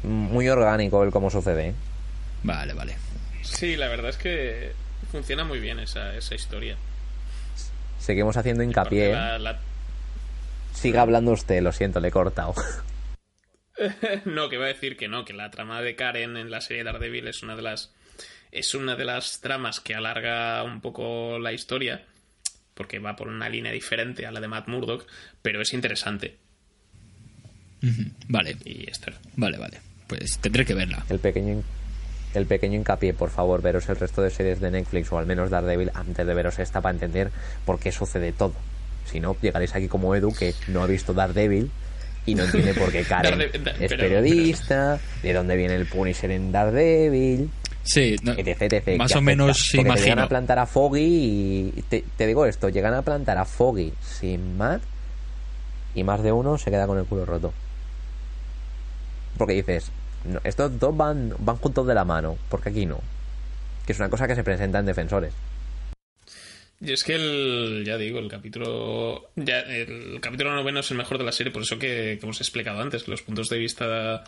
muy 0.05 0.49
orgánico 0.49 1.03
el 1.03 1.11
cómo 1.11 1.29
sucede. 1.29 1.69
¿eh? 1.69 1.75
Vale, 2.45 2.73
vale. 2.73 2.97
Sí, 3.43 3.77
la 3.77 3.89
verdad 3.89 4.11
es 4.11 4.17
que 4.17 4.73
funciona 5.11 5.45
muy 5.45 5.59
bien 5.59 5.81
esa, 5.81 6.15
esa 6.17 6.35
historia. 6.35 6.77
Seguimos 8.09 8.39
haciendo 8.39 8.63
hincapié. 8.63 9.13
La- 9.13 9.39
la- 9.39 9.59
Siga 10.73 11.03
hablando 11.03 11.33
usted, 11.33 11.61
lo 11.61 11.73
siento, 11.73 12.01
le 12.01 12.09
he 12.09 12.11
cortado. 12.11 12.55
no, 14.25 14.49
que 14.49 14.57
iba 14.57 14.65
a 14.65 14.69
decir 14.69 14.97
que 14.97 15.09
no, 15.09 15.27
que 15.27 15.35
la 15.35 15.51
trama 15.51 15.83
de 15.83 15.95
Karen 15.95 16.39
en 16.39 16.51
la 16.51 16.63
serie 16.63 16.85
Daredevil 16.85 17.29
es 17.29 17.43
una 17.43 17.55
de 17.55 17.61
las 17.61 17.93
es 18.51 18.75
una 18.75 18.97
de 18.97 19.05
las 19.05 19.43
tramas 19.43 19.81
que 19.81 19.95
alarga 19.95 20.63
un 20.63 20.81
poco 20.81 21.39
la 21.39 21.53
historia 21.53 22.07
porque 22.73 22.99
va 22.99 23.15
por 23.15 23.29
una 23.29 23.51
línea 23.51 23.73
diferente 23.73 24.25
a 24.25 24.31
la 24.31 24.41
de 24.41 24.49
Matt 24.49 24.69
Murdock, 24.69 25.07
pero 25.43 25.61
es 25.61 25.75
interesante 25.75 26.39
Vale, 28.29 28.57
y 28.65 28.87
vale, 29.37 29.59
vale. 29.59 29.81
Pues 30.07 30.39
tendré 30.39 30.65
que 30.65 30.73
verla. 30.73 31.05
El 31.11 31.19
pequeño, 31.19 31.63
el 32.35 32.47
pequeño 32.47 32.77
hincapié, 32.77 33.15
por 33.15 33.31
favor, 33.31 33.63
veros 33.63 33.89
el 33.89 33.97
resto 33.97 34.23
de 34.23 34.31
series 34.31 34.61
de 34.61 34.71
Netflix 34.71 35.11
o 35.13 35.19
al 35.19 35.27
menos 35.27 35.51
Daredevil 35.51 35.91
antes 35.95 36.27
de 36.27 36.35
veros 36.35 36.59
esta 36.59 36.81
para 36.81 36.95
entender 36.95 37.31
por 37.65 37.79
qué 37.79 37.93
sucede 37.93 38.33
todo. 38.33 38.55
Si 39.07 39.21
no, 39.21 39.37
llegaréis 39.41 39.75
aquí 39.75 39.89
como 39.89 40.15
Edu, 40.15 40.33
que 40.35 40.55
no 40.69 40.83
ha 40.83 40.87
visto 40.87 41.15
Daredevil 41.15 41.71
y 42.27 42.35
no 42.35 42.45
entiende 42.45 42.75
por 42.75 42.93
qué 42.93 43.03
Karen 43.09 43.41
es 43.81 43.95
periodista, 43.95 45.01
de 45.23 45.33
dónde 45.33 45.57
viene 45.57 45.75
el 45.75 45.87
Punisher 45.87 46.31
en 46.31 46.53
Daredevil, 46.53 47.51
Sí, 47.89 48.17
no, 48.23 48.33
etc, 48.33 48.71
etc. 48.71 48.99
más 48.99 49.17
o 49.17 49.23
menos. 49.23 49.71
Porque 49.75 49.89
te 49.89 49.95
llegan 50.01 50.19
imagino. 50.19 50.23
a 50.25 50.29
plantar 50.29 50.59
a 50.59 50.67
Foggy 50.67 51.73
y... 51.75 51.85
Te, 51.89 52.05
te 52.19 52.27
digo 52.27 52.45
esto, 52.45 52.69
llegan 52.69 52.93
a 52.93 53.01
plantar 53.01 53.39
a 53.39 53.47
Foggy 53.47 53.95
sin 54.03 54.59
Matt 54.59 54.83
y 55.95 56.05
más 56.05 56.23
de 56.23 56.31
uno 56.33 56.59
se 56.59 56.71
queda 56.71 56.87
con 56.87 56.99
el 56.99 57.07
culo 57.07 57.25
roto. 57.25 57.55
Porque 59.39 59.55
dices, 59.55 59.91
estos 60.45 60.79
dos 60.79 60.97
van, 60.97 61.35
van 61.39 61.57
juntos 61.57 61.87
de 61.87 61.95
la 61.95 62.05
mano, 62.05 62.37
porque 62.49 62.71
aquí 62.71 62.87
no. 62.87 63.01
Que 63.87 63.93
es 63.93 63.99
una 63.99 64.11
cosa 64.11 64.27
que 64.27 64.35
se 64.35 64.45
presenta 64.45 64.79
en 64.79 64.87
Defensores. 64.87 65.33
Y 66.81 66.93
es 66.93 67.03
que 67.03 67.15
el, 67.15 67.83
ya 67.85 67.99
digo, 67.99 68.21
el 68.21 68.29
capítulo, 68.29 69.31
ya, 69.35 69.61
el 69.61 70.21
capítulo 70.21 70.55
noveno 70.55 70.81
es 70.81 70.91
el 70.91 70.97
mejor 70.97 71.19
de 71.19 71.25
la 71.25 71.33
serie, 71.33 71.53
por 71.53 71.63
eso 71.63 71.79
que, 71.79 72.13
hemos 72.13 72.41
explicado 72.41 72.81
antes, 72.81 73.09
los 73.09 73.23
puntos 73.23 73.49
de 73.49 73.59
vista, 73.59 74.23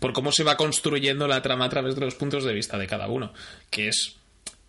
por 0.00 0.12
cómo 0.12 0.32
se 0.32 0.42
va 0.42 0.56
construyendo 0.56 1.28
la 1.28 1.40
trama 1.40 1.66
a 1.66 1.68
través 1.68 1.94
de 1.94 2.00
los 2.00 2.16
puntos 2.16 2.44
de 2.44 2.52
vista 2.52 2.78
de 2.78 2.88
cada 2.88 3.06
uno, 3.06 3.32
que 3.70 3.86
es, 3.86 4.16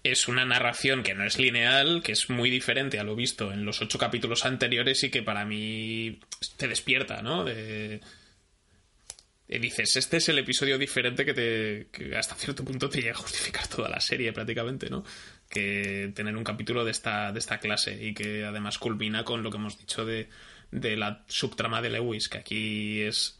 es 0.04 0.28
una 0.28 0.46
narración 0.46 1.02
que 1.02 1.16
no 1.16 1.26
es 1.26 1.40
lineal, 1.40 2.04
que 2.04 2.12
es 2.12 2.30
muy 2.30 2.52
diferente 2.52 3.00
a 3.00 3.04
lo 3.04 3.16
visto 3.16 3.52
en 3.52 3.66
los 3.66 3.82
ocho 3.82 3.98
capítulos 3.98 4.46
anteriores 4.46 5.04
y 5.04 5.10
que 5.10 5.24
para 5.24 5.46
mí 5.46 6.20
te 6.58 6.68
despierta, 6.68 7.24
¿no? 7.24 7.44
De, 7.44 8.02
dices, 9.60 9.96
este 9.98 10.18
es 10.18 10.30
el 10.30 10.40
episodio 10.40 10.78
diferente 10.78 11.26
que, 11.26 11.34
te, 11.34 11.88
que 11.92 12.16
hasta 12.16 12.36
cierto 12.36 12.64
punto 12.64 12.90
te 12.90 13.02
llega 13.02 13.14
a 13.14 13.22
justificar 13.22 13.68
toda 13.68 13.90
la 13.90 14.00
serie 14.00 14.32
prácticamente, 14.34 14.90
¿no? 14.90 15.04
Que 15.50 16.12
tener 16.16 16.36
un 16.38 16.44
capítulo 16.44 16.86
de 16.86 16.92
esta, 16.92 17.32
de 17.32 17.40
esta 17.40 17.60
clase 17.60 17.98
y 18.02 18.14
que 18.14 18.46
además 18.46 18.78
culmina 18.78 19.26
con 19.26 19.44
lo 19.44 19.52
que 19.52 19.58
hemos 19.58 19.78
dicho 19.78 20.06
de, 20.06 20.30
de 20.72 20.96
la 20.96 21.24
subtrama 21.28 21.82
de 21.82 21.90
Lewis, 21.90 22.30
que 22.30 22.38
aquí 22.38 23.02
es 23.02 23.38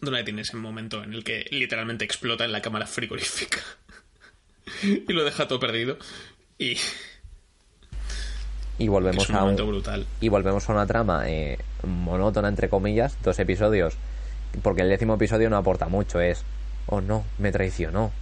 donde 0.00 0.24
tienes 0.24 0.48
ese 0.48 0.56
momento 0.56 1.02
en 1.02 1.14
el 1.14 1.24
que 1.24 1.46
literalmente 1.50 2.04
explota 2.04 2.44
en 2.44 2.52
la 2.52 2.60
cámara 2.60 2.86
frigorífica 2.86 3.60
y 4.82 5.12
lo 5.12 5.24
deja 5.24 5.48
todo 5.48 5.58
perdido 5.58 5.98
y 6.58 6.76
Y 8.78 8.88
volvemos 8.88 9.24
es 9.24 9.30
un 9.30 9.36
a 9.36 9.44
un, 9.44 9.56
brutal. 9.56 10.06
y 10.20 10.28
volvemos 10.28 10.68
a 10.68 10.72
una 10.72 10.86
trama 10.86 11.28
eh, 11.28 11.58
monótona 11.84 12.48
entre 12.48 12.68
comillas, 12.68 13.16
dos 13.22 13.38
episodios, 13.38 13.94
porque 14.62 14.82
el 14.82 14.88
décimo 14.88 15.14
episodio 15.14 15.50
no 15.50 15.56
aporta 15.56 15.86
mucho, 15.88 16.20
es, 16.20 16.44
oh 16.86 17.00
no, 17.00 17.24
me 17.38 17.52
traicionó, 17.52 18.12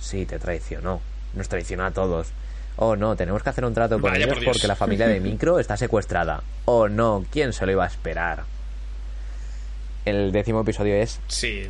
sí, 0.00 0.26
te 0.26 0.38
traicionó, 0.38 1.00
nos 1.34 1.48
traicionó 1.48 1.84
a 1.86 1.90
todos, 1.90 2.28
oh 2.76 2.96
no, 2.96 3.16
tenemos 3.16 3.42
que 3.42 3.50
hacer 3.50 3.64
un 3.64 3.74
trato 3.74 4.00
con 4.00 4.10
Vaya 4.10 4.24
ellos 4.24 4.38
por 4.38 4.44
porque 4.52 4.66
la 4.66 4.76
familia 4.76 5.06
de 5.08 5.20
Micro 5.20 5.58
está 5.58 5.76
secuestrada, 5.76 6.42
oh 6.64 6.88
no, 6.88 7.24
¿quién 7.30 7.52
se 7.52 7.66
lo 7.66 7.72
iba 7.72 7.84
a 7.84 7.88
esperar? 7.88 8.44
El 10.04 10.30
décimo 10.32 10.60
episodio 10.60 10.94
es 10.94 11.20
Sí, 11.26 11.66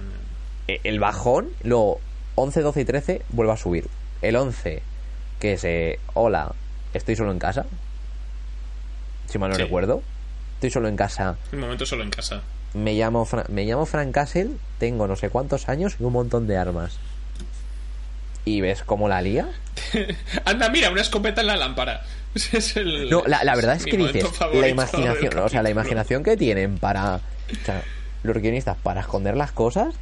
eh, 0.68 0.80
el 0.84 1.00
bajón, 1.00 1.48
luego 1.62 2.00
11, 2.34 2.60
12 2.60 2.80
y 2.82 2.84
13 2.84 3.22
vuelve 3.30 3.52
a 3.52 3.56
subir. 3.56 3.88
El 4.20 4.36
11, 4.36 4.82
que 5.40 5.54
es, 5.54 5.64
eh, 5.64 5.98
hola, 6.12 6.52
estoy 6.92 7.16
solo 7.16 7.32
en 7.32 7.38
casa. 7.38 7.64
Si 9.28 9.38
mal 9.38 9.48
no 9.50 9.56
Sí. 9.56 9.62
recuerdo. 9.62 10.02
Estoy 10.56 10.70
solo 10.70 10.88
en 10.88 10.96
casa. 10.96 11.36
un 11.52 11.60
momento 11.60 11.86
solo 11.86 12.02
en 12.02 12.10
casa. 12.10 12.42
Me 12.76 12.92
llamo, 12.94 13.24
Fra- 13.24 13.46
me 13.48 13.64
llamo 13.64 13.86
Frank 13.86 14.12
Castle, 14.12 14.50
tengo 14.78 15.06
no 15.06 15.16
sé 15.16 15.30
cuántos 15.30 15.68
años 15.70 15.96
y 15.98 16.04
un 16.04 16.12
montón 16.12 16.46
de 16.46 16.58
armas. 16.58 16.98
¿Y 18.44 18.60
ves 18.60 18.82
cómo 18.84 19.08
la 19.08 19.22
lía? 19.22 19.48
Anda, 20.44 20.68
mira, 20.68 20.90
una 20.90 21.00
escopeta 21.00 21.40
en 21.40 21.46
la 21.46 21.56
lámpara. 21.56 22.02
Es 22.52 22.76
el, 22.76 23.08
No, 23.08 23.22
la, 23.26 23.44
la 23.44 23.56
verdad 23.56 23.76
es 23.76 23.86
que 23.86 23.96
dices, 23.96 24.22
la 24.52 24.68
imaginación, 24.68 25.38
o 25.38 25.48
sea, 25.48 25.62
la 25.62 25.70
imaginación 25.70 26.22
que 26.22 26.36
tienen 26.36 26.76
para, 26.78 27.16
o 27.16 27.64
sea, 27.64 27.82
los 28.22 28.36
guionistas 28.36 28.76
para 28.82 29.00
esconder 29.00 29.38
las 29.38 29.52
cosas 29.52 29.94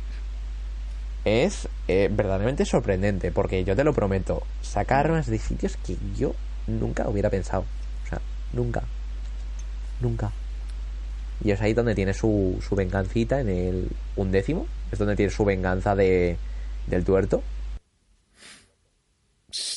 es 1.24 1.68
eh, 1.86 2.08
verdaderamente 2.10 2.64
sorprendente, 2.64 3.30
porque 3.30 3.62
yo 3.62 3.76
te 3.76 3.84
lo 3.84 3.92
prometo, 3.94 4.42
sacar 4.62 5.06
armas 5.06 5.26
de 5.28 5.38
sitios 5.38 5.76
que 5.86 5.96
yo 6.16 6.34
nunca 6.66 7.08
hubiera 7.08 7.30
pensado, 7.30 7.64
o 8.04 8.08
sea, 8.08 8.20
nunca, 8.52 8.82
nunca. 10.00 10.32
Y 11.42 11.50
es 11.50 11.60
ahí 11.60 11.72
donde 11.74 11.94
tiene 11.94 12.14
su, 12.14 12.62
su 12.66 12.76
vengancita 12.76 13.40
en 13.40 13.48
el 13.48 13.88
undécimo, 14.16 14.66
es 14.92 14.98
donde 14.98 15.16
tiene 15.16 15.30
su 15.30 15.44
venganza 15.44 15.96
de, 15.96 16.36
del 16.86 17.04
tuerto. 17.04 17.42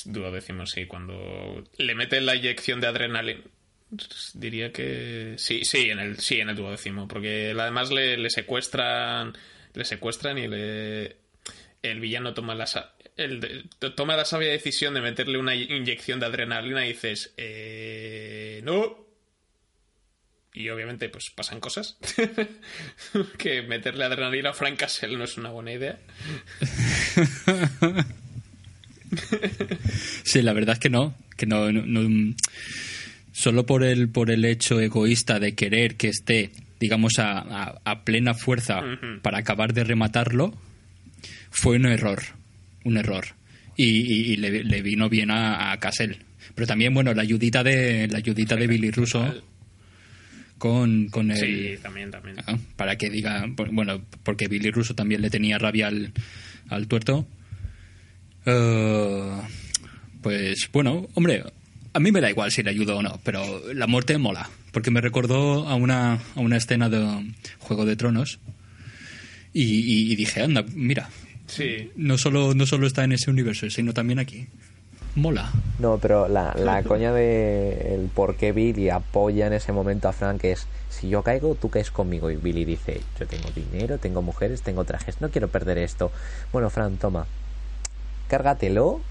Duodécimo, 0.05 0.65
sí, 0.65 0.85
cuando 0.85 1.63
le 1.77 1.95
meten 1.95 2.25
la 2.25 2.35
inyección 2.35 2.81
de 2.81 2.87
adrenalina. 2.87 3.41
Diría 4.33 4.71
que 4.73 5.35
sí, 5.37 5.63
sí, 5.63 5.89
en 5.89 5.99
el 5.99 6.19
sí, 6.19 6.39
en 6.39 6.49
el 6.49 6.55
duodécimo, 6.55 7.07
porque 7.07 7.55
además 7.57 7.89
le, 7.89 8.17
le 8.17 8.29
secuestran, 8.29 9.33
le 9.73 9.85
secuestran 9.85 10.37
y 10.37 10.47
le 10.47 11.15
el 11.81 11.99
villano 11.99 12.33
toma 12.33 12.55
la 12.55 12.65
toma 13.95 14.15
la 14.15 14.25
sabia 14.25 14.51
decisión 14.51 14.93
de 14.93 15.01
meterle 15.01 15.37
una 15.37 15.55
inyección 15.55 16.19
de 16.19 16.25
adrenalina 16.25 16.85
y 16.85 16.89
dices, 16.89 17.33
eh, 17.37 18.61
no. 18.63 19.06
Y 20.57 20.69
obviamente 20.69 21.07
pues 21.09 21.29
pasan 21.29 21.59
cosas. 21.59 21.97
que 23.37 23.61
meterle 23.61 24.05
adrenalina 24.05 24.49
a 24.49 24.53
Frank 24.53 24.77
Castle 24.79 25.15
no 25.15 25.23
es 25.25 25.37
una 25.37 25.49
buena 25.51 25.71
idea. 25.73 25.99
Sí, 30.23 30.41
la 30.41 30.53
verdad 30.53 30.73
es 30.73 30.79
que 30.79 30.89
no, 30.89 31.15
que 31.37 31.45
no, 31.45 31.71
no- 31.71 31.85
no- 31.85 32.35
solo 33.31 33.65
por 33.65 33.83
el 33.83 34.09
por 34.09 34.31
el 34.31 34.43
hecho 34.45 34.81
egoísta 34.81 35.39
de 35.39 35.55
querer 35.55 35.95
que 35.95 36.09
esté, 36.09 36.51
digamos, 36.79 37.13
a, 37.19 37.39
a- 37.39 37.81
a 37.85 38.03
plena 38.03 38.33
fuerza 38.33 38.81
para 39.21 39.37
acabar 39.39 39.73
de 39.73 39.83
rematarlo, 39.85 40.57
fue 41.51 41.77
un 41.77 41.85
error, 41.85 42.21
un 42.83 42.97
error. 42.97 43.25
Y, 43.77 43.85
y- 43.85 44.33
y 44.33 44.37
le, 44.37 44.63
le 44.63 44.81
vino 44.81 45.07
bien 45.07 45.31
a, 45.31 45.71
a 45.71 45.79
Cassell. 45.79 46.17
Pero 46.55 46.67
también, 46.67 46.93
bueno, 46.93 47.13
la 47.13 47.21
ayudita 47.21 47.63
de 47.63 48.07
la 48.09 48.17
ayudita 48.17 48.55
de 48.55 48.67
Billy 48.67 48.91
Russo 48.91 49.23
con, 50.57 51.07
con 51.09 51.31
el 51.31 51.37
Sí, 51.37 51.81
también, 51.81 52.11
también. 52.11 52.37
Ah, 52.47 52.57
para 52.75 52.95
que 52.97 53.09
diga, 53.09 53.45
bueno, 53.71 54.01
porque 54.23 54.47
Billy 54.47 54.71
Russo 54.71 54.95
también 54.95 55.21
le 55.21 55.29
tenía 55.29 55.57
rabia 55.57 55.87
al, 55.87 56.11
al 56.69 56.87
tuerto. 56.87 57.27
Eh, 58.45 59.31
pues 60.21 60.69
bueno, 60.71 61.07
hombre, 61.15 61.43
a 61.93 61.99
mí 61.99 62.11
me 62.11 62.21
da 62.21 62.29
igual 62.29 62.51
si 62.51 62.63
le 62.63 62.69
ayudo 62.71 62.97
o 62.97 63.01
no, 63.03 63.19
pero 63.23 63.73
la 63.73 63.87
muerte 63.87 64.17
mola, 64.17 64.49
porque 64.71 64.91
me 64.91 65.01
recordó 65.01 65.67
a 65.67 65.75
una, 65.75 66.13
a 66.35 66.39
una 66.39 66.57
escena 66.57 66.89
de 66.89 67.31
Juego 67.59 67.85
de 67.85 67.95
Tronos 67.95 68.39
y, 69.53 69.63
y- 69.63 70.11
y 70.11 70.15
dije, 70.15 70.41
anda, 70.41 70.63
mira, 70.73 71.09
Sí. 71.47 71.89
no 71.95 72.17
solo, 72.17 72.53
no 72.53 72.65
solo 72.65 72.87
está 72.87 73.03
en 73.05 73.13
ese 73.13 73.29
universo, 73.31 73.69
sino 73.69 73.93
también 73.93 74.19
aquí. 74.19 74.47
Mola. 75.17 75.49
No, 75.79 75.97
pero 75.97 76.27
la, 76.27 76.53
la 76.57 76.83
coña 76.83 77.11
de 77.11 77.95
el 77.95 78.07
por 78.07 78.35
qué 78.35 78.51
Billy 78.51 78.91
apoya 78.91 79.47
en 79.47 79.53
ese 79.53 79.71
momento 79.71 80.07
a 80.07 80.13
Frank 80.13 80.43
es 80.43 80.67
si 80.89 81.09
yo 81.09 81.23
caigo, 81.23 81.55
tú 81.55 81.69
caes 81.69 81.89
conmigo. 81.89 82.29
Y 82.29 82.35
Billy 82.35 82.65
dice, 82.65 83.01
yo 83.19 83.25
tengo 83.25 83.49
dinero, 83.49 83.97
tengo 83.97 84.21
mujeres, 84.21 84.61
tengo 84.61 84.85
trajes, 84.85 85.19
no 85.19 85.29
quiero 85.29 85.47
perder 85.47 85.79
esto. 85.79 86.11
Bueno, 86.53 86.69
Frank, 86.69 86.99
toma, 86.99 87.25
cárgatelo, 88.27 89.01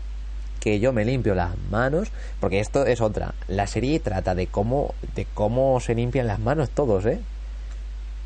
que 0.60 0.78
yo 0.78 0.92
me 0.92 1.04
limpio 1.04 1.34
las 1.34 1.58
manos, 1.72 2.12
porque 2.38 2.60
esto 2.60 2.86
es 2.86 3.00
otra. 3.00 3.34
La 3.48 3.66
serie 3.66 3.98
trata 3.98 4.36
de 4.36 4.46
cómo, 4.46 4.94
de 5.16 5.26
cómo 5.34 5.80
se 5.80 5.96
limpian 5.96 6.28
las 6.28 6.38
manos 6.38 6.70
todos, 6.70 7.04
¿eh? 7.06 7.18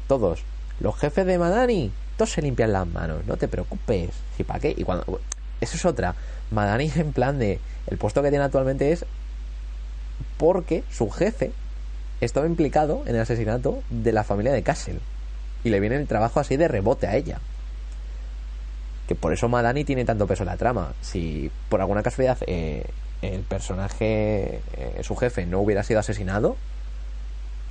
Todos. 0.07 0.43
Los 0.81 0.99
jefes 0.99 1.25
de 1.25 1.39
Madani, 1.39 1.93
todos 2.19 2.33
se 2.33 2.43
limpian 2.43 2.73
las 2.75 2.87
manos, 2.87 3.25
no 3.27 3.39
te 3.39 3.49
preocupes. 3.49 4.11
¿Y 4.39 4.45
para 4.45 4.61
qué? 4.61 4.75
Y 4.77 4.85
cuando... 4.85 5.21
Eso 5.61 5.77
es 5.77 5.85
otra. 5.85 6.15
Madani 6.51 6.91
en 6.97 7.13
plan 7.13 7.39
de... 7.39 7.61
El 7.87 7.99
puesto 7.99 8.23
que 8.23 8.31
tiene 8.31 8.45
actualmente 8.45 8.93
es 8.93 9.05
porque 10.37 10.85
su 10.91 11.11
jefe 11.11 11.53
estaba 12.21 12.47
implicado 12.47 13.03
en 13.07 13.15
el 13.15 13.23
asesinato 13.23 13.83
de 13.91 14.13
la 14.13 14.25
familia 14.25 14.53
de 14.53 14.63
Castle. 14.63 15.01
Y 15.65 15.71
le 15.71 15.81
viene 15.81 15.97
el 15.97 16.07
trabajo 16.07 16.41
así 16.41 16.57
de 16.57 16.69
rebote 16.69 17.07
a 17.07 17.17
ella. 17.17 17.41
Que 19.09 19.15
por 19.15 19.33
eso 19.33 19.49
Madani 19.49 19.85
tiene 19.85 20.05
tanto 20.05 20.27
peso 20.27 20.43
en 20.43 20.49
la 20.49 20.57
trama. 20.57 20.93
Si 21.01 21.51
por 21.69 21.81
alguna 21.81 22.03
casualidad 22.03 22.39
eh, 22.47 22.87
el 23.23 23.43
personaje, 23.43 24.61
eh, 24.77 25.01
su 25.03 25.17
jefe, 25.17 25.47
no 25.47 25.61
hubiera 25.61 25.83
sido 25.83 26.01
asesinado, 26.01 26.57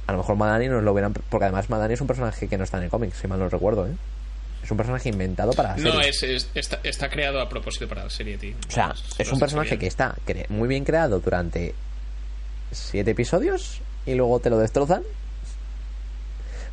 a 0.06 0.12
lo 0.12 0.20
mejor 0.20 0.36
Madani 0.36 0.68
nos 0.68 0.84
lo 0.84 0.92
hubieran. 0.92 1.14
Porque 1.14 1.46
además 1.46 1.70
Madani 1.70 1.94
es 1.94 2.02
un 2.02 2.08
personaje 2.08 2.48
que 2.48 2.58
no 2.58 2.64
está 2.64 2.78
en 2.78 2.84
el 2.84 2.90
cómic, 2.90 3.14
si 3.14 3.28
mal 3.28 3.40
no 3.40 3.50
recuerdo, 3.50 3.88
¿eh? 3.88 3.96
Es 4.70 4.72
un 4.72 4.78
personaje 4.78 5.10
inventado 5.10 5.52
para 5.54 5.70
la 5.70 5.78
serie. 5.78 5.92
No, 5.94 6.00
es, 6.00 6.22
es- 6.22 6.48
está, 6.54 6.80
está 6.84 7.10
creado 7.10 7.42
a 7.42 7.50
propósito 7.50 7.88
para 7.88 8.04
la 8.04 8.10
serie, 8.12 8.38
tío. 8.38 8.56
O 8.68 8.72
sea, 8.72 8.94
es 9.18 9.32
un 9.32 9.40
personaje 9.40 9.80
que 9.80 9.88
está 9.88 10.16
muy 10.50 10.68
bien 10.68 10.84
creado 10.86 11.20
durante 11.20 11.74
siete 12.72 13.10
episodios 13.12 13.82
y 14.06 14.14
luego 14.14 14.40
te 14.40 14.52
lo 14.52 14.60
destrozan 14.60 15.02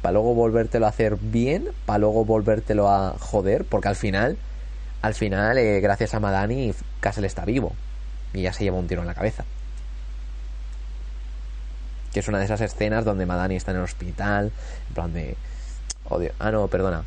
para 0.03 0.13
luego 0.13 0.35
volvértelo 0.35 0.85
a 0.85 0.91
hacer 0.91 1.17
bien, 1.17 1.71
para 1.87 2.01
luego 2.01 2.27
volvértelo 2.27 2.91
a 2.91 3.17
joder, 3.19 3.65
porque 3.65 3.89
al 3.89 3.97
final, 3.97 4.37
al 5.01 5.15
final, 5.15 5.57
eh, 5.57 5.81
gracias 5.81 6.13
a 6.13 6.21
Madani, 6.21 6.75
Castle 7.01 7.27
está 7.27 7.47
vivo 7.47 7.75
y 8.35 8.43
ya 8.43 8.53
se 8.53 8.65
lleva 8.65 8.77
un 8.77 8.89
tiro 8.89 9.01
en 9.01 9.07
la 9.07 9.15
cabeza. 9.15 9.47
Que 12.13 12.21
es 12.21 12.29
una 12.29 12.39
de 12.39 12.45
esas 12.45 12.61
escenas 12.61 13.07
donde 13.07 13.25
Madani 13.25 13.57
está 13.57 13.71
en 13.73 13.79
el 13.79 13.85
hospital, 13.85 14.53
en 14.89 14.95
plan 14.95 15.13
de... 15.15 15.35
Odio. 16.09 16.33
Ah, 16.39 16.51
no, 16.51 16.69
perdona. 16.69 17.05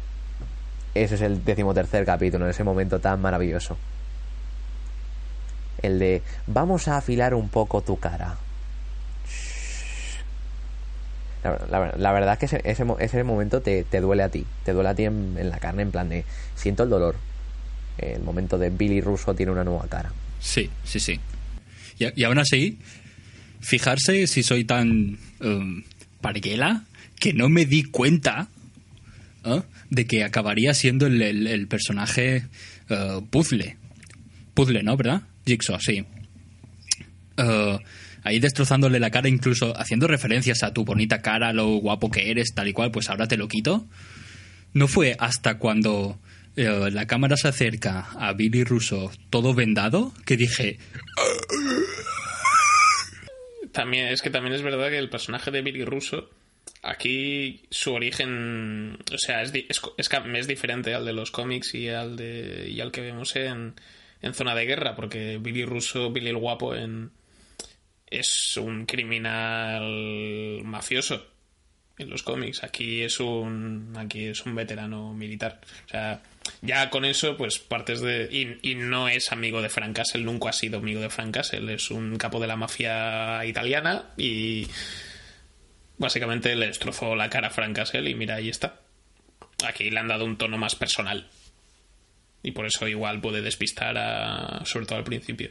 Ese 0.95 1.15
es 1.15 1.21
el 1.21 1.43
decimotercer 1.45 2.05
capítulo, 2.05 2.45
en 2.45 2.51
ese 2.51 2.63
momento 2.63 2.99
tan 2.99 3.21
maravilloso. 3.21 3.77
El 5.81 5.99
de 5.99 6.21
vamos 6.47 6.87
a 6.87 6.97
afilar 6.97 7.33
un 7.33 7.49
poco 7.49 7.81
tu 7.81 7.99
cara. 7.99 8.37
La, 11.43 11.57
la- 11.69 11.93
la 11.97 12.11
verdad 12.11 12.33
es 12.33 12.39
que 12.39 12.45
ese, 12.57 12.61
ese, 12.69 12.83
mo- 12.83 12.99
ese 12.99 13.23
momento 13.23 13.61
te, 13.61 13.83
te 13.85 14.01
duele 14.01 14.23
a 14.23 14.29
ti. 14.29 14.45
Te 14.65 14.73
duele 14.73 14.89
a 14.89 14.95
ti 14.95 15.05
en, 15.05 15.37
la 15.49 15.59
carne, 15.59 15.83
en 15.83 15.91
plan 15.91 16.09
de 16.09 16.25
siento 16.55 16.83
el 16.83 16.89
dolor. 16.89 17.15
El 17.97 18.21
momento 18.23 18.57
de 18.57 18.69
Billy 18.69 18.99
Russo 19.01 19.33
tiene 19.35 19.51
una 19.51 19.63
nueva 19.63 19.87
cara. 19.87 20.11
Sí, 20.41 20.69
sí, 20.83 20.99
sí. 20.99 21.19
Y, 21.97 22.21
y 22.21 22.23
aún 22.25 22.39
así, 22.39 22.79
fijarse 23.61 24.27
si 24.27 24.43
soy 24.43 24.65
tan 24.65 25.17
um, 25.41 25.83
que 27.19 27.33
no 27.33 27.47
me 27.49 27.65
di 27.65 27.83
cuenta 27.83 28.47
¿eh? 29.45 29.61
de 29.89 30.05
que 30.05 30.23
acabaría 30.23 30.73
siendo 30.73 31.07
el, 31.07 31.21
el- 31.21 31.67
personaje 31.67 32.45
eh, 32.89 33.21
puzzle. 33.29 33.77
Puzzle, 34.53 34.83
¿no? 34.83 34.97
¿Verdad? 34.97 35.21
Jigsaw, 35.45 35.79
sí. 35.79 36.05
Eh, 37.37 37.79
ahí 38.23 38.39
destrozándole 38.39 38.99
la 38.99 39.11
cara, 39.11 39.29
incluso 39.29 39.77
haciendo 39.79 40.07
referencias 40.07 40.63
a 40.63 40.73
tu 40.73 40.83
bonita 40.85 41.21
cara, 41.21 41.53
lo 41.53 41.67
guapo 41.77 42.11
que 42.11 42.29
eres, 42.31 42.53
tal 42.53 42.67
y 42.67 42.73
cual, 42.73 42.91
pues 42.91 43.09
ahora 43.09 43.27
te 43.27 43.37
lo 43.37 43.47
quito. 43.47 43.87
No 44.73 44.87
fue 44.87 45.15
hasta 45.19 45.57
cuando 45.57 46.19
eh, 46.55 46.89
la 46.91 47.07
cámara 47.07 47.37
se 47.37 47.47
acerca 47.47 48.07
a 48.19 48.33
Billy 48.33 48.63
Russo 48.63 49.11
todo 49.29 49.53
vendado 49.53 50.13
que 50.25 50.37
dije, 50.37 50.77
También, 53.71 54.07
es 54.07 54.21
que 54.21 54.29
también 54.29 54.53
es 54.55 54.61
verdad 54.61 54.89
que 54.89 54.97
el 54.97 55.09
personaje 55.09 55.51
de 55.51 55.61
Billy 55.61 55.85
Russo, 55.85 56.29
aquí 56.81 57.63
su 57.69 57.93
origen, 57.93 58.97
o 59.13 59.17
sea, 59.17 59.41
es, 59.41 59.53
es, 59.53 59.81
es, 59.97 60.09
es 60.33 60.47
diferente 60.47 60.93
al 60.93 61.05
de 61.05 61.13
los 61.13 61.31
cómics 61.31 61.73
y 61.75 61.89
al, 61.89 62.15
de, 62.15 62.69
y 62.69 62.79
al 62.81 62.91
que 62.91 63.01
vemos 63.01 63.35
en, 63.35 63.75
en 64.21 64.33
Zona 64.33 64.55
de 64.55 64.65
Guerra, 64.65 64.95
porque 64.95 65.37
Billy 65.37 65.65
Russo, 65.65 66.11
Billy 66.11 66.29
el 66.29 66.37
Guapo, 66.37 66.75
en, 66.75 67.11
es 68.07 68.57
un 68.57 68.85
criminal 68.85 70.63
mafioso 70.63 71.25
en 71.97 72.09
los 72.09 72.23
cómics. 72.23 72.63
Aquí 72.63 73.01
es 73.01 73.19
un 73.19 73.93
aquí 73.97 74.25
es 74.25 74.45
un 74.45 74.55
veterano 74.55 75.13
militar. 75.13 75.59
O 75.85 75.89
sea, 75.89 76.21
ya 76.61 76.89
con 76.89 77.05
eso, 77.05 77.37
pues 77.37 77.59
partes 77.59 78.01
de. 78.01 78.29
Y, 78.31 78.71
y 78.71 78.75
no 78.75 79.07
es 79.07 79.31
amigo 79.31 79.61
de 79.61 79.69
Frank 79.69 79.95
Castle, 79.95 80.23
nunca 80.23 80.49
ha 80.49 80.53
sido 80.53 80.79
amigo 80.79 81.01
de 81.01 81.09
Frank 81.09 81.33
Castle. 81.35 81.73
Es 81.73 81.91
un 81.91 82.17
capo 82.17 82.39
de 82.39 82.47
la 82.47 82.55
mafia 82.55 83.45
italiana 83.45 84.05
y. 84.17 84.67
Básicamente 85.99 86.55
le 86.55 86.67
destrozó 86.67 87.15
la 87.15 87.29
cara 87.29 87.49
a 87.49 87.51
Frank 87.51 87.75
Castle 87.75 88.09
y 88.09 88.15
mira, 88.15 88.35
ahí 88.35 88.49
está. 88.49 88.77
Aquí 89.67 89.91
le 89.91 89.99
han 89.99 90.07
dado 90.07 90.25
un 90.25 90.37
tono 90.37 90.57
más 90.57 90.75
personal. 90.75 91.27
Y 92.41 92.51
por 92.51 92.65
eso 92.65 92.87
igual 92.87 93.19
puede 93.19 93.41
despistar 93.41 93.97
a. 93.97 94.61
sobre 94.65 94.85
todo 94.85 94.97
al 94.97 95.03
principio. 95.03 95.49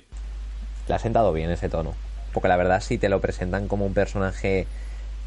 Le 0.88 0.94
ha 0.94 0.98
sentado 0.98 1.34
bien 1.34 1.50
ese 1.50 1.68
tono. 1.68 1.94
Porque 2.32 2.48
la 2.48 2.56
verdad, 2.56 2.80
si 2.80 2.96
te 2.96 3.10
lo 3.10 3.20
presentan 3.20 3.68
como 3.68 3.84
un 3.84 3.92
personaje 3.92 4.66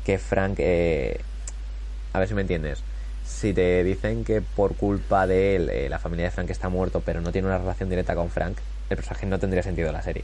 que 0.05 0.17
Frank. 0.17 0.55
eh, 0.57 1.21
a 2.13 2.19
ver 2.19 2.27
si 2.27 2.33
me 2.33 2.41
entiendes. 2.41 2.83
Si 3.23 3.53
te 3.53 3.83
dicen 3.83 4.25
que 4.25 4.41
por 4.41 4.75
culpa 4.75 5.27
de 5.27 5.55
él 5.55 5.69
eh, 5.69 5.87
la 5.87 5.99
familia 5.99 6.25
de 6.25 6.31
Frank 6.31 6.49
está 6.49 6.69
muerto, 6.69 7.01
pero 7.05 7.21
no 7.21 7.31
tiene 7.31 7.47
una 7.47 7.59
relación 7.59 7.89
directa 7.89 8.15
con 8.15 8.31
Frank, 8.31 8.57
el 8.89 8.97
personaje 8.97 9.27
no 9.27 9.37
tendría 9.37 9.61
sentido 9.61 9.87
en 9.87 9.93
la 9.93 10.01
serie. 10.01 10.23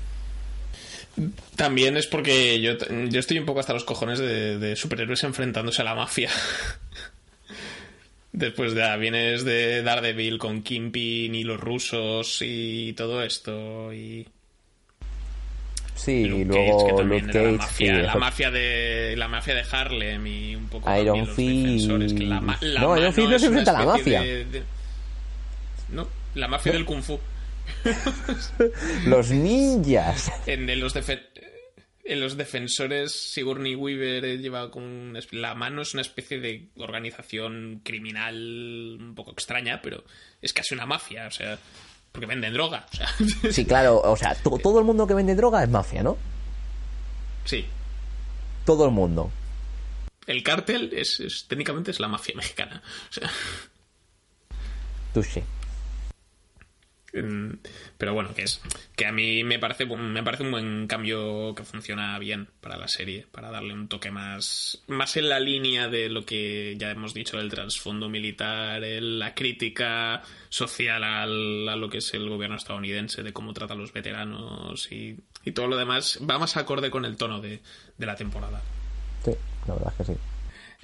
También 1.55 1.97
es 1.97 2.05
porque 2.07 2.61
yo, 2.61 2.73
yo 3.09 3.19
estoy 3.19 3.39
un 3.39 3.45
poco 3.45 3.59
hasta 3.59 3.73
los 3.73 3.83
cojones 3.83 4.19
de, 4.19 4.59
de 4.59 4.75
superhéroes 4.75 5.23
enfrentándose 5.23 5.81
a 5.81 5.85
la 5.85 5.95
mafia. 5.95 6.29
Después 8.33 8.75
de 8.75 8.83
ah, 8.83 8.97
vienes 8.97 9.43
de 9.45 9.81
Daredevil 9.81 10.37
con 10.37 10.61
Kimpin 10.61 11.33
y 11.33 11.43
los 11.43 11.59
rusos 11.59 12.39
y 12.41 12.93
todo 12.93 13.23
esto 13.23 13.91
y 13.93 14.27
Sí, 15.95 16.11
y 16.11 16.45
luego 16.45 16.85
Cage, 16.87 17.03
Luke 17.05 17.25
Cage, 17.31 17.51
la 17.53 17.67
sí, 17.67 17.85
mafia, 17.87 17.97
la 18.03 18.15
mafia 18.15 18.51
de 18.51 19.15
la 19.17 19.27
mafia 19.27 19.55
de 19.55 19.63
Harlem 19.71 20.27
y 20.27 20.55
un 20.55 20.67
poco 20.69 20.87
Iron 20.95 21.05
también 21.05 21.25
los 21.25 21.35
Fist. 21.35 21.63
defensores, 21.65 22.13
que 22.13 22.23
la, 22.25 22.41
ma- 22.41 22.57
la 22.61 22.81
No, 22.81 22.97
Iron 22.97 23.13
Fist 23.13 23.29
no 23.29 23.39
se 23.39 23.45
enfrenta 23.47 23.71
a 23.71 23.79
la 23.79 23.85
mafia. 23.85 24.21
de- 24.21 24.45
de- 24.45 24.63
no, 25.89 26.07
la 26.35 26.47
mafia 26.47 26.71
del 26.73 26.85
kung 26.85 27.01
fu. 27.01 27.19
Los 29.05 29.29
ninjas. 29.31 30.31
En, 30.45 30.69
en 30.69 30.79
los 30.79 30.93
en 32.09 32.21
los 32.21 32.37
defensores, 32.37 33.11
Sigourney 33.33 33.75
Weaver 33.75 34.39
lleva 34.39 34.71
con 34.71 35.13
la 35.31 35.55
mano 35.55 35.81
es 35.81 35.93
una 35.93 36.01
especie 36.01 36.39
de 36.39 36.69
organización 36.77 37.81
criminal 37.83 38.97
un 38.99 39.13
poco 39.13 39.31
extraña, 39.31 39.81
pero 39.81 40.03
es 40.41 40.53
casi 40.53 40.73
una 40.73 40.85
mafia, 40.85 41.27
o 41.27 41.31
sea, 41.31 41.59
porque 42.13 42.25
venden 42.25 42.53
droga, 42.53 42.85
o 42.93 42.95
sea, 42.95 43.09
Sí, 43.51 43.65
claro, 43.65 43.99
o 44.01 44.15
sea, 44.15 44.35
to- 44.35 44.57
todo 44.57 44.79
el 44.79 44.85
mundo 44.85 45.05
que 45.05 45.13
vende 45.15 45.35
droga 45.35 45.61
es 45.63 45.69
mafia, 45.69 46.01
¿no? 46.03 46.17
sí. 47.45 47.65
Todo 48.65 48.85
el 48.85 48.91
mundo. 48.91 49.31
El 50.27 50.43
cártel 50.43 50.91
es, 50.93 51.19
es- 51.21 51.45
técnicamente 51.47 51.91
es 51.91 51.99
la 51.99 52.07
mafia 52.07 52.35
mexicana, 52.37 52.81
o 53.09 53.13
sea, 53.13 53.29
Touché. 55.13 55.43
Mm, 57.23 57.59
pero 57.97 58.13
bueno, 58.13 58.33
que 58.33 58.43
es 58.43 58.61
que 58.95 59.05
a 59.05 59.11
mí 59.11 59.43
me 59.43 59.59
parece 59.59 59.85
me 59.85 60.23
parece 60.23 60.43
un 60.43 60.51
buen 60.51 60.87
cambio 60.87 61.53
que 61.55 61.63
funciona 61.63 62.17
bien 62.19 62.47
para 62.61 62.77
la 62.77 62.87
serie, 62.87 63.25
para 63.31 63.49
darle 63.51 63.73
un 63.73 63.87
toque 63.87 64.11
más 64.11 64.83
más 64.87 65.17
en 65.17 65.29
la 65.29 65.39
línea 65.39 65.87
de 65.87 66.09
lo 66.09 66.25
que 66.25 66.75
ya 66.77 66.91
hemos 66.91 67.13
dicho 67.13 67.37
del 67.37 67.49
trasfondo 67.49 68.09
militar, 68.09 68.83
el- 68.83 69.19
la 69.19 69.33
crítica 69.33 70.21
social 70.49 71.03
al- 71.03 71.67
a 71.69 71.75
lo 71.75 71.89
que 71.89 71.99
es 71.99 72.13
el 72.13 72.29
gobierno 72.29 72.55
estadounidense, 72.57 73.23
de 73.23 73.33
cómo 73.33 73.53
trata 73.53 73.73
a 73.73 73.77
los 73.77 73.93
veteranos 73.93 74.91
y, 74.91 75.17
y 75.43 75.51
todo 75.51 75.67
lo 75.67 75.77
demás, 75.77 76.19
va 76.29 76.37
más 76.39 76.57
acorde 76.57 76.89
con 76.89 77.05
el 77.05 77.17
tono 77.17 77.39
de, 77.41 77.61
de 77.97 78.05
la 78.05 78.15
temporada. 78.15 78.61
Sí, 79.23 79.31
la 79.67 79.73
verdad 79.75 79.93
es 79.99 80.07
que 80.07 80.13
sí. 80.13 80.19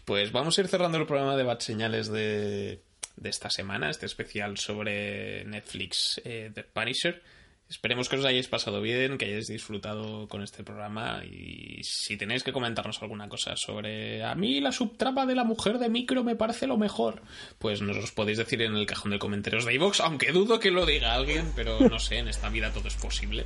Pues 0.05 0.31
vamos 0.33 0.57
a 0.57 0.61
ir 0.61 0.67
cerrando 0.67 0.97
el 0.97 1.05
programa 1.05 1.37
de 1.37 1.43
Bad 1.43 1.59
Señales 1.59 2.11
de, 2.11 2.81
de 3.15 3.29
esta 3.29 3.49
semana, 3.49 3.89
este 3.89 4.05
especial 4.05 4.57
sobre 4.57 5.45
Netflix 5.45 6.21
eh, 6.23 6.51
The 6.53 6.63
Punisher. 6.63 7.21
Esperemos 7.69 8.07
que 8.07 8.17
os 8.17 8.25
hayáis 8.25 8.47
pasado 8.47 8.81
bien, 8.81 9.17
que 9.17 9.25
hayáis 9.25 9.47
disfrutado 9.47 10.27
con 10.27 10.43
este 10.43 10.63
programa 10.63 11.23
y 11.25 11.79
si 11.83 12.17
tenéis 12.17 12.43
que 12.43 12.51
comentarnos 12.51 13.01
alguna 13.01 13.29
cosa 13.29 13.55
sobre 13.55 14.23
a 14.23 14.35
mí 14.35 14.59
la 14.59 14.71
subtrama 14.71 15.25
de 15.25 15.33
la 15.33 15.43
mujer 15.43 15.79
de 15.79 15.89
micro 15.89 16.23
me 16.23 16.35
parece 16.35 16.67
lo 16.67 16.77
mejor, 16.77 17.23
pues 17.57 17.81
nos 17.81 17.95
los 17.95 18.11
podéis 18.11 18.37
decir 18.37 18.61
en 18.61 18.75
el 18.75 18.85
cajón 18.85 19.11
de 19.11 19.17
comentarios 19.17 19.65
de 19.65 19.73
iVoox, 19.73 20.01
aunque 20.01 20.31
dudo 20.31 20.59
que 20.59 20.71
lo 20.71 20.85
diga 20.85 21.15
alguien, 21.15 21.51
pero 21.55 21.79
no 21.79 21.97
sé, 21.99 22.19
en 22.19 22.27
esta 22.27 22.49
vida 22.49 22.71
todo 22.71 22.87
es 22.87 22.95
posible. 22.95 23.43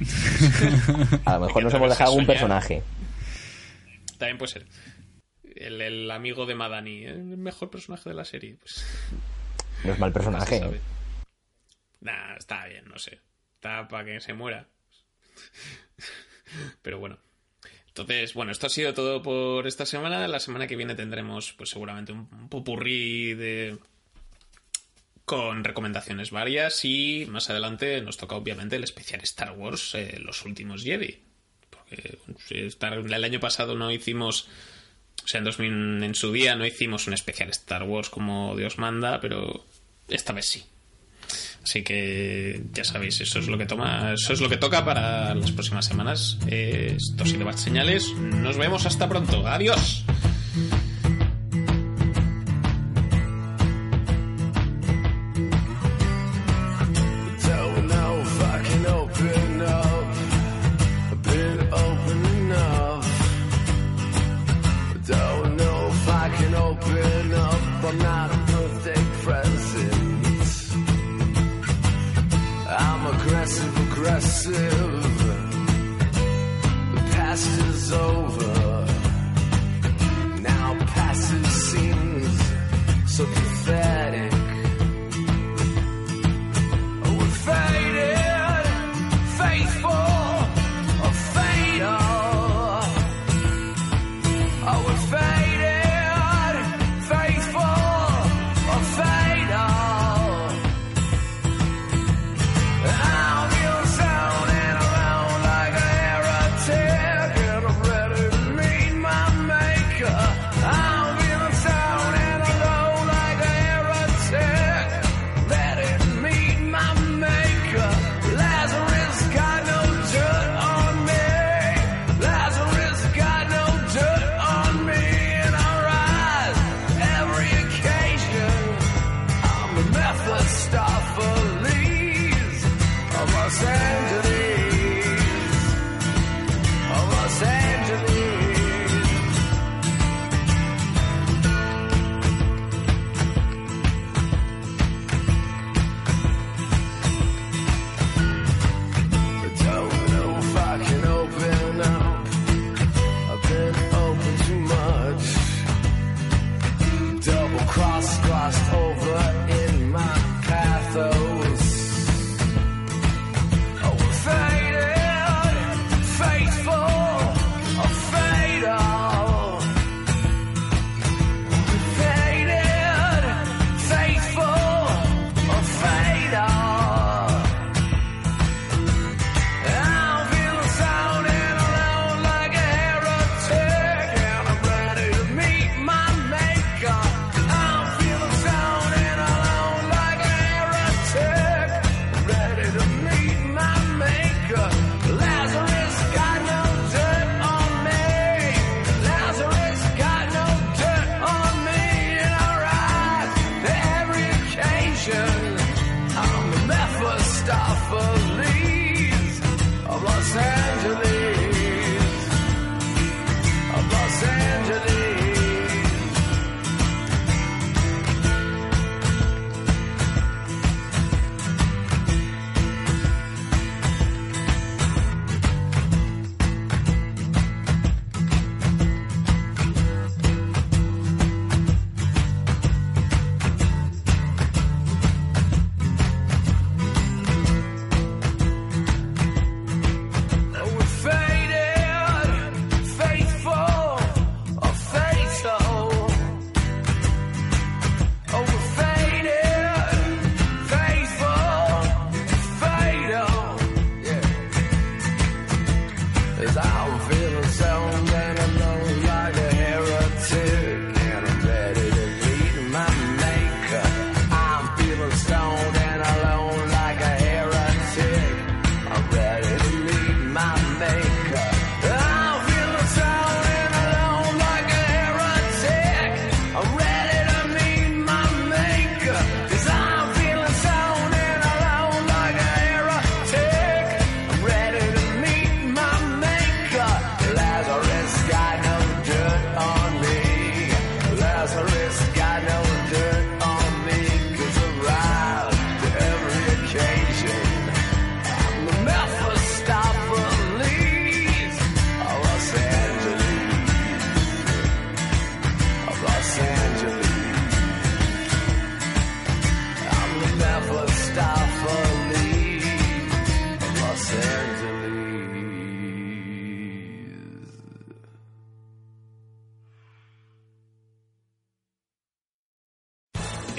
A 1.26 1.36
lo 1.36 1.46
mejor 1.46 1.64
nos 1.64 1.74
hemos 1.74 1.90
dejado 1.90 2.12
algún 2.12 2.26
personaje. 2.26 2.84
También 4.18 4.38
puede 4.38 4.52
ser. 4.52 4.66
El, 5.56 5.80
el 5.80 6.12
amigo 6.12 6.46
de 6.46 6.56
Madani, 6.56 7.06
¿eh? 7.06 7.12
el 7.12 7.38
mejor 7.38 7.70
personaje 7.70 8.10
de 8.10 8.16
la 8.16 8.26
serie. 8.26 8.58
Pues 8.60 8.84
No 9.84 9.94
es 9.94 10.00
mal 10.00 10.12
personaje. 10.12 10.82
Nah, 12.02 12.36
está 12.36 12.66
bien, 12.66 12.86
no 12.88 12.98
sé. 13.00 13.20
Está 13.56 13.88
para 13.88 14.06
que 14.06 14.20
se 14.20 14.34
muera. 14.34 14.68
Pero 16.82 17.00
bueno. 17.00 17.18
Entonces, 17.88 18.36
bueno, 18.36 18.52
esto 18.52 18.68
ha 18.68 18.70
sido 18.70 18.94
todo 18.94 19.24
por 19.24 19.66
esta 19.66 19.86
semana. 19.86 20.28
La 20.28 20.40
semana 20.40 20.68
que 20.68 20.76
viene 20.76 20.96
tendremos, 20.96 21.54
pues 21.54 21.72
seguramente 21.72 22.12
un, 22.12 22.28
popurrí 22.50 23.34
de. 23.34 23.80
con 25.26 25.64
recomendaciones 25.64 26.30
varias. 26.30 26.86
Y 26.86 27.26
más 27.30 27.50
adelante 27.50 28.00
nos 28.02 28.18
toca, 28.18 28.36
obviamente, 28.36 28.76
el 28.76 28.84
especial 28.84 29.22
Star 29.22 29.54
Wars, 29.54 29.96
eh, 29.96 30.20
Los 30.20 30.46
últimos 30.46 30.84
Jedi. 30.84 31.24
Porque 31.72 32.18
el 32.80 33.24
año 33.24 33.40
pasado 33.40 33.76
no 33.76 33.92
hicimos. 33.92 34.48
O 35.24 35.28
sea, 35.28 35.40
en, 35.40 35.44
2000, 35.44 36.04
en 36.04 36.16
su 36.16 36.32
día 36.32 36.56
no 36.56 36.66
hicimos 36.66 37.08
un 37.08 37.14
especial 37.14 37.50
Star 37.50 37.84
Wars 37.84 38.10
como 38.10 38.56
Dios 38.56 38.78
manda, 38.78 39.20
pero 39.20 39.66
esta 40.08 40.34
vez 40.34 40.48
sí. 40.48 40.64
Así 41.64 41.84
que 41.84 42.62
ya 42.72 42.86
sabéis, 42.86 43.20
eso 43.20 43.40
es 43.40 43.48
lo 43.48 43.58
que 43.58 43.66
toma, 43.66 44.14
eso 44.14 44.32
es 44.32 44.40
lo 44.40 44.48
que 44.48 44.56
toca 44.56 44.86
para 44.86 45.36
las 45.36 45.52
próximas 45.52 45.86
semanas. 45.86 46.38
Eh, 46.48 46.96
esto 46.96 47.24
ha 47.24 47.28
sido 47.28 47.44
Bad 47.44 47.58
Señales. 47.58 48.14
Nos 48.14 48.58
vemos 48.58 48.86
hasta 48.86 49.10
pronto. 49.10 49.46
Adiós. 49.46 50.06